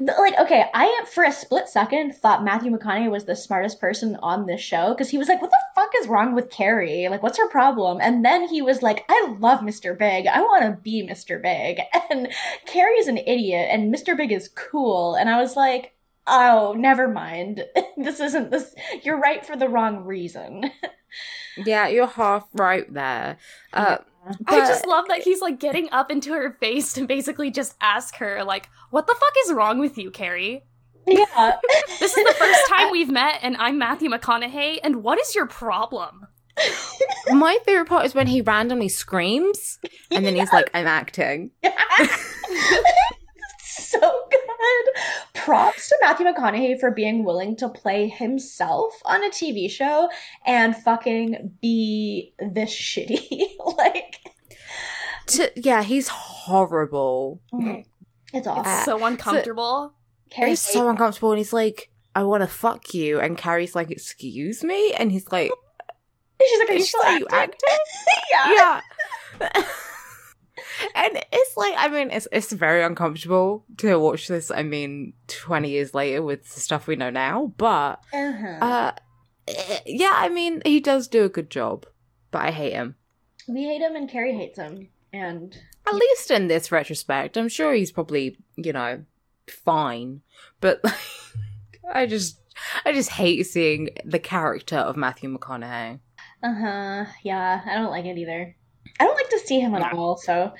like, 0.00 0.38
okay, 0.38 0.66
I 0.74 1.04
for 1.12 1.24
a 1.24 1.32
split 1.32 1.68
second 1.68 2.14
thought 2.14 2.44
Matthew 2.44 2.70
McConaughey 2.70 3.10
was 3.10 3.24
the 3.24 3.34
smartest 3.34 3.80
person 3.80 4.16
on 4.22 4.46
this 4.46 4.60
show 4.60 4.90
because 4.90 5.08
he 5.08 5.16
was 5.16 5.28
like, 5.28 5.40
"What 5.40 5.50
the 5.50 5.58
fuck 5.74 5.90
is 6.00 6.08
wrong 6.08 6.34
with 6.34 6.50
Carrie? 6.50 7.08
Like, 7.08 7.22
what's 7.22 7.38
her 7.38 7.48
problem?" 7.48 7.98
And 8.02 8.24
then 8.24 8.46
he 8.48 8.60
was 8.60 8.82
like, 8.82 9.04
"I 9.08 9.34
love 9.38 9.60
Mr. 9.60 9.96
Big. 9.98 10.26
I 10.26 10.40
want 10.42 10.64
to 10.64 10.82
be 10.82 11.06
Mr. 11.06 11.40
Big." 11.40 11.80
And 12.10 12.28
Carrie 12.66 12.98
is 12.98 13.08
an 13.08 13.18
idiot, 13.18 13.68
and 13.70 13.94
Mr. 13.94 14.16
Big 14.16 14.32
is 14.32 14.48
cool. 14.54 15.14
And 15.14 15.28
I 15.30 15.40
was 15.40 15.56
like, 15.56 15.94
"Oh, 16.26 16.74
never 16.76 17.08
mind. 17.08 17.64
this 17.96 18.20
isn't 18.20 18.50
this. 18.50 18.74
You're 19.02 19.18
right 19.20 19.44
for 19.44 19.56
the 19.56 19.68
wrong 19.68 20.04
reason." 20.04 20.70
Yeah, 21.56 21.88
you're 21.88 22.06
half 22.06 22.46
right 22.54 22.92
there. 22.92 23.38
Uh, 23.72 23.98
I 24.46 24.58
just 24.60 24.86
love 24.86 25.06
that 25.08 25.22
he's 25.22 25.40
like 25.40 25.58
getting 25.58 25.88
up 25.90 26.10
into 26.10 26.32
her 26.32 26.56
face 26.60 26.92
to 26.94 27.06
basically 27.06 27.50
just 27.50 27.76
ask 27.80 28.16
her 28.16 28.44
like, 28.44 28.68
"What 28.90 29.06
the 29.06 29.14
fuck 29.14 29.32
is 29.44 29.52
wrong 29.52 29.78
with 29.78 29.98
you, 29.98 30.10
Carrie? 30.10 30.64
yeah. 31.06 31.56
This 32.00 32.16
is 32.16 32.24
the 32.24 32.34
first 32.34 32.60
time 32.68 32.90
we've 32.90 33.10
met, 33.10 33.40
and 33.42 33.56
I'm 33.56 33.78
Matthew 33.78 34.10
McConaughey. 34.10 34.80
And 34.82 35.02
what 35.02 35.18
is 35.18 35.34
your 35.34 35.46
problem?" 35.46 36.26
my 37.30 37.58
favorite 37.64 37.86
part 37.86 38.04
is 38.04 38.14
when 38.14 38.26
he 38.26 38.40
randomly 38.40 38.88
screams 38.88 39.78
and 40.10 40.24
then 40.26 40.34
he's 40.34 40.52
like, 40.52 40.68
I'm 40.74 40.86
acting. 40.86 41.52
so 43.88 43.98
good. 44.30 45.02
Props 45.34 45.88
to 45.88 45.96
Matthew 46.00 46.26
McConaughey 46.26 46.78
for 46.80 46.90
being 46.90 47.24
willing 47.24 47.56
to 47.56 47.68
play 47.68 48.08
himself 48.08 48.94
on 49.04 49.24
a 49.24 49.28
TV 49.30 49.70
show 49.70 50.10
and 50.44 50.76
fucking 50.76 51.56
be 51.62 52.34
this 52.38 52.70
shitty. 52.70 53.42
like, 53.76 54.18
To, 55.26 55.50
yeah, 55.56 55.82
he's 55.82 56.08
horrible. 56.08 57.40
it's 58.32 58.46
awful. 58.46 58.64
Uh, 58.66 58.84
so 58.84 59.04
uncomfortable. 59.04 59.92
Carrie 60.30 60.50
He's 60.50 60.60
so 60.60 60.88
uncomfortable 60.88 61.30
and 61.32 61.38
he's 61.38 61.52
like, 61.52 61.90
I 62.14 62.24
want 62.24 62.42
to 62.42 62.46
fuck 62.48 62.92
you. 62.92 63.20
And 63.20 63.38
Carrie's 63.38 63.74
like, 63.74 63.90
Excuse 63.90 64.62
me? 64.64 64.92
And 64.92 65.10
he's 65.12 65.30
like, 65.30 65.50
She's 66.40 66.58
like, 66.60 66.68
are 66.68 66.72
you 66.72 66.78
She's 66.78 66.88
still 66.88 67.00
like, 67.00 67.10
"Are 67.14 67.18
you 67.18 67.26
acting? 67.32 67.78
yeah. 68.50 68.80
Yeah. 69.40 69.72
And 70.94 71.22
it's 71.32 71.56
like 71.56 71.74
I 71.76 71.88
mean 71.88 72.10
it's 72.10 72.28
it's 72.32 72.52
very 72.52 72.82
uncomfortable 72.82 73.64
to 73.78 73.98
watch 73.98 74.28
this. 74.28 74.50
I 74.50 74.62
mean, 74.62 75.12
twenty 75.26 75.70
years 75.70 75.94
later 75.94 76.22
with 76.22 76.52
the 76.54 76.60
stuff 76.60 76.86
we 76.86 76.96
know 76.96 77.10
now, 77.10 77.52
but 77.56 78.00
Uh-huh. 78.12 78.58
uh, 78.64 78.92
eh, 79.48 79.78
yeah, 79.86 80.12
I 80.14 80.28
mean 80.28 80.62
he 80.64 80.80
does 80.80 81.08
do 81.08 81.24
a 81.24 81.28
good 81.28 81.50
job, 81.50 81.86
but 82.30 82.42
I 82.42 82.50
hate 82.50 82.72
him. 82.72 82.96
we 83.48 83.64
hate 83.64 83.80
him 83.82 83.96
and 83.96 84.08
Carrie 84.10 84.36
hates 84.36 84.58
him. 84.58 84.88
And 85.12 85.56
At 85.86 85.94
least 85.94 86.30
in 86.30 86.48
this 86.48 86.70
retrospect, 86.70 87.36
I'm 87.38 87.48
sure 87.48 87.72
he's 87.72 87.92
probably 87.92 88.38
you 88.56 88.72
know 88.72 89.04
fine, 89.48 90.20
but 90.60 90.82
I 91.92 92.06
just 92.06 92.40
I 92.84 92.92
just 92.92 93.10
hate 93.10 93.42
seeing 93.46 93.88
the 94.04 94.18
character 94.18 94.76
of 94.76 94.96
Matthew 94.96 95.34
McConaughey. 95.36 96.00
uh-huh. 96.42 97.04
Yeah, 97.22 97.62
I 97.66 97.74
don't 97.76 97.90
like 97.90 98.04
it 98.04 98.18
either. 98.18 98.54
I 99.00 99.04
don't 99.04 99.14
like 99.14 99.28
to 99.30 99.38
see 99.40 99.60
him 99.60 99.74
at 99.74 99.92
No. 99.92 99.98
all, 99.98 100.16
so 100.16 100.52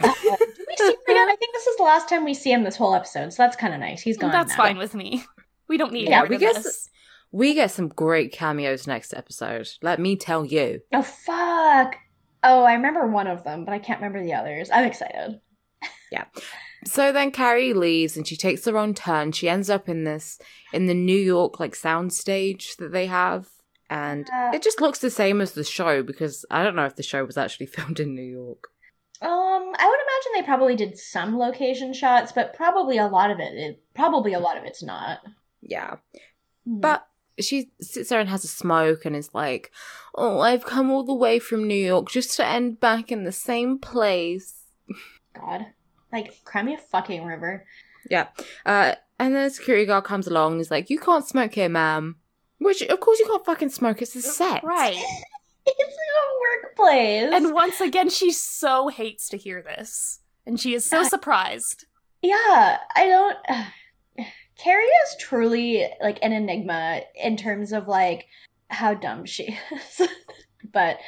uh, 0.00 0.06
do 0.22 0.64
we 0.68 0.76
see 0.76 0.86
him 0.88 0.94
again? 1.08 1.28
I 1.30 1.36
think 1.38 1.54
this 1.54 1.66
is 1.66 1.76
the 1.76 1.82
last 1.84 2.08
time 2.08 2.24
we 2.24 2.34
see 2.34 2.52
him 2.52 2.62
this 2.64 2.76
whole 2.76 2.94
episode, 2.94 3.32
so 3.32 3.42
that's 3.42 3.56
kind 3.56 3.72
of 3.74 3.80
nice. 3.80 4.02
He's 4.02 4.16
gone. 4.18 4.30
That's 4.32 4.50
now. 4.50 4.56
fine 4.64 4.76
with 4.78 4.94
me. 4.94 5.24
We 5.68 5.78
don't 5.78 5.92
need 5.92 6.08
Yeah, 6.08 6.18
more 6.20 6.28
we 6.28 6.36
than 6.36 6.52
guess- 6.52 6.90
We 7.32 7.54
get 7.54 7.70
some 7.70 7.88
great 7.88 8.32
cameos 8.32 8.86
next 8.86 9.14
episode. 9.14 9.68
Let 9.82 9.98
me 9.98 10.14
tell 10.16 10.44
you. 10.44 10.80
Oh 10.92 11.02
fuck! 11.02 11.96
Oh, 12.42 12.64
I 12.64 12.74
remember 12.74 13.06
one 13.06 13.26
of 13.26 13.44
them, 13.44 13.64
but 13.64 13.72
I 13.72 13.78
can't 13.78 13.98
remember 14.00 14.22
the 14.22 14.34
others. 14.34 14.68
I'm 14.70 14.84
excited. 14.84 15.40
Yeah. 16.12 16.24
So 16.84 17.12
then 17.12 17.30
Carrie 17.30 17.72
leaves 17.72 18.16
and 18.16 18.26
she 18.26 18.36
takes 18.36 18.60
the 18.62 18.74
wrong 18.74 18.92
turn. 18.92 19.32
She 19.32 19.48
ends 19.48 19.70
up 19.70 19.88
in 19.88 20.04
this 20.04 20.38
in 20.74 20.84
the 20.86 20.92
New 20.94 21.16
York 21.16 21.58
like 21.58 21.72
soundstage 21.74 22.76
that 22.76 22.92
they 22.92 23.06
have. 23.06 23.48
And 23.94 24.28
Uh, 24.30 24.50
it 24.52 24.62
just 24.62 24.80
looks 24.80 24.98
the 24.98 25.10
same 25.10 25.40
as 25.40 25.52
the 25.52 25.62
show 25.62 26.02
because 26.02 26.44
I 26.50 26.64
don't 26.64 26.74
know 26.74 26.84
if 26.84 26.96
the 26.96 27.02
show 27.04 27.24
was 27.24 27.36
actually 27.36 27.66
filmed 27.74 28.00
in 28.00 28.14
New 28.14 28.22
York. 28.22 28.68
Um, 29.22 29.30
I 29.30 29.88
would 29.88 30.00
imagine 30.00 30.32
they 30.34 30.42
probably 30.42 30.74
did 30.76 30.98
some 30.98 31.38
location 31.38 31.92
shots, 31.94 32.32
but 32.32 32.54
probably 32.54 32.98
a 32.98 33.06
lot 33.06 33.30
of 33.30 33.38
it, 33.38 33.54
it 33.54 33.82
probably 33.94 34.32
a 34.34 34.40
lot 34.40 34.58
of 34.58 34.64
it's 34.64 34.82
not. 34.82 35.20
Yeah. 35.62 35.96
Hmm. 36.66 36.80
But 36.80 37.06
she 37.38 37.70
sits 37.80 38.10
there 38.10 38.20
and 38.20 38.28
has 38.28 38.44
a 38.44 38.48
smoke 38.48 39.04
and 39.04 39.14
is 39.14 39.30
like, 39.32 39.70
Oh, 40.14 40.40
I've 40.40 40.64
come 40.64 40.90
all 40.90 41.04
the 41.04 41.14
way 41.14 41.38
from 41.38 41.66
New 41.68 41.74
York 41.74 42.10
just 42.10 42.36
to 42.36 42.46
end 42.46 42.80
back 42.80 43.12
in 43.12 43.24
the 43.24 43.32
same 43.32 43.78
place. 43.78 44.64
God, 45.34 45.66
like 46.12 46.44
cry 46.44 46.62
me 46.62 46.74
a 46.74 46.78
fucking 46.78 47.24
river. 47.24 47.64
Yeah. 48.10 48.26
Uh, 48.66 48.94
and 49.18 49.34
then 49.34 49.44
the 49.44 49.50
security 49.50 49.86
guard 49.86 50.04
comes 50.04 50.26
along 50.26 50.52
and 50.52 50.60
is 50.60 50.70
like, 50.70 50.90
You 50.90 50.98
can't 50.98 51.26
smoke 51.26 51.54
here, 51.54 51.68
ma'am. 51.68 52.16
Which, 52.64 52.82
of 52.82 53.00
course, 53.00 53.18
you 53.20 53.26
can't 53.26 53.44
fucking 53.44 53.68
smoke. 53.70 54.02
It's 54.02 54.16
a 54.16 54.22
set. 54.22 54.64
Right. 54.64 54.96
It's 55.66 55.96
a 55.96 56.82
workplace. 56.84 57.30
And 57.32 57.54
once 57.54 57.80
again, 57.80 58.10
she 58.10 58.30
so 58.32 58.88
hates 58.88 59.30
to 59.30 59.38
hear 59.38 59.62
this. 59.62 60.20
And 60.46 60.60
she 60.60 60.74
is 60.74 60.84
so 60.84 61.04
surprised. 61.04 61.86
yeah, 62.20 62.76
I 62.94 63.06
don't. 63.06 63.38
Carrie 64.58 64.84
is 64.84 65.16
truly 65.18 65.86
like 66.02 66.18
an 66.20 66.32
enigma 66.32 67.00
in 67.14 67.38
terms 67.38 67.72
of 67.72 67.88
like 67.88 68.26
how 68.68 68.92
dumb 68.92 69.24
she 69.24 69.56
is. 70.00 70.08
but 70.70 70.98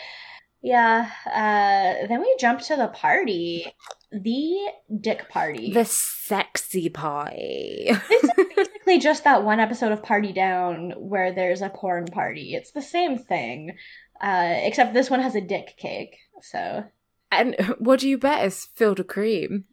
yeah, 0.62 1.10
uh, 1.26 2.06
then 2.08 2.20
we 2.22 2.34
jump 2.40 2.60
to 2.62 2.76
the 2.76 2.88
party, 2.88 3.70
the 4.10 4.56
dick 5.00 5.28
party. 5.28 5.70
The 5.74 5.84
sexy 5.84 6.88
party. 6.88 7.90
This 8.08 8.24
is 8.58 8.65
basically 8.86 9.02
just 9.02 9.24
that 9.24 9.42
one 9.42 9.58
episode 9.60 9.92
of 9.92 10.02
Party 10.02 10.32
Down 10.32 10.92
where 10.96 11.32
there's 11.32 11.60
a 11.60 11.68
porn 11.68 12.06
party. 12.06 12.54
It's 12.54 12.70
the 12.70 12.82
same 12.82 13.18
thing, 13.18 13.76
uh, 14.20 14.54
except 14.62 14.94
this 14.94 15.10
one 15.10 15.20
has 15.20 15.34
a 15.34 15.40
dick 15.40 15.76
cake. 15.76 16.16
So 16.42 16.84
and 17.32 17.56
what 17.78 18.00
do 18.00 18.08
you 18.08 18.16
bet 18.16 18.44
is 18.44 18.66
filled 18.74 18.98
with 18.98 19.08
cream? 19.08 19.64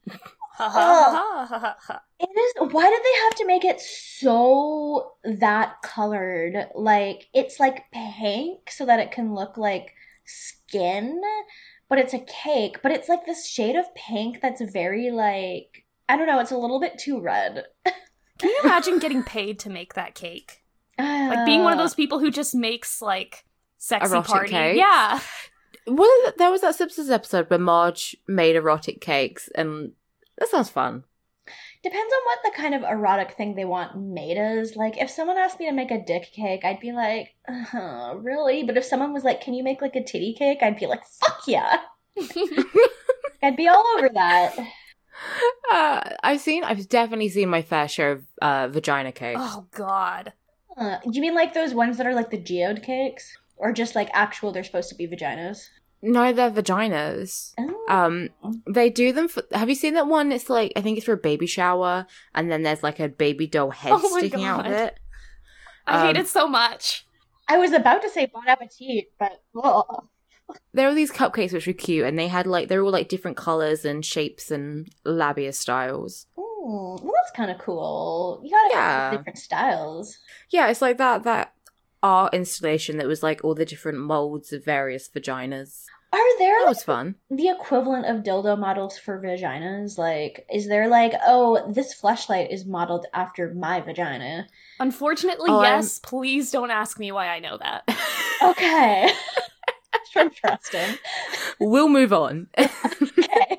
Ha 0.56 0.70
ha 0.70 1.46
ha 1.50 1.60
ha 1.60 1.76
ha. 1.80 2.02
it 2.20 2.30
is. 2.30 2.72
Why 2.72 2.90
did 2.90 3.02
they 3.04 3.24
have 3.24 3.36
to 3.36 3.48
make 3.48 3.66
it 3.66 3.82
so 3.82 5.14
that 5.24 5.82
colored? 5.82 6.68
Like 6.76 7.28
it's 7.34 7.60
like 7.60 7.92
pink 7.92 8.70
so 8.70 8.86
that 8.86 9.00
it 9.00 9.12
can 9.12 9.34
look 9.34 9.58
like 9.58 9.94
skin, 10.26 11.22
but 11.90 12.00
it's 12.00 12.14
a 12.14 12.20
cake. 12.20 12.82
But 12.82 12.92
it's 12.92 13.10
like 13.10 13.26
this 13.26 13.48
shade 13.48 13.76
of 13.76 13.94
pink 13.96 14.42
that's 14.42 14.62
very 14.62 15.12
like 15.12 15.86
I 16.10 16.18
don't 16.18 16.28
know. 16.28 16.40
It's 16.40 16.52
a 16.52 16.58
little 16.58 16.80
bit 16.80 16.98
too 16.98 17.20
red. 17.20 17.66
Can 18.44 18.52
you 18.52 18.60
imagine 18.66 19.00
getting 19.00 19.24
paid 19.24 19.58
to 19.60 19.70
make 19.70 19.94
that 19.94 20.16
cake? 20.16 20.64
Like 21.00 21.46
being 21.46 21.64
one 21.64 21.72
of 21.72 21.80
those 21.80 21.96
people 21.96 22.20
who 22.20 22.30
just 22.30 22.54
makes 22.54 23.02
like 23.02 23.46
sexy 23.78 24.22
party. 24.22 24.50
cakes? 24.50 24.78
Yeah. 24.78 25.22
Well, 25.88 26.12
there 26.38 26.52
was 26.52 26.60
that 26.60 26.76
Simpsons 26.76 27.10
episode 27.10 27.50
where 27.50 27.58
Marge 27.58 28.18
made 28.28 28.58
erotic 28.58 29.00
cakes, 29.00 29.48
and 29.56 29.94
that 30.38 30.50
sounds 30.50 30.70
fun. 30.70 31.06
Depends 31.84 32.14
on 32.14 32.26
what 32.26 32.40
the 32.44 32.62
kind 32.62 32.76
of 32.76 32.84
erotic 32.84 33.32
thing 33.38 33.56
they 33.56 33.64
want 33.64 33.98
made 33.98 34.38
as. 34.38 34.76
Like, 34.76 34.98
if 34.98 35.10
someone 35.10 35.38
asked 35.38 35.62
me 35.62 35.68
to 35.68 35.72
make 35.72 35.92
a 35.92 36.04
dick 36.04 36.34
cake, 36.34 36.66
I'd 36.66 36.82
be 36.82 36.92
like, 36.92 37.34
uh, 37.48 38.14
really? 38.18 38.64
But 38.64 38.76
if 38.76 38.84
someone 38.84 39.14
was 39.14 39.24
like, 39.24 39.40
can 39.40 39.54
you 39.54 39.64
make 39.64 39.82
like 39.82 39.96
a 39.96 40.04
titty 40.04 40.34
cake? 40.38 40.60
I'd 40.62 40.78
be 40.78 40.88
like, 40.88 41.06
fuck 41.06 41.44
yeah. 41.48 41.80
I'd 43.42 43.56
be 43.56 43.70
all 43.70 43.86
over 43.98 44.10
that. 44.10 44.54
Uh, 45.72 46.02
I've 46.24 46.42
seen, 46.42 46.64
I've 46.64 46.88
definitely 46.90 47.30
seen 47.30 47.50
my 47.50 47.62
fair 47.62 47.88
share 47.88 48.12
of 48.14 48.26
uh, 48.42 48.68
vagina 48.68 49.12
cakes. 49.12 49.40
oh 49.42 49.66
God. 49.72 50.34
Uh, 50.78 50.98
do 51.04 51.12
you 51.14 51.22
mean 51.22 51.36
like 51.36 51.54
those 51.54 51.74
ones 51.74 51.98
that 51.98 52.08
are 52.08 52.14
like 52.14 52.30
the 52.32 52.38
geode 52.38 52.84
cakes? 52.84 53.38
Or 53.58 53.72
just 53.72 53.96
like 53.96 54.10
actual, 54.14 54.52
they're 54.52 54.64
supposed 54.64 54.90
to 54.90 54.96
be 54.96 55.08
vaginas? 55.08 55.68
No, 56.02 56.34
they're 56.34 56.52
vaginas. 56.52 57.54
Oh. 57.58 57.86
Um, 57.88 58.30
they 58.68 58.90
do 58.90 59.14
them 59.14 59.28
for. 59.30 59.44
Have 59.54 59.70
you 59.70 59.76
seen 59.76 59.94
that 59.94 60.08
one? 60.08 60.32
It's 60.34 60.50
like 60.50 60.74
I 60.76 60.82
think 60.82 60.98
it's 60.98 61.06
for 61.06 61.14
a 61.14 61.18
baby 61.18 61.46
shower, 61.48 62.06
and 62.36 62.52
then 62.52 62.64
there's 62.64 62.84
like 62.84 63.00
a 63.00 63.08
baby 63.08 63.48
doll 63.48 63.70
head 63.72 63.94
Oh 63.94 64.10
my 64.10 64.20
sticking 64.20 64.44
out 64.44 64.66
of 64.66 64.72
it. 64.74 65.00
I 65.88 66.08
hate 66.08 66.18
Um, 66.18 66.24
it 66.24 66.28
so 66.28 66.48
much. 66.48 67.06
I 67.48 67.58
was 67.58 67.72
about 67.72 68.02
to 68.02 68.10
say 68.10 68.26
bon 68.26 68.48
appetit, 68.48 69.14
but 69.18 69.42
ugh. 69.64 70.08
There 70.74 70.88
were 70.88 70.96
these 70.96 71.12
cupcakes 71.12 71.54
which 71.54 71.68
were 71.68 71.74
cute, 71.74 72.06
and 72.06 72.18
they 72.20 72.28
had 72.28 72.46
like 72.48 72.68
they 72.68 72.78
were 72.78 72.84
all 72.84 72.92
like 72.92 73.10
different 73.10 73.38
colors 73.38 73.86
and 73.86 74.06
shapes 74.06 74.52
and 74.52 74.88
labia 75.06 75.54
styles. 75.54 76.28
Ooh, 76.38 76.98
well, 77.02 77.14
that's 77.16 77.32
kind 77.36 77.50
of 77.52 77.58
cool. 77.60 78.42
You 78.44 78.52
gotta 78.52 78.76
have 78.76 79.12
different 79.18 79.38
styles. 79.38 80.18
Yeah, 80.50 80.68
it's 80.70 80.82
like 80.82 80.98
that 80.98 81.24
that 81.24 81.54
art 82.02 82.34
installation 82.34 82.98
that 82.98 83.08
was 83.08 83.24
like 83.24 83.44
all 83.44 83.56
the 83.56 83.66
different 83.66 83.98
molds 84.00 84.52
of 84.52 84.66
various 84.66 85.08
vaginas. 85.10 85.86
Are 86.12 86.38
there 86.38 86.60
That 86.60 86.66
like, 86.66 86.70
was 86.76 86.84
fun. 86.84 87.16
the 87.32 87.48
equivalent 87.50 88.06
of 88.06 88.24
dildo 88.24 88.56
models 88.60 89.00
for 89.00 89.20
vaginas? 89.20 89.98
Like, 89.98 90.46
is 90.54 90.68
there 90.68 90.88
like, 90.88 91.14
oh, 91.26 91.72
this 91.74 91.94
flashlight 91.96 92.52
is 92.52 92.66
modeled 92.68 93.08
after 93.16 93.52
my 93.56 93.82
vagina? 93.82 94.46
Unfortunately, 94.80 95.50
Oh, 95.50 95.60
I'm- 95.60 95.78
yes. 95.78 95.98
Please 96.04 96.52
don't 96.52 96.70
ask 96.70 97.00
me 97.00 97.12
why 97.12 97.30
I 97.30 97.40
know 97.40 97.58
that. 97.58 97.84
Okay. 98.44 99.10
From 100.14 100.30
trusting. 100.30 100.98
we'll 101.60 101.90
move 101.90 102.14
on. 102.14 102.48
Okay. 102.60 103.58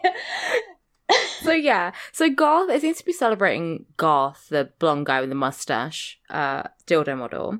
so 1.42 1.52
yeah, 1.52 1.92
so 2.12 2.30
Garth 2.30 2.70
it 2.70 2.80
seems 2.80 2.98
to 2.98 3.04
be 3.04 3.12
celebrating 3.12 3.84
Garth, 3.96 4.48
the 4.48 4.70
blonde 4.78 5.06
guy 5.06 5.20
with 5.20 5.28
the 5.28 5.34
mustache, 5.34 6.18
uh, 6.30 6.62
dildo 6.86 7.16
model. 7.18 7.58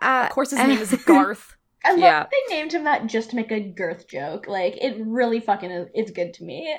Uh, 0.00 0.24
Of 0.28 0.30
course, 0.30 0.50
his 0.50 0.58
name 0.60 0.78
is 0.78 0.94
Garth. 1.04 1.56
I 1.84 1.90
love 1.92 1.98
Yeah. 2.00 2.26
they 2.30 2.54
named 2.54 2.72
him 2.72 2.84
that 2.84 3.06
just 3.06 3.30
to 3.30 3.36
make 3.36 3.50
a 3.50 3.60
girth 3.60 4.08
joke. 4.08 4.46
Like, 4.46 4.76
it 4.82 4.96
really 5.04 5.40
fucking 5.40 5.70
is, 5.70 5.88
it's 5.94 6.10
good 6.12 6.32
to 6.34 6.44
me. 6.44 6.74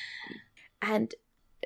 and 0.82 1.14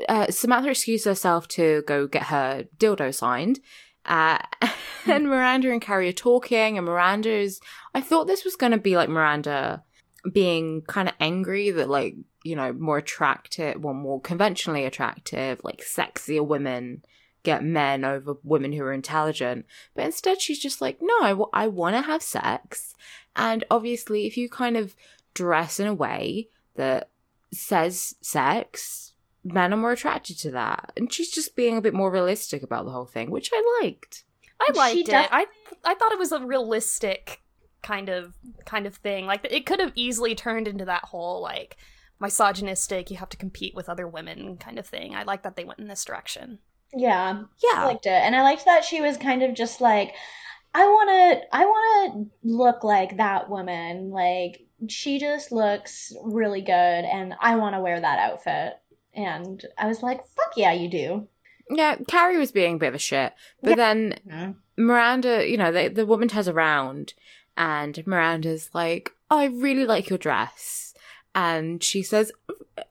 uh, 0.09 0.27
Samantha 0.31 0.71
excused 0.71 1.05
herself 1.07 1.49
to 1.49 1.83
go 1.87 2.07
get 2.07 2.25
her 2.25 2.65
dildo 2.79 3.15
signed. 3.15 3.61
Uh, 4.07 4.39
and 5.07 5.27
Miranda 5.27 5.71
and 5.71 5.83
Carrie 5.83 6.09
are 6.09 6.13
talking, 6.13 6.79
and 6.79 6.87
Miranda 6.87 7.31
is. 7.31 7.61
I 7.95 8.01
thought 8.01 8.27
this 8.27 8.45
was 8.45 8.57
going 8.57 8.73
to 8.73 8.79
be 8.79 8.97
like 8.97 9.09
Miranda 9.09 9.83
being 10.33 10.83
kind 10.83 11.09
of 11.09 11.15
angry 11.21 11.71
that, 11.71 11.89
like, 11.89 12.17
you 12.45 12.57
know, 12.57 12.73
more 12.73 12.99
attractive, 12.99 13.83
well, 13.83 13.95
more 13.95 14.21
conventionally 14.21 14.85
attractive, 14.85 15.61
like 15.63 15.83
sexier 15.83 16.47
women 16.47 17.03
get 17.43 17.63
men 17.63 18.05
over 18.05 18.35
women 18.43 18.73
who 18.73 18.83
are 18.83 18.93
intelligent. 18.93 19.67
But 19.95 20.07
instead, 20.07 20.41
she's 20.41 20.59
just 20.59 20.81
like, 20.81 20.99
no, 21.01 21.49
I 21.53 21.69
want 21.69 21.95
to 21.95 22.03
have 22.03 22.23
sex. 22.23 22.95
And 23.37 23.63
obviously, 23.71 24.27
if 24.27 24.37
you 24.37 24.49
kind 24.49 24.77
of 24.77 24.97
dress 25.33 25.79
in 25.79 25.87
a 25.87 25.95
way 25.95 26.49
that 26.75 27.11
says 27.53 28.17
sex, 28.21 29.15
men 29.53 29.73
are 29.73 29.77
more 29.77 29.93
attracted 29.93 30.39
to 30.41 30.51
that. 30.53 30.93
And 30.97 31.13
she's 31.13 31.31
just 31.31 31.57
being 31.57 31.77
a 31.77 31.81
bit 31.83 31.95
more 31.95 32.11
realistic 32.11 32.63
about 32.63 32.85
the 32.85 32.91
whole 32.91 33.07
thing, 33.07 33.31
which 33.31 33.51
I 33.53 33.81
liked. 33.83 34.25
I 34.61 34.67
She 34.73 34.79
liked 34.79 34.99
it. 34.99 35.07
def- 35.07 35.29
I 35.31 35.47
I 35.85 35.95
thought 35.95 36.13
it 36.13 36.19
was 36.19 36.33
a 36.33 36.41
realistic 36.45 37.43
kind 37.83 38.09
of 38.09 38.35
kind 38.65 38.87
of 38.87 38.97
thing. 38.97 39.27
Like 39.27 39.47
it 39.51 39.67
could 39.67 39.81
have 39.81 39.93
easily 39.95 40.35
turned 40.35 40.67
into 40.69 40.85
that 40.87 41.05
whole 41.05 41.41
like 41.43 41.77
misogynistic, 42.19 43.11
you 43.11 43.17
have 43.19 43.29
to 43.29 43.37
compete 43.37 43.75
with 43.75 43.89
other 43.89 44.09
women 44.09 44.57
kind 44.57 44.79
of 44.79 44.87
thing. 44.87 45.15
I 45.15 45.23
like 45.25 45.43
that 45.43 45.55
they 45.57 45.65
went 45.65 45.79
in 45.81 45.89
this 45.89 46.05
direction. 46.05 46.59
yeah. 46.95 47.43
Yeah. 47.63 47.71
I 47.75 47.81
Yeah. 47.81 47.85
liked 47.87 48.07
it. 48.07 48.11
And 48.13 48.35
I 48.35 48.43
liked 48.43 48.65
that 48.65 48.85
she 48.85 49.01
was 49.01 49.17
kind 49.17 49.43
of 49.43 49.55
just 49.55 49.81
like, 49.81 50.15
I 50.75 50.85
want 50.87 51.11
to 51.11 51.57
I 51.57 51.65
want 51.67 52.13
to 52.15 52.49
look 52.49 52.85
like 52.85 53.19
that 53.19 53.49
woman. 53.51 54.11
Like 54.11 54.63
she 54.89 55.19
just 55.19 55.53
looks 55.53 56.13
really 56.23 56.63
good 56.63 56.73
and 56.73 57.35
I 57.41 57.57
want 57.57 57.75
to 57.75 57.81
wear 57.81 58.01
that 58.01 58.19
outfit. 58.19 58.75
And 59.17 59.65
I 59.79 59.87
was 59.87 60.03
like, 60.03 60.19
fuck 60.37 60.53
yeah, 60.57 60.73
you 60.73 60.89
do. 60.89 61.29
Yeah, 61.71 61.97
Carrie 62.07 62.39
was 62.39 62.53
being 62.53 62.75
a 62.77 62.79
bit 62.79 62.89
of 62.89 62.95
a 62.95 62.99
shit. 62.99 63.33
But 63.63 63.71
Yeah. 63.71 63.77
then 63.77 64.19
mm-hmm. 64.29 64.85
Miranda, 64.85 65.49
you 65.49 65.57
know, 65.57 65.73
the, 65.73 65.89
the 65.89 66.07
woman 66.07 66.29
turns 66.29 66.49
around 66.49 67.15
and 67.57 68.07
Miranda's 68.07 68.71
like, 68.75 69.11
oh, 69.31 69.39
I 69.39 69.47
really 69.47 69.87
like 69.87 70.09
your 70.11 70.19
dress. 70.19 70.95
And 71.35 71.83
she 71.83 72.03
says, 72.03 72.31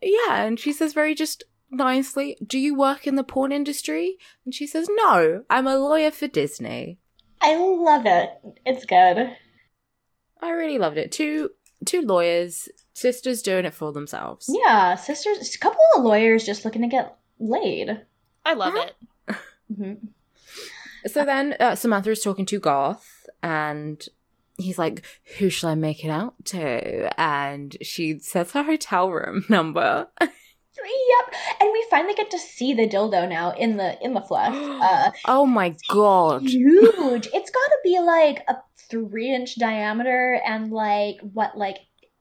yeah. 0.02 0.44
And 0.44 0.60
she 0.60 0.74
says 0.74 0.94
very 0.94 1.16
just 1.16 1.44
nicely, 1.70 2.38
do 2.46 2.58
you 2.60 2.76
work 2.76 3.08
in 3.08 3.16
the 3.16 3.24
porn 3.24 3.52
industry? 3.52 4.18
And 4.44 4.54
she 4.54 4.68
says, 4.68 4.90
no, 4.90 5.44
I'm 5.50 5.68
a 5.68 5.78
lawyer 5.78 6.12
for 6.12 6.28
Disney. 6.28 6.98
I 7.42 7.56
love 7.56 8.06
it. 8.06 8.30
It's 8.66 8.86
good. 8.86 9.36
I 10.42 10.50
really 10.50 10.80
loved 10.80 10.98
it. 10.98 11.12
Two, 11.12 11.52
two 11.86 12.02
lawyers, 12.02 12.70
sisters 12.94 13.42
doing 13.42 13.66
it 13.66 13.74
for 13.74 13.92
themselves. 13.92 14.50
Yeah, 14.52 14.96
sisters, 14.96 15.54
a 15.56 15.60
couple 15.60 15.82
of 15.98 16.04
lawyers 16.04 16.46
just 16.46 16.64
looking 16.66 16.82
to 16.84 16.88
get 16.88 17.18
laid. 17.40 18.02
I 18.46 18.54
love 18.54 18.74
Huh? 18.76 18.90
it. 19.28 19.36
hmm 19.76 19.94
So 21.08 21.26
then 21.26 21.56
uh, 21.60 21.76
Samantha 21.76 22.12
is 22.12 22.22
talking 22.22 22.46
to 22.48 22.60
Garth, 22.60 23.28
and 23.44 24.04
he's 24.58 24.78
like, 24.80 25.04
"Who 25.40 25.50
shall 25.50 25.70
I 25.70 25.76
make 25.76 26.04
it 26.06 26.10
out 26.10 26.34
to?" 26.46 27.20
And 27.20 27.76
she 27.82 28.20
says 28.20 28.52
her 28.52 28.64
hotel 28.64 29.10
room 29.12 29.46
number. 29.50 30.08
Yep, 30.78 31.36
and 31.62 31.70
we 31.72 31.86
finally 31.90 32.14
get 32.14 32.32
to 32.32 32.40
see 32.40 32.74
the 32.74 32.88
dildo 32.88 33.28
now 33.30 33.52
in 33.52 33.78
the 33.78 33.98
in 34.04 34.14
the 34.14 34.22
flesh. 34.22 34.54
Uh, 34.86 35.12
oh 35.26 35.46
my 35.46 35.76
god! 35.90 36.44
huge. 36.44 37.28
It's 37.34 37.50
got 37.50 37.68
to 37.68 37.78
be 37.84 38.00
like 38.00 38.44
a 38.48 38.58
three 38.90 39.34
inch 39.34 39.58
diameter 39.58 40.40
and 40.46 40.72
like 40.72 41.18
what, 41.34 41.58
like 41.58 41.78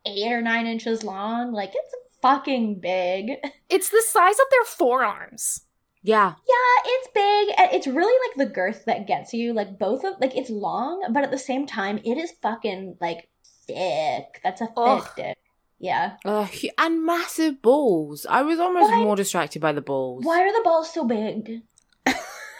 eight 0.06 0.32
or 0.32 0.40
nine 0.40 0.66
inches 0.66 1.02
long. 1.04 1.52
Like 1.52 1.70
it's 1.74 1.94
fucking 2.22 2.80
big. 2.80 3.32
It's 3.70 3.88
the 3.90 4.02
size 4.06 4.34
of 4.38 4.46
their 4.50 4.64
forearms. 4.64 5.62
Yeah, 6.02 6.34
Yeah, 6.48 6.82
it's 6.84 7.08
big. 7.14 7.54
and 7.58 7.72
It's 7.72 7.86
really 7.88 8.18
like 8.28 8.46
the 8.46 8.54
girth 8.54 8.84
that 8.84 9.06
gets 9.06 9.32
you. 9.34 9.52
Like 9.52 9.78
both 9.78 10.04
of 10.04 10.14
like 10.20 10.36
it's 10.36 10.50
long, 10.50 11.02
but 11.10 11.24
at 11.24 11.30
the 11.32 11.38
same 11.38 11.66
time, 11.66 11.98
it 12.04 12.16
is 12.18 12.30
fucking 12.40 12.98
like 13.00 13.28
thick. 13.66 14.40
That's 14.44 14.60
a 14.60 14.66
thick 14.66 14.74
Ugh. 14.76 15.08
dick. 15.16 15.36
Yeah. 15.78 16.16
uh, 16.24 16.46
and 16.78 17.04
massive 17.04 17.60
balls. 17.60 18.26
I 18.28 18.42
was 18.42 18.58
almost 18.58 18.90
Why- 18.92 19.02
more 19.02 19.16
distracted 19.16 19.60
by 19.60 19.72
the 19.72 19.80
balls. 19.82 20.24
Why 20.24 20.42
are 20.42 20.52
the 20.52 20.62
balls 20.64 20.92
so 20.92 21.04
big? 21.04 21.62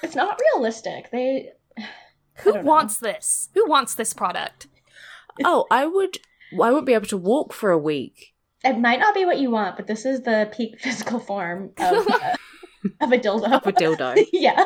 it's 0.03 0.15
not 0.15 0.39
realistic. 0.55 1.11
They. 1.11 1.53
Who 2.39 2.53
don't 2.53 2.65
know. 2.65 2.71
wants 2.71 2.99
this? 2.99 3.49
Who 3.55 3.69
wants 3.69 3.95
this 3.95 4.13
product? 4.13 4.67
Oh, 5.45 5.67
I 5.71 5.87
would. 5.87 6.19
I 6.53 6.71
wouldn't 6.71 6.87
be 6.87 6.95
able 6.95 7.07
to 7.07 7.17
walk 7.17 7.53
for 7.53 7.71
a 7.71 7.79
week. 7.79 8.35
It 8.65 8.79
might 8.79 8.99
not 9.01 9.15
be 9.15 9.25
what 9.25 9.39
you 9.39 9.51
want, 9.51 9.77
but 9.77 9.87
this 9.87 10.05
is 10.05 10.23
the 10.23 10.49
peak 10.53 10.81
physical 10.81 11.19
form 11.21 11.71
of, 11.79 12.09
uh, 12.09 12.37
of 13.01 13.13
a 13.13 13.19
dildo. 13.19 13.53
Of 13.53 13.67
a 13.67 13.73
dildo. 13.73 14.27
yeah. 14.33 14.65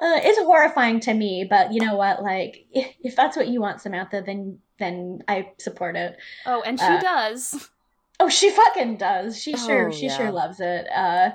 Uh, 0.00 0.18
it's 0.22 0.38
horrifying 0.40 1.00
to 1.00 1.12
me, 1.14 1.46
but 1.48 1.72
you 1.72 1.80
know 1.80 1.96
what? 1.96 2.22
Like, 2.22 2.66
if, 2.72 2.94
if 3.02 3.16
that's 3.16 3.36
what 3.36 3.48
you 3.48 3.60
want, 3.60 3.80
Samantha, 3.82 4.22
then 4.24 4.58
then 4.78 5.22
I 5.28 5.52
support 5.58 5.96
it. 5.96 6.16
Oh, 6.46 6.62
and 6.62 6.78
she 6.80 6.84
Uh, 6.86 6.98
does. 6.98 7.70
Oh, 8.18 8.28
she 8.28 8.50
fucking 8.50 8.96
does. 8.98 9.40
She 9.40 9.56
sure, 9.56 9.88
Oh, 9.88 9.90
she 9.90 10.06
yeah. 10.06 10.16
sure 10.16 10.30
loves 10.30 10.60
it. 10.60 10.86
Uh, 10.94 11.30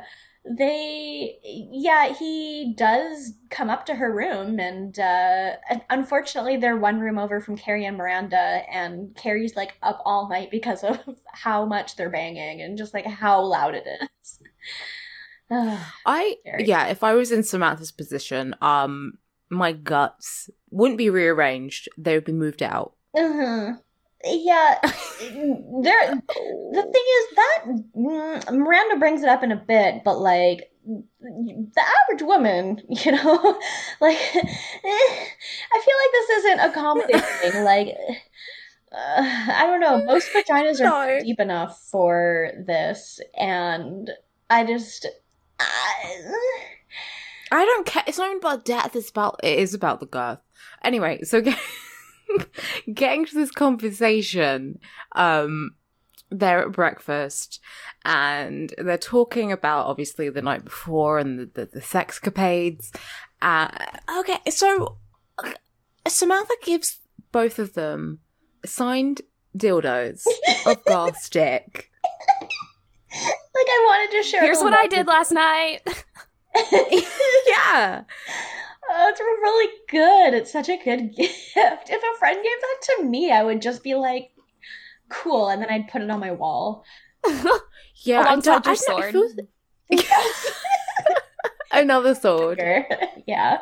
they, 0.48 1.40
yeah, 1.44 2.14
he 2.14 2.76
does 2.78 3.34
come 3.50 3.70
up 3.72 3.88
to 3.88 3.96
her 3.96 4.12
room, 4.14 4.60
and 4.60 4.98
uh, 5.00 5.56
un- 5.72 5.82
unfortunately, 5.90 6.58
they're 6.58 6.78
one 6.78 7.00
room 7.00 7.18
over 7.18 7.42
from 7.42 7.58
Carrie 7.58 7.86
and 7.86 7.98
Miranda, 7.98 8.38
and 8.72 9.16
Carrie's 9.16 9.56
like 9.56 9.74
up 9.82 10.02
all 10.06 10.30
night 10.30 10.52
because 10.52 10.84
of 10.84 11.00
how 11.34 11.66
much 11.66 11.96
they're 11.96 12.10
banging 12.12 12.62
and 12.62 12.78
just 12.78 12.94
like 12.94 13.06
how 13.08 13.42
loud 13.42 13.74
it 13.76 13.86
is. 14.22 14.35
I 16.06 16.38
Very. 16.46 16.66
yeah, 16.66 16.88
if 16.88 17.04
I 17.04 17.14
was 17.14 17.32
in 17.32 17.44
Samantha's 17.44 17.92
position, 17.92 18.56
um, 18.62 19.18
my 19.50 19.72
guts 19.74 20.50
wouldn't 20.72 20.98
be 20.98 21.10
rearranged; 21.10 21.88
they 21.98 22.16
would 22.16 22.26
be 22.26 22.32
moved 22.32 22.64
out. 22.64 22.94
Uh-huh. 23.18 23.74
Yeah, 24.24 24.80
there. 24.84 26.16
The 26.16 26.82
thing 26.82 27.06
is 27.18 27.36
that 27.36 27.66
mm, 27.96 28.52
Miranda 28.58 28.98
brings 28.98 29.22
it 29.22 29.30
up 29.30 29.44
in 29.44 29.52
a 29.52 29.56
bit, 29.56 30.04
but 30.04 30.18
like 30.18 30.72
the 30.86 31.82
average 32.10 32.24
woman, 32.24 32.82
you 32.90 33.12
know, 33.12 33.60
like 34.02 34.18
I 34.18 35.82
feel 35.84 35.96
like 36.02 36.12
this 36.12 36.30
isn't 36.38 36.60
accommodating. 36.60 37.64
like 37.64 37.90
uh, 38.92 39.52
I 39.54 39.66
don't 39.68 39.80
know, 39.80 40.04
most 40.06 40.30
vaginas 40.34 40.80
are 40.82 41.18
No. 41.18 41.20
deep 41.24 41.40
enough 41.40 41.80
for 41.92 42.52
this, 42.66 43.20
and 43.38 44.10
I 44.50 44.66
just. 44.66 45.06
I, 47.52 47.66
don't 47.66 47.86
care. 47.86 48.04
It's 48.08 48.18
not 48.18 48.28
even 48.28 48.38
about 48.38 48.66
death. 48.66 48.96
It's 48.96 49.10
about 49.10 49.40
it 49.44 49.60
is 49.60 49.74
about 49.74 50.00
the 50.00 50.06
girth. 50.06 50.40
Anyway, 50.84 51.22
so 51.24 51.42
get, 51.42 51.60
getting 52.94 53.26
to 53.26 53.36
this 53.36 53.52
conversation, 53.52 54.80
um, 55.14 55.76
they're 56.30 56.64
at 56.64 56.72
breakfast 56.72 57.60
and 58.04 58.74
they're 58.78 58.98
talking 58.98 59.52
about 59.52 59.86
obviously 59.86 60.30
the 60.30 60.42
night 60.42 60.66
before 60.66 61.20
and 61.20 61.40
the 61.40 61.46
the, 61.46 61.66
the 61.66 61.82
sexcapades. 61.82 62.92
Uh, 63.42 63.70
okay, 64.20 64.40
so 64.50 64.98
uh, 65.38 65.52
Samantha 66.08 66.56
gives 66.64 67.00
both 67.32 67.60
of 67.60 67.74
them 67.74 68.20
signed 68.66 69.22
dildos 69.58 70.24
of 70.66 70.84
Garth's 70.86 71.30
dick. 71.30 71.92
Like 73.56 73.68
I 73.68 73.84
wanted 73.88 74.18
to 74.18 74.24
share. 74.24 74.42
Here's 74.42 74.60
what 74.62 74.74
I 74.74 74.88
did 74.88 75.08
last 75.08 75.32
night. 75.32 75.80
yeah. 77.48 78.04
Oh, 78.88 79.10
it's 79.10 79.20
really 79.20 79.74
good. 79.90 80.34
It's 80.36 80.52
such 80.52 80.70
a 80.70 80.78
good 80.78 81.16
gift. 81.18 81.36
If 81.56 82.04
a 82.04 82.20
friend 82.20 82.36
gave 82.38 82.62
that 82.62 82.82
to 82.98 83.04
me, 83.04 83.32
I 83.32 83.44
would 83.44 83.62
just 83.62 83.84
be 83.84 83.96
like, 83.96 84.32
cool, 85.10 85.50
and 85.50 85.62
then 85.62 85.70
I'd 85.70 85.88
put 85.88 86.02
it 86.02 86.10
on 86.10 86.20
my 86.20 86.32
wall. 86.32 86.84
Yeah, 88.04 88.24
Alongside 88.24 88.52
your 88.52 88.58
I 88.58 88.60
don't- 88.60 88.74
it 88.74 88.80
sword. 88.80 89.12
feels- 89.12 89.36
Another 91.72 92.16
sword. 92.16 92.62
yeah. 93.28 93.58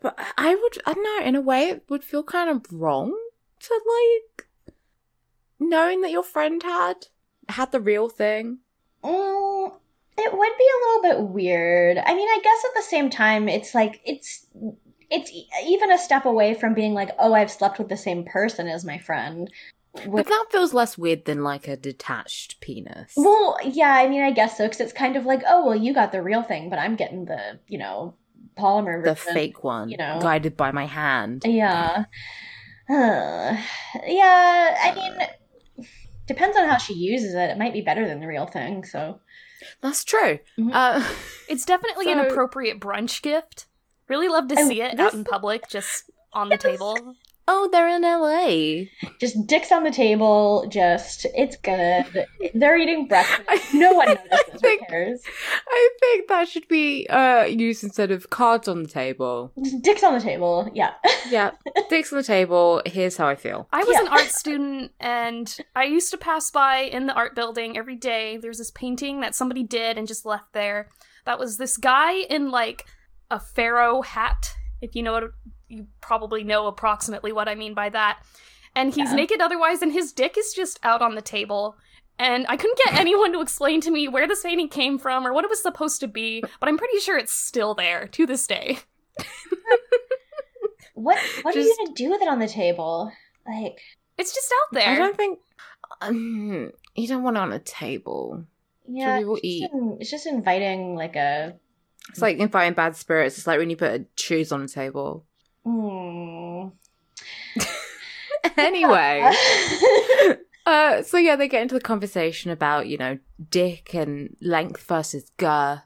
But 0.00 0.18
I 0.36 0.54
would, 0.54 0.78
I 0.86 0.92
don't 0.94 1.02
know, 1.20 1.26
in 1.26 1.36
a 1.36 1.40
way, 1.40 1.68
it 1.68 1.84
would 1.88 2.02
feel 2.04 2.22
kind 2.24 2.50
of 2.50 2.64
wrong 2.72 3.16
to 3.60 3.80
like 3.96 4.46
knowing 5.60 6.00
that 6.02 6.10
your 6.10 6.22
friend 6.24 6.62
had 6.62 7.06
had 7.48 7.72
the 7.72 7.80
real 7.80 8.08
thing. 8.08 8.58
Mm, 9.02 9.72
it 10.16 10.32
would 10.32 10.52
be 10.58 10.68
a 10.70 10.86
little 10.86 11.02
bit 11.02 11.32
weird. 11.32 11.98
I 11.98 12.14
mean, 12.14 12.28
I 12.28 12.40
guess 12.42 12.64
at 12.64 12.74
the 12.76 12.88
same 12.88 13.10
time, 13.10 13.48
it's 13.48 13.74
like 13.74 14.00
it's 14.04 14.46
it's 15.10 15.30
even 15.64 15.92
a 15.92 15.98
step 15.98 16.24
away 16.24 16.54
from 16.54 16.74
being 16.74 16.94
like, 16.94 17.10
oh, 17.18 17.34
I've 17.34 17.50
slept 17.50 17.78
with 17.78 17.88
the 17.88 17.96
same 17.96 18.24
person 18.24 18.68
as 18.68 18.84
my 18.84 18.98
friend. 18.98 19.50
But 20.06 20.26
that 20.26 20.46
feels 20.50 20.74
less 20.74 20.98
weird 20.98 21.24
than 21.24 21.44
like 21.44 21.68
a 21.68 21.76
detached 21.76 22.60
penis. 22.60 23.12
well, 23.16 23.56
yeah, 23.64 23.94
I 23.94 24.08
mean, 24.08 24.22
I 24.22 24.32
guess 24.32 24.58
so, 24.58 24.64
because 24.64 24.80
it's 24.80 24.92
kind 24.92 25.16
of 25.16 25.24
like, 25.24 25.42
oh, 25.46 25.66
well, 25.66 25.76
you 25.76 25.94
got 25.94 26.10
the 26.10 26.20
real 26.20 26.42
thing, 26.42 26.68
but 26.68 26.80
I'm 26.80 26.96
getting 26.96 27.26
the, 27.26 27.60
you 27.68 27.78
know, 27.78 28.14
polymer 28.58 29.04
the 29.04 29.14
version. 29.14 29.34
fake 29.34 29.62
one, 29.62 29.88
you 29.88 29.96
know. 29.96 30.18
guided 30.20 30.56
by 30.56 30.72
my 30.72 30.86
hand. 30.86 31.42
Yeah. 31.46 32.06
Uh, 32.88 32.92
yeah, 34.06 34.76
I 34.82 34.92
mean, 34.96 35.28
depends 36.26 36.56
on 36.56 36.68
how 36.68 36.76
she 36.78 36.94
uses 36.94 37.34
it. 37.34 37.50
It 37.50 37.58
might 37.58 37.72
be 37.72 37.80
better 37.80 38.06
than 38.06 38.20
the 38.20 38.26
real 38.26 38.46
thing, 38.46 38.84
so. 38.84 39.20
That's 39.80 40.04
true. 40.04 40.38
Mhm. 40.58 40.70
Uh, 40.72 41.04
It's 41.48 41.64
definitely 41.64 42.10
an 42.12 42.18
appropriate 42.20 42.80
brunch 42.80 43.22
gift. 43.22 43.66
Really 44.08 44.28
love 44.28 44.48
to 44.48 44.56
see 44.56 44.80
it 44.82 44.96
this- 44.96 45.06
out 45.06 45.14
in 45.14 45.24
public, 45.24 45.68
just 45.68 46.10
on 46.32 46.48
the 46.48 46.58
table. 46.58 47.16
oh, 47.46 47.68
they're 47.70 47.88
in 47.88 48.02
LA. 48.02 48.84
Just 49.20 49.46
dicks 49.46 49.70
on 49.70 49.84
the 49.84 49.90
table, 49.90 50.66
just, 50.70 51.26
it's 51.34 51.56
good. 51.56 52.26
They're 52.54 52.76
eating 52.78 53.06
breakfast. 53.08 53.74
No 53.74 53.92
one 53.92 54.06
notices. 54.30 54.60
Who 54.62 54.78
cares? 54.88 55.20
I 55.68 55.88
think 56.00 56.28
that 56.28 56.48
should 56.48 56.66
be 56.68 57.06
uh 57.08 57.44
used 57.44 57.84
instead 57.84 58.10
of 58.10 58.30
cards 58.30 58.68
on 58.68 58.82
the 58.82 58.88
table. 58.88 59.52
Just 59.62 59.82
dicks 59.82 60.02
on 60.02 60.14
the 60.14 60.20
table, 60.20 60.70
yeah. 60.74 60.92
Yeah, 61.28 61.50
dicks 61.90 62.12
on 62.12 62.18
the 62.18 62.22
table. 62.24 62.82
Here's 62.86 63.16
how 63.16 63.26
I 63.28 63.34
feel. 63.34 63.68
I 63.72 63.84
was 63.84 63.94
Yeah. 63.94 64.02
an 64.02 64.08
art 64.08 64.30
student 64.30 64.92
and 65.00 65.56
I 65.76 65.84
used 65.84 66.10
to 66.12 66.18
pass 66.18 66.50
by 66.50 66.78
in 66.78 67.06
the 67.06 67.14
art 67.14 67.34
building 67.34 67.76
every 67.76 67.96
day. 67.96 68.36
There's 68.36 68.58
this 68.58 68.70
painting 68.70 69.20
that 69.20 69.34
somebody 69.34 69.62
did 69.62 69.98
and 69.98 70.06
just 70.08 70.24
left 70.24 70.52
there. 70.52 70.88
That 71.26 71.38
was 71.38 71.56
this 71.56 71.76
guy 71.76 72.12
in 72.30 72.50
like 72.50 72.84
a 73.30 73.40
pharaoh 73.40 74.02
hat. 74.02 74.54
If 74.80 74.94
you 74.94 75.02
know 75.02 75.12
what 75.12 75.24
you 75.68 75.86
probably 76.00 76.44
know 76.44 76.66
approximately 76.66 77.32
what 77.32 77.48
I 77.48 77.54
mean 77.54 77.74
by 77.74 77.88
that. 77.90 78.18
And 78.76 78.94
he's 78.94 79.10
Yeah. 79.10 79.14
naked 79.16 79.40
otherwise 79.40 79.82
and 79.82 79.92
his 79.92 80.12
dick 80.12 80.36
is 80.36 80.52
just 80.52 80.78
out 80.82 81.00
on 81.02 81.14
the 81.14 81.22
table. 81.22 81.76
And 82.18 82.46
I 82.48 82.56
couldn't 82.56 82.78
get 82.84 82.94
anyone 83.00 83.32
to 83.32 83.40
explain 83.40 83.80
to 83.82 83.90
me 83.90 84.08
where 84.08 84.26
this 84.28 84.42
painting 84.42 84.68
came 84.68 84.98
from 84.98 85.26
or 85.26 85.32
what 85.32 85.44
it 85.44 85.50
was 85.50 85.62
supposed 85.62 86.00
to 86.00 86.08
be, 86.08 86.42
but 86.60 86.68
I'm 86.68 86.78
pretty 86.78 86.98
sure 86.98 87.16
it's 87.18 87.32
still 87.32 87.74
there 87.74 88.06
to 88.08 88.26
this 88.26 88.46
day. 88.46 88.78
what 90.94 91.18
what 91.42 91.56
are 91.56 91.60
you 91.60 91.74
gonna 91.78 91.94
do 91.94 92.10
with 92.10 92.22
it 92.22 92.28
on 92.28 92.38
the 92.38 92.48
table? 92.48 93.10
Like, 93.46 93.78
It's 94.16 94.32
just 94.34 94.52
out 94.52 94.74
there. 94.74 94.88
I 94.88 94.96
don't 94.96 95.16
think 95.16 95.38
um, 96.00 96.72
you 96.94 97.08
don't 97.08 97.22
want 97.22 97.36
it 97.36 97.40
on 97.40 97.52
a 97.52 97.58
table. 97.58 98.44
yeah, 98.88 99.18
it's 99.18 99.28
just, 99.28 99.44
eat. 99.44 99.70
in- 99.72 99.96
it's 100.00 100.10
just 100.10 100.26
inviting 100.26 100.94
like 100.94 101.16
a. 101.16 101.56
It's 102.10 102.20
like 102.20 102.38
inviting 102.38 102.74
bad 102.74 102.96
spirits. 102.96 103.38
It's 103.38 103.46
like 103.46 103.58
when 103.58 103.70
you 103.70 103.76
put 103.76 104.00
a 104.00 104.04
shoes 104.16 104.52
on 104.52 104.62
a 104.62 104.68
table. 104.68 105.24
Mm. 105.66 106.72
anyway, 108.56 109.30
uh, 110.66 111.02
so 111.02 111.16
yeah, 111.16 111.36
they 111.36 111.48
get 111.48 111.62
into 111.62 111.74
the 111.74 111.80
conversation 111.80 112.50
about 112.50 112.86
you 112.86 112.98
know 112.98 113.18
dick 113.50 113.94
and 113.94 114.36
length 114.40 114.82
versus 114.86 115.30
girth, 115.36 115.80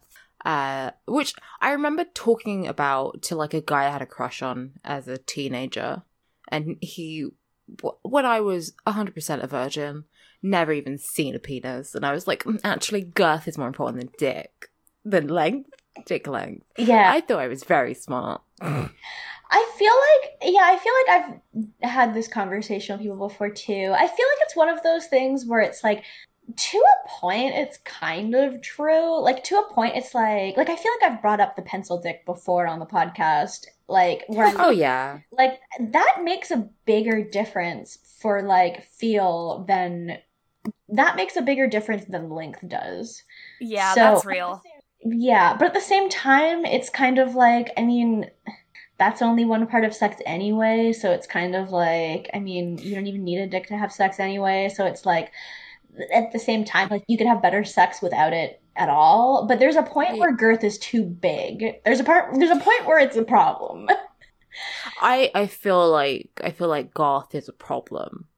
uh, 0.44 0.90
which 1.06 1.34
I 1.60 1.70
remember 1.70 2.04
talking 2.14 2.66
about 2.66 3.22
to 3.22 3.36
like 3.36 3.54
a 3.54 3.60
guy 3.60 3.86
I 3.86 3.90
had 3.90 4.02
a 4.02 4.06
crush 4.06 4.42
on 4.42 4.72
as 4.84 5.08
a 5.08 5.18
teenager, 5.18 6.02
and 6.48 6.76
he, 6.80 7.28
when 8.02 8.26
I 8.26 8.40
was 8.40 8.72
hundred 8.86 9.14
percent 9.14 9.42
a 9.42 9.46
virgin, 9.46 10.04
never 10.42 10.72
even 10.72 10.98
seen 10.98 11.34
a 11.34 11.38
penis, 11.38 11.94
and 11.94 12.04
I 12.04 12.12
was 12.12 12.26
like, 12.26 12.44
"Mm, 12.44 12.60
actually, 12.64 13.02
girth 13.02 13.46
is 13.46 13.58
more 13.58 13.68
important 13.68 13.98
than 13.98 14.10
dick, 14.18 14.70
than 15.04 15.28
length, 15.28 15.70
dick 16.06 16.26
length. 16.26 16.66
yeah, 16.76 17.12
I 17.12 17.20
thought 17.20 17.40
I 17.40 17.48
was 17.48 17.64
very 17.64 17.94
smart. 17.94 18.42
I 19.50 19.70
feel 19.78 19.92
like 19.92 20.52
yeah, 20.54 20.62
I 20.64 20.78
feel 20.78 20.92
like 20.94 21.42
I've 21.82 21.90
had 21.90 22.14
this 22.14 22.28
conversation 22.28 22.94
with 22.94 23.02
people 23.02 23.28
before 23.28 23.50
too. 23.50 23.92
I 23.94 24.06
feel 24.06 24.26
like 24.26 24.38
it's 24.42 24.56
one 24.56 24.68
of 24.68 24.82
those 24.82 25.06
things 25.06 25.46
where 25.46 25.60
it's 25.60 25.82
like 25.82 26.04
to 26.56 26.78
a 26.78 27.08
point 27.08 27.54
it's 27.54 27.78
kind 27.84 28.34
of 28.34 28.60
true. 28.62 29.20
Like 29.22 29.44
to 29.44 29.56
a 29.56 29.72
point 29.74 29.96
it's 29.96 30.14
like 30.14 30.56
like 30.56 30.68
I 30.70 30.76
feel 30.76 30.92
like 31.00 31.10
I've 31.12 31.22
brought 31.22 31.40
up 31.40 31.56
the 31.56 31.62
pencil 31.62 32.00
dick 32.00 32.24
before 32.26 32.66
on 32.66 32.78
the 32.78 32.86
podcast. 32.86 33.66
Like 33.88 34.24
where 34.28 34.52
Oh 34.58 34.70
yeah, 34.70 35.20
like 35.32 35.60
that 35.80 36.18
makes 36.22 36.50
a 36.50 36.68
bigger 36.84 37.22
difference 37.22 37.98
for 38.20 38.42
like 38.42 38.84
feel 38.84 39.64
than 39.66 40.18
that 40.90 41.16
makes 41.16 41.36
a 41.36 41.42
bigger 41.42 41.66
difference 41.66 42.04
than 42.06 42.30
length 42.30 42.66
does. 42.68 43.22
yeah, 43.60 43.94
So- 43.94 44.00
that's 44.00 44.24
real. 44.26 44.62
Yeah, 45.04 45.56
but 45.56 45.66
at 45.68 45.74
the 45.74 45.80
same 45.80 46.08
time, 46.08 46.64
it's 46.64 46.90
kind 46.90 47.18
of 47.20 47.36
like, 47.36 47.70
I 47.76 47.82
mean, 47.84 48.28
that's 48.98 49.22
only 49.22 49.44
one 49.44 49.66
part 49.66 49.84
of 49.84 49.94
sex 49.94 50.16
anyway, 50.26 50.92
so 50.92 51.12
it's 51.12 51.26
kind 51.26 51.54
of 51.56 51.70
like, 51.70 52.28
I 52.34 52.40
mean, 52.40 52.78
you 52.78 52.94
don't 52.94 53.06
even 53.06 53.24
need 53.24 53.38
a 53.40 53.46
dick 53.46 53.66
to 53.68 53.76
have 53.78 53.92
sex 53.92 54.20
anyway, 54.20 54.68
so 54.74 54.86
it's 54.86 55.06
like, 55.06 55.32
at 56.14 56.32
the 56.32 56.38
same 56.38 56.64
time, 56.64 56.88
like, 56.90 57.04
you 57.08 57.18
could 57.18 57.26
have 57.26 57.42
better 57.42 57.64
sex 57.64 58.02
without 58.02 58.32
it 58.32 58.62
at 58.76 58.88
all, 58.88 59.46
but 59.48 59.58
there's 59.58 59.76
a 59.76 59.82
point 59.82 60.08
Right. 60.08 60.18
where 60.18 60.36
girth 60.36 60.64
is 60.64 60.78
too 60.78 61.04
big. 61.04 61.76
There's 61.84 62.00
a 62.00 62.04
part, 62.04 62.34
there's 62.38 62.50
a 62.50 62.60
point 62.60 62.86
where 62.86 62.98
it's 63.00 63.16
a 63.16 63.24
problem. 63.24 63.88
I 64.98 65.30
I 65.34 65.46
feel 65.46 65.90
like 65.90 66.30
I 66.44 66.50
feel 66.50 66.68
like 66.68 66.92
goth 66.94 67.34
is 67.34 67.48
a 67.48 67.52
problem. 67.52 68.28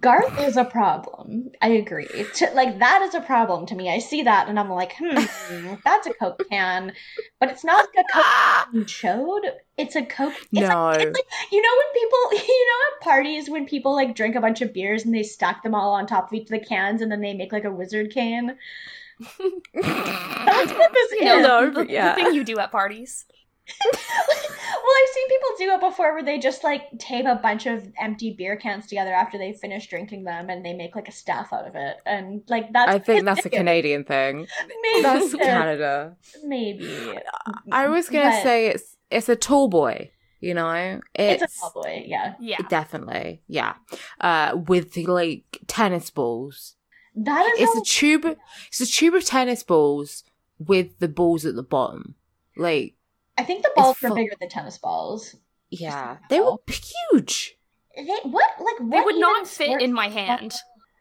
Garth 0.00 0.40
is 0.40 0.56
a 0.56 0.64
problem. 0.64 1.50
I 1.60 1.68
agree. 1.68 2.06
To, 2.06 2.50
like 2.54 2.78
that 2.78 3.02
is 3.02 3.14
a 3.14 3.20
problem 3.20 3.66
to 3.66 3.74
me. 3.74 3.90
I 3.90 3.98
see 3.98 4.22
that 4.22 4.48
and 4.48 4.58
I'm 4.58 4.70
like, 4.70 4.94
hmm, 4.98 5.74
that's 5.84 6.06
a 6.06 6.14
Coke 6.14 6.42
can, 6.50 6.92
but 7.38 7.50
it's 7.50 7.64
not 7.64 7.84
a 7.84 8.04
Coke 8.12 8.24
can 8.72 8.84
chode. 8.84 9.50
It's 9.76 9.94
a 9.94 10.04
Coke. 10.04 10.34
It's 10.52 10.68
No. 10.68 10.84
Like, 10.86 11.00
it's 11.00 11.18
like 11.18 11.52
you 11.52 11.62
know 11.62 11.68
when 11.78 12.02
people, 12.02 12.46
you 12.48 12.66
know, 12.66 12.96
at 12.96 13.04
parties 13.04 13.50
when 13.50 13.66
people 13.66 13.94
like 13.94 14.14
drink 14.14 14.34
a 14.34 14.40
bunch 14.40 14.62
of 14.62 14.72
beers 14.72 15.04
and 15.04 15.14
they 15.14 15.22
stack 15.22 15.62
them 15.62 15.74
all 15.74 15.92
on 15.92 16.06
top 16.06 16.28
of 16.28 16.32
each 16.32 16.50
of 16.50 16.60
the 16.60 16.64
cans 16.64 17.02
and 17.02 17.12
then 17.12 17.20
they 17.20 17.34
make 17.34 17.52
like 17.52 17.64
a 17.64 17.72
wizard 17.72 18.12
cane. 18.12 18.56
That's 19.74 20.72
what 20.72 20.92
this 20.92 21.12
You 21.12 21.24
know, 21.24 21.38
is. 21.38 21.42
No, 21.42 21.66
the, 21.66 21.72
but 21.72 21.88
the 21.88 22.12
thing 22.14 22.34
you 22.34 22.44
do 22.44 22.58
at 22.58 22.72
parties. 22.72 23.24
Well, 23.68 23.92
I've 23.94 25.08
seen 25.14 25.28
people 25.28 25.48
do 25.58 25.70
it 25.72 25.80
before 25.80 26.12
where 26.14 26.22
they 26.24 26.38
just 26.38 26.62
like 26.64 26.82
tape 26.98 27.26
a 27.26 27.34
bunch 27.36 27.66
of 27.66 27.86
empty 28.00 28.32
beer 28.32 28.56
cans 28.56 28.86
together 28.86 29.12
after 29.12 29.38
they 29.38 29.52
finish 29.52 29.86
drinking 29.88 30.24
them 30.24 30.50
and 30.50 30.64
they 30.64 30.72
make 30.72 30.94
like 30.94 31.08
a 31.08 31.12
staff 31.12 31.52
out 31.52 31.66
of 31.66 31.74
it. 31.74 31.96
And 32.06 32.42
like 32.48 32.72
that's 32.72 32.90
I 32.92 32.98
think 32.98 33.24
that's 33.24 33.44
a. 33.44 33.50
Canadian 33.50 34.04
thing. 34.04 34.46
Maybe. 34.82 35.02
That's 35.02 35.34
Canada. 35.34 36.16
Maybe. 36.44 37.14
I 37.72 37.88
was 37.88 38.08
gonna 38.08 38.30
But 38.30 38.42
say 38.42 38.66
it's 38.68 38.96
it's 39.10 39.28
a 39.28 39.36
tall 39.36 39.68
boy. 39.68 40.10
You 40.40 40.52
know, 40.54 41.00
it's, 41.14 41.42
it's, 41.42 41.56
a 41.56 41.60
tall 41.60 41.82
boy, 41.82 42.04
yeah. 42.06 42.34
Yeah. 42.38 42.58
definitely 42.68 43.40
yeah. 43.48 43.74
Uh, 44.20 44.56
with 44.66 44.92
the 44.92 45.06
like 45.06 45.58
tennis 45.66 46.10
balls. 46.10 46.76
That 47.14 47.46
is 47.54 47.62
It's 47.62 47.74
how- 47.74 47.80
a 47.80 47.84
tube. 47.84 48.38
It's 48.68 48.80
a 48.80 48.86
tube 48.86 49.14
of 49.14 49.24
tennis 49.24 49.62
balls 49.62 50.24
with 50.58 50.98
the 50.98 51.08
balls 51.08 51.46
at 51.46 51.56
the 51.56 51.62
bottom. 51.62 52.14
Like 52.56 52.94
I 53.38 53.42
think 53.44 53.62
the 53.62 53.70
balls 53.76 53.96
are 54.02 54.08
fu- 54.08 54.14
bigger 54.14 54.34
than 54.40 54.48
tennis 54.48 54.78
balls. 54.78 55.36
yeah, 55.70 56.18
they 56.30 56.40
were 56.40 56.56
huge. 57.12 57.56
They, 57.96 58.04
what 58.24 58.44
like 58.60 58.80
what 58.80 58.90
They 58.90 59.00
would 59.00 59.16
not 59.16 59.46
fit 59.46 59.66
sport- 59.66 59.82
in 59.82 59.92
my 59.92 60.08
hand. 60.08 60.54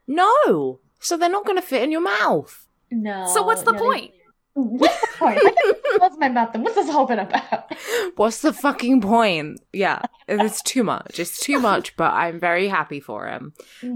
No, 0.08 0.80
so 1.00 1.18
they're 1.18 1.30
not 1.30 1.46
gonna 1.46 1.62
fit 1.62 1.84
in 1.84 1.92
your 1.92 2.02
mouth. 2.02 2.68
No. 2.92 3.28
So 3.34 3.44
what's 3.44 3.64
the 3.64 3.72
no, 3.72 3.80
they- 3.80 3.84
point? 3.86 4.12
What's 4.54 5.02
the 5.02 5.08
point? 5.18 5.40
I 5.44 6.10
my 6.18 6.30
mouth. 6.30 6.54
Then 6.54 6.64
what's 6.64 6.76
this 6.76 6.90
whole 6.90 7.06
been 7.06 7.20
about? 7.20 7.70
What's 8.16 8.42
the 8.42 8.54
fucking 8.54 9.02
point? 9.02 9.60
Yeah, 9.74 10.02
it's 10.30 10.62
too 10.62 10.82
much. 10.86 11.20
It's 11.20 11.38
too 11.42 11.60
much, 11.60 11.98
but 11.98 12.14
I'm 12.14 12.40
very 12.40 12.70
happy 12.70 13.02
for 13.02 13.28
him. 13.28 13.52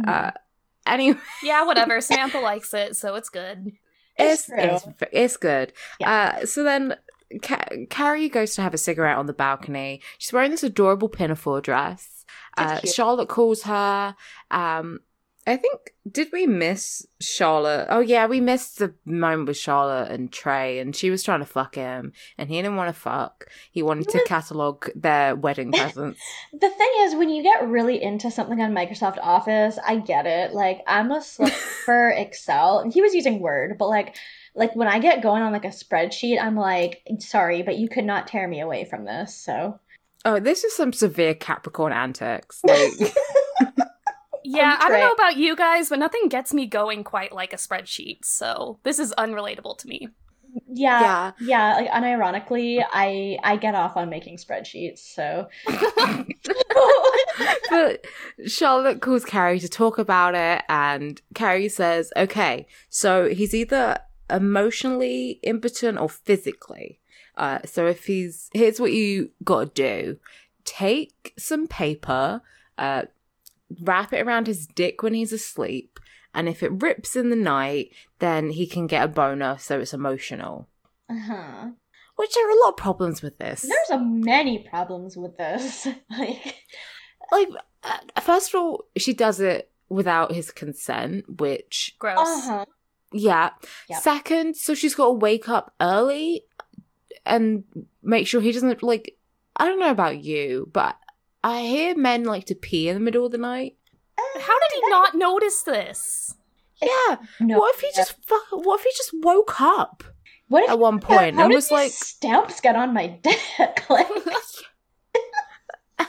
Uh, 0.05 0.31
anyway, 0.85 1.17
Yeah, 1.43 1.63
whatever. 1.63 2.01
Samantha 2.01 2.39
likes 2.39 2.73
it, 2.73 2.97
so 2.97 3.15
it's 3.15 3.29
good. 3.29 3.71
It's 4.17 4.49
it's 4.49 4.83
true. 4.83 4.91
it's, 4.91 5.03
it's 5.13 5.37
good. 5.37 5.71
Uh, 6.03 6.45
so 6.45 6.63
then 6.63 6.95
Ca- 7.41 7.85
Carrie 7.89 8.29
goes 8.29 8.55
to 8.55 8.61
have 8.61 8.73
a 8.73 8.77
cigarette 8.77 9.17
on 9.17 9.25
the 9.25 9.33
balcony. 9.33 10.01
She's 10.17 10.33
wearing 10.33 10.51
this 10.51 10.63
adorable 10.63 11.09
pinafore 11.09 11.61
dress. 11.61 12.25
Uh. 12.57 12.79
Charlotte 12.81 13.29
calls 13.29 13.63
her. 13.63 14.15
Um, 14.51 14.99
I 15.47 15.57
think 15.57 15.95
did 16.09 16.27
we 16.31 16.45
miss 16.45 17.07
Charlotte? 17.19 17.87
Oh 17.89 18.01
yeah, 18.01 18.27
we 18.27 18.39
missed 18.39 18.77
the 18.77 18.93
moment 19.05 19.47
with 19.47 19.57
Charlotte 19.57 20.11
and 20.11 20.31
Trey, 20.31 20.77
and 20.77 20.95
she 20.95 21.09
was 21.09 21.23
trying 21.23 21.39
to 21.39 21.45
fuck 21.45 21.73
him, 21.73 22.13
and 22.37 22.49
he 22.49 22.57
didn't 22.57 22.75
want 22.75 22.93
to 22.93 22.99
fuck. 22.99 23.45
He 23.71 23.81
wanted 23.81 24.09
to 24.09 24.23
catalog 24.25 24.87
their 24.95 25.35
wedding 25.35 25.71
presents. 25.71 26.21
The 26.53 26.69
thing 26.69 26.91
is, 26.99 27.15
when 27.15 27.29
you 27.29 27.41
get 27.41 27.67
really 27.67 28.01
into 28.01 28.29
something 28.29 28.61
on 28.61 28.73
Microsoft 28.73 29.17
Office, 29.23 29.79
I 29.83 29.97
get 29.97 30.27
it. 30.27 30.53
Like, 30.53 30.81
I'm 30.85 31.09
a 31.11 31.17
slut 31.19 31.49
for 31.49 32.09
Excel. 32.09 32.79
And 32.79 32.93
he 32.93 33.01
was 33.01 33.15
using 33.15 33.39
Word, 33.39 33.77
but 33.79 33.87
like, 33.87 34.17
like 34.55 34.75
when 34.75 34.87
I 34.87 34.99
get 34.99 35.21
going 35.21 35.41
on 35.41 35.51
like 35.51 35.65
a 35.65 35.69
spreadsheet, 35.69 36.41
I'm 36.41 36.55
like, 36.55 37.01
sorry, 37.19 37.61
but 37.61 37.77
you 37.77 37.89
could 37.89 38.05
not 38.05 38.27
tear 38.27 38.47
me 38.47 38.61
away 38.61 38.85
from 38.85 39.05
this. 39.05 39.35
So, 39.35 39.79
oh, 40.25 40.39
this 40.39 40.63
is 40.63 40.75
some 40.75 40.93
severe 40.93 41.33
Capricorn 41.35 41.93
antics. 41.93 42.61
Like, 42.63 42.91
Yeah, 44.51 44.77
I 44.79 44.89
don't 44.89 44.99
know 44.99 45.11
about 45.11 45.37
you 45.37 45.55
guys, 45.55 45.89
but 45.89 45.99
nothing 45.99 46.27
gets 46.27 46.53
me 46.55 46.65
going 46.65 47.03
quite 47.03 47.31
like 47.31 47.53
a 47.53 47.57
spreadsheet. 47.57 48.19
So 48.23 48.79
this 48.83 48.97
is 48.97 49.13
unrelatable 49.17 49.77
to 49.77 49.87
me. 49.87 50.09
yeah, 50.73 51.01
yeah, 51.01 51.31
yeah. 51.39 51.73
Like, 51.75 51.89
unironically, 51.91 52.83
I 52.91 53.37
I 53.43 53.57
get 53.57 53.75
off 53.75 53.95
on 53.95 54.09
making 54.09 54.37
spreadsheets. 54.37 54.99
So, 54.99 55.47
but 57.69 58.05
Charlotte 58.47 59.01
calls 59.01 59.23
Carrie 59.23 59.59
to 59.59 59.69
talk 59.69 59.99
about 59.99 60.33
it, 60.33 60.63
and 60.67 61.21
Carrie 61.35 61.69
says, 61.69 62.11
"Okay, 62.17 62.65
so 62.89 63.29
he's 63.29 63.53
either 63.53 63.99
emotionally 64.29 65.39
impotent 65.43 65.97
or 65.97 66.09
physically. 66.09 66.99
Uh, 67.35 67.59
so 67.65 67.87
if 67.87 68.05
he's 68.05 68.49
here's 68.53 68.79
what 68.79 68.91
you 68.91 69.31
got 69.43 69.75
to 69.75 69.83
do: 69.83 70.17
take 70.65 71.33
some 71.37 71.67
paper, 71.67 72.41
uh, 72.77 73.03
wrap 73.81 74.13
it 74.13 74.25
around 74.25 74.47
his 74.47 74.67
dick 74.67 75.01
when 75.01 75.13
he's 75.13 75.31
asleep, 75.33 75.99
and 76.33 76.49
if 76.49 76.61
it 76.61 76.83
rips 76.83 77.15
in 77.15 77.29
the 77.29 77.35
night, 77.35 77.91
then 78.19 78.49
he 78.49 78.67
can 78.67 78.87
get 78.87 79.05
a 79.05 79.07
boner. 79.07 79.57
So 79.59 79.79
it's 79.79 79.93
emotional." 79.93 80.67
uh-huh. 81.09 81.69
Which 82.15 82.33
there 82.33 82.49
are 82.49 82.51
a 82.51 82.59
lot 82.59 82.71
of 82.71 82.77
problems 82.77 83.21
with 83.21 83.37
this. 83.37 83.61
there's 83.61 83.97
a 83.97 84.03
many 84.03 84.67
problems 84.69 85.15
with 85.15 85.37
this. 85.37 85.87
like, 86.09 86.55
like 87.31 87.47
uh, 87.83 88.21
first 88.21 88.53
of 88.53 88.59
all 88.59 88.85
she 88.97 89.13
does 89.13 89.39
it 89.39 89.71
without 89.87 90.33
his 90.33 90.51
consent 90.51 91.39
which 91.39 91.95
Gross. 91.97 92.17
uh 92.19 92.41
huh. 92.41 92.65
Yeah 93.11 93.49
Yep. 93.89 94.01
second 94.01 94.55
so 94.55 94.73
she's 94.73 94.95
got 94.95 95.07
to 95.07 95.11
wake 95.13 95.49
up 95.49 95.73
early 95.81 96.43
and 97.25 97.63
make 98.03 98.27
sure 98.27 98.41
he 98.41 98.51
doesn't 98.51 98.81
like 98.83 99.15
i 99.55 99.65
don't 99.65 99.79
know 99.79 99.91
about 99.91 100.23
you 100.23 100.69
but 100.71 100.95
i 101.43 101.61
hear 101.61 101.95
men 101.95 102.23
like 102.23 102.45
to 102.45 102.55
pee 102.55 102.87
in 102.87 102.95
the 102.95 102.99
middle 103.01 103.25
of 103.25 103.31
the 103.31 103.37
night 103.37 103.75
How 104.17 104.59
did 104.59 104.83
he 104.83 104.89
not 104.89 105.15
notice 105.15 105.61
this? 105.63 106.35
yeah 106.81 107.17
No. 107.39 107.57
what 107.59 107.75
if 107.75 107.81
he 107.81 107.89
just 107.95 108.15
fuck 108.25 108.43
what 108.51 108.79
if 108.79 108.85
he 108.85 108.91
just 108.95 109.11
woke 109.21 109.59
up 109.59 110.03
What 110.47 110.63
if 110.63 110.69
at 110.69 110.79
one 110.79 110.99
point 110.99 111.35
How 111.35 111.43
and 111.43 111.49
did 111.49 111.55
was 111.55 111.71
like 111.71 111.91
stamps 111.91 112.61
get 112.61 112.75
on 112.75 112.93
my 112.93 113.07
dick? 113.23 113.89
like, 113.89 114.07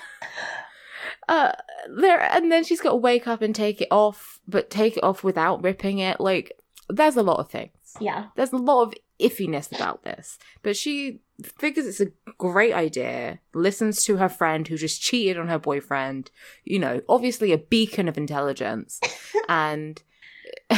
uh 1.28 1.53
there 1.96 2.20
and 2.20 2.51
then 2.51 2.64
she's 2.64 2.80
got 2.80 2.90
to 2.90 2.96
wake 2.96 3.26
up 3.26 3.42
and 3.42 3.55
take 3.55 3.80
it 3.80 3.88
off 3.90 4.40
but 4.48 4.70
take 4.70 4.96
it 4.96 5.05
off 5.05 5.22
without 5.24 5.62
ripping 5.62 5.98
it 5.98 6.20
like 6.20 6.53
there's 6.97 7.16
a 7.16 7.22
lot 7.22 7.41
of 7.41 7.51
things. 7.51 7.70
Yeah. 8.01 8.26
There's 8.36 8.53
a 8.53 8.57
lot 8.57 8.82
of 8.82 8.95
iffiness 9.20 9.74
about 9.74 10.05
this, 10.05 10.38
but 10.62 10.76
she 10.76 11.20
figures 11.59 11.86
it's 11.86 12.01
a 12.01 12.32
great 12.38 12.74
idea. 12.74 13.41
Listens 13.55 14.05
to 14.05 14.16
her 14.16 14.28
friend 14.28 14.66
who 14.66 14.76
just 14.76 15.03
cheated 15.03 15.38
on 15.38 15.49
her 15.49 15.59
boyfriend. 15.59 16.30
You 16.64 16.78
know, 16.78 17.01
obviously 17.09 17.53
a 17.53 17.59
beacon 17.59 18.09
of 18.09 18.18
intelligence, 18.18 19.01
and 19.49 20.03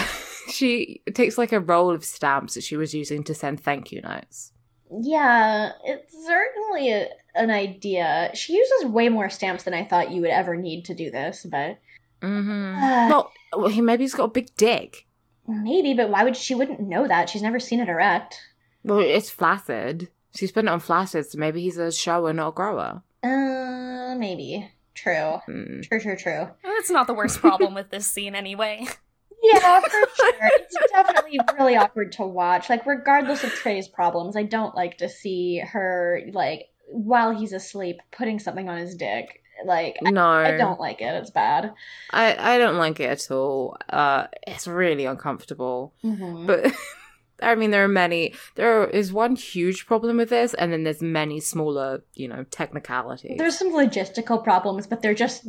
she 0.50 1.02
takes 1.14 1.38
like 1.38 1.52
a 1.52 1.60
roll 1.60 1.90
of 1.90 2.04
stamps 2.04 2.54
that 2.54 2.64
she 2.64 2.76
was 2.76 2.94
using 2.94 3.24
to 3.24 3.34
send 3.34 3.60
thank 3.60 3.92
you 3.92 4.00
notes. 4.00 4.52
Yeah, 4.90 5.72
it's 5.84 6.12
certainly 6.26 6.92
a, 6.92 7.08
an 7.34 7.50
idea. 7.50 8.30
She 8.34 8.54
uses 8.54 8.90
way 8.90 9.08
more 9.08 9.30
stamps 9.30 9.64
than 9.64 9.72
I 9.72 9.84
thought 9.84 10.10
you 10.10 10.20
would 10.20 10.30
ever 10.30 10.54
need 10.54 10.84
to 10.86 10.94
do 10.94 11.10
this, 11.10 11.46
but 11.48 11.78
Mm-hmm. 12.22 12.82
Uh. 12.82 13.08
well, 13.10 13.32
well, 13.56 13.68
he 13.68 13.80
maybe 13.80 14.04
he's 14.04 14.14
got 14.14 14.24
a 14.24 14.28
big 14.28 14.54
dick. 14.56 15.06
Maybe, 15.46 15.94
but 15.94 16.10
why 16.10 16.24
would 16.24 16.36
she 16.36 16.54
wouldn't 16.54 16.80
know 16.80 17.06
that? 17.06 17.28
She's 17.30 17.42
never 17.42 17.60
seen 17.60 17.80
it 17.80 17.88
erect. 17.88 18.40
Well, 18.84 18.98
it's 19.00 19.30
flaccid. 19.30 20.08
She's 20.34 20.50
putting 20.52 20.68
it 20.68 20.72
on 20.72 20.80
flaccid, 20.80 21.26
so 21.30 21.38
maybe 21.38 21.62
he's 21.62 21.78
a 21.78 21.92
shower, 21.92 22.32
not 22.32 22.48
a 22.48 22.52
grower. 22.52 23.02
Uh, 23.22 24.14
maybe. 24.16 24.70
True. 24.94 25.40
Hmm. 25.46 25.80
True, 25.82 26.00
true, 26.00 26.16
true. 26.16 26.48
That's 26.64 26.90
not 26.90 27.06
the 27.06 27.14
worst 27.14 27.38
problem 27.40 27.74
with 27.74 27.90
this 27.90 28.06
scene 28.06 28.34
anyway. 28.34 28.86
Yeah, 29.44 29.80
for 29.80 29.90
sure. 29.90 30.34
It's 30.40 30.76
definitely 30.92 31.40
really 31.58 31.74
awkward 31.74 32.12
to 32.12 32.22
watch. 32.22 32.70
Like, 32.70 32.86
regardless 32.86 33.42
of 33.42 33.50
Trey's 33.50 33.88
problems, 33.88 34.36
I 34.36 34.44
don't 34.44 34.74
like 34.76 34.98
to 34.98 35.08
see 35.08 35.58
her, 35.58 36.20
like, 36.32 36.68
while 36.86 37.34
he's 37.34 37.52
asleep, 37.52 38.00
putting 38.12 38.38
something 38.38 38.68
on 38.68 38.78
his 38.78 38.94
dick. 38.94 39.41
Like, 39.64 39.98
I- 40.04 40.10
No, 40.10 40.26
I 40.26 40.56
don't 40.56 40.78
like 40.80 41.00
it. 41.00 41.14
It's 41.14 41.30
bad. 41.30 41.72
I, 42.10 42.54
I 42.54 42.58
don't 42.58 42.76
like 42.76 43.00
it 43.00 43.04
at 43.10 43.30
all. 43.30 43.76
Uh, 43.88 44.26
it's 44.46 44.66
really 44.66 45.04
uncomfortable. 45.06 45.92
Mm-hmm. 46.04 46.46
But 46.46 46.72
I 47.42 47.54
mean, 47.54 47.70
there 47.70 47.84
are 47.84 47.88
many. 47.88 48.34
There 48.54 48.86
is 48.88 49.12
one 49.12 49.36
huge 49.36 49.86
problem 49.86 50.16
with 50.16 50.30
this, 50.30 50.54
and 50.54 50.72
then 50.72 50.84
there's 50.84 51.02
many 51.02 51.40
smaller, 51.40 52.02
you 52.14 52.28
know, 52.28 52.44
technicalities. 52.50 53.36
There's 53.38 53.58
some 53.58 53.72
logistical 53.72 54.42
problems, 54.42 54.86
but 54.86 55.02
they're 55.02 55.14
just, 55.14 55.46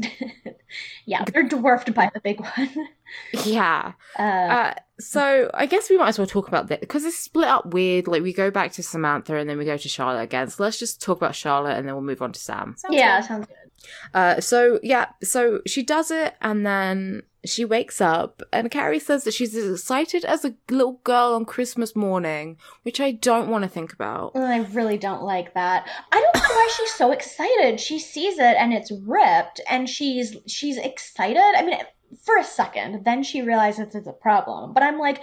yeah, 1.05 1.23
they're 1.25 1.47
dwarfed 1.47 1.93
by 1.93 2.09
the 2.13 2.19
big 2.19 2.39
one. 2.39 2.87
yeah. 3.45 3.93
Uh, 4.17 4.21
Uh, 4.23 4.73
so 4.99 5.49
I 5.53 5.65
guess 5.65 5.89
we 5.89 5.97
might 5.97 6.09
as 6.09 6.17
well 6.17 6.27
talk 6.27 6.47
about 6.47 6.67
this 6.67 6.79
because 6.79 7.03
it's 7.03 7.17
split 7.17 7.47
up 7.47 7.73
weird. 7.73 8.07
Like 8.07 8.21
we 8.21 8.31
go 8.31 8.51
back 8.51 8.71
to 8.73 8.83
Samantha 8.83 9.35
and 9.35 9.49
then 9.49 9.57
we 9.57 9.65
go 9.65 9.75
to 9.75 9.89
Charlotte 9.89 10.21
again. 10.21 10.49
So 10.49 10.63
let's 10.63 10.79
just 10.79 11.01
talk 11.01 11.17
about 11.17 11.35
Charlotte 11.35 11.77
and 11.77 11.87
then 11.87 11.95
we'll 11.95 12.03
move 12.03 12.21
on 12.21 12.31
to 12.31 12.39
Sam. 12.39 12.75
Sounds 12.77 12.95
yeah, 12.95 13.19
good. 13.19 13.27
sounds 13.27 13.47
good. 13.47 13.87
Uh, 14.13 14.39
so 14.39 14.79
yeah, 14.83 15.07
so 15.23 15.61
she 15.65 15.83
does 15.83 16.11
it 16.11 16.35
and 16.41 16.65
then 16.65 17.23
she 17.45 17.65
wakes 17.65 17.99
up 17.99 18.41
and 18.51 18.71
Carrie 18.71 18.99
says 18.99 19.23
that 19.23 19.33
she's 19.33 19.55
as 19.55 19.73
excited 19.73 20.23
as 20.23 20.45
a 20.45 20.55
little 20.69 20.99
girl 21.03 21.33
on 21.33 21.45
Christmas 21.45 21.95
morning, 21.95 22.57
which 22.83 23.01
I 23.01 23.11
don't 23.11 23.49
want 23.49 23.63
to 23.63 23.69
think 23.69 23.93
about. 23.93 24.35
I 24.35 24.59
really 24.71 24.97
don't 24.97 25.23
like 25.23 25.53
that. 25.53 25.87
I 26.11 26.21
don't 26.21 26.35
know 26.35 26.55
why 26.55 26.69
she's 26.77 26.93
so 26.93 27.11
excited. 27.11 27.79
She 27.79 27.99
sees 27.99 28.39
it 28.39 28.55
and 28.57 28.73
it's 28.73 28.91
ripped, 29.05 29.59
and 29.69 29.89
she's 29.89 30.35
she's 30.47 30.77
excited. 30.77 31.41
I 31.41 31.63
mean, 31.63 31.77
for 32.23 32.37
a 32.37 32.43
second, 32.43 33.03
then 33.03 33.23
she 33.23 33.41
realizes 33.41 33.93
it's 33.93 34.07
a 34.07 34.13
problem. 34.13 34.73
But 34.73 34.83
I'm 34.83 34.99
like, 34.99 35.21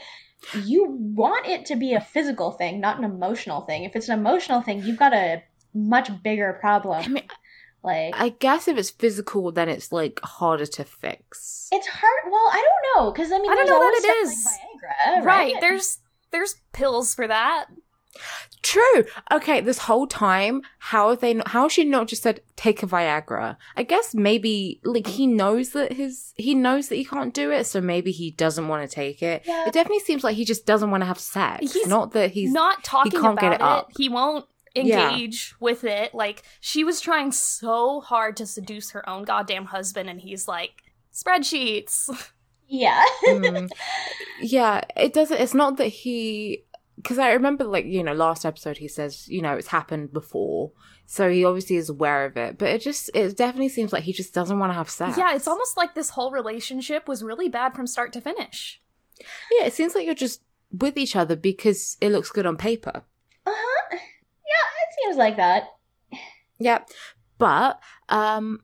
you 0.64 0.86
want 0.90 1.46
it 1.46 1.66
to 1.66 1.76
be 1.76 1.94
a 1.94 2.00
physical 2.00 2.50
thing, 2.50 2.80
not 2.80 2.98
an 2.98 3.04
emotional 3.04 3.62
thing. 3.62 3.84
If 3.84 3.96
it's 3.96 4.08
an 4.08 4.18
emotional 4.18 4.62
thing, 4.62 4.82
you've 4.82 4.98
got 4.98 5.14
a 5.14 5.42
much 5.74 6.10
bigger 6.22 6.58
problem. 6.60 7.02
I 7.04 7.08
mean, 7.08 7.28
Like, 7.82 8.14
I 8.16 8.30
guess 8.30 8.68
if 8.68 8.76
it's 8.76 8.90
physical, 8.90 9.52
then 9.52 9.68
it's 9.68 9.90
like 9.90 10.20
harder 10.22 10.66
to 10.66 10.84
fix. 10.84 11.68
it's 11.72 11.86
hard. 11.86 12.30
Well, 12.30 12.48
I 12.52 12.62
don't 12.62 13.04
know 13.04 13.12
because 13.12 13.32
I 13.32 13.38
mean, 13.38 13.50
I 13.50 13.54
don't 13.54 13.66
know 13.66 13.74
always 13.74 14.02
that 14.02 14.08
it 14.08 14.28
like 14.28 15.22
Viagra, 15.22 15.24
right. 15.24 15.52
right? 15.52 15.54
There's 15.60 15.98
there's 16.30 16.56
pills 16.72 17.14
for 17.14 17.26
that. 17.26 17.66
True. 18.62 19.04
Okay, 19.32 19.60
this 19.60 19.78
whole 19.78 20.06
time, 20.06 20.62
how 20.78 21.08
have 21.10 21.20
they? 21.20 21.34
Not, 21.34 21.48
how 21.48 21.62
has 21.62 21.72
she 21.72 21.84
not 21.84 22.08
just 22.08 22.22
said 22.22 22.40
take 22.56 22.82
a 22.82 22.86
Viagra? 22.86 23.56
I 23.76 23.82
guess 23.84 24.14
maybe 24.14 24.80
like 24.84 25.06
he 25.06 25.26
knows 25.26 25.70
that 25.70 25.92
his 25.92 26.34
he 26.36 26.54
knows 26.54 26.88
that 26.88 26.96
he 26.96 27.04
can't 27.04 27.32
do 27.32 27.50
it, 27.50 27.64
so 27.64 27.80
maybe 27.80 28.10
he 28.10 28.32
doesn't 28.32 28.68
want 28.68 28.88
to 28.88 28.94
take 28.94 29.22
it. 29.22 29.42
Yeah. 29.46 29.66
It 29.66 29.72
definitely 29.72 30.00
seems 30.00 30.22
like 30.22 30.36
he 30.36 30.44
just 30.44 30.66
doesn't 30.66 30.90
want 30.90 31.00
to 31.02 31.06
have 31.06 31.18
sex. 31.18 31.72
He's 31.72 31.86
not 31.86 32.12
that 32.12 32.32
he's 32.32 32.52
not 32.52 32.84
talking 32.84 33.12
He 33.12 33.18
can't 33.18 33.38
about 33.38 33.40
get 33.40 33.52
it. 33.52 33.54
it 33.56 33.62
up. 33.62 33.90
He 33.96 34.08
won't 34.10 34.44
Yeah. 34.74 35.10
engage 35.10 35.54
with 35.60 35.84
it. 35.84 36.14
Like 36.14 36.42
she 36.60 36.84
was 36.84 37.00
trying 37.00 37.32
so 37.32 38.00
hard 38.00 38.36
to 38.36 38.46
seduce 38.46 38.90
her 38.92 39.08
own 39.08 39.24
goddamn 39.24 39.66
husband, 39.66 40.08
and 40.08 40.20
he's 40.20 40.46
like 40.48 40.82
spreadsheets. 41.12 42.08
yeah. 42.68 43.04
Mm. 43.26 43.70
yeah. 44.40 44.82
It 44.96 45.12
doesn't. 45.12 45.40
It's 45.40 45.54
not 45.54 45.76
that 45.78 45.86
he. 45.88 46.64
Because 46.96 47.18
I 47.18 47.32
remember, 47.32 47.64
like 47.64 47.86
you 47.86 48.02
know, 48.02 48.12
last 48.12 48.44
episode 48.44 48.76
he 48.76 48.86
says, 48.86 49.26
you 49.26 49.40
know, 49.40 49.54
it's 49.54 49.68
happened 49.68 50.12
before, 50.12 50.72
so 51.06 51.30
he 51.30 51.46
obviously 51.46 51.76
is 51.76 51.88
aware 51.88 52.26
of 52.26 52.36
it. 52.36 52.58
But 52.58 52.68
it 52.68 52.82
just, 52.82 53.10
it 53.14 53.38
definitely 53.38 53.70
seems 53.70 53.90
like 53.90 54.04
he 54.04 54.12
just 54.12 54.34
doesn't 54.34 54.58
want 54.58 54.68
to 54.70 54.74
have 54.74 54.90
sex. 54.90 55.16
yeah, 55.16 55.34
it's 55.34 55.48
almost 55.48 55.78
like 55.78 55.94
this 55.94 56.10
whole 56.10 56.30
relationship 56.30 57.08
was 57.08 57.22
really 57.24 57.48
bad 57.48 57.74
from 57.74 57.86
start 57.86 58.12
to 58.12 58.20
finish. 58.20 58.82
Yeah, 59.50 59.64
it 59.64 59.72
seems 59.72 59.94
like 59.94 60.04
you're 60.04 60.14
just 60.14 60.42
with 60.70 60.98
each 60.98 61.16
other 61.16 61.36
because 61.36 61.96
it 62.02 62.10
looks 62.10 62.30
good 62.30 62.44
on 62.44 62.58
paper. 62.58 63.02
Uh 63.46 63.50
huh. 63.54 63.88
Yeah, 63.92 63.96
it 63.98 64.89
seems 65.02 65.16
like 65.16 65.36
that. 65.36 65.64
Yeah. 66.58 66.80
But, 67.38 67.80
um, 68.08 68.60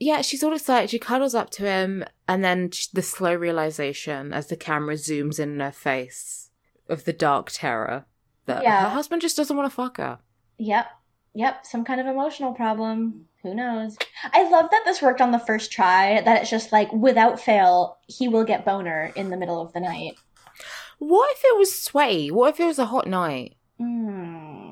yeah, 0.00 0.22
she's 0.22 0.42
all 0.42 0.54
excited. 0.54 0.90
She 0.90 0.98
cuddles 0.98 1.34
up 1.34 1.50
to 1.50 1.64
him, 1.64 2.04
and 2.26 2.42
then 2.44 2.70
the 2.92 3.02
slow 3.02 3.34
realization 3.34 4.32
as 4.32 4.46
the 4.48 4.56
camera 4.56 4.94
zooms 4.94 5.38
in 5.38 5.60
on 5.60 5.66
her 5.66 5.72
face 5.72 6.50
of 6.88 7.04
the 7.04 7.12
dark 7.12 7.50
terror 7.50 8.06
that 8.46 8.62
Yeah. 8.62 8.82
her 8.84 8.88
husband 8.90 9.22
just 9.22 9.36
doesn't 9.36 9.56
want 9.56 9.70
to 9.70 9.74
fuck 9.74 9.98
her. 9.98 10.18
Yep. 10.58 10.86
Yep. 11.34 11.66
Some 11.66 11.84
kind 11.84 12.00
of 12.00 12.06
emotional 12.06 12.52
problem. 12.52 13.26
Who 13.42 13.54
knows? 13.54 13.96
I 14.32 14.48
love 14.48 14.70
that 14.70 14.82
this 14.86 15.02
worked 15.02 15.20
on 15.20 15.30
the 15.30 15.38
first 15.38 15.70
try, 15.72 16.20
that 16.22 16.40
it's 16.42 16.50
just 16.50 16.72
like, 16.72 16.90
without 16.92 17.38
fail, 17.38 17.98
he 18.06 18.28
will 18.28 18.44
get 18.44 18.64
boner 18.64 19.12
in 19.16 19.28
the 19.28 19.36
middle 19.36 19.60
of 19.60 19.72
the 19.74 19.80
night. 19.80 20.14
What 20.98 21.30
if 21.36 21.42
it 21.44 21.58
was 21.58 21.78
sway? 21.78 22.28
What 22.30 22.54
if 22.54 22.60
it 22.60 22.66
was 22.66 22.78
a 22.78 22.86
hot 22.86 23.06
night? 23.06 23.56
Mm. 23.80 24.63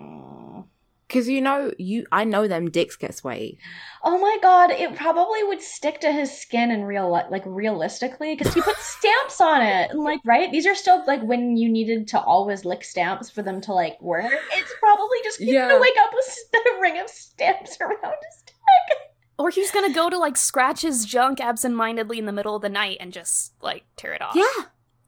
Because 1.13 1.29
you 1.29 1.43
know, 1.43 1.71
you 1.79 2.07
I 2.11 2.25
know 2.25 2.49
them 2.49 2.71
dicks 2.71 2.97
get 2.97 3.15
sweaty. 3.15 3.59
Oh 4.03 4.19
my 4.19 4.39
god, 4.41 4.71
it 4.71 4.97
probably 4.97 5.45
would 5.45 5.61
stick 5.61 6.01
to 6.01 6.11
his 6.11 6.31
skin 6.37 6.71
in 6.71 6.85
real 6.85 7.13
li- 7.13 7.29
like 7.31 7.43
realistically 7.45 8.35
because 8.35 8.55
he 8.55 8.63
put 8.63 8.77
stamps 8.79 9.39
on 9.41 9.61
it. 9.61 9.91
And 9.91 10.01
like, 10.01 10.21
right? 10.25 10.51
These 10.51 10.67
are 10.67 10.75
still 10.75 11.05
like 11.07 11.23
when 11.23 11.59
you 11.59 11.69
needed 11.69 12.09
to 12.09 12.21
always 12.21 12.65
lick 12.65 12.83
stamps 12.83 13.29
for 13.29 13.43
them 13.43 13.61
to 13.63 13.75
like 13.75 14.01
work. 14.01 14.33
It's 14.53 14.73
probably 14.81 15.19
just 15.23 15.39
he's 15.39 15.51
Yeah. 15.53 15.69
gonna 15.69 15.81
wake 15.83 15.97
up 16.01 16.11
with 16.15 16.39
a 16.77 16.81
ring 16.81 16.99
of 16.99 17.11
stamps 17.11 17.77
around 17.81 17.93
his 18.01 18.43
neck. 18.47 18.99
Or 19.39 19.51
he's 19.51 19.71
gonna 19.71 19.93
go 19.93 20.09
to 20.09 20.17
like 20.19 20.39
scratch 20.39 20.81
his 20.81 21.05
junk 21.05 21.41
absentmindedly 21.41 22.19
in 22.19 22.25
the 22.25 22.33
middle 22.33 22.57
of 22.57 22.63
the 22.63 22.69
night 22.71 22.97
and 23.01 23.13
just 23.13 23.53
like 23.61 23.85
tear 23.97 24.15
it 24.15 24.23
off. 24.23 24.35
Yeah. 24.35 24.65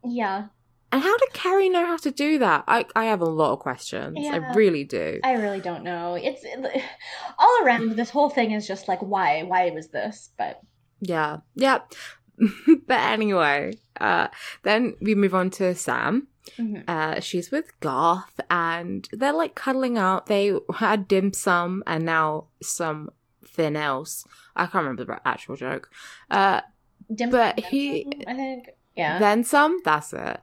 Yeah, 0.06 0.46
And 0.92 1.02
how 1.02 1.16
did 1.18 1.32
Carrie 1.32 1.68
know 1.68 1.84
how 1.86 1.96
to 1.98 2.10
do 2.12 2.38
that? 2.38 2.64
I, 2.68 2.84
I 2.94 3.06
have 3.06 3.20
a 3.20 3.24
lot 3.24 3.52
of 3.52 3.58
questions. 3.58 4.16
Yeah. 4.20 4.34
I 4.34 4.54
really 4.54 4.84
do. 4.84 5.18
I 5.24 5.32
really 5.32 5.60
don't 5.60 5.82
know. 5.82 6.14
It's 6.14 6.44
all 7.38 7.64
around. 7.64 7.96
This 7.96 8.10
whole 8.10 8.30
thing 8.30 8.52
is 8.52 8.66
just 8.66 8.86
like, 8.86 9.00
why? 9.00 9.42
Why 9.42 9.70
was 9.70 9.88
this? 9.88 10.30
But 10.38 10.60
Yeah, 11.00 11.38
yeah. 11.56 11.78
but 12.86 13.00
anyway, 13.00 13.74
uh, 14.00 14.28
then 14.62 14.94
we 15.00 15.14
move 15.14 15.34
on 15.34 15.50
to 15.50 15.74
Sam. 15.74 16.28
Mhm. 16.58 16.84
Uh, 16.86 17.20
she's 17.20 17.50
with 17.50 17.78
Garth, 17.80 18.38
and 18.50 19.08
they're 19.12 19.32
like 19.32 19.54
cuddling 19.54 19.96
up. 19.96 20.26
They 20.26 20.52
had 20.76 21.08
dim 21.08 21.32
sum 21.32 21.82
and 21.86 22.04
now 22.04 22.46
something 22.62 23.76
else. 23.76 24.24
I 24.54 24.66
can't 24.66 24.84
remember 24.84 25.04
the 25.04 25.20
actual 25.26 25.56
joke. 25.56 25.90
Uh, 26.30 26.60
dim 27.12 27.30
But 27.30 27.58
he- 27.60 28.06
I 28.26 28.34
think, 28.34 28.68
yeah. 28.96 29.18
then 29.18 29.42
some. 29.44 29.78
That's 29.84 30.12
it. 30.12 30.40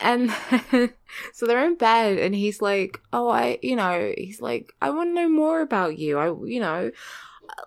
And 0.00 0.30
so 1.32 1.46
they're 1.46 1.64
in 1.66 1.76
bed, 1.76 2.18
and 2.18 2.34
he's 2.34 2.62
like, 2.62 3.00
"Oh, 3.12 3.28
I, 3.28 3.58
you 3.62 3.76
know, 3.76 4.12
he's 4.16 4.40
like, 4.40 4.72
I 4.80 4.90
want 4.90 5.10
to 5.10 5.14
know 5.14 5.28
more 5.28 5.60
about 5.60 5.98
you. 5.98 6.18
I, 6.18 6.26
you 6.46 6.60
know, 6.60 6.90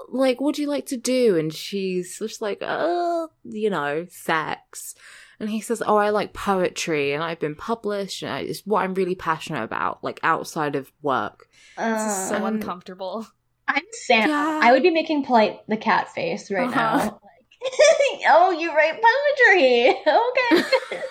like, 0.09 0.41
what 0.41 0.55
do 0.55 0.61
you 0.61 0.67
like 0.67 0.87
to 0.87 0.97
do?" 0.97 1.37
And 1.37 1.53
she's 1.53 2.17
just 2.19 2.41
like, 2.41 2.59
"Oh, 2.61 3.29
you 3.43 3.69
know, 3.69 4.05
sex." 4.09 4.95
And 5.39 5.49
he 5.49 5.61
says, 5.61 5.83
"Oh, 5.85 5.97
I 5.97 6.09
like 6.11 6.33
poetry, 6.33 7.11
and 7.13 7.23
I've 7.23 7.39
been 7.39 7.55
published, 7.55 8.23
and 8.23 8.31
I- 8.31 8.39
it's 8.41 8.61
what 8.65 8.81
I'm 8.83 8.93
really 8.93 9.15
passionate 9.15 9.63
about, 9.63 10.03
like 10.03 10.19
outside 10.23 10.75
of 10.75 10.91
work." 11.01 11.47
This 11.77 12.01
is 12.01 12.29
so 12.29 12.35
Uh, 12.35 12.39
Um, 12.39 12.45
uncomfortable. 12.55 13.27
I'm 13.67 13.83
Sam. 13.91 14.29
Yeah. 14.29 14.59
I 14.63 14.71
would 14.71 14.83
be 14.83 14.89
making 14.91 15.25
polite 15.25 15.59
the 15.67 15.77
cat 15.77 16.13
face 16.13 16.49
right 16.51 16.67
Uh-huh. 16.67 16.97
now. 16.97 17.19
Like, 17.63 17.71
oh, 18.29 18.51
you 18.51 18.75
write 18.75 19.01
poetry. 19.01 19.89
Okay. 19.89 21.01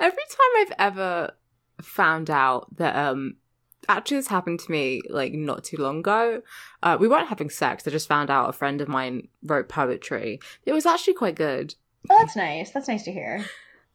Every 0.00 0.22
time 0.30 0.50
I've 0.58 0.72
ever 0.78 1.32
found 1.82 2.30
out 2.30 2.74
that 2.76 2.94
um 2.96 3.36
actually 3.88 4.16
this 4.18 4.28
happened 4.28 4.60
to 4.60 4.70
me 4.70 5.02
like 5.10 5.32
not 5.32 5.64
too 5.64 5.76
long 5.76 5.98
ago. 6.00 6.42
Uh 6.82 6.96
we 6.98 7.08
weren't 7.08 7.28
having 7.28 7.50
sex, 7.50 7.86
I 7.86 7.90
just 7.90 8.08
found 8.08 8.30
out 8.30 8.48
a 8.48 8.52
friend 8.52 8.80
of 8.80 8.88
mine 8.88 9.28
wrote 9.42 9.68
poetry. 9.68 10.40
It 10.64 10.72
was 10.72 10.86
actually 10.86 11.14
quite 11.14 11.34
good. 11.34 11.74
oh, 12.10 12.16
that's 12.18 12.36
nice. 12.36 12.70
That's 12.70 12.88
nice 12.88 13.02
to 13.04 13.12
hear. 13.12 13.44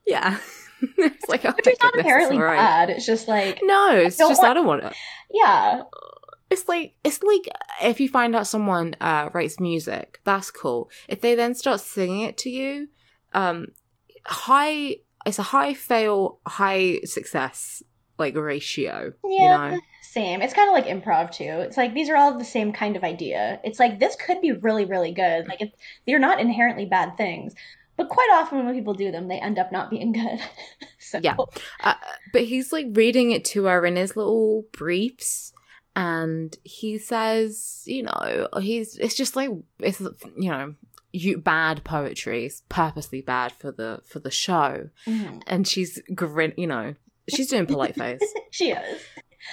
Yeah. 0.05 0.37
it's 0.97 1.27
like, 1.27 1.43
oh 1.45 1.53
Which 1.65 1.75
not 1.83 1.99
apparently 1.99 2.37
right. 2.37 2.55
bad. 2.57 2.89
It's 2.89 3.05
just 3.05 3.27
like, 3.27 3.59
No, 3.63 3.91
it's 3.95 4.17
just 4.17 4.41
want- 4.41 4.51
I 4.51 4.53
don't 4.53 4.65
want 4.67 4.83
it. 4.83 4.93
yeah, 5.31 5.81
It's 6.49 6.67
like 6.67 6.93
it's 7.03 7.21
like 7.21 7.47
if 7.81 7.99
you 7.99 8.07
find 8.09 8.35
out 8.35 8.47
someone 8.47 8.95
uh, 9.01 9.29
writes 9.33 9.59
music, 9.59 10.19
that's 10.23 10.49
cool. 10.51 10.89
If 11.07 11.21
they 11.21 11.35
then 11.35 11.53
start 11.53 11.81
singing 11.81 12.21
it 12.21 12.37
to 12.39 12.49
you, 12.49 12.87
um, 13.33 13.67
high 14.25 14.97
it's 15.25 15.39
a 15.39 15.43
high 15.43 15.73
fail, 15.73 16.39
high 16.47 16.99
success 17.05 17.83
like 18.17 18.35
ratio. 18.35 19.13
Yeah. 19.23 19.69
You 19.69 19.75
know, 19.75 19.81
same. 20.01 20.41
It's 20.41 20.53
kind 20.53 20.69
of 20.69 20.73
like 20.73 20.85
improv 20.87 21.31
too. 21.31 21.43
It's 21.43 21.77
like 21.77 21.93
these 21.93 22.09
are 22.09 22.15
all 22.17 22.37
the 22.37 22.45
same 22.45 22.73
kind 22.73 22.95
of 22.95 23.03
idea. 23.03 23.59
It's 23.63 23.79
like 23.79 23.99
this 23.99 24.15
could 24.15 24.41
be 24.41 24.51
really, 24.51 24.85
really 24.85 25.13
good. 25.13 25.47
Like 25.47 25.61
it, 25.61 25.73
they're 26.05 26.19
not 26.19 26.39
inherently 26.39 26.85
bad 26.85 27.15
things, 27.15 27.53
but 27.95 28.09
quite 28.09 28.29
often 28.33 28.65
when 28.65 28.73
people 28.73 28.93
do 28.93 29.11
them, 29.11 29.27
they 29.27 29.39
end 29.39 29.59
up 29.59 29.71
not 29.71 29.89
being 29.89 30.11
good. 30.13 30.39
so 30.99 31.19
Yeah. 31.21 31.35
uh, 31.83 31.93
but 32.33 32.43
he's 32.43 32.71
like 32.71 32.87
reading 32.93 33.31
it 33.31 33.45
to 33.45 33.65
her 33.65 33.85
in 33.85 33.95
his 33.95 34.15
little 34.15 34.65
briefs. 34.71 35.53
And 35.95 36.55
he 36.63 36.97
says, 36.97 37.83
you 37.85 38.03
know, 38.03 38.47
he's 38.61 38.97
it's 38.97 39.15
just 39.15 39.35
like 39.35 39.49
it's 39.79 39.99
you 39.99 40.49
know, 40.49 40.75
you 41.11 41.37
bad 41.37 41.83
poetry. 41.83 42.45
It's 42.45 42.63
purposely 42.69 43.21
bad 43.21 43.51
for 43.51 43.71
the 43.71 44.01
for 44.05 44.19
the 44.19 44.31
show. 44.31 44.89
Mhm. 45.07 45.41
and 45.47 45.67
she's 45.67 46.01
grin 46.15 46.53
you 46.57 46.67
know 46.67 46.95
she's 47.29 47.49
doing 47.49 47.65
polite 47.65 47.95
face 48.03 48.21
she 48.51 48.71
is. 48.71 49.01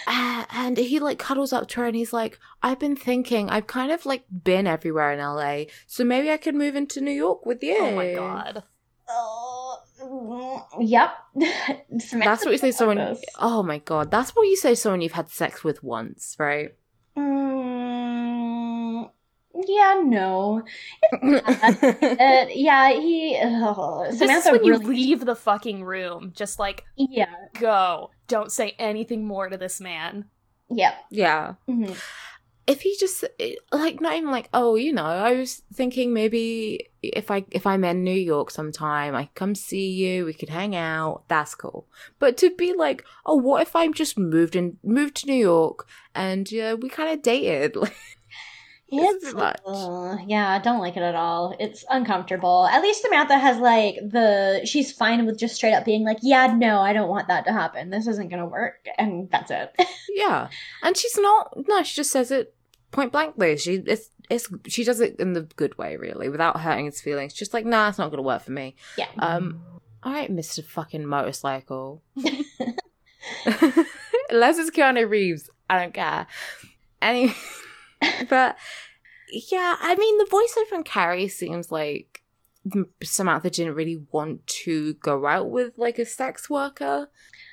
uh, 0.06 0.44
and 0.50 0.76
he 0.76 0.98
like 0.98 1.18
cuddles 1.18 1.52
up 1.52 1.68
to 1.68 1.80
her 1.80 1.86
and 1.86 1.94
he's 1.96 2.12
like 2.12 2.38
i've 2.62 2.78
been 2.78 2.96
thinking 2.96 3.48
i've 3.50 3.66
kind 3.66 3.92
of 3.92 4.04
like 4.06 4.24
been 4.44 4.66
everywhere 4.66 5.12
in 5.12 5.20
la 5.20 5.62
so 5.86 6.02
maybe 6.04 6.30
i 6.30 6.36
could 6.36 6.54
move 6.54 6.74
into 6.74 7.00
new 7.00 7.10
york 7.12 7.44
with 7.46 7.62
you 7.62 7.76
Oh 7.80 7.94
my 7.94 8.12
god. 8.14 8.62
Oh, 9.08 9.78
mm, 10.02 10.62
yep. 10.80 11.10
that's 12.24 12.44
what 12.44 12.52
you 12.52 12.58
say 12.58 12.72
someone 12.72 13.16
oh 13.38 13.62
my 13.62 13.78
god 13.78 14.10
that's 14.10 14.30
what 14.34 14.42
you 14.48 14.56
say 14.56 14.74
someone 14.74 15.00
you've 15.02 15.12
had 15.12 15.28
sex 15.30 15.62
with 15.62 15.82
once 15.82 16.34
right 16.38 16.74
Mm, 17.16 17.95
yeah, 19.66 20.00
no. 20.04 20.62
Uh, 21.22 22.46
yeah, 22.54 22.90
he. 22.92 23.38
Oh, 23.42 24.04
This 24.08 24.18
Samantha 24.18 24.48
is 24.48 24.52
when 24.52 24.64
you 24.64 24.76
leave 24.78 25.24
the 25.24 25.36
fucking 25.36 25.84
room. 25.84 26.32
Just 26.34 26.58
like 26.58 26.84
Yeah, 26.96 27.34
go. 27.58 28.10
Don't 28.28 28.50
say 28.52 28.74
anything 28.78 29.24
more 29.26 29.48
to 29.48 29.56
this 29.56 29.80
man. 29.80 30.26
yeah. 30.68 30.94
yeah 31.10 31.54
hmm 31.66 31.92
if 32.66 32.80
he 32.80 32.96
just 32.98 33.24
like 33.70 34.00
not 34.00 34.14
even 34.16 34.32
like 34.32 34.48
oh 34.52 34.74
you 34.74 34.92
know 34.92 35.04
i 35.04 35.32
was 35.34 35.62
thinking 35.72 36.12
maybe 36.12 36.88
if 37.00 37.30
i 37.30 37.44
if 37.52 37.64
i'm 37.64 37.84
in 37.84 38.02
new 38.02 38.10
york 38.10 38.50
sometime 38.50 39.14
i 39.14 39.28
come 39.36 39.54
see 39.54 39.88
you 39.92 40.24
we 40.24 40.34
could 40.34 40.48
hang 40.48 40.74
out 40.74 41.22
that's 41.28 41.54
cool 41.54 41.86
but 42.18 42.36
to 42.36 42.50
be 42.56 42.72
like 42.72 43.04
oh 43.24 43.36
what 43.36 43.62
if 43.62 43.76
I'm 43.76 43.94
just 43.94 44.18
moved 44.18 44.56
and 44.56 44.78
moved 44.82 45.14
to 45.18 45.26
new 45.28 45.34
york 45.34 45.86
and 46.14 46.52
uh, 46.54 46.76
we 46.80 46.88
kind 46.88 47.10
of 47.14 47.22
dated 47.22 47.76
like 47.76 47.94
It's 48.88 49.24
It's 49.24 49.34
much. 49.34 49.60
uh, 49.66 50.16
yeah, 50.26 50.48
I 50.50 50.58
don't 50.60 50.78
like 50.78 50.96
it 50.96 51.02
at 51.02 51.14
all. 51.16 51.56
It's 51.58 51.84
uncomfortable. 51.90 52.66
At 52.70 52.82
least 52.82 53.02
Samantha 53.02 53.36
has 53.38 53.58
like 53.58 53.96
the 53.96 54.60
she's 54.64 54.92
fine 54.92 55.26
with 55.26 55.38
just 55.38 55.56
straight 55.56 55.74
up 55.74 55.84
being 55.84 56.04
like, 56.04 56.18
yeah, 56.22 56.46
no, 56.56 56.80
I 56.80 56.92
don't 56.92 57.08
want 57.08 57.28
that 57.28 57.44
to 57.46 57.52
happen. 57.52 57.90
This 57.90 58.06
isn't 58.06 58.28
gonna 58.28 58.46
work, 58.46 58.86
and 58.98 59.28
that's 59.30 59.50
it. 59.50 59.74
yeah 60.14 60.48
and 60.82 60.96
she's 60.96 61.18
not 61.18 61.52
no 61.68 61.82
she 61.82 61.94
just 61.94 62.10
says 62.10 62.30
it 62.30 62.54
point 62.90 63.12
blankly 63.12 63.54
she 63.58 63.82
it's 63.86 64.10
it's 64.30 64.48
she 64.66 64.82
does 64.82 64.98
it 65.00 65.16
in 65.20 65.34
the 65.34 65.42
good 65.42 65.76
way 65.76 65.96
really 65.96 66.30
without 66.30 66.58
hurting 66.60 66.86
his 66.86 67.02
feelings 67.02 67.34
just 67.34 67.52
like 67.52 67.66
nah 67.66 67.88
it's 67.90 67.98
not 67.98 68.10
gonna 68.10 68.22
work 68.22 68.42
for 68.42 68.52
me 68.52 68.74
yeah. 68.96 69.08
Um, 69.18 69.62
all 70.02 70.12
right, 70.12 70.30
Mr. 70.30 70.64
Fucking 70.64 71.04
Motorcycle. 71.04 72.00
Unless 74.30 74.58
it's 74.58 74.70
Keanu 74.70 75.08
Reeves, 75.08 75.50
I 75.68 75.80
don't 75.80 75.92
care. 75.94 76.26
Any, 77.02 77.34
but 78.28 78.56
yeah, 79.30 79.76
I 79.80 79.94
mean, 79.96 80.18
the 80.18 80.24
voiceover 80.24 80.66
from 80.68 80.84
Carrie 80.84 81.28
seems 81.28 81.70
like 81.72 82.22
Samantha 83.02 83.50
didn't 83.50 83.74
really 83.74 84.04
want 84.12 84.46
to 84.46 84.94
go 84.94 85.26
out 85.26 85.50
with 85.50 85.72
like 85.76 85.98
a 85.98 86.04
sex 86.06 86.48
worker, 86.50 87.08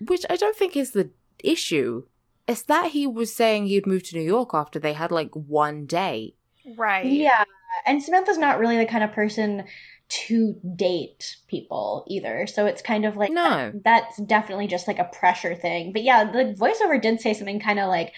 which 0.08 0.26
I 0.30 0.36
don't 0.36 0.56
think 0.56 0.76
is 0.76 0.92
the 0.92 1.10
issue. 1.44 2.04
It's 2.48 2.64
that 2.64 2.92
he 2.92 3.08
was 3.08 3.34
saying 3.34 3.68
he'd 3.68 3.88
moved 3.88 4.06
to 4.08 4.18
New 4.18 4.24
York 4.24 4.52
after 4.54 4.80
they 4.80 4.94
had 4.94 5.12
like 5.12 5.34
one 5.34 5.86
day. 5.86 6.36
Right. 6.78 7.06
Yeah, 7.06 7.44
and 7.86 8.02
Samantha's 8.04 8.38
not 8.38 8.60
really 8.60 8.78
the 8.78 8.86
kind 8.86 9.04
of 9.04 9.12
person 9.12 9.64
to 10.10 10.56
date 10.76 11.38
people 11.48 12.06
either. 12.08 12.46
So 12.46 12.66
it's 12.66 12.82
kind 12.82 13.06
of 13.06 13.16
like 13.16 13.32
No. 13.32 13.72
that- 13.74 13.84
that's 13.84 14.18
definitely 14.22 14.68
just 14.68 14.88
like 14.88 15.00
a 15.00 15.06
pressure 15.06 15.56
thing. 15.56 15.92
But 15.94 16.04
yeah, 16.04 16.26
the 16.32 16.54
voiceover 16.60 17.02
did 17.02 17.20
say 17.22 17.34
something 17.34 17.60
kind 17.60 17.80
of 17.80 17.88
like, 17.88 18.14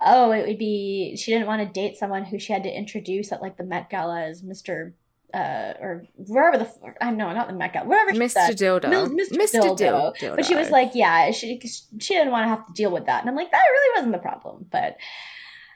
oh, 0.00 0.30
it 0.32 0.46
would 0.46 0.58
be 0.58 1.16
she 1.16 1.32
didn't 1.32 1.46
want 1.46 1.62
to 1.62 1.80
date 1.80 1.96
someone 1.96 2.24
who 2.24 2.38
she 2.38 2.52
had 2.52 2.64
to 2.64 2.70
introduce 2.70 3.32
at 3.32 3.42
like 3.42 3.56
the 3.56 3.64
Met 3.64 3.90
Gala 3.90 4.22
as 4.24 4.42
Mr. 4.42 4.92
Uh, 5.34 5.74
or 5.80 6.04
wherever 6.16 6.56
the 6.56 6.70
I 7.00 7.10
know 7.10 7.32
not 7.32 7.48
the 7.48 7.54
Met 7.54 7.72
Gala, 7.72 7.86
wherever 7.86 8.12
she 8.14 8.18
Mr. 8.20 8.50
Dildo. 8.50 8.88
Mil- 8.88 9.10
Mr. 9.10 9.60
Dildo. 9.60 10.16
Dildo. 10.16 10.36
But 10.36 10.44
she 10.46 10.54
was 10.54 10.70
like, 10.70 10.92
yeah, 10.94 11.30
she 11.32 11.60
she 11.60 12.14
didn't 12.14 12.30
want 12.30 12.44
to 12.44 12.48
have 12.48 12.66
to 12.66 12.72
deal 12.72 12.90
with 12.90 13.06
that, 13.06 13.20
and 13.20 13.28
I'm 13.28 13.36
like, 13.36 13.50
that 13.50 13.62
really 13.72 13.98
wasn't 13.98 14.12
the 14.12 14.18
problem. 14.18 14.66
But 14.70 14.96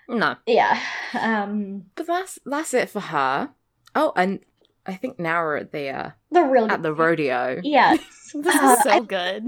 no. 0.08 0.36
yeah, 0.46 0.80
um, 1.20 1.84
But 1.94 2.06
that's 2.06 2.38
that's 2.46 2.74
it 2.74 2.88
for 2.90 3.00
her. 3.00 3.50
Oh, 3.94 4.12
and 4.16 4.40
I 4.86 4.94
think 4.94 5.18
now 5.18 5.42
we're 5.42 5.56
at 5.58 5.72
the 5.72 5.88
uh, 5.90 6.10
the 6.30 6.42
real 6.42 6.70
at 6.70 6.82
the 6.82 6.94
rodeo. 6.94 7.60
yeah. 7.62 7.96
This 8.32 8.54
Uh, 8.54 8.76
is 8.78 8.82
so 8.84 8.90
I- 8.90 9.00
good. 9.00 9.44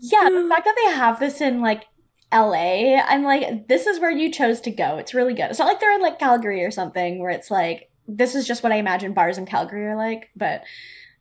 Yeah, 0.00 0.28
the 0.30 0.46
fact 0.50 0.64
that 0.64 0.74
they 0.84 0.92
have 0.96 1.20
this 1.20 1.40
in 1.40 1.60
like 1.60 1.84
LA, 2.32 2.96
I'm 3.00 3.22
like, 3.22 3.68
this 3.68 3.86
is 3.86 4.00
where 4.00 4.10
you 4.10 4.30
chose 4.30 4.60
to 4.62 4.70
go. 4.70 4.98
It's 4.98 5.14
really 5.14 5.34
good. 5.34 5.50
It's 5.50 5.58
not 5.58 5.66
like 5.68 5.80
they're 5.80 5.94
in 5.94 6.02
like 6.02 6.18
Calgary 6.18 6.62
or 6.64 6.70
something 6.70 7.20
where 7.20 7.30
it's 7.30 7.50
like, 7.50 7.90
this 8.06 8.34
is 8.34 8.46
just 8.46 8.62
what 8.62 8.72
I 8.72 8.76
imagine 8.76 9.14
bars 9.14 9.38
in 9.38 9.46
Calgary 9.46 9.86
are 9.86 9.96
like. 9.96 10.30
But 10.36 10.62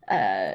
uh, 0.08 0.53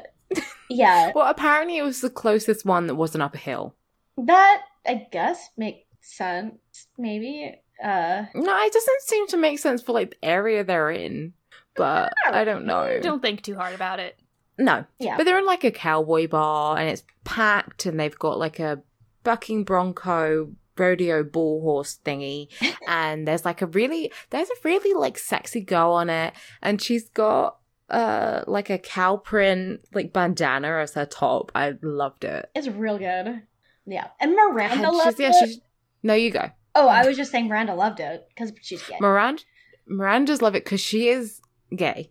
yeah, 0.69 1.11
Well, 1.15 1.29
apparently 1.29 1.77
it 1.77 1.83
was 1.83 2.01
the 2.01 2.09
closest 2.09 2.65
one 2.65 2.87
that 2.87 2.95
wasn't 2.95 3.23
up 3.23 3.35
a 3.35 3.39
hill. 3.39 3.75
that 4.17 4.63
I 4.85 5.07
guess 5.11 5.49
makes 5.57 5.87
sense. 6.01 6.55
Maybe. 6.97 7.55
Uh, 7.83 8.25
No, 8.35 8.63
it 8.63 8.73
doesn't 8.73 9.01
seem 9.01 9.27
to 9.27 9.37
make 9.37 9.59
sense 9.59 9.81
for 9.81 9.93
like 9.93 10.11
the 10.11 10.25
area 10.25 10.63
they're 10.63 10.91
in. 10.91 11.33
But 11.75 12.13
I 12.31 12.43
don't 12.43 12.65
know. 12.65 12.99
Don't 13.01 13.21
think 13.21 13.41
too 13.41 13.55
hard 13.55 13.73
about 13.73 13.99
it. 13.99 14.19
No, 14.59 14.85
yeah. 14.99 15.17
but 15.17 15.23
they're 15.23 15.39
in 15.39 15.47
like 15.47 15.63
a 15.63 15.71
cowboy 15.71 16.27
bar 16.27 16.77
and 16.77 16.87
it's 16.87 17.03
packed, 17.23 17.87
and 17.87 17.99
they've 17.99 18.17
got 18.17 18.37
like 18.37 18.59
a 18.59 18.83
bucking 19.23 19.63
bronco 19.63 20.51
rodeo 20.77 21.23
bull 21.23 21.61
horse 21.61 21.99
thingy, 22.05 22.47
and 22.87 23.27
there's 23.27 23.45
like 23.45 23.61
a 23.61 23.67
really 23.67 24.11
there's 24.29 24.49
a 24.49 24.55
really 24.63 24.93
like 24.93 25.17
sexy 25.17 25.61
girl 25.61 25.91
on 25.91 26.09
it, 26.09 26.33
and 26.61 26.81
she's 26.81 27.09
got 27.09 27.57
uh 27.89 28.43
like 28.47 28.69
a 28.69 28.77
cow 28.77 29.17
print 29.17 29.81
like 29.93 30.13
bandana 30.13 30.77
as 30.77 30.93
her 30.93 31.05
top. 31.05 31.51
I 31.55 31.73
loved 31.81 32.23
it. 32.23 32.49
It's 32.55 32.67
real 32.67 32.97
good. 32.97 33.43
Yeah. 33.85 34.07
And 34.19 34.33
Miranda 34.33 34.87
And 34.87 34.97
loved 34.97 35.17
she's, 35.17 35.19
yeah, 35.19 35.29
it. 35.29 35.35
she's 35.45 35.59
no, 36.01 36.13
you 36.13 36.31
go. 36.31 36.49
Oh, 36.75 36.87
I 36.87 37.05
was 37.05 37.17
just 37.17 37.31
saying 37.31 37.47
Miranda 37.47 37.75
loved 37.75 37.99
it 37.99 38.25
because 38.29 38.51
she's 38.61 38.81
gay. 38.83 38.97
Miranda, 38.99 39.43
Miranda's 39.85 40.41
love 40.41 40.55
it 40.55 40.63
because 40.63 40.81
she 40.81 41.09
is 41.09 41.39
gay. 41.75 42.09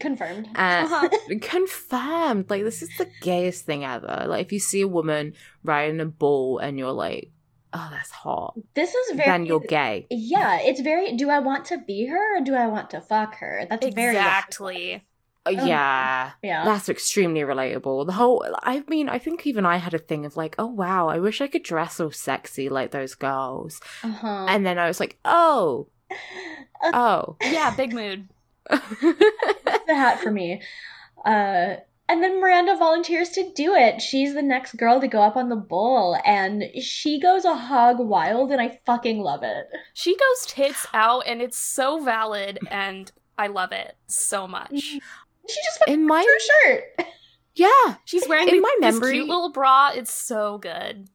Confirmed. 0.00 0.48
Uh, 0.54 0.86
Uh-huh. 0.86 1.08
confirmed. 1.40 2.50
Like 2.50 2.62
this 2.64 2.82
is 2.82 2.90
the 2.98 3.08
gayest 3.20 3.64
thing 3.64 3.84
ever. 3.84 4.24
Like 4.26 4.46
if 4.46 4.52
you 4.52 4.58
see 4.60 4.80
a 4.82 4.88
woman 4.88 5.34
riding 5.62 6.00
a 6.00 6.06
bull 6.06 6.58
and 6.58 6.78
you're 6.78 6.92
like, 6.92 7.30
oh, 7.72 7.88
that's 7.90 8.10
hot, 8.10 8.54
This 8.74 8.94
is 8.94 9.16
very. 9.16 9.28
then 9.28 9.46
you're 9.46 9.60
gay. 9.60 10.06
Yeah, 10.10 10.58
it's 10.60 10.80
very. 10.80 11.16
Do 11.16 11.28
I 11.30 11.38
want 11.40 11.64
to 11.66 11.78
be 11.78 12.06
her 12.06 12.38
or 12.38 12.40
do 12.40 12.54
I 12.54 12.66
want 12.66 12.90
to 12.90 13.00
fuck 13.00 13.36
her? 13.36 13.66
That's 13.68 13.86
very 13.94 14.16
Exactly. 14.16 15.04
Uh, 15.46 15.50
yeah. 15.50 16.30
Yeah. 16.42 16.64
That's 16.64 16.88
extremely 16.88 17.42
relatable. 17.42 18.06
The 18.06 18.12
whole, 18.12 18.46
I 18.62 18.82
mean, 18.88 19.10
I 19.10 19.18
think 19.18 19.46
even 19.46 19.66
I 19.66 19.76
had 19.76 19.92
a 19.92 19.98
thing 19.98 20.24
of 20.24 20.38
like, 20.38 20.54
oh 20.58 20.66
wow, 20.66 21.08
I 21.08 21.18
wish 21.18 21.42
I 21.42 21.48
could 21.48 21.62
dress 21.62 21.96
so 21.96 22.08
sexy 22.08 22.70
like 22.70 22.92
those 22.92 23.14
girls. 23.14 23.78
Uh-huh. 24.02 24.46
And 24.48 24.64
then 24.64 24.78
I 24.78 24.86
was 24.86 25.00
like, 25.00 25.18
oh, 25.24 25.88
oh. 26.82 27.36
Yeah, 27.42 27.74
big 27.76 27.92
mood. 27.92 28.28
That's 28.70 29.86
the 29.86 29.94
hat 29.94 30.20
for 30.20 30.30
me. 30.30 30.62
Uh, 31.24 31.76
and 32.08 32.22
then 32.22 32.40
Miranda 32.40 32.76
volunteers 32.76 33.30
to 33.30 33.50
do 33.54 33.74
it. 33.74 34.02
She's 34.02 34.34
the 34.34 34.42
next 34.42 34.76
girl 34.76 35.00
to 35.00 35.08
go 35.08 35.22
up 35.22 35.36
on 35.36 35.48
the 35.48 35.56
bull, 35.56 36.18
and 36.26 36.64
she 36.80 37.18
goes 37.20 37.44
a 37.46 37.54
hog 37.54 37.98
wild, 37.98 38.50
and 38.52 38.60
I 38.60 38.78
fucking 38.84 39.20
love 39.20 39.42
it. 39.42 39.66
She 39.94 40.14
goes 40.14 40.46
tits 40.46 40.86
out, 40.92 41.24
and 41.26 41.40
it's 41.40 41.56
so 41.58 42.02
valid, 42.04 42.58
and 42.70 43.10
I 43.38 43.46
love 43.46 43.72
it 43.72 43.96
so 44.06 44.46
much. 44.46 44.70
She 45.46 45.60
just 45.64 45.78
fucking 45.80 45.94
In 45.94 46.06
my, 46.06 46.20
her 46.22 46.40
shirt. 46.68 47.06
yeah, 47.54 47.96
She's 48.04 48.26
wearing 48.28 48.48
In 48.48 48.56
the- 48.56 48.60
my 48.60 48.76
this 48.80 48.94
memory- 48.94 49.12
cute 49.14 49.28
little 49.28 49.52
bra. 49.52 49.90
It's 49.94 50.12
so 50.12 50.58
good. 50.58 51.08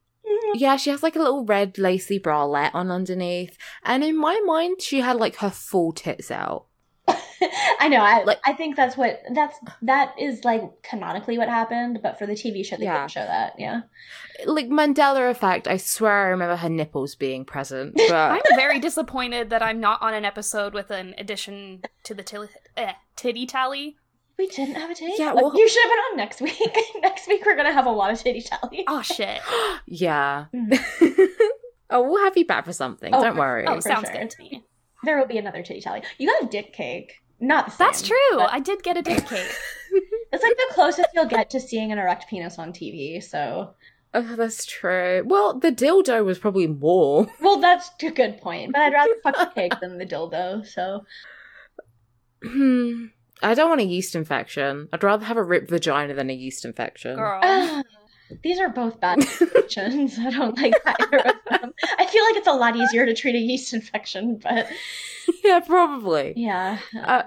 Yeah, 0.53 0.75
she 0.77 0.89
has 0.91 1.01
like 1.03 1.15
a 1.15 1.19
little 1.19 1.45
red 1.45 1.77
lacy 1.79 2.19
bralette 2.19 2.73
on 2.75 2.91
underneath. 2.91 3.57
And 3.83 4.03
in 4.03 4.15
my 4.17 4.39
mind, 4.45 4.81
she 4.81 5.01
had 5.01 5.15
like 5.17 5.37
her 5.37 5.49
full 5.49 5.91
tits 5.91 6.29
out. 6.31 6.65
I 7.79 7.87
know. 7.89 7.97
I 8.01 8.23
Like- 8.23 8.39
I 8.45 8.53
think 8.53 8.75
that's 8.75 8.95
what 8.97 9.21
that's 9.33 9.57
that 9.83 10.15
is 10.19 10.43
like 10.43 10.63
canonically 10.83 11.37
what 11.37 11.49
happened, 11.49 11.99
but 12.03 12.17
for 12.19 12.25
the 12.25 12.33
TV 12.33 12.65
show 12.65 12.77
they 12.77 12.85
Yeah. 12.85 12.99
didn't 12.99 13.11
show 13.11 13.21
that. 13.25 13.53
Yeah. 13.57 13.81
like 14.45 14.67
Mandela 14.69 15.29
effect. 15.31 15.67
I 15.67 15.77
swear 15.77 16.11
I 16.25 16.29
remember 16.29 16.55
her 16.55 16.69
nipples 16.69 17.15
being 17.15 17.45
present, 17.45 17.93
but 17.97 18.11
I'm 18.13 18.41
very 18.55 18.79
disappointed 18.79 19.49
that 19.51 19.61
I'm 19.63 19.79
not 19.79 20.01
on 20.01 20.13
an 20.13 20.25
episode 20.25 20.73
with 20.73 20.91
an 20.91 21.15
addition 21.17 21.81
to 22.03 22.13
the 22.13 22.23
til- 22.23 22.47
eh, 22.77 22.93
titty 23.15 23.45
tally. 23.45 23.97
We 24.37 24.47
didn't 24.47 24.75
have 24.75 24.89
a 24.89 24.95
titty. 24.95 25.13
Yeah, 25.17 25.33
Like, 25.33 25.53
you 25.53 25.67
should 25.67 25.83
have 25.83 25.91
been 25.91 25.99
on 26.11 26.17
next 26.17 26.39
week. 26.41 26.77
next 27.01 27.27
week 27.27 27.43
we're 27.45 27.57
gonna 27.57 27.73
have 27.73 27.85
a 27.85 27.91
lot 27.91 28.11
of 28.11 28.19
titty 28.23 28.41
tally. 28.41 28.85
Oh 28.87 29.01
shit. 29.01 29.41
yeah. 29.85 30.45
Mm. 30.55 30.79
oh, 31.89 32.01
we'll 32.03 32.23
have 32.23 32.37
you 32.37 32.45
back 32.45 32.63
for 32.65 32.71
something. 32.73 33.13
Oh, 33.13 33.21
Don't 33.21 33.33
for- 33.33 33.39
worry. 33.39 33.65
Oh, 33.67 33.75
for 33.75 33.81
sounds 33.81 34.07
sure. 34.09 34.17
good 34.21 34.29
to 34.29 34.39
me. 34.41 34.63
There 35.03 35.17
will 35.17 35.27
be 35.27 35.37
another 35.37 35.61
titty 35.63 35.81
tally. 35.81 36.03
You 36.17 36.27
got 36.27 36.43
a 36.43 36.47
dick 36.47 36.71
cake. 36.73 37.21
Not 37.39 37.65
the 37.65 37.71
same. 37.71 37.77
That's 37.87 38.01
true. 38.01 38.17
but 38.37 38.51
I 38.51 38.59
did 38.59 38.83
get 38.83 38.97
a 38.97 39.01
dick 39.01 39.25
cake. 39.27 39.51
It's 40.31 40.43
like 40.43 40.55
the 40.55 40.73
closest 40.75 41.09
you'll 41.15 41.25
get 41.25 41.49
to 41.49 41.59
seeing 41.59 41.91
an 41.91 41.97
erect 41.97 42.29
penis 42.29 42.59
on 42.59 42.71
TV. 42.71 43.23
So, 43.23 43.73
Oh, 44.13 44.35
that's 44.35 44.63
true. 44.63 45.23
Well, 45.25 45.57
the 45.57 45.71
dildo 45.71 46.23
was 46.23 46.37
probably 46.37 46.67
more. 46.67 47.25
well, 47.41 47.57
that's 47.59 47.89
a 48.03 48.11
good 48.11 48.39
point. 48.39 48.71
But 48.73 48.81
I'd 48.81 48.93
rather 48.93 49.15
fuck 49.23 49.35
the 49.37 49.47
cake 49.47 49.73
than 49.81 49.97
the 49.97 50.05
dildo. 50.05 50.63
So, 50.67 51.03
Hmm. 52.43 53.07
I 53.41 53.53
don't 53.53 53.69
want 53.69 53.81
a 53.81 53.85
yeast 53.85 54.15
infection. 54.15 54.89
I'd 54.93 55.03
rather 55.03 55.25
have 55.25 55.37
a 55.37 55.43
ripped 55.43 55.69
vagina 55.69 56.13
than 56.13 56.29
a 56.29 56.33
yeast 56.33 56.65
infection. 56.65 57.15
Girl. 57.15 57.41
These 58.43 58.59
are 58.59 58.69
both 58.69 58.99
bad 58.99 59.19
options. 59.57 60.17
I 60.19 60.29
don't 60.29 60.57
like 60.57 60.73
either 60.85 61.17
of 61.17 61.35
them. 61.49 61.73
I 61.97 62.05
feel 62.05 62.23
like 62.25 62.35
it's 62.37 62.47
a 62.47 62.53
lot 62.53 62.75
easier 62.75 63.05
to 63.05 63.13
treat 63.13 63.35
a 63.35 63.39
yeast 63.39 63.73
infection, 63.73 64.37
but 64.41 64.67
yeah, 65.43 65.59
probably. 65.61 66.33
yeah. 66.35 66.79
Uh, 67.03 67.23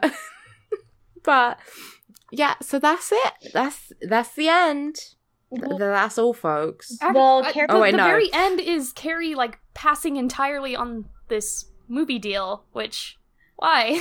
but 1.25 1.59
yeah, 2.31 2.55
so 2.63 2.79
that's 2.79 3.13
it. 3.13 3.53
That's 3.53 3.93
that's 4.03 4.35
the 4.35 4.49
end. 4.49 4.97
Well, 5.51 5.77
That's 5.77 6.17
all, 6.17 6.33
folks. 6.33 6.97
I- 7.03 7.13
Well, 7.13 7.45
I- 7.45 7.53
Carrie- 7.53 7.67
the, 7.67 7.75
Oh, 7.75 7.81
wait, 7.83 7.91
the 7.91 7.99
no. 7.99 8.05
very 8.05 8.33
end 8.33 8.59
is 8.59 8.91
Carrie 8.95 9.35
like 9.35 9.59
passing 9.75 10.17
entirely 10.17 10.75
on 10.75 11.05
this 11.29 11.67
movie 11.89 12.19
deal, 12.19 12.65
which 12.73 13.19
why? 13.57 14.01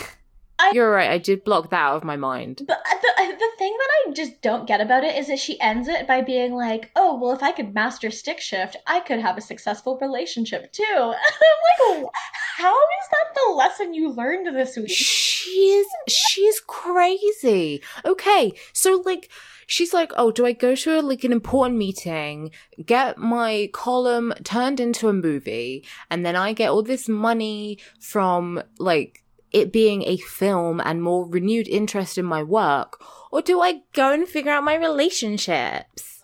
You're 0.74 0.92
right. 0.92 1.10
I 1.10 1.18
did 1.18 1.44
block 1.44 1.70
that 1.70 1.82
out 1.82 1.98
of 1.98 2.04
my 2.04 2.16
mind. 2.16 2.62
But 2.68 2.80
uh, 2.80 2.96
the, 3.02 3.34
the 3.34 3.50
thing 3.58 3.76
that 3.78 3.90
I 4.10 4.12
just 4.14 4.42
don't 4.42 4.68
get 4.68 4.82
about 4.82 5.04
it 5.04 5.16
is 5.16 5.28
that 5.28 5.40
she 5.40 5.60
ends 5.60 5.88
it 5.88 6.08
by 6.08 6.22
being 6.22 6.54
like, 6.54 6.92
"Oh, 6.96 7.18
well, 7.20 7.34
if 7.34 7.44
I 7.44 7.52
could 7.52 7.74
master 7.74 8.12
stick 8.12 8.40
shift, 8.40 8.78
I 8.88 9.00
could 9.00 9.20
have 9.20 9.38
a 9.38 9.42
successful 9.42 9.98
relationship 10.00 10.72
too." 10.72 10.84
And 10.90 11.16
I'm 11.94 12.04
like, 12.04 12.12
"How 12.58 12.74
is 12.76 13.08
that 13.12 13.36
the 13.36 13.54
lesson 13.54 13.94
you 13.94 14.12
learned 14.12 14.56
this 14.56 14.78
week?" 14.78 14.90
She's 14.90 15.88
she's 16.08 16.60
crazy. 16.62 17.82
Okay, 18.06 18.54
so 18.74 19.02
like 19.06 19.30
she's 19.72 19.94
like, 19.94 20.12
oh, 20.18 20.32
do 20.32 20.46
I 20.46 20.52
go 20.52 20.76
to 20.76 21.00
a, 21.00 21.02
like 21.02 21.24
an 21.24 21.32
important 21.32 21.78
meeting, 21.78 22.52
get 22.86 23.18
my 23.18 23.70
column 23.74 24.34
turned 24.44 24.80
into 24.80 25.08
a 25.08 25.14
movie, 25.14 25.86
and 26.10 26.26
then 26.26 26.36
I 26.36 26.54
get 26.54 26.70
all 26.70 26.84
this 26.84 27.08
money 27.08 27.80
from 28.00 28.62
like 28.80 29.24
it 29.52 29.72
being 29.72 30.04
a 30.04 30.18
film 30.18 30.80
and 30.84 31.02
more 31.04 31.28
renewed 31.28 31.68
interest 31.68 32.18
in 32.18 32.26
my 32.26 32.42
work, 32.44 33.02
or 33.32 33.42
do 33.42 33.62
I 33.62 33.82
go 33.94 34.14
and 34.14 34.28
figure 34.28 34.52
out 34.52 34.64
my 34.64 34.76
relationships? 34.76 36.20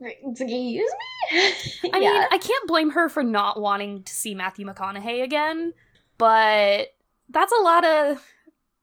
Excuse 0.00 0.40
me. 0.40 0.84
I 1.92 2.00
mean, 2.00 2.24
I 2.30 2.38
can't 2.38 2.66
blame 2.68 2.90
her 2.90 3.08
for 3.08 3.22
not 3.22 3.60
wanting 3.60 4.02
to 4.02 4.12
see 4.14 4.34
Matthew 4.34 4.66
McConaughey 4.66 5.22
again, 5.22 5.72
but 6.18 6.88
that's 7.30 7.52
a 7.52 7.62
lot 7.62 7.84
of 7.84 8.22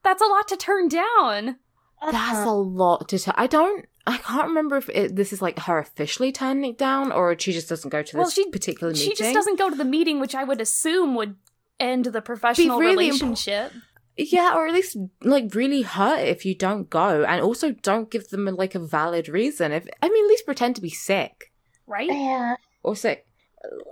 that's 0.03 0.21
a 0.21 0.25
lot 0.25 0.47
to 0.49 0.57
turn 0.57 0.87
down. 0.87 1.57
That's 2.01 2.15
Uh-huh. 2.15 2.49
a 2.49 2.53
lot 2.53 3.07
to 3.09 3.19
tell. 3.19 3.33
I 3.37 3.47
don't. 3.47 3.85
I 4.05 4.17
can't 4.17 4.47
remember 4.49 4.75
if 4.75 4.89
it, 4.89 5.15
this 5.15 5.31
is 5.31 5.41
like 5.41 5.59
her 5.59 5.77
officially 5.79 6.33
turning 6.33 6.71
it 6.71 6.77
down, 6.77 7.11
or 7.13 7.37
she 7.39 7.53
just 7.53 7.69
doesn't 7.69 7.89
go 7.91 8.01
to 8.03 8.17
Well, 8.17 8.25
this 8.25 8.33
she- 8.33 8.49
particular 8.49 8.91
meeting. 8.91 9.09
She 9.11 9.15
just 9.15 9.33
doesn't 9.33 9.57
go 9.57 9.69
to 9.69 9.75
the 9.77 9.85
meeting, 9.85 10.19
which 10.19 10.35
I 10.35 10.43
would 10.43 10.59
assume 10.59 11.15
would 11.15 11.35
end 11.79 12.05
the 12.05 12.21
professional 12.21 12.79
really 12.79 13.09
impo- 13.09 13.21
relationship. 13.21 13.73
Yeah, 14.15 14.55
or 14.55 14.67
at 14.67 14.73
least 14.73 14.95
like 15.21 15.55
really 15.55 15.81
hurt 15.81 16.19
if 16.19 16.45
you 16.45 16.53
don't 16.53 16.89
go, 16.89 17.23
and 17.23 17.41
also 17.41 17.71
don't 17.71 18.11
give 18.11 18.29
them 18.29 18.45
like 18.45 18.75
a 18.75 18.79
valid 18.79 19.27
reason. 19.27 19.71
If 19.71 19.87
I 20.01 20.09
mean, 20.09 20.25
at 20.25 20.29
least 20.29 20.45
pretend 20.45 20.75
to 20.75 20.81
be 20.81 20.91
sick 20.91 21.51
right? 21.87 22.09
Yeah. 22.09 22.55
or 22.83 22.95
sick, 22.95 23.25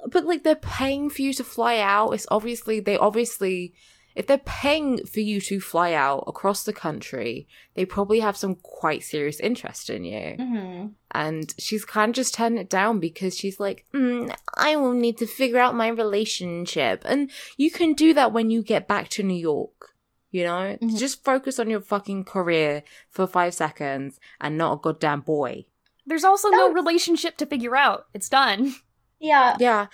but 0.07 0.25
like 0.25 0.43
they're 0.43 0.55
paying 0.55 1.09
for 1.09 1.21
you 1.21 1.33
to 1.33 1.43
fly 1.43 1.79
out. 1.79 2.11
It's 2.11 2.27
obviously 2.29 2.79
they 2.79 2.97
obviously 2.97 3.73
if 4.15 4.27
they're 4.27 4.37
paying 4.39 5.05
for 5.05 5.19
you 5.21 5.39
to 5.41 5.59
fly 5.59 5.93
out 5.93 6.23
across 6.27 6.63
the 6.63 6.73
country, 6.73 7.47
they 7.75 7.85
probably 7.85 8.19
have 8.19 8.35
some 8.37 8.55
quite 8.55 9.03
serious 9.03 9.39
interest 9.39 9.89
in 9.89 10.03
you. 10.03 10.35
hmm 10.37 10.87
And 11.11 11.53
she's 11.57 11.85
kind 11.85 12.09
of 12.09 12.15
just 12.15 12.33
turned 12.33 12.57
it 12.59 12.69
down 12.69 12.99
because 12.99 13.37
she's 13.37 13.59
like, 13.59 13.85
mm, 13.93 14.33
I 14.55 14.75
will 14.75 14.93
need 14.93 15.17
to 15.19 15.27
figure 15.27 15.59
out 15.59 15.75
my 15.75 15.87
relationship. 15.87 17.03
And 17.05 17.29
you 17.57 17.71
can 17.71 17.93
do 17.93 18.13
that 18.13 18.33
when 18.33 18.49
you 18.49 18.61
get 18.63 18.87
back 18.87 19.09
to 19.09 19.23
New 19.23 19.33
York. 19.39 19.89
You 20.31 20.45
know, 20.45 20.77
Mhm. 20.81 20.97
just 20.97 21.25
focus 21.25 21.59
on 21.59 21.69
your 21.69 21.81
fucking 21.81 22.23
career 22.23 22.83
for 23.09 23.27
five 23.27 23.53
seconds 23.53 24.17
and 24.39 24.57
not 24.57 24.73
a 24.73 24.77
goddamn 24.77 25.21
boy. 25.21 25.65
There's 26.05 26.23
also 26.23 26.49
no 26.49 26.71
relationship 26.71 27.35
to 27.37 27.45
figure 27.45 27.75
out. 27.75 28.07
It's 28.13 28.29
done. 28.29 28.75
Yeah. 29.19 29.55
Yeah. 29.59 29.87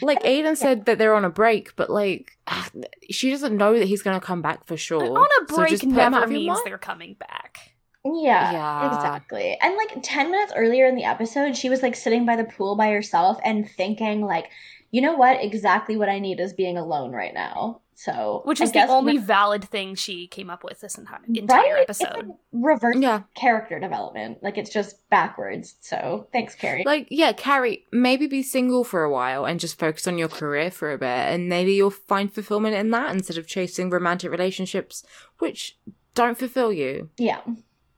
Like 0.00 0.24
Aidan 0.24 0.56
said 0.56 0.84
that 0.86 0.98
they're 0.98 1.14
on 1.14 1.24
a 1.24 1.30
break, 1.30 1.74
but 1.76 1.90
like 1.90 2.38
she 3.10 3.30
doesn't 3.30 3.56
know 3.56 3.78
that 3.78 3.86
he's 3.88 4.02
gonna 4.02 4.20
come 4.20 4.42
back 4.42 4.66
for 4.66 4.76
sure. 4.76 5.18
On 5.18 5.44
a 5.44 5.46
So 5.48 5.56
break 5.56 5.70
just 5.70 5.88
put 5.88 6.06
him 6.06 6.14
out 6.14 6.20
never 6.20 6.26
means 6.28 6.62
they're 6.62 6.78
coming 6.78 7.14
back. 7.14 7.58
Yeah, 8.04 8.52
Yeah. 8.52 8.86
exactly. 8.86 9.56
And 9.60 9.76
like 9.76 10.02
10 10.02 10.30
minutes 10.30 10.52
earlier 10.56 10.86
in 10.86 10.94
the 10.96 11.04
episode, 11.04 11.56
she 11.56 11.68
was 11.68 11.82
like 11.82 11.94
sitting 11.96 12.24
by 12.26 12.36
the 12.36 12.44
pool 12.44 12.76
by 12.76 12.90
herself 12.90 13.38
and 13.44 13.68
thinking 13.70 14.22
like, 14.22 14.50
you 14.90 15.00
know 15.02 15.16
what? 15.16 15.42
Exactly 15.42 15.96
what 15.96 16.08
I 16.08 16.18
need 16.18 16.40
is 16.40 16.52
being 16.54 16.78
alone 16.78 17.12
right 17.12 17.34
now. 17.34 17.82
So, 18.00 18.42
Which 18.44 18.60
I 18.60 18.64
is 18.64 18.70
the 18.70 18.74
guess 18.74 18.90
only 18.90 19.14
we- 19.14 19.18
valid 19.18 19.64
thing 19.64 19.96
she 19.96 20.28
came 20.28 20.50
up 20.50 20.62
with 20.62 20.78
this 20.80 20.96
entire, 20.96 21.18
entire 21.34 21.74
right? 21.74 21.86
It's 21.88 22.00
episode. 22.00 22.28
like 22.28 22.36
reverse 22.52 22.94
Yeah. 22.96 23.22
character 23.34 23.80
development. 23.80 24.38
Like 24.40 24.56
it's 24.56 24.70
just 24.70 25.08
backwards. 25.10 25.74
So, 25.80 26.28
thanks, 26.32 26.54
Carrie. 26.54 26.84
Like, 26.86 27.08
yeah, 27.10 27.32
Carrie, 27.32 27.86
maybe 27.90 28.28
be 28.28 28.44
single 28.44 28.84
for 28.84 29.02
a 29.02 29.10
while 29.10 29.44
and 29.46 29.58
just 29.58 29.80
focus 29.80 30.06
on 30.06 30.16
your 30.16 30.28
career 30.28 30.70
for 30.70 30.92
a 30.92 30.96
bit, 30.98 31.08
and 31.08 31.48
maybe 31.48 31.72
you'll 31.74 31.90
find 31.90 32.32
fulfillment 32.32 32.76
in 32.76 32.92
that 32.92 33.10
instead 33.10 33.36
of 33.36 33.48
chasing 33.48 33.90
romantic 33.90 34.30
relationships 34.30 35.04
which 35.38 35.76
don't 36.14 36.38
fulfill 36.38 36.72
you. 36.72 37.10
yeah. 37.16 37.40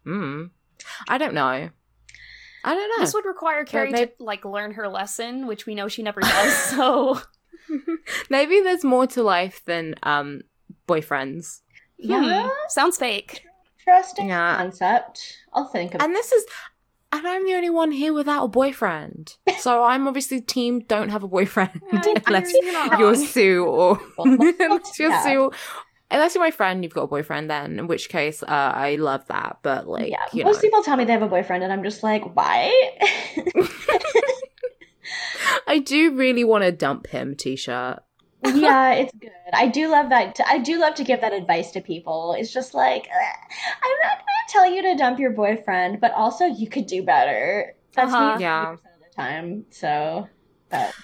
Hmm. 0.05 0.45
I 1.09 1.19
don't 1.19 1.35
know. 1.35 1.69
I 2.65 2.75
don't 2.75 2.89
know. 2.99 3.05
This 3.05 3.13
would 3.13 3.27
require 3.27 3.65
Carrie 3.67 3.93
they- 3.93 4.07
to 4.07 4.13
like 4.19 4.47
learn 4.47 4.73
her 4.73 4.89
lesson, 4.89 5.47
which 5.47 5.67
we 5.67 5.75
know 5.75 5.89
she 5.89 6.03
never 6.03 6.23
does. 6.23 6.55
So 6.71 7.21
maybe 8.31 8.61
there's 8.61 8.85
more 8.85 9.07
to 9.09 9.23
life 9.23 9.63
than 9.67 9.95
um 10.03 10.43
boyfriends. 10.89 11.61
Yeah. 11.99 12.43
hmm, 12.45 12.49
sounds 12.69 12.97
fake. 12.97 13.43
Interesting 13.87 14.29
Yeah. 14.29 14.57
concept. 14.57 15.39
I'll 15.53 15.67
think 15.69 15.95
about 15.95 16.05
And 16.07 16.15
this 16.15 16.33
is 16.33 16.45
and 17.13 17.27
I'm 17.27 17.45
the 17.45 17.55
only 17.55 17.71
one 17.71 17.91
here 17.91 18.13
without 18.13 18.45
a 18.45 18.49
boyfriend. 18.49 19.37
So 19.59 19.83
I'm 19.85 20.09
obviously 20.09 20.41
team 20.41 20.81
don't 20.81 21.11
have 21.11 21.23
a 21.23 21.29
boyfriend 21.29 21.83
I- 21.93 22.23
unless 22.27 22.53
you're 22.55 22.73
not 22.73 22.99
you're 22.99 23.13
wrong. 23.13 23.27
Sue 23.27 23.65
or 23.67 24.01
unless 24.19 24.99
you're 24.99 25.11
Yeah. 25.11 25.23
Sue. 25.25 25.51
Unless 26.13 26.35
you're 26.35 26.43
my 26.43 26.51
friend, 26.51 26.83
you've 26.83 26.93
got 26.95 27.03
a 27.03 27.07
boyfriend. 27.07 27.49
Then, 27.49 27.79
in 27.79 27.87
which 27.87 28.09
case, 28.09 28.43
uh, 28.43 28.47
I 28.49 28.97
love 28.97 29.25
that. 29.29 29.59
But 29.63 29.87
like, 29.87 30.11
yeah. 30.11 30.25
you 30.33 30.43
Most 30.43 30.57
know, 30.57 30.61
people 30.63 30.83
tell 30.83 30.97
me 30.97 31.05
they 31.05 31.13
have 31.13 31.23
a 31.23 31.29
boyfriend, 31.29 31.63
and 31.63 31.73
I'm 31.73 31.85
just 31.85 32.03
like, 32.03 32.35
why? 32.35 32.73
I 35.67 35.79
do 35.79 36.15
really 36.15 36.45
want 36.45 36.65
to 36.65 36.73
dump 36.73 37.07
him. 37.09 37.35
T-shirt. 37.37 38.01
yeah, 38.45 38.93
it's 38.95 39.15
good. 39.17 39.31
I 39.53 39.69
do 39.69 39.89
love 39.89 40.09
that. 40.11 40.39
I 40.47 40.59
do 40.59 40.79
love 40.79 40.95
to 40.97 41.05
give 41.05 41.21
that 41.21 41.33
advice 41.33 41.73
to 41.73 41.81
people. 41.81 42.35
It's 42.39 42.53
just 42.53 42.75
like, 42.75 43.09
I'm 43.13 43.97
not 44.03 44.19
going 44.19 44.47
to 44.47 44.53
tell 44.53 44.71
you 44.75 44.83
to 44.83 44.95
dump 44.97 45.19
your 45.19 45.31
boyfriend, 45.33 46.01
but 46.01 46.13
also 46.13 46.45
you 46.47 46.69
could 46.69 46.87
do 46.87 47.03
better. 47.03 47.75
That's 47.95 48.13
Uh-huh. 48.13 48.37
me 48.37 48.43
Yeah. 48.43 48.67
80% 48.67 48.73
of 48.75 48.79
the 49.01 49.17
time. 49.17 49.65
So, 49.71 50.29
but 50.71 50.95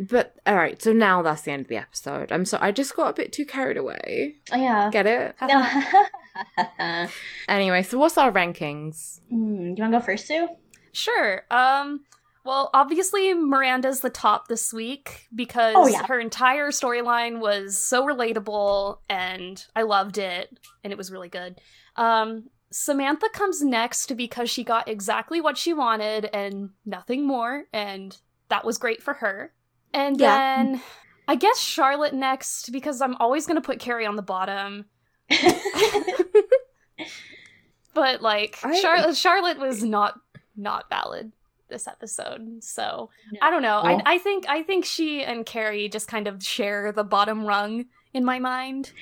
But 0.00 0.34
all 0.46 0.54
right, 0.56 0.80
so 0.82 0.92
now 0.92 1.22
that's 1.22 1.42
the 1.42 1.52
end 1.52 1.62
of 1.62 1.68
the 1.68 1.76
episode. 1.76 2.30
I'm 2.32 2.44
so 2.44 2.58
I 2.60 2.72
just 2.72 2.94
got 2.96 3.10
a 3.10 3.12
bit 3.14 3.32
too 3.32 3.46
carried 3.46 3.76
away. 3.76 4.36
yeah. 4.52 4.90
Get 4.92 5.06
it? 5.06 5.36
mm, 5.40 7.10
Anyway, 7.48 7.82
so 7.82 7.98
what's 7.98 8.18
our 8.18 8.32
rankings? 8.32 9.20
you 9.30 9.36
want 9.78 9.92
to 9.92 9.98
go 9.98 10.00
first, 10.00 10.26
Sue? 10.26 10.48
Sure. 10.92 11.42
Um 11.50 12.00
well, 12.44 12.70
obviously 12.74 13.32
Miranda's 13.34 14.00
the 14.00 14.10
top 14.10 14.48
this 14.48 14.72
week 14.72 15.26
because 15.34 15.74
Oh, 15.76 15.86
yeah. 15.86 16.06
her 16.06 16.20
entire 16.20 16.70
storyline 16.70 17.40
was 17.40 17.82
so 17.82 18.04
relatable 18.06 18.98
and 19.08 19.64
I 19.74 19.82
loved 19.82 20.18
it 20.18 20.58
and 20.82 20.92
it 20.92 20.96
was 20.96 21.10
really 21.10 21.28
good. 21.28 21.60
Um 21.96 22.50
Samantha 22.70 23.28
comes 23.32 23.62
next 23.62 24.16
because 24.16 24.50
she 24.50 24.64
got 24.64 24.88
exactly 24.88 25.40
what 25.40 25.56
she 25.56 25.72
wanted 25.72 26.24
and 26.32 26.70
nothing 26.84 27.24
more 27.26 27.64
and 27.72 28.16
that 28.48 28.64
was 28.64 28.78
great 28.78 29.02
for 29.02 29.14
her. 29.14 29.52
And 29.92 30.18
Yeah. 30.20 30.36
then 30.36 30.82
I 31.28 31.36
guess 31.36 31.58
Charlotte 31.58 32.14
next 32.14 32.70
because 32.72 33.00
I'm 33.00 33.14
always 33.16 33.46
going 33.46 33.56
to 33.56 33.64
put 33.64 33.78
Carrie 33.78 34.04
on 34.06 34.16
the 34.16 34.22
bottom. 34.22 34.86
But 37.94 38.22
like 38.22 38.58
I- 38.64 38.78
Charlotte, 38.80 39.16
Charlotte 39.16 39.58
was 39.58 39.82
not 39.84 40.18
not 40.56 40.88
valid 40.90 41.32
this 41.68 41.86
episode. 41.88 42.62
So 42.62 43.10
No. 43.32 43.38
I 43.42 43.50
don't 43.50 43.62
know. 43.62 43.80
Well- 43.84 44.02
I, 44.04 44.14
I 44.14 44.18
think 44.18 44.44
I 44.48 44.62
think 44.62 44.84
she 44.84 45.22
and 45.22 45.44
Carrie 45.46 45.88
just 45.88 46.08
kind 46.08 46.26
of 46.26 46.42
share 46.42 46.92
the 46.92 47.04
bottom 47.04 47.44
rung 47.44 47.86
in 48.12 48.24
my 48.24 48.38
mind. 48.38 48.92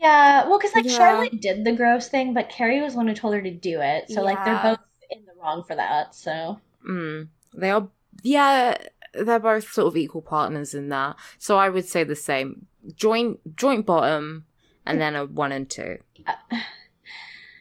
Yeah, 0.00 0.48
well, 0.48 0.58
because 0.58 0.74
like 0.74 0.84
Yeah. 0.86 0.96
Charlotte 0.96 1.40
did 1.40 1.64
the 1.64 1.72
gross 1.72 2.08
thing, 2.08 2.34
but 2.34 2.48
Carrie 2.48 2.80
was 2.80 2.94
the 2.94 2.96
one 2.98 3.08
who 3.08 3.14
told 3.14 3.34
her 3.34 3.42
to 3.42 3.50
do 3.50 3.80
it. 3.80 4.10
So 4.10 4.22
like 4.22 4.44
they're 4.44 4.60
both 4.62 4.80
in 5.10 5.24
the 5.24 5.32
wrong 5.40 5.62
for 5.64 5.76
that. 5.76 6.14
So 6.14 6.58
Mm, 6.88 7.28
they 7.54 7.70
are, 7.70 7.88
yeah, 8.22 8.76
they're 9.14 9.38
both 9.38 9.70
sort 9.70 9.86
of 9.86 9.96
equal 9.96 10.22
partners 10.22 10.74
in 10.74 10.88
that. 10.88 11.16
So 11.38 11.56
I 11.56 11.68
would 11.68 11.86
say 11.86 12.02
the 12.02 12.16
same 12.16 12.66
joint 12.96 13.38
joint 13.56 13.86
bottom, 13.86 14.44
and 14.84 15.00
then 15.00 15.14
a 15.14 15.24
one 15.26 15.52
and 15.52 15.70
two. 15.70 15.98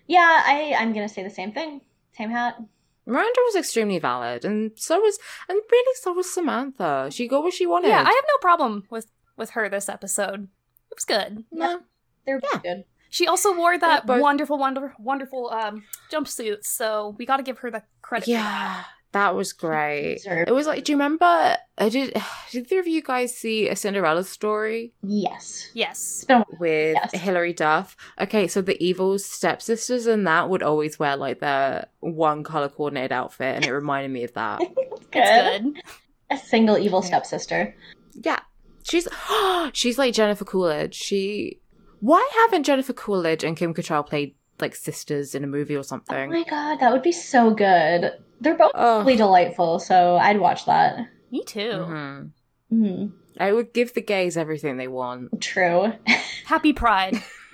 yeah, 0.07 0.41
I 0.45 0.75
I'm 0.77 0.93
gonna 0.93 1.09
say 1.09 1.23
the 1.23 1.29
same 1.29 1.51
thing. 1.51 1.81
Same 2.17 2.31
hat. 2.31 2.59
Miranda 3.05 3.39
was 3.47 3.55
extremely 3.55 3.99
valid, 3.99 4.45
and 4.45 4.71
so 4.75 4.99
was, 4.99 5.17
and 5.49 5.59
really 5.71 5.95
so 6.01 6.13
was 6.13 6.31
Samantha. 6.31 7.09
She 7.11 7.27
got 7.27 7.43
what 7.43 7.53
she 7.53 7.65
wanted. 7.65 7.87
Yeah, 7.89 8.01
I 8.01 8.13
have 8.19 8.25
no 8.27 8.37
problem 8.41 8.83
with 8.89 9.07
with 9.37 9.51
her 9.51 9.67
this 9.69 9.89
episode. 9.89 10.43
It 10.91 10.95
was 10.95 11.05
good. 11.05 11.45
no. 11.51 11.81
They're 12.25 12.39
Yeah. 12.53 12.59
good. 12.61 12.83
She 13.09 13.27
also 13.27 13.53
wore 13.57 13.77
that 13.77 14.05
both- 14.05 14.21
wonderful, 14.21 14.57
wonderful, 14.59 14.91
wonderful 14.99 15.49
um, 15.51 15.83
jumpsuit. 16.11 16.63
So 16.63 17.15
we 17.17 17.25
got 17.25 17.37
to 17.37 17.43
give 17.43 17.57
her 17.59 17.71
the 17.71 17.81
credit. 18.01 18.25
for 18.25 18.31
that. 18.31 18.37
Yeah, 18.37 18.83
that 19.13 19.35
was 19.35 19.53
great. 19.53 20.15
Deserved. 20.15 20.49
It 20.49 20.53
was 20.53 20.67
like, 20.67 20.83
do 20.83 20.91
you 20.91 20.97
remember? 20.97 21.57
Did 21.77 22.13
did 22.51 22.65
either 22.71 22.79
of 22.79 22.87
you 22.87 23.01
guys 23.01 23.35
see 23.35 23.67
a 23.69 23.75
Cinderella 23.75 24.23
story 24.23 24.93
Yes. 25.03 25.69
Yes. 25.73 26.23
been 26.25 26.37
a 26.37 26.39
while. 26.39 26.57
with 26.59 26.95
Yes. 26.95 27.11
Hilary 27.21 27.53
Duff? 27.53 27.95
Okay, 28.19 28.47
so 28.47 28.61
the 28.61 28.81
evil 28.83 29.17
stepsisters 29.19 30.05
and 30.05 30.25
that 30.27 30.49
would 30.49 30.63
always 30.63 30.97
wear 30.99 31.15
like 31.17 31.39
their 31.39 31.87
one 31.99 32.43
color 32.43 32.69
coordinated 32.69 33.11
outfit, 33.11 33.55
and 33.55 33.65
it 33.65 33.73
reminded 33.73 34.11
me 34.11 34.23
of 34.23 34.33
that. 34.33 34.61
It's 35.13 35.17
It's 35.17 35.61
good. 35.61 35.81
A 36.29 36.37
single 36.37 36.77
evil 36.77 37.01
stepsister. 37.01 37.75
yeah, 38.13 38.39
she's 38.83 39.07
she's 39.73 39.97
like 39.97 40.13
Jennifer 40.13 40.45
Coolidge. 40.45 40.95
She 40.95 41.59
why 41.99 42.25
haven't 42.39 42.63
Jennifer 42.63 42.93
Coolidge 42.93 43.43
and 43.43 43.57
Kim 43.57 43.73
Cattrall 43.73 44.07
played 44.07 44.35
like 44.61 44.75
sisters 44.75 45.33
in 45.35 45.43
a 45.43 45.47
movie 45.47 45.75
or 45.75 45.83
something. 45.83 46.29
Oh 46.29 46.33
my 46.39 46.43
god, 46.43 46.79
that 46.79 46.91
would 46.91 47.01
be 47.03 47.11
so 47.11 47.53
good. 47.53 48.11
They're 48.39 48.57
both 48.57 48.71
Oh. 48.75 48.99
really 48.99 49.15
delightful, 49.17 49.79
so 49.79 50.17
I'd 50.17 50.39
watch 50.39 50.65
that. 50.65 50.97
Me 51.31 51.43
too. 51.43 51.59
Mhm. 51.59 52.29
Mhm. 52.71 53.11
I 53.39 53.51
would 53.53 53.73
give 53.73 53.93
the 53.93 54.01
gays 54.01 54.35
everything 54.37 54.77
they 54.77 54.87
want. 54.87 55.41
True. 55.41 55.93
Happy 56.45 56.73
Pride. 56.73 57.21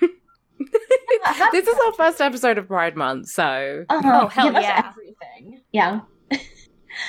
this 1.52 1.68
is 1.68 1.78
our 1.86 1.92
first 1.92 2.20
episode 2.20 2.58
of 2.58 2.66
Pride 2.68 2.96
Month, 2.96 3.28
so 3.28 3.84
Uh-huh. 3.88 4.20
Oh, 4.24 4.28
hell 4.28 4.46
Give 4.48 4.56
us 4.56 4.62
yeah. 4.64 4.90
everything. 4.90 5.60
Yeah. 5.72 6.00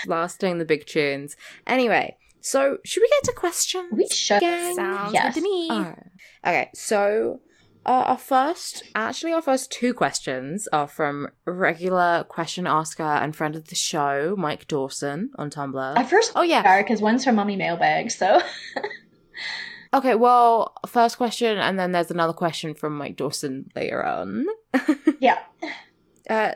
lasting 0.08 0.58
the 0.60 0.66
big 0.66 0.86
tunes. 0.86 1.36
Anyway, 1.66 2.16
so 2.42 2.78
should 2.86 3.02
we 3.02 3.10
get 3.10 3.24
to 3.26 3.34
questions? 3.34 3.92
We 3.92 4.08
should. 4.08 4.40
gang? 4.40 4.76
Sounds 4.76 5.14
Yes. 5.14 5.34
good 5.34 5.40
to 5.40 5.44
me. 5.44 5.70
Alright. 5.72 6.04
Okay, 6.46 6.70
so 6.74 7.42
uh, 7.86 8.04
our 8.08 8.18
first, 8.18 8.84
actually, 8.94 9.34
our 9.34 9.42
first 9.42 9.72
two 9.72 9.94
questions 9.94 10.68
are 10.72 10.88
from 10.88 11.30
regular 11.46 12.26
question 12.28 12.68
asker 12.68 13.04
and 13.04 13.36
friend 13.36 13.56
of 13.56 13.70
the 13.70 13.76
show, 13.76 14.36
Mike 14.38 14.68
Dawson 14.68 15.32
on 15.38 15.50
Tumblr. 15.50 15.98
I 15.98 16.04
first 16.04 16.34
oh 16.36 16.42
yeah. 16.42 16.82
because 16.82 17.02
one's 17.02 17.24
from 17.24 17.36
Mummy 17.36 17.56
Mailbag, 17.56 18.12
so 18.12 18.42
Okay, 19.92 20.14
well, 20.14 20.76
first 20.88 21.18
question, 21.18 21.58
and 21.58 21.80
then 21.80 21.92
there's 21.92 22.12
another 22.12 22.34
question 22.34 22.76
from 22.76 22.96
Mike 22.96 23.16
Dawson 23.16 23.72
later 23.76 24.06
on. 24.06 24.46
yeah. 25.20 25.40
Uh, 26.30 26.54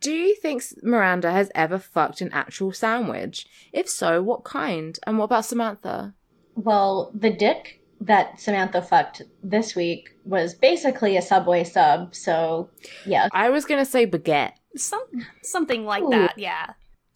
do 0.00 0.12
you 0.12 0.34
think 0.36 0.62
Miranda 0.82 1.32
has 1.32 1.50
ever 1.54 1.78
fucked 1.78 2.20
an 2.20 2.30
actual 2.32 2.72
sandwich? 2.72 3.46
If 3.72 3.88
so, 3.88 4.22
what 4.22 4.44
kind? 4.44 4.98
And 5.06 5.16
what 5.16 5.26
about 5.26 5.46
Samantha? 5.46 6.12
Well, 6.54 7.10
the 7.14 7.30
dick 7.30 7.80
that 8.00 8.40
Samantha 8.40 8.82
fucked 8.82 9.22
this 9.42 9.74
week 9.74 10.10
was 10.24 10.54
basically 10.54 11.16
a 11.16 11.22
Subway 11.22 11.64
sub, 11.64 12.14
so 12.14 12.70
yeah. 13.04 13.28
I 13.32 13.50
was 13.50 13.64
gonna 13.64 13.84
say 13.84 14.06
baguette. 14.06 14.52
Some 14.76 15.04
something 15.42 15.84
like 15.84 16.02
Ooh. 16.02 16.10
that. 16.10 16.38
Yeah. 16.38 16.72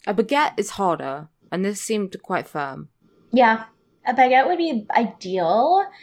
A 0.07 0.13
baguette 0.13 0.53
is 0.57 0.71
harder, 0.71 1.29
and 1.51 1.63
this 1.63 1.81
seemed 1.81 2.15
quite 2.23 2.47
firm. 2.47 2.89
Yeah. 3.31 3.65
A 4.07 4.13
baguette 4.13 4.47
would 4.47 4.57
be 4.57 4.87
ideal. 4.95 5.85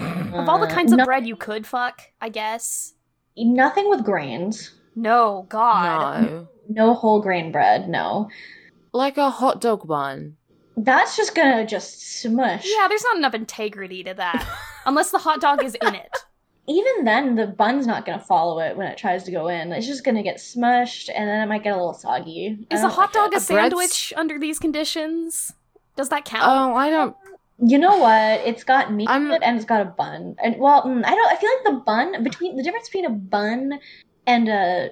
Of 0.00 0.48
all 0.48 0.58
the 0.58 0.66
kinds 0.66 0.92
of 0.92 0.98
no- 0.98 1.04
bread 1.04 1.26
you 1.26 1.36
could 1.36 1.66
fuck, 1.66 2.00
I 2.20 2.30
guess. 2.30 2.94
Nothing 3.36 3.90
with 3.90 4.02
grains. 4.02 4.72
No, 4.96 5.46
God. 5.50 6.22
No. 6.22 6.48
No 6.68 6.94
whole 6.94 7.20
grain 7.20 7.52
bread, 7.52 7.88
no. 7.88 8.30
Like 8.92 9.18
a 9.18 9.28
hot 9.28 9.60
dog 9.60 9.86
bun. 9.86 10.36
That's 10.76 11.16
just 11.16 11.34
gonna 11.34 11.66
just 11.66 12.20
smush. 12.20 12.66
Yeah, 12.66 12.88
there's 12.88 13.04
not 13.04 13.16
enough 13.16 13.34
integrity 13.34 14.02
to 14.04 14.14
that. 14.14 14.46
Unless 14.86 15.10
the 15.10 15.18
hot 15.18 15.40
dog 15.40 15.62
is 15.64 15.74
in 15.76 15.94
it. 15.94 16.10
Even 16.66 17.04
then, 17.04 17.34
the 17.36 17.46
bun's 17.46 17.86
not 17.86 18.06
gonna 18.06 18.18
follow 18.20 18.58
it 18.58 18.76
when 18.76 18.86
it 18.86 18.96
tries 18.98 19.22
to 19.24 19.30
go 19.30 19.48
in. 19.48 19.70
It's 19.72 19.86
just 19.86 20.02
gonna 20.04 20.22
get 20.22 20.38
smushed, 20.38 21.10
and 21.14 21.28
then 21.28 21.42
it 21.42 21.46
might 21.46 21.62
get 21.62 21.74
a 21.74 21.76
little 21.76 21.92
soggy. 21.94 22.66
Is 22.70 22.82
a 22.82 22.88
hot 22.88 22.96
like 22.98 23.12
dog 23.12 23.32
it. 23.34 23.40
a 23.42 23.44
A 23.44 23.46
bread's- 23.54 23.70
sandwich 23.74 24.12
under 24.16 24.38
these 24.38 24.58
conditions? 24.58 25.52
Does 25.96 26.08
that 26.08 26.24
count? 26.24 26.44
Oh, 26.46 26.74
I 26.74 26.90
don't. 26.90 27.14
You 27.62 27.78
know 27.78 27.98
what? 27.98 28.40
It's 28.40 28.64
got 28.64 28.92
meat 28.92 29.08
I'm- 29.08 29.26
in 29.26 29.32
it 29.32 29.42
and 29.44 29.56
it's 29.56 29.64
got 29.66 29.80
a 29.80 29.84
bun. 29.84 30.34
And 30.42 30.56
well, 30.58 30.82
mm, 30.82 31.04
I 31.04 31.10
don't. 31.14 31.32
I 31.32 31.36
feel 31.36 31.50
like 31.54 31.64
the 31.64 31.82
bun 31.84 32.24
between 32.24 32.56
the 32.56 32.62
difference 32.64 32.88
between 32.88 33.04
a 33.04 33.10
bun 33.10 33.78
and 34.26 34.48
a 34.48 34.88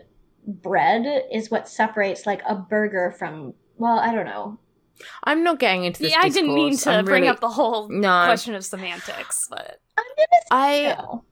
bread 0.47 1.25
is 1.33 1.51
what 1.51 1.69
separates 1.69 2.25
like 2.27 2.43
a 2.49 2.55
burger 2.55 3.15
from. 3.19 3.55
Well, 3.79 3.99
I 3.99 4.15
don't 4.15 4.27
know. 4.27 4.59
I'm 5.25 5.43
not 5.43 5.59
getting 5.59 5.85
into 5.85 6.03
this. 6.03 6.13
yeah, 6.13 6.21
I 6.23 6.29
didn't 6.29 6.55
mean 6.55 6.77
to 6.79 6.91
I'm 6.91 7.05
bring 7.05 7.23
really- 7.23 7.29
up 7.29 7.41
the 7.41 7.49
whole 7.51 7.89
No. 7.89 8.25
question 8.27 8.55
of 8.55 8.65
semantics, 8.65 9.47
but 9.51 9.81
I'm 9.99 10.05
gonna 10.17 10.63
I 10.65 10.97
No. 10.99 11.25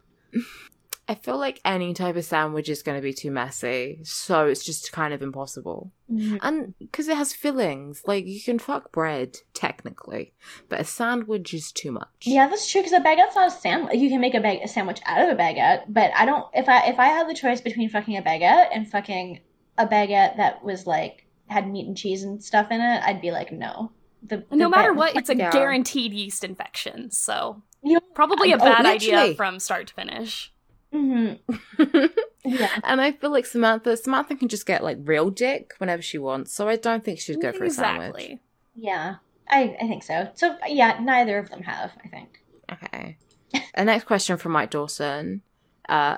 I 1.08 1.16
feel 1.16 1.38
like 1.38 1.60
any 1.64 1.92
type 1.92 2.14
of 2.14 2.24
sandwich 2.24 2.68
is 2.68 2.84
going 2.84 2.96
to 2.96 3.02
be 3.02 3.12
too 3.12 3.32
messy, 3.32 3.98
so 4.04 4.46
it's 4.46 4.64
just 4.64 4.92
kind 4.92 5.12
of 5.12 5.22
impossible. 5.22 5.90
Mhm. 6.08 6.38
And 6.40 6.74
because 6.78 7.08
it 7.08 7.16
has 7.16 7.32
fillings, 7.32 8.02
like 8.06 8.26
you 8.28 8.40
can 8.40 8.60
fuck 8.60 8.92
bread 8.92 9.38
technically, 9.52 10.32
but 10.68 10.78
a 10.78 10.84
sandwich 10.84 11.52
is 11.52 11.72
too 11.72 11.90
much. 11.90 12.06
Yeah, 12.22 12.46
that's 12.46 12.70
true. 12.70 12.80
Because 12.82 12.92
a 12.92 13.00
baguette's 13.00 13.34
not 13.34 13.48
a 13.48 13.50
sandwich. 13.50 13.96
You 13.96 14.08
can 14.08 14.20
make 14.20 14.34
a, 14.34 14.40
bag- 14.40 14.60
a 14.62 14.68
sandwich 14.68 15.00
out 15.04 15.22
of 15.28 15.36
a 15.36 15.40
baguette, 15.42 15.82
but 15.88 16.12
I 16.14 16.26
don't. 16.26 16.46
If 16.54 16.68
I 16.68 16.86
if 16.86 17.00
I 17.00 17.06
had 17.06 17.28
the 17.28 17.34
choice 17.34 17.60
between 17.60 17.88
fucking 17.88 18.16
a 18.16 18.22
baguette 18.22 18.68
and 18.72 18.88
fucking 18.88 19.40
a 19.78 19.86
baguette 19.88 20.36
that 20.36 20.62
was 20.62 20.86
like 20.86 21.26
had 21.50 21.68
meat 21.70 21.86
and 21.86 21.96
cheese 21.96 22.22
and 22.22 22.42
stuff 22.42 22.70
in 22.70 22.80
it, 22.80 23.02
I'd 23.04 23.20
be 23.20 23.30
like, 23.30 23.52
no. 23.52 23.92
The, 24.22 24.44
no 24.50 24.68
matter 24.68 24.92
ba- 24.92 24.98
what, 24.98 25.16
it's 25.16 25.28
a 25.30 25.36
Yeah. 25.36 25.50
guaranteed 25.50 26.12
yeast 26.12 26.44
infection. 26.44 27.10
So 27.10 27.62
You 27.82 27.94
know, 27.94 28.00
probably 28.14 28.52
a 28.52 28.56
Oh, 28.56 28.58
bad 28.58 28.84
literally. 28.84 29.16
idea 29.22 29.34
from 29.34 29.58
start 29.58 29.86
to 29.88 29.94
finish. 29.94 30.52
mhm. 30.94 31.38
Yeah. 32.44 32.70
and 32.84 33.00
I 33.02 33.12
feel 33.12 33.30
like 33.30 33.44
Samantha 33.46 33.96
Samantha 33.98 34.34
can 34.34 34.48
just 34.48 34.64
get 34.66 34.82
like 34.82 34.96
real 35.02 35.28
dick 35.30 35.74
whenever 35.78 36.00
she 36.02 36.16
wants, 36.18 36.54
so 36.54 36.68
I 36.68 36.76
don't 36.76 37.04
think 37.04 37.18
she'd 37.20 37.40
go 37.40 37.52
for 37.52 37.64
a 37.64 37.70
sandwich. 37.70 38.08
exactly. 38.08 38.40
Yeah, 38.74 39.16
I, 39.48 39.76
I 39.80 39.86
think 39.88 40.02
so. 40.02 40.28
So 40.34 40.56
yeah, 40.66 40.98
neither 41.02 41.36
of 41.38 41.50
them 41.50 41.62
have. 41.62 41.92
I 42.04 42.08
think. 42.08 42.42
Okay. 42.72 43.18
the 43.76 43.84
next 43.84 44.04
question 44.04 44.36
from 44.38 44.52
Mike 44.52 44.70
Dawson 44.70 45.42
uh, 45.88 46.16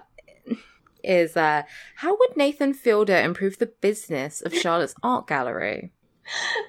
is 1.02 1.36
uh, 1.36 1.62
How 1.96 2.16
would 2.16 2.36
Nathan 2.36 2.74
Fielder 2.74 3.16
improve 3.16 3.58
the 3.58 3.72
business 3.80 4.40
of 4.40 4.54
Charlotte's 4.54 4.94
art 5.02 5.26
gallery? 5.26 5.92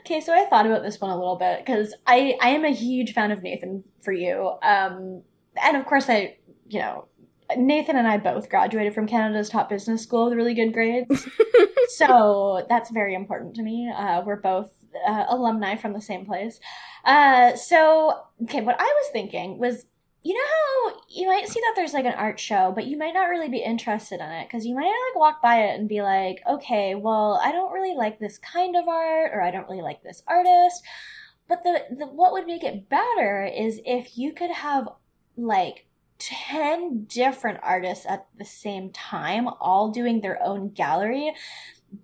Okay, 0.01 0.19
so 0.19 0.34
I 0.34 0.45
thought 0.45 0.65
about 0.65 0.84
this 0.84 0.99
one 0.99 1.11
a 1.11 1.18
little 1.18 1.38
bit 1.38 1.64
because 1.64 1.93
I 2.07 2.35
I 2.41 2.49
am 2.49 2.65
a 2.65 2.73
huge 2.73 3.14
fan 3.14 3.31
of 3.31 3.43
Nathan 3.43 3.84
for 4.01 4.11
you. 4.11 4.53
Um, 4.61 5.22
and 5.61 5.77
of 5.77 5.85
course 5.85 6.10
I 6.10 6.38
you 6.68 6.80
know 6.80 7.07
Nathan 7.55 7.95
and 7.97 8.07
I 8.07 8.18
both 8.18 8.49
graduated 8.49 8.93
from 8.93 9.07
Canada's 9.07 9.49
top 9.49 9.69
business 9.69 10.01
school 10.01 10.26
with 10.26 10.34
really 10.34 10.55
good 10.55 10.73
grades, 10.73 11.27
so 11.89 12.65
that's 12.68 12.89
very 12.89 13.14
important 13.14 13.55
to 13.55 13.64
me. 13.64 13.91
Uh, 13.95 14.23
we're 14.26 14.41
both 14.41 14.72
uh, 15.07 15.26
alumni 15.30 15.76
from 15.76 15.93
the 15.93 16.01
same 16.01 16.26
place. 16.26 16.60
Uh, 17.05 17.55
so 17.55 18.18
okay, 18.43 18.61
what 18.61 18.76
I 18.80 18.84
was 18.84 19.11
thinking 19.11 19.60
was. 19.60 19.85
You 20.24 20.34
know 20.34 20.40
how 20.40 21.02
you 21.10 21.28
might 21.28 21.48
see 21.50 21.60
that 21.60 21.74
there's 21.76 21.94
like 21.94 22.06
an 22.06 22.14
art 22.14 22.40
show, 22.40 22.72
but 22.74 22.86
you 22.86 22.98
might 22.98 23.14
not 23.14 23.30
really 23.30 23.50
be 23.50 23.58
interested 23.58 24.22
in 24.22 24.30
it 24.30 24.48
because 24.48 24.66
you 24.66 24.74
might 24.76 24.86
like 24.86 25.20
walk 25.20 25.41
by 25.41 25.64
it 25.66 25.80
and 25.80 25.90
be 25.90 26.02
like, 26.02 26.41
okay, 26.48 26.95
well, 26.95 27.40
I 27.44 27.52
don't 27.52 27.74
really 27.74 27.95
like 27.95 28.20
this 28.20 28.38
kind 28.38 28.76
of 28.76 28.88
art, 28.88 29.32
or 29.34 29.41
I 29.41 29.52
don't 29.52 29.68
really 29.68 29.82
like 29.82 30.02
this 30.02 30.24
artist. 30.26 30.84
But 31.50 31.64
the, 31.64 31.84
the 31.98 32.08
what 32.08 32.32
would 32.32 32.48
make 32.48 32.64
it 32.64 32.88
better 32.88 33.45
is 33.45 33.82
if 33.86 34.18
you 34.18 34.32
could 34.32 34.52
have 34.52 34.88
like 35.36 35.86
10 36.20 37.06
different 37.06 37.60
artists 37.62 38.06
at 38.06 38.28
the 38.38 38.45
same 38.45 38.91
time 38.91 39.48
all 39.60 39.91
doing 39.91 40.22
their 40.22 40.41
own 40.41 40.70
gallery 40.70 41.34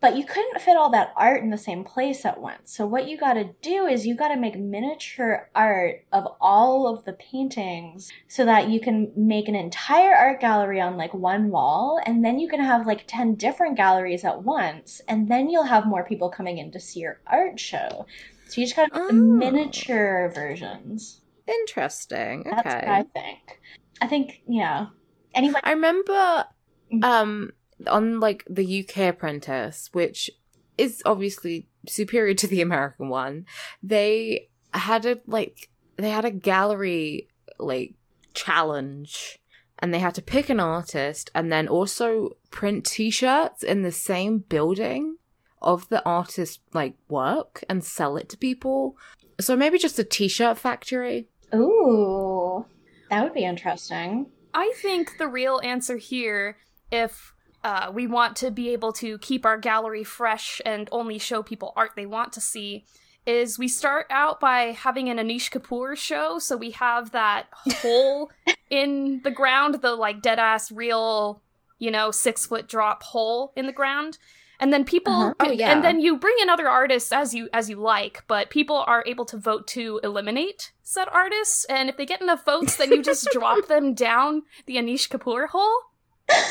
but 0.01 0.15
you 0.15 0.23
couldn't 0.23 0.61
fit 0.61 0.77
all 0.77 0.91
that 0.91 1.13
art 1.15 1.41
in 1.41 1.49
the 1.49 1.57
same 1.57 1.83
place 1.83 2.23
at 2.25 2.39
once. 2.39 2.71
So 2.75 2.85
what 2.85 3.07
you 3.07 3.17
got 3.17 3.33
to 3.33 3.49
do 3.61 3.87
is 3.87 4.05
you 4.05 4.15
got 4.15 4.27
to 4.27 4.37
make 4.37 4.55
miniature 4.57 5.49
art 5.55 6.05
of 6.11 6.27
all 6.39 6.87
of 6.87 7.05
the 7.05 7.13
paintings 7.13 8.11
so 8.27 8.45
that 8.45 8.69
you 8.69 8.79
can 8.79 9.11
make 9.15 9.47
an 9.47 9.55
entire 9.55 10.13
art 10.13 10.41
gallery 10.41 10.79
on 10.79 10.95
like 10.95 11.13
one 11.13 11.49
wall 11.49 11.99
and 12.05 12.23
then 12.23 12.39
you 12.39 12.47
can 12.47 12.59
have 12.59 12.85
like 12.85 13.05
10 13.07 13.35
different 13.35 13.77
galleries 13.77 14.23
at 14.23 14.43
once 14.43 15.01
and 15.07 15.27
then 15.27 15.49
you'll 15.49 15.63
have 15.63 15.87
more 15.87 16.03
people 16.05 16.29
coming 16.29 16.59
in 16.59 16.71
to 16.71 16.79
see 16.79 16.99
your 16.99 17.19
art 17.25 17.59
show. 17.59 18.05
So 18.45 18.61
you 18.61 18.67
just 18.67 18.75
got 18.75 18.85
to 18.87 18.93
make 18.93 19.07
the 19.07 19.13
Oh. 19.13 19.37
miniature 19.39 20.31
versions. 20.35 21.21
Interesting. 21.47 22.43
That's 22.49 22.67
okay. 22.67 22.85
what 22.85 22.95
I 22.95 23.03
think. 23.03 23.59
I 24.01 24.07
think 24.07 24.41
yeah. 24.47 24.87
Anyway, 25.33 25.59
I 25.63 25.71
remember 25.71 26.45
Mhm. 26.93 27.03
um 27.03 27.51
on 27.87 28.19
like 28.19 28.45
the 28.49 28.83
UK 28.83 29.09
Apprentice, 29.09 29.89
which 29.93 30.29
is 30.77 31.01
obviously 31.05 31.67
superior 31.87 32.33
to 32.35 32.47
the 32.47 32.61
American 32.61 33.09
one, 33.09 33.45
they 33.83 34.49
had 34.73 35.05
a 35.05 35.19
like 35.25 35.69
they 35.97 36.09
had 36.09 36.25
a 36.25 36.31
gallery 36.31 37.27
like 37.57 37.95
challenge 38.33 39.39
and 39.79 39.93
they 39.93 39.99
had 39.99 40.15
to 40.15 40.21
pick 40.21 40.49
an 40.49 40.59
artist 40.59 41.31
and 41.33 41.51
then 41.51 41.67
also 41.67 42.31
print 42.51 42.85
t-shirts 42.85 43.63
in 43.63 43.81
the 43.81 43.91
same 43.91 44.39
building 44.39 45.17
of 45.61 45.87
the 45.89 46.03
artist's 46.05 46.59
like 46.73 46.95
work 47.09 47.63
and 47.69 47.83
sell 47.83 48.17
it 48.17 48.29
to 48.29 48.37
people. 48.37 48.97
So 49.39 49.55
maybe 49.55 49.77
just 49.77 49.99
a 49.99 50.03
t-shirt 50.03 50.57
factory. 50.57 51.27
Ooh. 51.53 52.65
That 53.09 53.23
would 53.23 53.33
be 53.33 53.45
interesting. 53.45 54.27
I 54.53 54.73
think 54.81 55.17
the 55.17 55.27
real 55.27 55.59
answer 55.63 55.97
here, 55.97 56.57
if 56.91 57.33
uh, 57.63 57.91
we 57.93 58.07
want 58.07 58.35
to 58.37 58.51
be 58.51 58.69
able 58.69 58.93
to 58.93 59.17
keep 59.19 59.45
our 59.45 59.57
gallery 59.57 60.03
fresh 60.03 60.61
and 60.65 60.87
only 60.91 61.17
show 61.19 61.43
people 61.43 61.73
art 61.75 61.91
they 61.95 62.05
want 62.05 62.33
to 62.33 62.41
see, 62.41 62.85
is 63.25 63.59
we 63.59 63.67
start 63.67 64.07
out 64.09 64.39
by 64.39 64.71
having 64.71 65.09
an 65.09 65.17
Anish 65.17 65.51
Kapoor 65.51 65.95
show. 65.95 66.39
So 66.39 66.55
we 66.57 66.71
have 66.71 67.11
that 67.11 67.47
hole 67.81 68.31
in 68.69 69.21
the 69.23 69.31
ground, 69.31 69.75
the 69.81 69.95
like 69.95 70.21
dead 70.21 70.39
ass 70.39 70.71
real, 70.71 71.41
you 71.77 71.91
know, 71.91 72.11
six 72.11 72.45
foot 72.45 72.67
drop 72.67 73.03
hole 73.03 73.51
in 73.55 73.65
the 73.65 73.73
ground. 73.73 74.17
And 74.61 74.73
then 74.73 74.83
people, 74.83 75.13
Uh-huh. 75.13 75.33
Oh, 75.39 75.51
yeah. 75.51 75.71
and 75.71 75.83
then 75.83 76.01
you 76.01 76.17
bring 76.17 76.35
in 76.41 76.49
other 76.49 76.67
artists 76.67 77.13
as 77.13 77.33
you 77.33 77.47
as 77.53 77.69
you 77.69 77.77
like, 77.77 78.23
but 78.27 78.49
people 78.49 78.83
are 78.87 79.03
able 79.05 79.23
to 79.25 79.37
vote 79.37 79.67
to 79.67 79.99
eliminate 80.03 80.71
said 80.83 81.07
artists. 81.11 81.63
And 81.65 81.87
if 81.89 81.95
they 81.97 82.05
get 82.05 82.21
enough 82.21 82.43
votes, 82.45 82.75
then 82.75 82.91
you 82.91 83.01
just 83.03 83.27
drop 83.33 83.67
them 83.67 83.93
down 83.93 84.43
the 84.65 84.75
Anish 84.75 85.07
Kapoor 85.07 85.47
hole, 85.49 85.77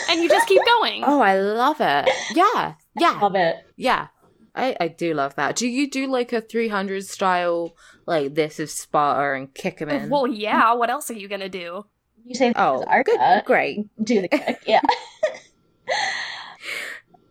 and 0.09 0.23
you 0.23 0.29
just 0.29 0.49
keep 0.49 0.63
going. 0.65 1.05
Oh, 1.05 1.21
I 1.21 1.39
love 1.39 1.81
it. 1.81 2.09
Yeah. 2.35 2.75
Yeah. 2.97 3.19
Love 3.21 3.35
it. 3.35 3.57
Yeah. 3.77 4.09
I, 4.55 4.77
I 4.81 4.89
do 4.89 5.15
love 5.15 5.37
that. 5.37 5.57
Do 5.57 5.69
you 5.69 5.89
do 5.89 6.07
like 6.07 6.33
a 6.33 6.41
300 6.41 7.05
style, 7.05 7.77
like 8.07 8.35
this 8.35 8.59
is 8.59 8.73
Sparta 8.73 9.39
and 9.39 9.55
kick 9.55 9.79
him 9.79 9.89
in? 9.89 10.11
Well, 10.11 10.27
yeah. 10.27 10.73
What 10.75 10.91
else 10.91 11.11
are 11.11 11.15
you 11.15 11.29
gonna 11.29 11.49
do? 11.49 11.85
You 12.25 12.35
say 12.35 12.53
oh, 12.57 12.85
art 12.87 13.07
good, 13.07 13.21
uh, 13.21 13.43
great. 13.43 13.87
do 14.03 14.21
the 14.23 14.29
kick. 14.29 14.61
Yeah. 14.67 14.81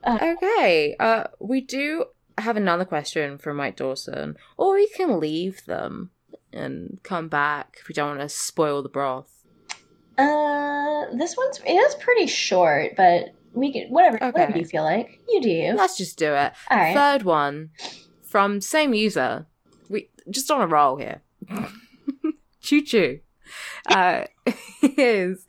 Okay. 0.07 0.95
Uh, 0.99 1.25
we 1.39 1.61
do 1.61 2.05
have 2.37 2.55
another 2.55 2.85
question 2.85 3.37
from 3.37 3.57
Mike 3.57 3.75
Dawson, 3.75 4.37
or 4.55 4.75
we 4.75 4.87
can 4.89 5.19
leave 5.19 5.65
them 5.65 6.11
and 6.53 6.99
come 7.03 7.27
back 7.27 7.77
if 7.81 7.87
we 7.87 7.93
don't 7.93 8.17
want 8.17 8.21
to 8.21 8.29
spoil 8.29 8.81
the 8.81 8.89
broth. 8.89 9.36
Uh, 10.17 11.05
this 11.15 11.37
one's 11.37 11.59
it 11.65 11.73
is 11.73 11.95
pretty 11.95 12.27
short, 12.27 12.95
but 12.95 13.33
we 13.53 13.71
can 13.71 13.89
whatever 13.89 14.17
whatever 14.17 14.57
you 14.57 14.65
feel 14.65 14.83
like. 14.83 15.19
You 15.27 15.41
do. 15.41 15.73
Let's 15.75 15.97
just 15.97 16.17
do 16.17 16.33
it. 16.33 16.53
All 16.69 16.77
right. 16.77 16.95
Third 16.95 17.23
one 17.23 17.69
from 18.23 18.61
same 18.61 18.93
user. 18.93 19.45
We 19.89 20.09
just 20.29 20.49
on 20.51 20.61
a 20.61 20.67
roll 20.67 20.97
here. 20.97 21.21
choo 22.61 22.81
choo. 22.81 23.19
Uh, 23.87 24.25
is 24.81 25.45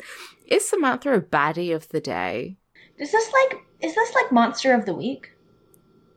is 0.46 0.68
Samantha 0.68 1.12
a 1.12 1.20
baddie 1.20 1.74
of 1.74 1.88
the 1.88 2.00
day? 2.00 2.56
Is 2.98 3.12
this 3.12 3.32
like 3.32 3.60
is 3.80 3.94
this 3.94 4.14
like 4.14 4.32
monster 4.32 4.74
of 4.74 4.86
the 4.86 4.94
week? 4.94 5.32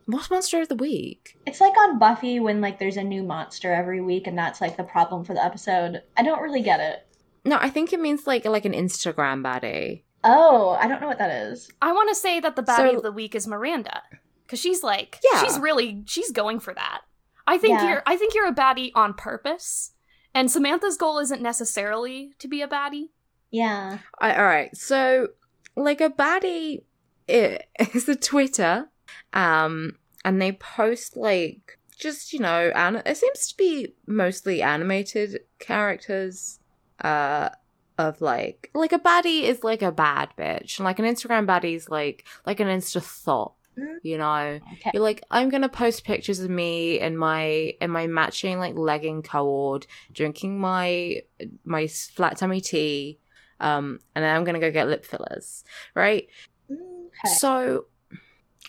What's 0.06 0.30
monster 0.30 0.60
of 0.60 0.68
the 0.68 0.74
week? 0.74 1.38
It's 1.46 1.60
like 1.60 1.76
on 1.78 1.98
Buffy 1.98 2.40
when 2.40 2.60
like 2.60 2.78
there's 2.78 2.96
a 2.96 3.04
new 3.04 3.22
monster 3.22 3.72
every 3.72 4.00
week 4.00 4.26
and 4.26 4.36
that's 4.36 4.60
like 4.60 4.76
the 4.76 4.82
problem 4.82 5.24
for 5.24 5.32
the 5.32 5.44
episode. 5.44 6.02
I 6.16 6.22
don't 6.22 6.42
really 6.42 6.62
get 6.62 6.80
it. 6.80 7.06
No, 7.44 7.58
I 7.60 7.70
think 7.70 7.92
it 7.92 8.00
means 8.00 8.26
like 8.26 8.44
like 8.44 8.64
an 8.64 8.72
Instagram 8.72 9.42
baddie. 9.42 10.02
Oh, 10.24 10.70
I 10.80 10.86
don't 10.86 11.00
know 11.00 11.08
what 11.08 11.18
that 11.18 11.30
is. 11.48 11.70
I 11.82 11.92
want 11.92 12.08
to 12.08 12.14
say 12.14 12.38
that 12.40 12.54
the 12.56 12.62
baddie 12.62 12.90
So- 12.92 12.96
of 12.98 13.02
the 13.02 13.10
week 13.12 13.34
is 13.34 13.46
Miranda, 13.48 14.02
because 14.44 14.60
she's 14.60 14.82
like, 14.82 15.18
Yeah. 15.32 15.42
she's 15.42 15.58
really, 15.58 16.02
she's 16.06 16.30
going 16.30 16.60
for 16.60 16.72
that. 16.74 17.00
I 17.46 17.58
think 17.58 17.80
Yeah. 17.80 17.88
you're, 17.88 18.02
I 18.06 18.16
think 18.16 18.34
you're 18.34 18.46
a 18.46 18.54
baddie 18.54 18.92
on 18.94 19.14
purpose, 19.14 19.92
and 20.32 20.48
Samantha's 20.50 20.96
goal 20.96 21.18
isn't 21.18 21.42
necessarily 21.42 22.34
to 22.38 22.46
be 22.46 22.62
a 22.62 22.68
baddie. 22.68 23.08
Yeah. 23.50 23.98
I, 24.20 24.36
all 24.36 24.44
right, 24.44 24.74
so 24.76 25.28
like 25.74 26.00
a 26.00 26.08
baddie 26.10 26.84
i- 27.28 27.58
is 27.92 28.08
a 28.08 28.14
Twitter, 28.14 28.88
um, 29.32 29.98
and 30.24 30.40
they 30.40 30.52
post 30.52 31.16
like 31.16 31.78
just 31.98 32.32
you 32.32 32.38
know, 32.38 32.70
and 32.76 33.02
it 33.04 33.16
seems 33.16 33.48
to 33.48 33.56
be 33.56 33.94
mostly 34.06 34.62
animated 34.62 35.40
characters, 35.58 36.60
uh, 37.02 37.50
of 37.98 38.20
like 38.20 38.70
like 38.74 38.92
a 38.92 38.98
baddie 38.98 39.42
is 39.42 39.62
like 39.62 39.82
a 39.82 39.92
bad 39.92 40.30
bitch, 40.38 40.78
and 40.78 40.84
like 40.84 40.98
an 40.98 41.04
Instagram 41.04 41.46
baddie 41.46 41.74
is 41.74 41.88
like 41.88 42.26
like 42.46 42.60
an 42.60 42.68
Insta 42.68 43.02
thought, 43.02 43.54
Mm. 43.78 43.96
you 44.02 44.18
know. 44.18 44.60
Okay. 44.74 44.90
You're 44.92 45.02
like, 45.02 45.22
I'm 45.30 45.48
gonna 45.48 45.68
post 45.68 46.04
pictures 46.04 46.40
of 46.40 46.50
me 46.50 47.00
in 47.00 47.16
my 47.16 47.74
in 47.80 47.90
my 47.90 48.06
matching 48.06 48.58
like 48.58 48.76
legging 48.76 49.22
cord, 49.22 49.86
drinking 50.12 50.60
my 50.60 51.22
my 51.64 51.86
flat 51.86 52.36
tummy 52.36 52.60
tea, 52.60 53.18
um, 53.60 53.98
and 54.14 54.22
then 54.22 54.36
I'm 54.36 54.44
gonna 54.44 54.60
go 54.60 54.70
get 54.70 54.88
lip 54.88 55.06
fillers, 55.06 55.64
right? 55.94 56.28
Okay. 56.70 57.34
So, 57.38 57.86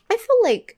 I 0.10 0.16
feel 0.18 0.44
like, 0.44 0.78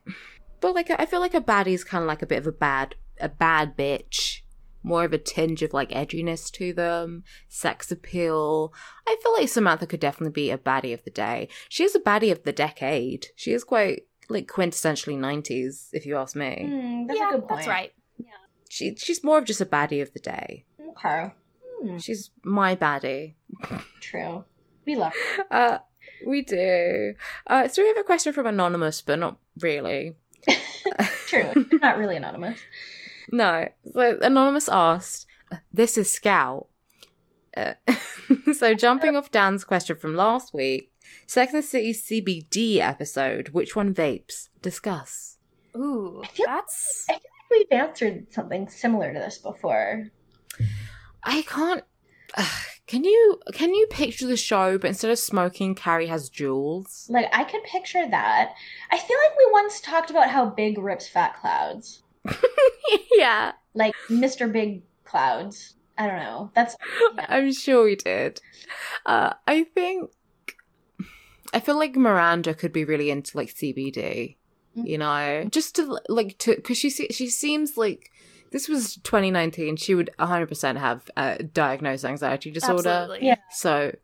but 0.60 0.74
like 0.74 0.90
I 0.90 1.06
feel 1.06 1.20
like 1.20 1.34
a 1.34 1.40
baddie's 1.40 1.84
kind 1.84 2.02
of 2.02 2.08
like 2.08 2.22
a 2.22 2.26
bit 2.26 2.38
of 2.38 2.46
a 2.48 2.52
bad 2.52 2.96
a 3.20 3.28
bad 3.28 3.76
bitch, 3.76 4.40
more 4.86 5.04
of 5.04 5.12
a 5.12 5.18
tinge 5.18 5.62
of 5.62 5.74
like 5.74 5.90
edginess 5.90 6.48
to 6.52 6.72
them, 6.72 7.24
sex 7.48 7.90
appeal. 7.90 8.72
I 9.06 9.16
feel 9.20 9.32
like 9.34 9.48
Samantha 9.48 9.84
could 9.86 9.98
definitely 10.00 10.32
be 10.32 10.50
a 10.50 10.56
baddie 10.56 10.94
of 10.94 11.02
the 11.02 11.10
day. 11.10 11.48
She 11.68 11.82
is 11.82 11.96
a 11.96 12.00
baddie 12.00 12.30
of 12.30 12.44
the 12.44 12.52
decade. 12.52 13.26
She 13.34 13.52
is 13.52 13.64
quite 13.64 14.04
like 14.28 14.46
quintessentially 14.46 15.18
90s, 15.18 15.88
if 15.92 16.06
you 16.06 16.16
ask 16.16 16.36
me. 16.36 16.66
Hmm, 16.70 17.06
that's 17.08 17.18
yeah, 17.18 17.30
a 17.30 17.32
good 17.32 17.48
point. 17.48 17.58
that's 17.62 17.68
right. 17.68 17.92
Yeah. 18.18 18.30
She 18.70 18.94
she's 18.96 19.24
more 19.24 19.38
of 19.38 19.44
just 19.44 19.60
a 19.60 19.66
baddie 19.66 20.00
of 20.02 20.12
the 20.12 20.20
day. 20.20 20.64
Okay. 20.90 21.32
Hmm, 21.82 21.98
She's 21.98 22.30
my 22.44 22.76
baddie. 22.76 23.34
true. 24.00 24.44
We 24.86 24.94
love 24.94 25.12
her. 25.36 25.44
Uh, 25.50 25.78
we 26.24 26.42
do. 26.42 27.14
Uh, 27.48 27.66
so 27.66 27.82
we 27.82 27.88
have 27.88 27.98
a 27.98 28.04
question 28.04 28.32
from 28.32 28.46
anonymous, 28.46 29.02
but 29.02 29.18
not 29.18 29.38
really. 29.60 30.14
True. 31.26 31.66
Not 31.82 31.98
really 31.98 32.16
anonymous. 32.16 32.60
No. 33.32 33.68
So 33.92 34.18
anonymous 34.22 34.68
asked, 34.68 35.26
"This 35.72 35.98
is 35.98 36.10
Scout." 36.12 36.68
Uh, 37.56 37.74
so 38.54 38.74
jumping 38.74 39.16
off 39.16 39.30
Dan's 39.30 39.64
question 39.64 39.96
from 39.96 40.14
last 40.14 40.52
week, 40.52 40.92
Sex 41.26 41.52
and 41.54 41.62
the 41.62 41.66
City 41.66 41.92
CBD 41.92 42.78
episode. 42.78 43.48
Which 43.50 43.74
one 43.74 43.94
vapes? 43.94 44.48
Discuss. 44.62 45.38
Ooh, 45.76 46.22
I 46.24 46.28
feel- 46.28 46.46
that's 46.46 47.06
I 47.08 47.12
feel 47.14 47.20
like 47.50 47.50
we've 47.70 47.78
answered 47.78 48.26
something 48.32 48.68
similar 48.68 49.12
to 49.12 49.18
this 49.18 49.38
before. 49.38 50.04
I 51.22 51.42
can't. 51.42 51.84
can 52.86 53.04
you 53.04 53.40
can 53.52 53.74
you 53.74 53.86
picture 53.90 54.26
the 54.26 54.36
show, 54.36 54.78
but 54.78 54.88
instead 54.88 55.10
of 55.10 55.18
smoking, 55.18 55.74
Carrie 55.74 56.06
has 56.08 56.30
Juuls? 56.30 57.08
Like 57.10 57.28
I 57.32 57.44
could 57.44 57.62
picture 57.64 58.06
that. 58.08 58.54
I 58.90 58.98
feel 58.98 59.16
like 59.24 59.36
we 59.38 59.52
once 59.52 59.80
talked 59.80 60.10
about 60.10 60.28
how 60.30 60.46
big 60.46 60.78
rips 60.78 61.08
fat 61.08 61.36
clouds. 61.40 62.02
yeah, 63.16 63.52
Like 63.74 63.94
Mr. 64.08 64.50
Big 64.50 64.82
Clouds. 65.04 65.74
I 65.98 66.06
don't 66.06 66.18
know. 66.18 66.50
That's 66.54 66.76
I'm 67.28 67.52
sure 67.52 67.84
we 67.84 67.96
did. 67.96 68.40
Uh, 69.06 69.32
I 69.46 69.64
think 69.64 70.10
I 71.54 71.60
feel 71.60 71.76
like 71.78 71.96
Miranda 71.96 72.54
could 72.54 72.72
be 72.72 72.84
really 72.84 73.10
into 73.10 73.36
like 73.36 73.48
CBD. 73.48 74.36
You 74.74 74.98
know, 74.98 75.48
just 75.50 75.74
to 75.76 75.98
like 76.10 76.36
to 76.38 76.54
because 76.56 76.76
she 76.76 76.90
she 76.90 77.28
seems 77.30 77.78
like 77.78 78.10
this 78.52 78.68
was 78.68 78.96
2019. 78.96 79.76
She 79.76 79.94
would 79.94 80.10
100 80.18 80.48
percent 80.48 80.76
have 80.76 81.10
a 81.16 81.42
diagnosed 81.42 82.04
anxiety 82.04 82.50
disorder. 82.50 82.88
absolutely. 82.90 83.26
Yeah. 83.28 83.36
So 83.50 83.96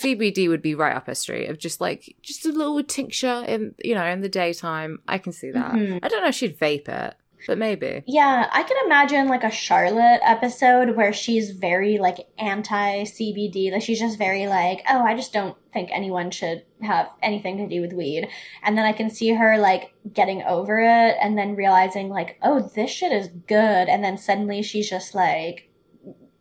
CBD 0.00 0.48
would 0.48 0.62
be 0.62 0.76
right 0.76 0.94
up 0.94 1.08
her 1.08 1.16
street 1.16 1.48
of 1.48 1.58
just 1.58 1.80
like 1.80 2.14
just 2.22 2.46
a 2.46 2.52
little 2.52 2.80
tincture 2.84 3.42
in 3.48 3.74
you 3.82 3.96
know 3.96 4.04
in 4.06 4.20
the 4.20 4.28
daytime. 4.28 5.00
I 5.08 5.18
can 5.18 5.32
see 5.32 5.50
that. 5.50 5.72
Mhm. 5.72 5.98
I 6.00 6.06
don't 6.08 6.22
know 6.22 6.28
if 6.28 6.36
she'd 6.36 6.56
vape 6.56 6.88
it. 6.88 7.14
But 7.46 7.58
maybe. 7.58 8.02
Yeah, 8.06 8.48
I 8.52 8.62
can 8.62 8.76
imagine 8.86 9.28
like 9.28 9.44
a 9.44 9.50
Charlotte 9.50 10.20
episode 10.24 10.96
where 10.96 11.12
she's 11.12 11.50
very 11.50 11.98
like 11.98 12.18
anti 12.38 13.04
CBD. 13.04 13.72
Like 13.72 13.82
she's 13.82 14.00
just 14.00 14.18
very 14.18 14.46
like, 14.46 14.82
oh, 14.88 15.02
I 15.02 15.14
just 15.14 15.32
don't 15.32 15.56
think 15.72 15.90
anyone 15.92 16.30
should 16.30 16.64
have 16.82 17.08
anything 17.22 17.56
to 17.58 17.68
do 17.68 17.80
with 17.80 17.92
weed. 17.92 18.28
And 18.62 18.76
then 18.76 18.84
I 18.84 18.92
can 18.92 19.10
see 19.10 19.30
her 19.32 19.58
like 19.58 19.92
getting 20.12 20.42
over 20.42 20.80
it 20.80 21.16
and 21.20 21.36
then 21.38 21.56
realizing 21.56 22.08
like, 22.08 22.38
oh, 22.42 22.70
this 22.74 22.90
shit 22.90 23.12
is 23.12 23.28
good. 23.46 23.88
And 23.88 24.02
then 24.04 24.18
suddenly 24.18 24.62
she's 24.62 24.88
just 24.90 25.14
like 25.14 25.70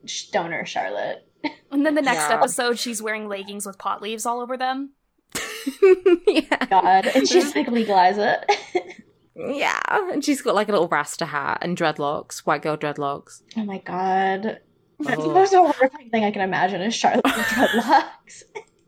stoner 0.05 0.65
Charlotte. 0.65 1.26
And 1.71 1.85
then 1.85 1.95
the 1.95 2.01
next 2.01 2.30
Yeah. 2.30 2.35
episode, 2.35 2.80
she's 2.80 3.01
wearing 3.01 3.27
leggings 3.27 3.65
with 3.65 3.77
pot 3.77 4.01
leaves 4.01 4.26
all 4.26 4.41
over 4.41 4.57
them. 4.57 4.91
yeah. 6.27 6.65
God, 6.69 7.05
and 7.07 7.27
she's 7.27 7.55
like 7.55 7.67
legalize 7.67 8.17
it. 8.17 8.51
Yeah. 9.48 9.80
And 9.90 10.24
she's 10.24 10.41
got 10.41 10.56
like 10.56 10.70
a 10.70 10.72
little 10.72 10.88
Rasta 10.88 11.26
hat 11.26 11.60
and 11.61 11.78
dreadlocks, 11.78 12.40
white 12.40 12.61
girl 12.61 12.78
dreadlocks. 12.78 13.41
oh 13.57 13.64
my 13.66 13.80
God. 13.80 14.60
That's 14.99 15.16
the 15.18 15.30
Oh. 15.30 15.34
most 15.34 15.53
horrifying 15.53 16.10
thing 16.10 16.26
I 16.26 16.32
can 16.32 16.41
imagine 16.41 16.82
is 16.82 16.94
Charlotte 16.94 17.24
with 17.24 17.34
dreadlocks. 17.36 18.44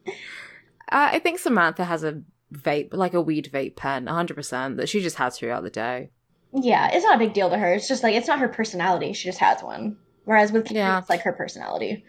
Uh, 0.07 0.11
I 0.89 1.19
think 1.19 1.39
Samantha 1.39 1.85
has 1.85 2.03
a 2.03 2.21
vape, 2.53 2.89
like 2.93 3.13
a 3.13 3.21
weed 3.21 3.49
vape 3.53 3.77
pen, 3.77 4.05
100%, 4.07 4.75
that 4.77 4.89
she 4.89 4.99
just 5.01 5.15
has 5.17 5.37
throughout 5.37 5.63
the 5.63 5.69
day. 5.69 6.11
Yeah, 6.53 6.89
it's 6.91 7.05
not 7.05 7.15
a 7.15 7.19
big 7.19 7.33
deal 7.33 7.49
to 7.49 7.57
her. 7.57 7.73
It's 7.73 7.87
just 7.87 8.03
like 8.03 8.13
it's 8.13 8.27
not 8.27 8.39
her 8.39 8.49
personality. 8.49 9.13
She 9.13 9.29
just 9.29 9.39
has 9.39 9.63
one. 9.63 9.95
Whereas 10.25 10.51
with 10.51 10.65
Carrie, 10.65 10.79
Yeah. 10.79 10.99
it's 10.99 11.09
like 11.09 11.21
her 11.21 11.31
personality. 11.31 12.03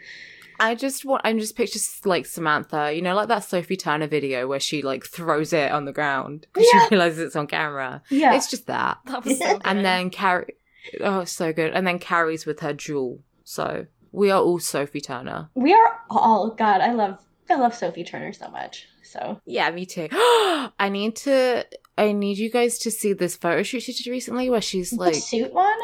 I 0.60 0.74
just 0.74 1.04
want, 1.04 1.22
I'm 1.24 1.38
just 1.38 1.56
picture 1.56 1.78
like 2.04 2.26
Samantha, 2.26 2.92
you 2.94 3.02
know, 3.02 3.14
like 3.14 3.28
that 3.28 3.44
Sophie 3.44 3.76
Turner 3.76 4.06
video 4.06 4.46
where 4.46 4.60
she 4.60 4.82
like 4.82 5.04
throws 5.04 5.52
it 5.52 5.70
on 5.72 5.84
the 5.84 5.92
ground 5.92 6.46
because 6.52 6.68
Yeah. 6.72 6.80
she 6.88 6.94
realizes 6.94 7.18
it's 7.20 7.36
on 7.36 7.46
camera. 7.46 8.02
Yeah. 8.10 8.34
It's 8.34 8.50
just 8.50 8.66
that. 8.66 8.98
That 9.06 9.24
was 9.24 9.38
so 9.40 9.52
good. 9.54 9.62
And 9.64 9.84
then 9.84 10.10
Carrie, 10.10 10.54
oh, 11.00 11.24
so 11.24 11.52
good. 11.52 11.72
And 11.72 11.86
then 11.86 11.98
Carrie's 11.98 12.46
with 12.46 12.60
her 12.60 12.74
Juul. 12.74 13.20
So 13.44 13.86
we 14.12 14.30
are 14.30 14.40
all 14.40 14.58
Sophie 14.58 15.00
Turner. 15.00 15.48
we 15.54 15.72
are 15.72 16.00
all 16.10 16.50
God, 16.50 16.80
I 16.80 16.92
love 16.92 17.18
I 17.50 17.56
love 17.56 17.74
Sophie 17.74 18.04
Turner 18.04 18.32
so 18.32 18.48
much. 18.50 18.86
So 19.02 19.40
Yeah, 19.44 19.70
me 19.70 19.84
too. 19.84 20.08
I 20.12 20.88
need 20.90 21.16
to, 21.16 21.66
I 21.98 22.12
need 22.12 22.38
you 22.38 22.50
guys 22.50 22.78
to 22.80 22.90
see 22.90 23.12
this 23.12 23.36
photo 23.36 23.62
shoot 23.62 23.82
she 23.82 23.92
did 23.92 24.06
recently 24.10 24.48
where 24.48 24.60
she's 24.62 24.90
the 24.90 24.96
like, 24.96 25.14
suit 25.16 25.52
one, 25.52 25.78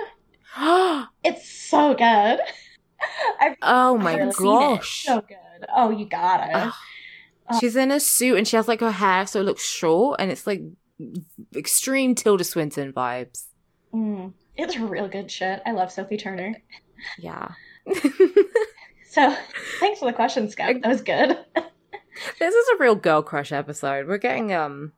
it's 1.24 1.50
so 1.50 1.94
good. 1.94 2.40
I've 3.40 3.56
my 4.00 4.20
I've 4.20 4.36
gosh. 4.36 5.04
so 5.04 5.20
good. 5.20 5.36
Oh, 5.74 5.90
you 5.90 6.06
got 6.06 6.48
it. 6.48 6.54
Ugh. 6.54 6.72
She's 7.60 7.76
in 7.76 7.90
a 7.90 7.98
suit 8.00 8.36
and 8.36 8.46
she 8.46 8.56
has 8.56 8.68
like 8.68 8.80
her 8.80 8.90
hair 8.90 9.26
so 9.26 9.40
it 9.40 9.44
looks 9.44 9.64
short 9.64 10.20
and 10.20 10.30
it's 10.30 10.46
like 10.46 10.62
extreme 11.56 12.14
Tilda 12.14 12.44
Swinton 12.44 12.92
vibes. 12.92 13.44
Mm, 13.94 14.34
it's 14.56 14.76
real 14.76 15.08
good 15.08 15.30
shit. 15.30 15.62
I 15.64 15.72
love 15.72 15.90
Sophie 15.90 16.18
Turner. 16.18 16.54
Yeah. 17.18 17.48
So 19.08 19.34
thanks 19.80 19.98
for 19.98 20.04
the 20.06 20.12
question, 20.12 20.48
Scott. 20.50 20.76
That 20.82 20.88
was 20.88 21.00
good. 21.00 21.36
this 21.54 22.54
is 22.54 22.68
a 22.74 22.78
real 22.78 22.94
girl 22.94 23.22
crush 23.22 23.52
episode. 23.52 24.06
We're 24.06 24.18
getting 24.18 24.52
um 24.52 24.92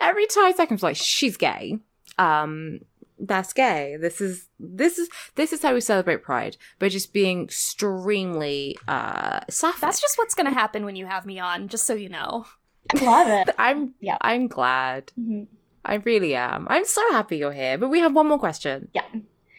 every 0.00 0.26
time 0.26 0.54
seconds 0.54 0.82
like 0.82 0.96
she's 0.96 1.36
gay. 1.36 1.78
Um 2.18 2.80
that's 3.18 3.52
gay. 3.52 3.96
This 4.00 4.20
is 4.20 4.48
this 4.60 4.98
is 4.98 5.08
this 5.36 5.52
is 5.52 5.62
how 5.62 5.72
we 5.74 5.80
celebrate 5.80 6.22
pride 6.22 6.56
by 6.78 6.88
just 6.88 7.12
being 7.12 7.44
extremely 7.44 8.76
uh 8.88 9.40
sapphic. 9.48 9.80
That's 9.80 10.00
just 10.00 10.18
what's 10.18 10.34
going 10.34 10.46
to 10.46 10.52
happen 10.52 10.84
when 10.84 10.96
you 10.96 11.06
have 11.06 11.26
me 11.26 11.38
on, 11.38 11.68
just 11.68 11.86
so 11.86 11.94
you 11.94 12.08
know. 12.08 12.46
I 12.94 13.04
love 13.04 13.28
it. 13.48 13.54
I'm 13.58 13.94
Yeah. 14.00 14.18
I'm 14.20 14.46
glad. 14.48 15.12
Mhm. 15.18 15.46
I 15.84 15.94
really 15.96 16.34
am. 16.34 16.66
I'm 16.68 16.84
so 16.84 17.00
happy 17.12 17.36
you're 17.38 17.52
here. 17.52 17.78
But 17.78 17.88
we 17.90 18.00
have 18.00 18.14
one 18.14 18.26
more 18.28 18.38
question. 18.40 18.88
Yeah. 18.92 19.06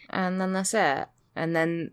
And 0.10 0.40
then 0.42 0.52
that's 0.54 0.74
it. 0.74 1.08
And 1.36 1.56
then, 1.56 1.92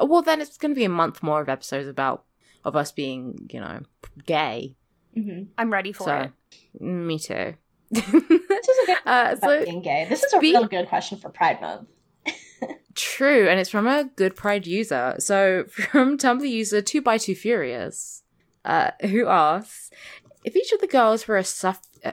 well, 0.00 0.22
then 0.22 0.40
it's 0.40 0.56
going 0.56 0.72
to 0.72 0.78
be 0.78 0.84
a 0.84 0.88
month 0.88 1.22
more 1.22 1.40
of 1.40 1.48
episodes 1.48 1.88
about 1.88 2.24
of 2.64 2.76
us 2.76 2.92
being, 2.92 3.48
you 3.52 3.58
know, 3.60 3.80
gay. 4.24 4.76
Mhm. 5.16 5.48
I'm 5.58 5.72
ready 5.72 5.92
for 5.92 6.04
So, 6.04 6.16
it. 6.16 6.80
me 6.80 7.18
too. 7.18 7.54
This 8.86 8.88
is 8.88 8.98
a 8.98 9.04
good 9.04 9.10
uh, 9.10 9.36
so 9.36 9.64
being 9.64 9.82
gay. 9.82 10.06
This 10.08 10.22
is 10.22 10.32
a 10.32 10.38
be- 10.38 10.52
real 10.52 10.66
good 10.66 10.88
question 10.88 11.18
for 11.18 11.28
Pride 11.28 11.60
Month. 11.60 11.88
true, 12.94 13.48
and 13.48 13.58
it's 13.58 13.70
from 13.70 13.86
a 13.86 14.04
good 14.16 14.36
Pride 14.36 14.66
user. 14.66 15.16
So 15.18 15.64
from 15.70 16.18
Tumblr 16.18 16.48
user 16.48 16.82
two 16.82 17.02
by 17.02 17.18
two 17.18 17.34
furious, 17.34 18.22
uh, 18.64 18.90
who 19.02 19.26
asks 19.26 19.90
if 20.44 20.56
each 20.56 20.72
of 20.72 20.80
the 20.80 20.86
girls 20.86 21.26
were 21.28 21.36
a 21.36 21.44
suff. 21.44 21.80
Uh, 22.04 22.12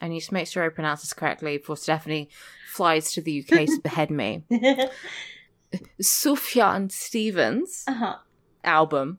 I 0.00 0.08
need 0.08 0.20
to 0.20 0.34
make 0.34 0.48
sure 0.48 0.64
I 0.64 0.68
pronounce 0.68 1.02
this 1.02 1.12
correctly 1.12 1.58
before 1.58 1.76
Stephanie 1.76 2.28
flies 2.72 3.12
to 3.12 3.20
the 3.20 3.40
UK 3.40 3.66
to 3.66 3.80
behead 3.82 4.10
me. 4.10 4.44
Sufjan 6.02 6.90
Stevens 6.90 7.84
uh-huh. 7.86 8.16
album, 8.64 9.18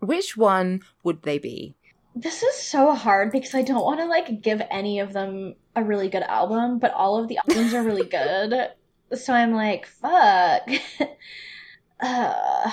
which 0.00 0.36
one 0.36 0.82
would 1.02 1.22
they 1.22 1.38
be? 1.38 1.74
This 2.14 2.42
is 2.42 2.54
so 2.56 2.94
hard 2.94 3.32
because 3.32 3.54
I 3.54 3.62
don't 3.62 3.84
want 3.84 4.00
to 4.00 4.06
like 4.06 4.42
give 4.42 4.60
any 4.70 4.98
of 4.98 5.12
them 5.12 5.54
a 5.80 5.84
really 5.84 6.08
good 6.08 6.22
album, 6.22 6.78
but 6.78 6.92
all 6.92 7.18
of 7.20 7.28
the 7.28 7.38
albums 7.38 7.74
are 7.74 7.82
really 7.82 8.06
good. 8.08 8.54
So 9.12 9.32
I'm 9.34 9.52
like, 9.52 9.86
fuck. 9.86 10.68
uh, 12.00 12.70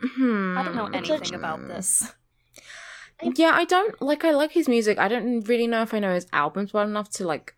Hmm. 0.00 0.58
I 0.58 0.62
don't 0.62 0.76
know 0.76 0.86
It's 0.92 1.08
a- 1.08 1.14
anything 1.14 1.34
about 1.34 1.66
this. 1.68 2.12
Yeah, 3.22 3.52
I 3.54 3.64
don't 3.64 4.00
like. 4.02 4.24
I 4.24 4.32
like 4.32 4.52
his 4.52 4.68
music. 4.68 4.98
I 4.98 5.08
don't 5.08 5.40
really 5.48 5.66
know 5.66 5.80
if 5.82 5.94
I 5.94 6.00
know 6.00 6.12
his 6.14 6.26
albums 6.32 6.74
well 6.74 6.86
enough 6.86 7.08
to 7.12 7.26
like, 7.26 7.54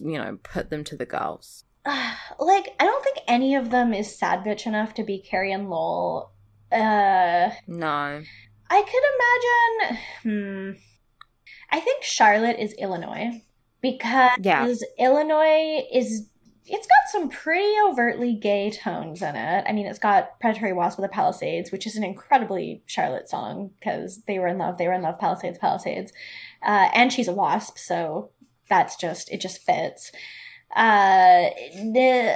you 0.00 0.18
know, 0.18 0.38
put 0.42 0.70
them 0.70 0.82
to 0.84 0.96
the 0.96 1.06
girls. 1.06 1.64
like, 1.86 2.74
I 2.80 2.84
don't 2.86 3.04
think 3.04 3.18
any 3.28 3.54
of 3.54 3.70
them 3.70 3.94
is 3.94 4.18
sad 4.18 4.42
bitch 4.44 4.66
enough 4.66 4.94
to 4.94 5.04
be 5.04 5.18
Carrie 5.20 5.52
and 5.52 5.70
Lowell. 5.70 6.32
Uh, 6.72 7.50
No. 7.68 8.22
I 8.70 8.82
could 8.82 9.86
imagine. 9.86 10.02
Hmm. 10.22 10.80
I 11.74 11.80
think 11.80 12.04
Charlotte 12.04 12.60
is 12.60 12.72
Illinois 12.74 13.42
because 13.80 14.38
Yeah. 14.40 14.72
Illinois 14.98 15.82
is. 15.92 16.28
It's 16.66 16.86
got 16.86 17.10
some 17.12 17.28
pretty 17.28 17.74
overtly 17.86 18.36
gay 18.36 18.70
tones 18.70 19.20
in 19.20 19.34
it. 19.36 19.64
I 19.68 19.72
mean, 19.72 19.86
it's 19.86 19.98
got 19.98 20.38
Predatory 20.40 20.72
Wasp 20.72 20.98
with 20.98 21.10
the 21.10 21.12
Palisades, 21.12 21.72
which 21.72 21.86
is 21.86 21.96
an 21.96 22.04
incredibly 22.04 22.82
Charlotte 22.86 23.28
song 23.28 23.70
because 23.78 24.22
they 24.26 24.38
were 24.38 24.46
in 24.46 24.56
love. 24.56 24.78
They 24.78 24.86
were 24.86 24.94
in 24.94 25.02
love, 25.02 25.18
Palisades, 25.18 25.58
Palisades. 25.58 26.12
Uh, 26.62 26.88
and 26.94 27.12
she's 27.12 27.28
a 27.28 27.34
wasp, 27.34 27.76
so 27.76 28.30
that's 28.70 28.96
just, 28.96 29.30
it 29.30 29.42
just 29.42 29.60
fits. 29.60 30.10
Uh, 30.74 31.50
the, 31.92 32.34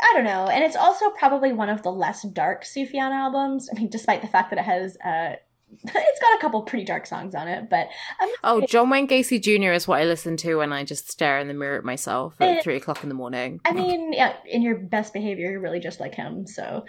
I 0.00 0.12
don't 0.14 0.24
know. 0.24 0.46
And 0.46 0.64
it's 0.64 0.76
also 0.76 1.10
probably 1.10 1.52
one 1.52 1.68
of 1.68 1.82
the 1.82 1.92
less 1.92 2.22
dark 2.22 2.64
Sufjan 2.64 3.12
albums. 3.12 3.68
I 3.70 3.78
mean, 3.78 3.90
despite 3.90 4.22
the 4.22 4.28
fact 4.28 4.48
that 4.48 4.58
it 4.60 4.64
has, 4.64 4.96
uh, 5.04 5.36
it's 5.82 6.20
got 6.20 6.38
a 6.38 6.40
couple 6.40 6.62
pretty 6.62 6.84
dark 6.84 7.06
songs 7.06 7.34
on 7.34 7.48
it, 7.48 7.68
but 7.70 7.88
I'm 8.20 8.28
Oh, 8.44 8.60
John 8.66 8.90
Wayne 8.90 9.08
Gacy 9.08 9.40
Jr. 9.42 9.72
is 9.72 9.88
what 9.88 10.00
I 10.00 10.04
listen 10.04 10.36
to 10.38 10.56
when 10.56 10.72
I 10.72 10.84
just 10.84 11.10
stare 11.10 11.38
in 11.38 11.48
the 11.48 11.54
mirror 11.54 11.78
at 11.78 11.84
myself 11.84 12.34
Eh. 12.40 12.56
at 12.56 12.62
three 12.62 12.76
o'clock 12.76 13.02
in 13.02 13.08
the 13.08 13.14
morning. 13.14 13.60
I 13.64 13.72
mean, 13.72 14.12
yeah, 14.12 14.34
in 14.46 14.62
your 14.62 14.76
best 14.76 15.12
behavior, 15.12 15.50
you're 15.50 15.60
really 15.60 15.80
just 15.80 16.00
like 16.00 16.14
him. 16.14 16.46
So, 16.46 16.84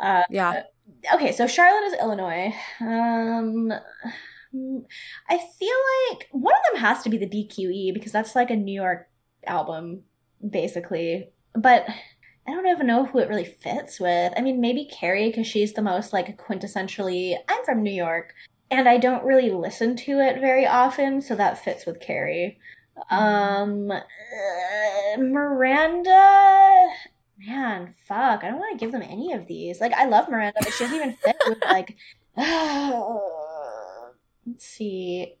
uh, 0.00 0.22
yeah. 0.30 0.62
okay, 1.14 1.32
so 1.32 1.46
Charlotte 1.46 1.86
is 1.92 2.00
Illinois. 2.00 2.54
Um, 2.80 3.72
I 5.28 5.38
feel 5.58 5.76
like 6.10 6.26
one 6.32 6.54
of 6.54 6.74
them 6.74 6.80
has 6.82 7.02
to 7.04 7.10
be 7.10 7.18
the 7.18 7.26
BQE 7.26 7.94
because 7.94 8.12
that's 8.12 8.34
like 8.34 8.50
a 8.50 8.56
New 8.56 8.74
York 8.74 9.08
album, 9.46 10.02
basically. 10.48 11.30
But 11.54 11.86
I 12.46 12.52
don't 12.52 12.66
even 12.66 12.86
know 12.86 13.04
who 13.04 13.18
it 13.18 13.28
really 13.28 13.44
fits 13.44 14.00
with. 14.00 14.32
I 14.36 14.40
mean, 14.40 14.60
maybe 14.60 14.86
Carrie 14.86 15.28
because 15.28 15.46
she's 15.46 15.72
the 15.72 15.82
most 15.82 16.12
like 16.12 16.36
quintessentially. 16.38 17.36
I'm 17.48 17.64
from 17.64 17.82
New 17.82 17.92
York, 17.92 18.34
and 18.70 18.88
I 18.88 18.98
don't 18.98 19.24
really 19.24 19.50
listen 19.50 19.96
to 19.96 20.20
it 20.20 20.40
very 20.40 20.66
often, 20.66 21.20
so 21.20 21.34
that 21.36 21.62
fits 21.62 21.86
with 21.86 22.00
Carrie. 22.00 22.58
Um, 23.10 23.90
uh, 23.90 25.16
Miranda. 25.18 26.88
Man, 27.38 27.94
fuck. 28.06 28.44
I 28.44 28.50
don't 28.50 28.58
want 28.58 28.78
to 28.78 28.84
give 28.84 28.92
them 28.92 29.02
any 29.02 29.32
of 29.32 29.46
these. 29.46 29.80
Like, 29.80 29.92
I 29.92 30.06
love 30.06 30.28
Miranda, 30.28 30.60
but 30.62 30.72
she 30.72 30.84
doesn't 30.84 30.96
even 30.96 31.14
fit 31.14 31.36
with, 31.46 31.58
like. 31.64 31.96
let's 34.46 34.66
see. 34.66 35.34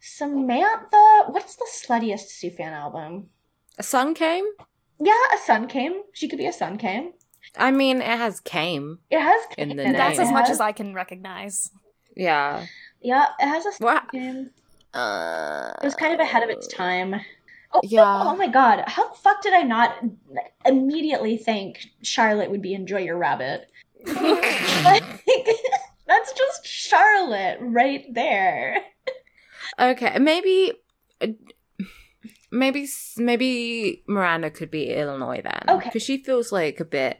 Samantha. 0.00 1.24
What's 1.28 1.56
the 1.56 1.68
sluttiest 1.70 2.30
Sufjan 2.30 2.72
album? 2.72 3.28
A 3.78 3.82
sun 3.82 4.14
came? 4.14 4.44
Yeah, 5.00 5.12
a 5.34 5.38
sun 5.38 5.68
came. 5.68 6.02
She 6.12 6.28
could 6.28 6.38
be 6.38 6.46
a 6.46 6.52
sun 6.52 6.78
came. 6.78 7.12
I 7.56 7.70
mean, 7.70 7.98
it 7.98 8.06
has 8.06 8.40
came. 8.40 8.98
It 9.10 9.20
has 9.20 9.42
In 9.58 9.76
the 9.76 9.82
in 9.82 9.94
it. 9.94 9.98
That's 9.98 10.18
as 10.18 10.30
much 10.30 10.48
as 10.48 10.60
I 10.60 10.72
can 10.72 10.94
recognize. 10.94 11.70
Yeah. 12.16 12.66
Yeah, 13.00 13.26
it 13.40 13.46
has 13.46 13.66
a 13.66 13.72
sun 13.72 13.84
What? 13.84 14.12
came. 14.12 14.50
Uh, 14.94 15.72
It 15.82 15.84
was 15.84 15.94
kind 15.94 16.14
of 16.14 16.20
ahead 16.20 16.42
of 16.42 16.50
its 16.50 16.66
time. 16.68 17.20
Oh, 17.72 17.80
Yeah. 17.82 18.22
Oh 18.24 18.36
my 18.36 18.48
god, 18.48 18.84
how 18.86 19.08
the 19.08 19.18
fuck 19.18 19.42
did 19.42 19.54
I 19.54 19.62
not 19.62 19.96
immediately 20.64 21.36
think 21.38 21.86
Charlotte 22.02 22.50
would 22.50 22.62
be 22.62 22.74
Enjoy 22.74 22.98
Your 22.98 23.16
Rabbit? 23.16 23.68
like, 24.06 25.02
that's 26.06 26.32
just 26.32 26.66
Charlotte 26.66 27.58
right 27.60 28.04
there. 28.12 28.78
Okay, 29.78 30.18
maybe. 30.18 30.72
Maybe 32.52 32.86
maybe 33.16 34.04
Miranda 34.06 34.50
could 34.50 34.70
be 34.70 34.92
Illinois 34.92 35.40
then. 35.42 35.62
Okay. 35.68 35.88
because 35.88 36.02
she 36.02 36.18
feels 36.18 36.52
like 36.52 36.78
a 36.80 36.84
bit 36.84 37.18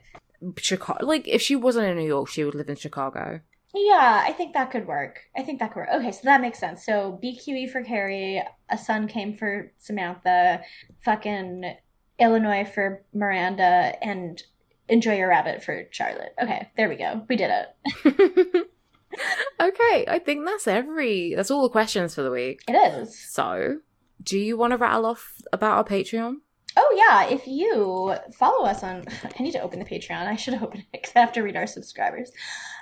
Chicago. 0.57 1.05
Like 1.05 1.27
if 1.27 1.41
she 1.41 1.55
wasn't 1.55 1.87
in 1.87 1.97
New 1.97 2.07
York, 2.07 2.29
she 2.29 2.43
would 2.43 2.55
live 2.55 2.69
in 2.69 2.75
Chicago. 2.75 3.41
Yeah, 3.75 4.23
I 4.25 4.33
think 4.33 4.53
that 4.53 4.69
could 4.69 4.85
work. 4.85 5.19
I 5.35 5.41
think 5.41 5.59
that 5.59 5.73
could 5.73 5.79
work. 5.79 5.89
Okay, 5.95 6.11
so 6.11 6.19
that 6.25 6.41
makes 6.41 6.59
sense. 6.59 6.85
So 6.85 7.19
BQE 7.23 7.71
for 7.71 7.83
Carrie, 7.83 8.43
a 8.69 8.77
sun 8.77 9.07
came 9.07 9.35
for 9.35 9.71
Samantha, 9.79 10.61
fucking 11.03 11.75
Illinois 12.19 12.65
for 12.65 13.03
Miranda, 13.15 13.93
and 14.03 14.41
Enjoy 14.89 15.15
Your 15.15 15.29
Rabbit 15.29 15.63
for 15.63 15.85
Charlotte. 15.89 16.35
Okay, 16.41 16.69
there 16.77 16.87
we 16.87 16.97
go. 16.97 17.25
We 17.27 17.35
did 17.35 17.49
it. 17.49 18.67
okay, 19.59 20.05
I 20.07 20.19
think 20.23 20.45
that's 20.45 20.67
every. 20.67 21.33
That's 21.35 21.49
all 21.49 21.63
the 21.63 21.69
questions 21.69 22.13
for 22.13 22.21
the 22.21 22.31
week. 22.31 22.61
It 22.67 22.73
is. 22.73 23.17
So, 23.31 23.79
do 24.23 24.39
you 24.39 24.57
want 24.57 24.71
to 24.71 24.77
rattle 24.77 25.05
off 25.05 25.33
about 25.51 25.77
our 25.77 25.83
Patreon? 25.83 26.37
Oh 26.75 26.95
yeah, 26.97 27.27
if 27.27 27.45
you 27.45 28.15
follow 28.33 28.65
us 28.65 28.83
on, 28.83 29.03
I 29.39 29.43
need 29.43 29.51
to 29.51 29.61
open 29.61 29.79
the 29.79 29.85
Patreon. 29.85 30.27
I 30.27 30.35
should 30.35 30.55
open 30.55 30.79
it 30.79 30.85
because 30.91 31.11
I 31.15 31.19
have 31.19 31.33
to 31.33 31.41
read 31.41 31.55
our 31.55 31.67
subscribers. 31.67 32.31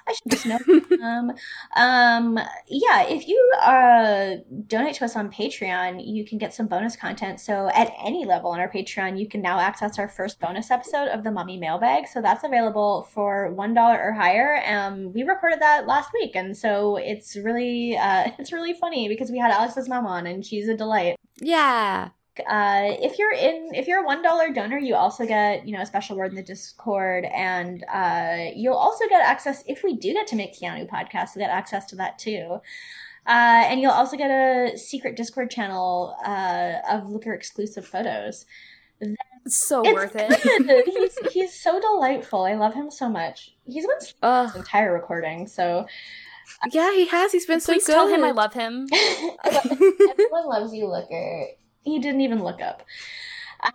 I 0.08 0.14
should 0.14 0.32
just 0.32 0.46
know. 0.46 0.60
um, 1.04 1.32
um, 1.76 2.40
yeah, 2.68 3.04
if 3.04 3.28
you 3.28 3.52
uh 3.62 4.36
donate 4.68 4.96
to 4.96 5.06
us 5.06 5.16
on 5.16 5.30
Patreon, 5.30 6.02
you 6.04 6.26
can 6.26 6.38
get 6.38 6.54
some 6.54 6.68
bonus 6.68 6.96
content. 6.96 7.40
So 7.40 7.70
at 7.74 7.92
any 8.04 8.26
level 8.26 8.52
on 8.52 8.60
our 8.60 8.72
Patreon, 8.72 9.20
you 9.20 9.28
can 9.28 9.42
now 9.42 9.60
access 9.60 10.00
our 10.00 10.08
first 10.08 10.40
bonus 10.40 10.72
episode 10.72 11.10
of 11.10 11.24
the 11.24 11.32
Mummy 11.32 11.58
Mailbag. 11.58 12.08
So 12.08 12.22
that's 12.22 12.44
available 12.44 13.10
for 13.14 13.52
one 13.52 13.74
dollar 13.74 14.02
or 14.02 14.14
higher. 14.14 14.62
Um, 14.66 15.12
we 15.14 15.24
recorded 15.24 15.60
that 15.60 15.86
last 15.86 16.12
week, 16.14 16.36
and 16.36 16.56
so 16.58 16.96
it's 16.96 17.36
really 17.36 17.98
uh 17.98 18.32
it's 18.40 18.54
really 18.54 18.74
funny 18.74 19.10
because 19.10 19.30
we 19.30 19.38
had 19.38 19.52
Alex's 19.52 19.90
mom 19.90 20.06
on, 20.08 20.28
and 20.28 20.46
she's 20.46 20.70
a 20.70 20.78
delight 20.78 21.18
Yeah. 21.42 22.10
uh, 22.50 22.96
if 23.02 23.20
you're 23.20 23.34
in 23.34 23.72
if 23.76 23.88
you're 23.88 24.04
a 24.04 24.06
one 24.06 24.22
dollar 24.24 24.52
donor 24.54 24.78
you 24.78 24.96
also 24.96 25.26
get 25.26 25.68
you 25.68 25.76
know 25.76 25.82
a 25.82 25.86
special 25.86 26.16
word 26.18 26.32
in 26.32 26.36
the 26.36 26.44
discord 26.44 27.26
and 27.26 27.84
uh, 27.94 28.46
you'll 28.56 28.74
also 28.76 29.06
get 29.10 29.22
access 29.22 29.64
if 29.68 29.84
we 29.84 29.98
do 29.98 30.14
get 30.14 30.28
to 30.28 30.36
make 30.38 30.56
keanu 30.58 30.90
podcast 30.90 31.36
you'll 31.36 31.46
get 31.46 31.52
access 31.52 31.86
to 31.88 31.96
that 31.98 32.18
too. 32.20 32.60
Uh, 33.28 33.64
and 33.70 33.82
you'll 33.82 33.92
also 33.92 34.18
get 34.18 34.32
a 34.32 34.78
secret 34.78 35.16
discord 35.16 35.52
channel 35.52 36.16
uh, 36.26 36.74
of 36.90 37.10
looker 37.10 37.34
exclusive 37.34 37.86
photos. 37.86 38.46
It's 39.46 39.68
so 39.68 39.82
it's 39.84 39.94
worth 39.94 40.16
it. 40.16 40.86
he's 40.86 41.34
he's 41.34 41.62
so 41.62 41.80
delightful. 41.80 42.44
I 42.46 42.54
love 42.56 42.74
him 42.74 42.92
so 42.92 43.10
much. 43.10 43.56
He's 43.66 43.86
been 43.88 44.00
sleeping 44.02 44.18
Uh, 44.22 44.44
this 44.48 44.56
entire 44.56 44.94
recording 44.94 45.48
so 45.48 45.86
yeah, 46.72 46.92
he 46.94 47.06
has. 47.08 47.32
He's 47.32 47.46
been 47.46 47.62
Please 47.62 47.86
so 47.86 47.94
tell 47.94 48.08
good. 48.08 48.20
him 48.20 48.24
I 48.26 48.32
love 48.32 48.54
him. 48.54 48.88
everyone 49.44 50.48
loves 50.48 50.74
you 50.74 50.88
looker 50.88 51.48
he 51.84 52.00
didn't 52.00 52.22
even 52.22 52.44
look 52.44 52.62
up 52.62 52.84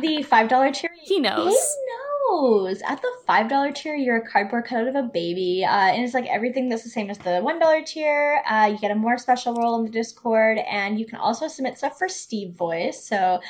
the 0.00 0.22
five 0.28 0.48
dollar 0.48 0.70
tier 0.70 0.90
He 1.02 1.18
knows. 1.18 1.52
He 1.52 2.30
knows. 2.30 2.80
At 2.82 3.02
the 3.02 3.10
five 3.26 3.48
dollar 3.48 3.72
tier, 3.72 3.96
you're 3.96 4.18
a 4.18 4.28
cardboard 4.28 4.66
cutout 4.66 4.86
of 4.86 4.94
a 4.94 5.02
baby, 5.02 5.64
uh, 5.64 5.70
and 5.72 6.04
it's 6.04 6.14
like 6.14 6.26
everything 6.26 6.68
that's 6.68 6.84
the 6.84 6.88
same 6.90 7.10
as 7.10 7.18
the 7.18 7.40
one 7.40 7.58
dollar 7.58 7.82
tier. 7.82 8.40
Uh, 8.48 8.68
you 8.72 8.78
get 8.78 8.92
a 8.92 8.94
more 8.94 9.18
special 9.18 9.54
role 9.56 9.76
in 9.78 9.84
the 9.84 9.90
Discord, 9.90 10.58
and 10.58 11.00
you 11.00 11.04
can 11.06 11.18
also 11.18 11.48
submit 11.48 11.78
stuff 11.78 11.98
for 11.98 12.08
Steve 12.08 12.54
Voice. 12.54 13.04
So 13.04 13.40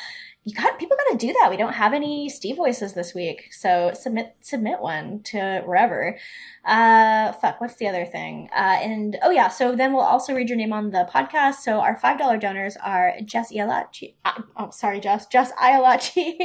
you 0.47 0.55
got 0.55 0.79
people 0.79 0.97
got 0.97 1.19
to 1.19 1.27
do 1.27 1.33
that. 1.33 1.51
We 1.51 1.57
don't 1.57 1.73
have 1.73 1.93
any 1.93 2.29
Steve 2.29 2.55
voices 2.55 2.93
this 2.93 3.13
week, 3.13 3.53
so 3.53 3.91
submit 3.95 4.37
submit 4.43 4.81
one 4.81 5.21
to 5.25 5.63
wherever. 5.67 6.17
Uh, 6.65 7.33
fuck, 7.33 7.61
what's 7.61 7.75
the 7.75 7.89
other 7.89 8.05
thing? 8.05 8.49
Uh, 8.55 8.79
and 8.81 9.19
oh 9.23 9.31
yeah, 9.31 9.49
so 9.49 9.75
then 9.75 9.93
we'll 9.93 10.03
also 10.03 10.37
read 10.37 10.49
your 10.49 10.57
name 10.57 10.73
on 10.73 10.91
the 10.91 11.09
podcast. 11.13 11.57
So 11.57 11.81
our 11.81 11.99
five 11.99 12.17
dollar 12.17 12.37
donors 12.37 12.77
are 12.77 13.15
Jess 13.25 13.53
Ialachi. 13.53 14.15
Uh, 14.25 14.43
oh, 14.57 14.71
sorry, 14.71 15.01
Jess. 15.01 15.27
Jess 15.27 15.51
Ialachi. 15.55 16.37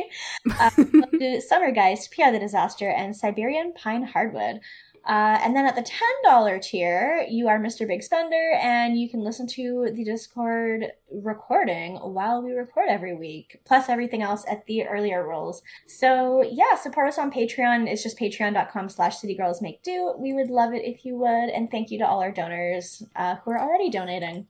uh, 0.60 1.40
Summer 1.48 1.72
Geist, 1.72 2.10
Pierre 2.10 2.32
the 2.32 2.40
Disaster, 2.40 2.90
and 2.90 3.16
Siberian 3.16 3.72
Pine 3.74 4.02
Hardwood. 4.02 4.62
Uh, 5.08 5.40
and 5.42 5.56
then 5.56 5.66
at 5.66 5.76
the 5.76 5.82
$10 6.26 6.62
tier, 6.62 7.26
you 7.28 7.48
are 7.48 7.60
Mr. 7.60 7.88
Big 7.88 8.04
Spender, 8.04 8.54
and 8.62 9.00
you 9.00 9.10
can 9.10 9.22
listen 9.22 9.48
to 9.48 9.90
the 9.96 10.04
Discord 10.04 10.92
recording 11.12 11.96
while 11.98 12.42
we 12.44 12.52
record 12.52 12.88
every 12.88 13.16
week, 13.16 13.60
plus 13.66 13.90
everything 13.90 14.22
else 14.22 14.46
at 14.48 14.66
the 14.68 14.84
earlier 14.84 15.28
rolls. 15.28 15.64
So 15.88 16.44
yeah, 16.44 16.76
support 16.76 17.08
us 17.08 17.18
on 17.18 17.32
Patreon. 17.32 17.88
It's 17.88 18.04
just 18.04 18.20
patreon.com 18.20 18.90
slash 18.90 19.20
citygirlsmakedo. 19.20 20.20
We 20.20 20.34
would 20.34 20.52
love 20.52 20.74
it 20.74 20.86
if 20.86 21.04
you 21.04 21.18
would, 21.18 21.50
and 21.50 21.72
thank 21.72 21.90
you 21.90 21.98
to 22.00 22.08
all 22.08 22.22
our 22.22 22.32
donors 22.32 23.04
uh, 23.16 23.36
who 23.44 23.52
are 23.52 23.60
already 23.60 23.90
donating. 23.90 24.48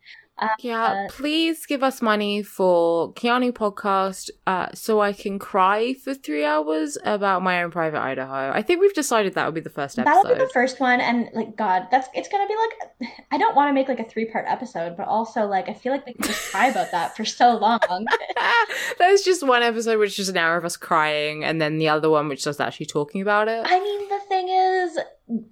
Yeah, 0.60 0.84
Uh, 0.84 1.08
please 1.10 1.66
give 1.66 1.84
us 1.84 2.02
money 2.02 2.44
for 2.44 3.14
Keanu 3.14 3.52
podcast 3.52 4.30
uh, 4.48 4.68
so 4.74 5.00
I 5.02 5.14
can 5.14 5.40
cry 5.40 5.94
for 5.94 6.14
three 6.14 6.46
hours 6.46 6.98
about 7.04 7.44
my 7.44 7.64
own 7.64 7.72
private 7.72 8.02
Idaho. 8.02 8.52
I 8.54 8.62
think 8.62 8.82
we've 8.82 8.94
decided 8.94 9.34
that 9.36 9.46
would 9.46 9.56
be 9.56 9.62
the 9.62 9.70
first 9.70 10.00
episode. 10.00 10.24
That'll 10.24 10.34
be 10.36 10.40
the 10.40 10.50
first 10.54 10.80
one, 10.80 11.00
and 11.02 11.30
like 11.34 11.56
God, 11.56 11.88
that's 11.92 12.10
it's 12.14 12.28
gonna 12.30 12.48
be 12.48 12.56
like 12.56 13.12
I 13.32 13.38
don't 13.38 13.56
want 13.56 13.70
to 13.70 13.74
make 13.74 13.88
like 13.88 14.00
a 14.00 14.10
three 14.10 14.26
part 14.26 14.46
episode, 14.48 14.98
but 14.98 15.08
also 15.08 15.46
like 15.46 15.70
I 15.70 15.74
feel 15.74 15.92
like 15.92 16.06
we 16.06 16.14
can 16.14 16.24
just 16.24 16.52
cry 16.52 16.68
about 16.68 16.92
that 16.92 17.16
for 17.16 17.26
so 17.26 17.58
long. 17.58 17.80
There's 18.98 19.22
just 19.22 19.46
one 19.46 19.64
episode 19.64 20.00
which 20.00 20.20
is 20.20 20.30
an 20.30 20.38
hour 20.38 20.58
of 20.58 20.66
us 20.66 20.78
crying, 20.78 21.44
and 21.44 21.62
then 21.62 21.78
the 21.78 21.90
other 21.90 22.10
one 22.10 22.28
which 22.28 22.46
is 22.48 22.60
actually 22.60 22.88
talking 22.88 23.22
about 23.22 23.48
it. 23.48 23.64
I 23.66 23.80
mean, 23.80 24.10
the 24.10 24.20
thing 24.28 24.50
is, 24.50 25.00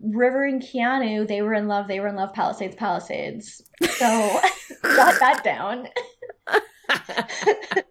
River 0.01 0.45
and 0.45 0.61
Keanu, 0.61 1.27
they 1.27 1.41
were 1.41 1.53
in 1.53 1.67
love. 1.67 1.87
They 1.87 1.99
were 1.99 2.07
in 2.07 2.15
love. 2.15 2.33
Palisades, 2.33 2.75
Palisades. 2.75 3.61
So 3.81 4.39
got 4.83 5.19
that 5.19 5.43
down. 5.43 5.87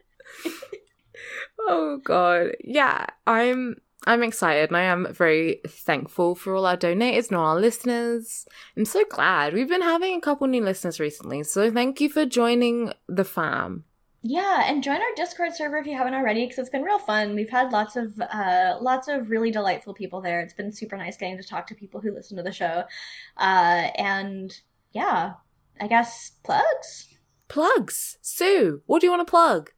oh 1.60 2.00
god, 2.04 2.52
yeah, 2.62 3.06
I'm 3.26 3.76
I'm 4.06 4.22
excited, 4.22 4.70
and 4.70 4.76
I 4.76 4.82
am 4.82 5.12
very 5.12 5.60
thankful 5.66 6.34
for 6.34 6.54
all 6.54 6.66
our 6.66 6.76
donators 6.76 7.28
and 7.28 7.36
all 7.36 7.54
our 7.54 7.60
listeners. 7.60 8.46
I'm 8.76 8.84
so 8.84 9.04
glad 9.10 9.52
we've 9.52 9.68
been 9.68 9.82
having 9.82 10.16
a 10.16 10.20
couple 10.20 10.46
new 10.46 10.64
listeners 10.64 11.00
recently, 11.00 11.42
so 11.42 11.70
thank 11.70 12.00
you 12.00 12.08
for 12.08 12.24
joining 12.26 12.92
the 13.08 13.24
fam. 13.24 13.84
Yeah, 14.22 14.64
and 14.66 14.82
join 14.82 14.96
our 14.96 15.14
Discord 15.14 15.54
server 15.54 15.78
if 15.78 15.86
you 15.86 15.96
haven't 15.96 16.14
already, 16.14 16.44
because 16.44 16.58
it's 16.58 16.70
been 16.70 16.82
real 16.82 16.98
fun. 16.98 17.36
We've 17.36 17.48
had 17.48 17.70
lots 17.70 17.94
of 17.94 18.20
uh, 18.20 18.76
lots 18.80 19.06
of 19.06 19.30
really 19.30 19.52
delightful 19.52 19.94
people 19.94 20.20
there. 20.20 20.40
It's 20.40 20.52
been 20.52 20.72
super 20.72 20.96
nice 20.96 21.16
getting 21.16 21.36
to 21.36 21.46
talk 21.46 21.68
to 21.68 21.74
people 21.76 22.00
who 22.00 22.12
listen 22.12 22.36
to 22.36 22.42
the 22.42 22.52
show, 22.52 22.82
uh, 23.36 23.88
and 23.96 24.52
yeah, 24.92 25.34
I 25.80 25.86
guess 25.86 26.32
plugs. 26.42 27.08
Plugs, 27.46 28.18
Sue. 28.20 28.82
What 28.86 29.00
do 29.00 29.06
you 29.06 29.12
want 29.12 29.24
to 29.26 29.30
plug? 29.30 29.70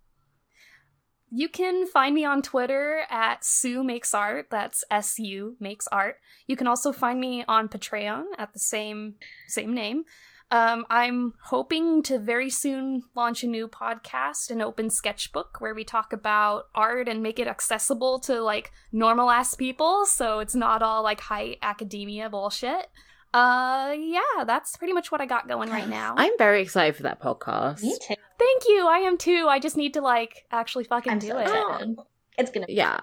You 1.30 1.48
can 1.48 1.86
find 1.86 2.14
me 2.14 2.24
on 2.24 2.42
Twitter 2.42 3.02
at 3.10 3.44
Sue 3.44 3.84
Makes 3.84 4.14
Art. 4.14 4.46
That's 4.50 4.82
S 4.90 5.18
U 5.18 5.56
Makes 5.60 5.86
Art. 5.88 6.16
You 6.46 6.56
can 6.56 6.66
also 6.66 6.92
find 6.92 7.20
me 7.20 7.44
on 7.46 7.68
Patreon 7.68 8.24
at 8.38 8.52
the 8.54 8.58
same 8.58 9.16
same 9.46 9.74
name. 9.74 10.04
Um, 10.52 10.84
I'm 10.90 11.34
hoping 11.44 12.02
to 12.04 12.18
very 12.18 12.50
soon 12.50 13.02
launch 13.14 13.44
a 13.44 13.46
new 13.46 13.68
podcast, 13.68 14.50
an 14.50 14.60
open 14.60 14.90
sketchbook, 14.90 15.60
where 15.60 15.74
we 15.74 15.84
talk 15.84 16.12
about 16.12 16.64
art 16.74 17.08
and 17.08 17.22
make 17.22 17.38
it 17.38 17.46
accessible 17.46 18.18
to 18.20 18.40
like 18.40 18.72
normal 18.90 19.30
ass 19.30 19.54
people, 19.54 20.06
so 20.06 20.40
it's 20.40 20.54
not 20.56 20.82
all 20.82 21.02
like 21.04 21.20
high 21.20 21.56
academia 21.62 22.28
bullshit. 22.28 22.88
Uh, 23.32 23.94
yeah, 23.96 24.42
that's 24.44 24.76
pretty 24.76 24.92
much 24.92 25.12
what 25.12 25.20
I 25.20 25.26
got 25.26 25.46
going 25.46 25.70
right 25.70 25.88
now. 25.88 26.14
I'm 26.16 26.32
very 26.36 26.62
excited 26.62 26.96
for 26.96 27.04
that 27.04 27.22
podcast. 27.22 27.80
Me 27.82 27.96
too. 28.02 28.16
Thank 28.38 28.62
you. 28.66 28.88
I 28.88 28.98
am 28.98 29.16
too. 29.18 29.46
I 29.48 29.60
just 29.60 29.76
need 29.76 29.94
to 29.94 30.00
like 30.00 30.46
actually 30.50 30.82
fucking 30.84 31.12
I'm 31.12 31.18
do 31.20 31.28
so 31.28 31.38
it. 31.38 31.42
excited. 31.42 31.96
It's 32.38 32.50
gonna. 32.50 32.66
Yeah. 32.68 32.98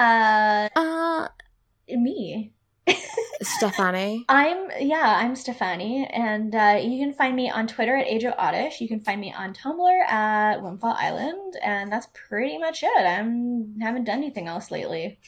Uh, 0.00 0.68
Uh, 0.74 1.28
me. 1.88 2.52
Stephanie. 3.42 4.24
I'm 4.28 4.68
yeah, 4.80 5.16
I'm 5.18 5.34
Stefani, 5.34 6.06
and 6.12 6.54
uh, 6.54 6.78
you 6.80 6.98
can 6.98 7.14
find 7.14 7.34
me 7.34 7.50
on 7.50 7.66
Twitter 7.66 7.96
at 7.96 8.06
Age 8.06 8.24
of 8.24 8.34
Oddish. 8.36 8.80
You 8.80 8.88
can 8.88 9.00
find 9.00 9.20
me 9.20 9.32
on 9.32 9.54
Tumblr 9.54 10.04
at 10.06 10.62
Windfall 10.62 10.94
Island, 10.98 11.56
and 11.62 11.90
that's 11.90 12.08
pretty 12.12 12.58
much 12.58 12.82
it. 12.82 13.06
I'm 13.06 13.78
haven't 13.80 14.04
done 14.04 14.18
anything 14.18 14.46
else 14.46 14.70
lately. 14.70 15.18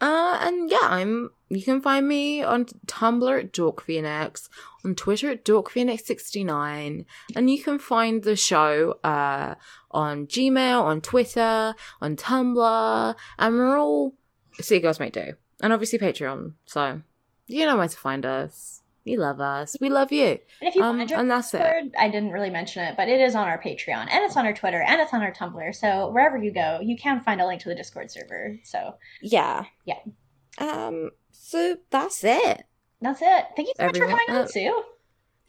Uh, 0.00 0.38
and 0.40 0.70
yeah, 0.70 0.78
I'm. 0.82 1.30
You 1.48 1.62
can 1.62 1.80
find 1.82 2.06
me 2.06 2.42
on 2.42 2.64
Tumblr 2.86 3.38
at 3.38 3.52
Dork 3.52 3.82
Phoenix, 3.82 4.48
on 4.84 4.94
Twitter 4.94 5.30
at 5.30 5.44
Dork 5.44 5.70
Phoenix 5.70 6.04
sixty 6.04 6.42
nine, 6.42 7.06
and 7.36 7.50
you 7.50 7.62
can 7.62 7.78
find 7.78 8.22
the 8.22 8.36
show 8.36 8.98
uh 9.04 9.54
on 9.90 10.26
Gmail, 10.26 10.82
on 10.82 11.00
Twitter, 11.00 11.74
on 12.00 12.16
Tumblr, 12.16 13.14
and 13.38 13.54
we're 13.54 13.78
all 13.78 14.14
City 14.60 14.80
Girls 14.80 15.00
Make 15.00 15.12
Do, 15.12 15.34
and 15.60 15.72
obviously 15.72 15.98
Patreon. 15.98 16.54
So 16.66 17.02
you 17.50 17.66
know 17.66 17.76
where 17.76 17.88
to 17.88 17.96
find 17.96 18.24
us. 18.26 18.82
You 19.04 19.16
love 19.18 19.40
us. 19.40 19.76
We 19.80 19.88
love 19.88 20.12
you. 20.12 20.26
And 20.26 20.38
if 20.68 20.74
you 20.74 20.82
Um, 20.82 20.98
want 20.98 21.08
to 21.08 21.14
join 21.14 21.20
and 21.22 21.30
the 21.30 21.34
that's 21.36 21.54
it. 21.54 21.92
I 21.98 22.08
didn't 22.10 22.32
really 22.32 22.50
mention 22.50 22.84
it, 22.84 22.96
but 22.98 23.08
it 23.08 23.20
is 23.20 23.34
on 23.34 23.48
our 23.48 23.60
Patreon, 23.60 24.08
and 24.10 24.24
it's 24.24 24.36
on 24.36 24.44
our 24.46 24.52
Twitter, 24.52 24.82
and 24.82 25.00
it's 25.00 25.14
on 25.14 25.22
our 25.22 25.32
Tumblr. 25.32 25.74
So 25.74 26.10
wherever 26.10 26.36
you 26.36 26.52
go, 26.52 26.80
you 26.82 26.96
can 26.96 27.20
find 27.22 27.40
a 27.40 27.46
link 27.46 27.62
to 27.62 27.70
the 27.70 27.74
Discord 27.74 28.10
server. 28.10 28.56
So 28.62 28.96
Yeah. 29.22 29.64
Yeah. 29.86 29.98
Um. 30.58 31.10
So 31.32 31.76
that's 31.90 32.22
it. 32.24 32.64
that's 33.00 33.22
it. 33.22 33.44
Thank 33.56 33.68
you 33.68 33.74
so 33.78 33.86
much 33.86 33.96
for 33.96 34.04
Everyone- 34.04 34.26
coming 34.26 34.36
on, 34.40 34.44
uh, 34.44 34.48
Sue. 34.48 34.82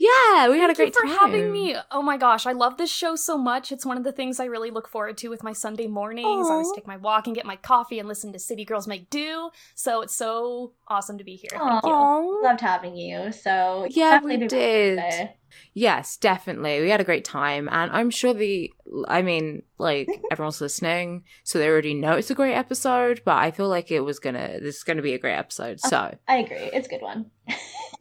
Yeah, 0.01 0.49
we 0.49 0.57
had 0.57 0.71
a 0.71 0.73
Thank 0.73 0.95
great 0.95 0.95
you 0.95 1.13
for 1.13 1.19
time. 1.19 1.31
having 1.31 1.51
me. 1.51 1.75
Oh 1.91 2.01
my 2.01 2.17
gosh, 2.17 2.47
I 2.47 2.53
love 2.53 2.77
this 2.77 2.91
show 2.91 3.15
so 3.15 3.37
much. 3.37 3.71
It's 3.71 3.85
one 3.85 3.97
of 3.97 4.03
the 4.03 4.11
things 4.11 4.39
I 4.39 4.45
really 4.45 4.71
look 4.71 4.87
forward 4.87 5.15
to 5.19 5.27
with 5.27 5.43
my 5.43 5.53
Sunday 5.53 5.85
mornings. 5.85 6.47
I 6.49 6.53
always 6.53 6.71
take 6.73 6.87
my 6.87 6.97
walk 6.97 7.27
and 7.27 7.35
get 7.35 7.45
my 7.45 7.55
coffee 7.55 7.99
and 7.99 8.07
listen 8.07 8.33
to 8.33 8.39
City 8.39 8.65
Girls 8.65 8.87
Make 8.87 9.11
Do. 9.11 9.51
So 9.75 10.01
it's 10.01 10.15
so 10.15 10.73
awesome 10.87 11.19
to 11.19 11.23
be 11.23 11.35
here. 11.35 11.51
Thank 11.51 11.83
you. 11.83 11.91
Aw. 11.91 12.41
Loved 12.41 12.61
having 12.61 12.97
you. 12.97 13.31
So 13.31 13.85
Yeah, 13.91 14.13
definitely 14.13 14.37
we 14.37 14.47
did. 14.47 15.29
Yes, 15.75 16.17
definitely. 16.17 16.81
We 16.81 16.89
had 16.89 17.01
a 17.01 17.03
great 17.03 17.25
time, 17.25 17.69
and 17.71 17.91
I'm 17.91 18.09
sure 18.09 18.33
the. 18.33 18.73
I 19.07 19.21
mean, 19.21 19.61
like 19.77 20.09
everyone's 20.31 20.61
listening, 20.61 21.25
so 21.43 21.59
they 21.59 21.67
already 21.67 21.93
know 21.93 22.13
it's 22.13 22.31
a 22.31 22.35
great 22.35 22.55
episode. 22.55 23.21
But 23.23 23.37
I 23.37 23.51
feel 23.51 23.67
like 23.67 23.91
it 23.91 23.99
was 23.99 24.17
gonna. 24.17 24.59
This 24.61 24.77
is 24.77 24.83
gonna 24.83 25.01
be 25.01 25.13
a 25.13 25.19
great 25.19 25.35
episode. 25.35 25.79
Oh, 25.85 25.89
so, 25.89 26.17
I 26.27 26.37
agree. 26.37 26.57
It's 26.57 26.87
a 26.87 26.89
good 26.89 27.01
one. 27.01 27.29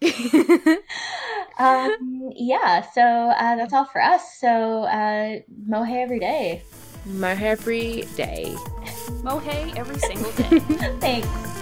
um, 1.59 2.32
yeah, 2.35 2.81
so 2.93 3.02
uh, 3.02 3.56
that's 3.56 3.72
all 3.72 3.85
for 3.85 4.02
us. 4.02 4.39
So 4.39 4.85
uh, 4.85 5.40
mohe 5.68 6.02
every 6.02 6.18
day. 6.18 6.62
mohe 7.06 7.40
every 7.43 8.06
day. 8.16 8.55
Mohey 9.22 9.77
every 9.77 9.98
single 9.98 10.32
day. 10.32 10.59
Thanks. 11.01 11.60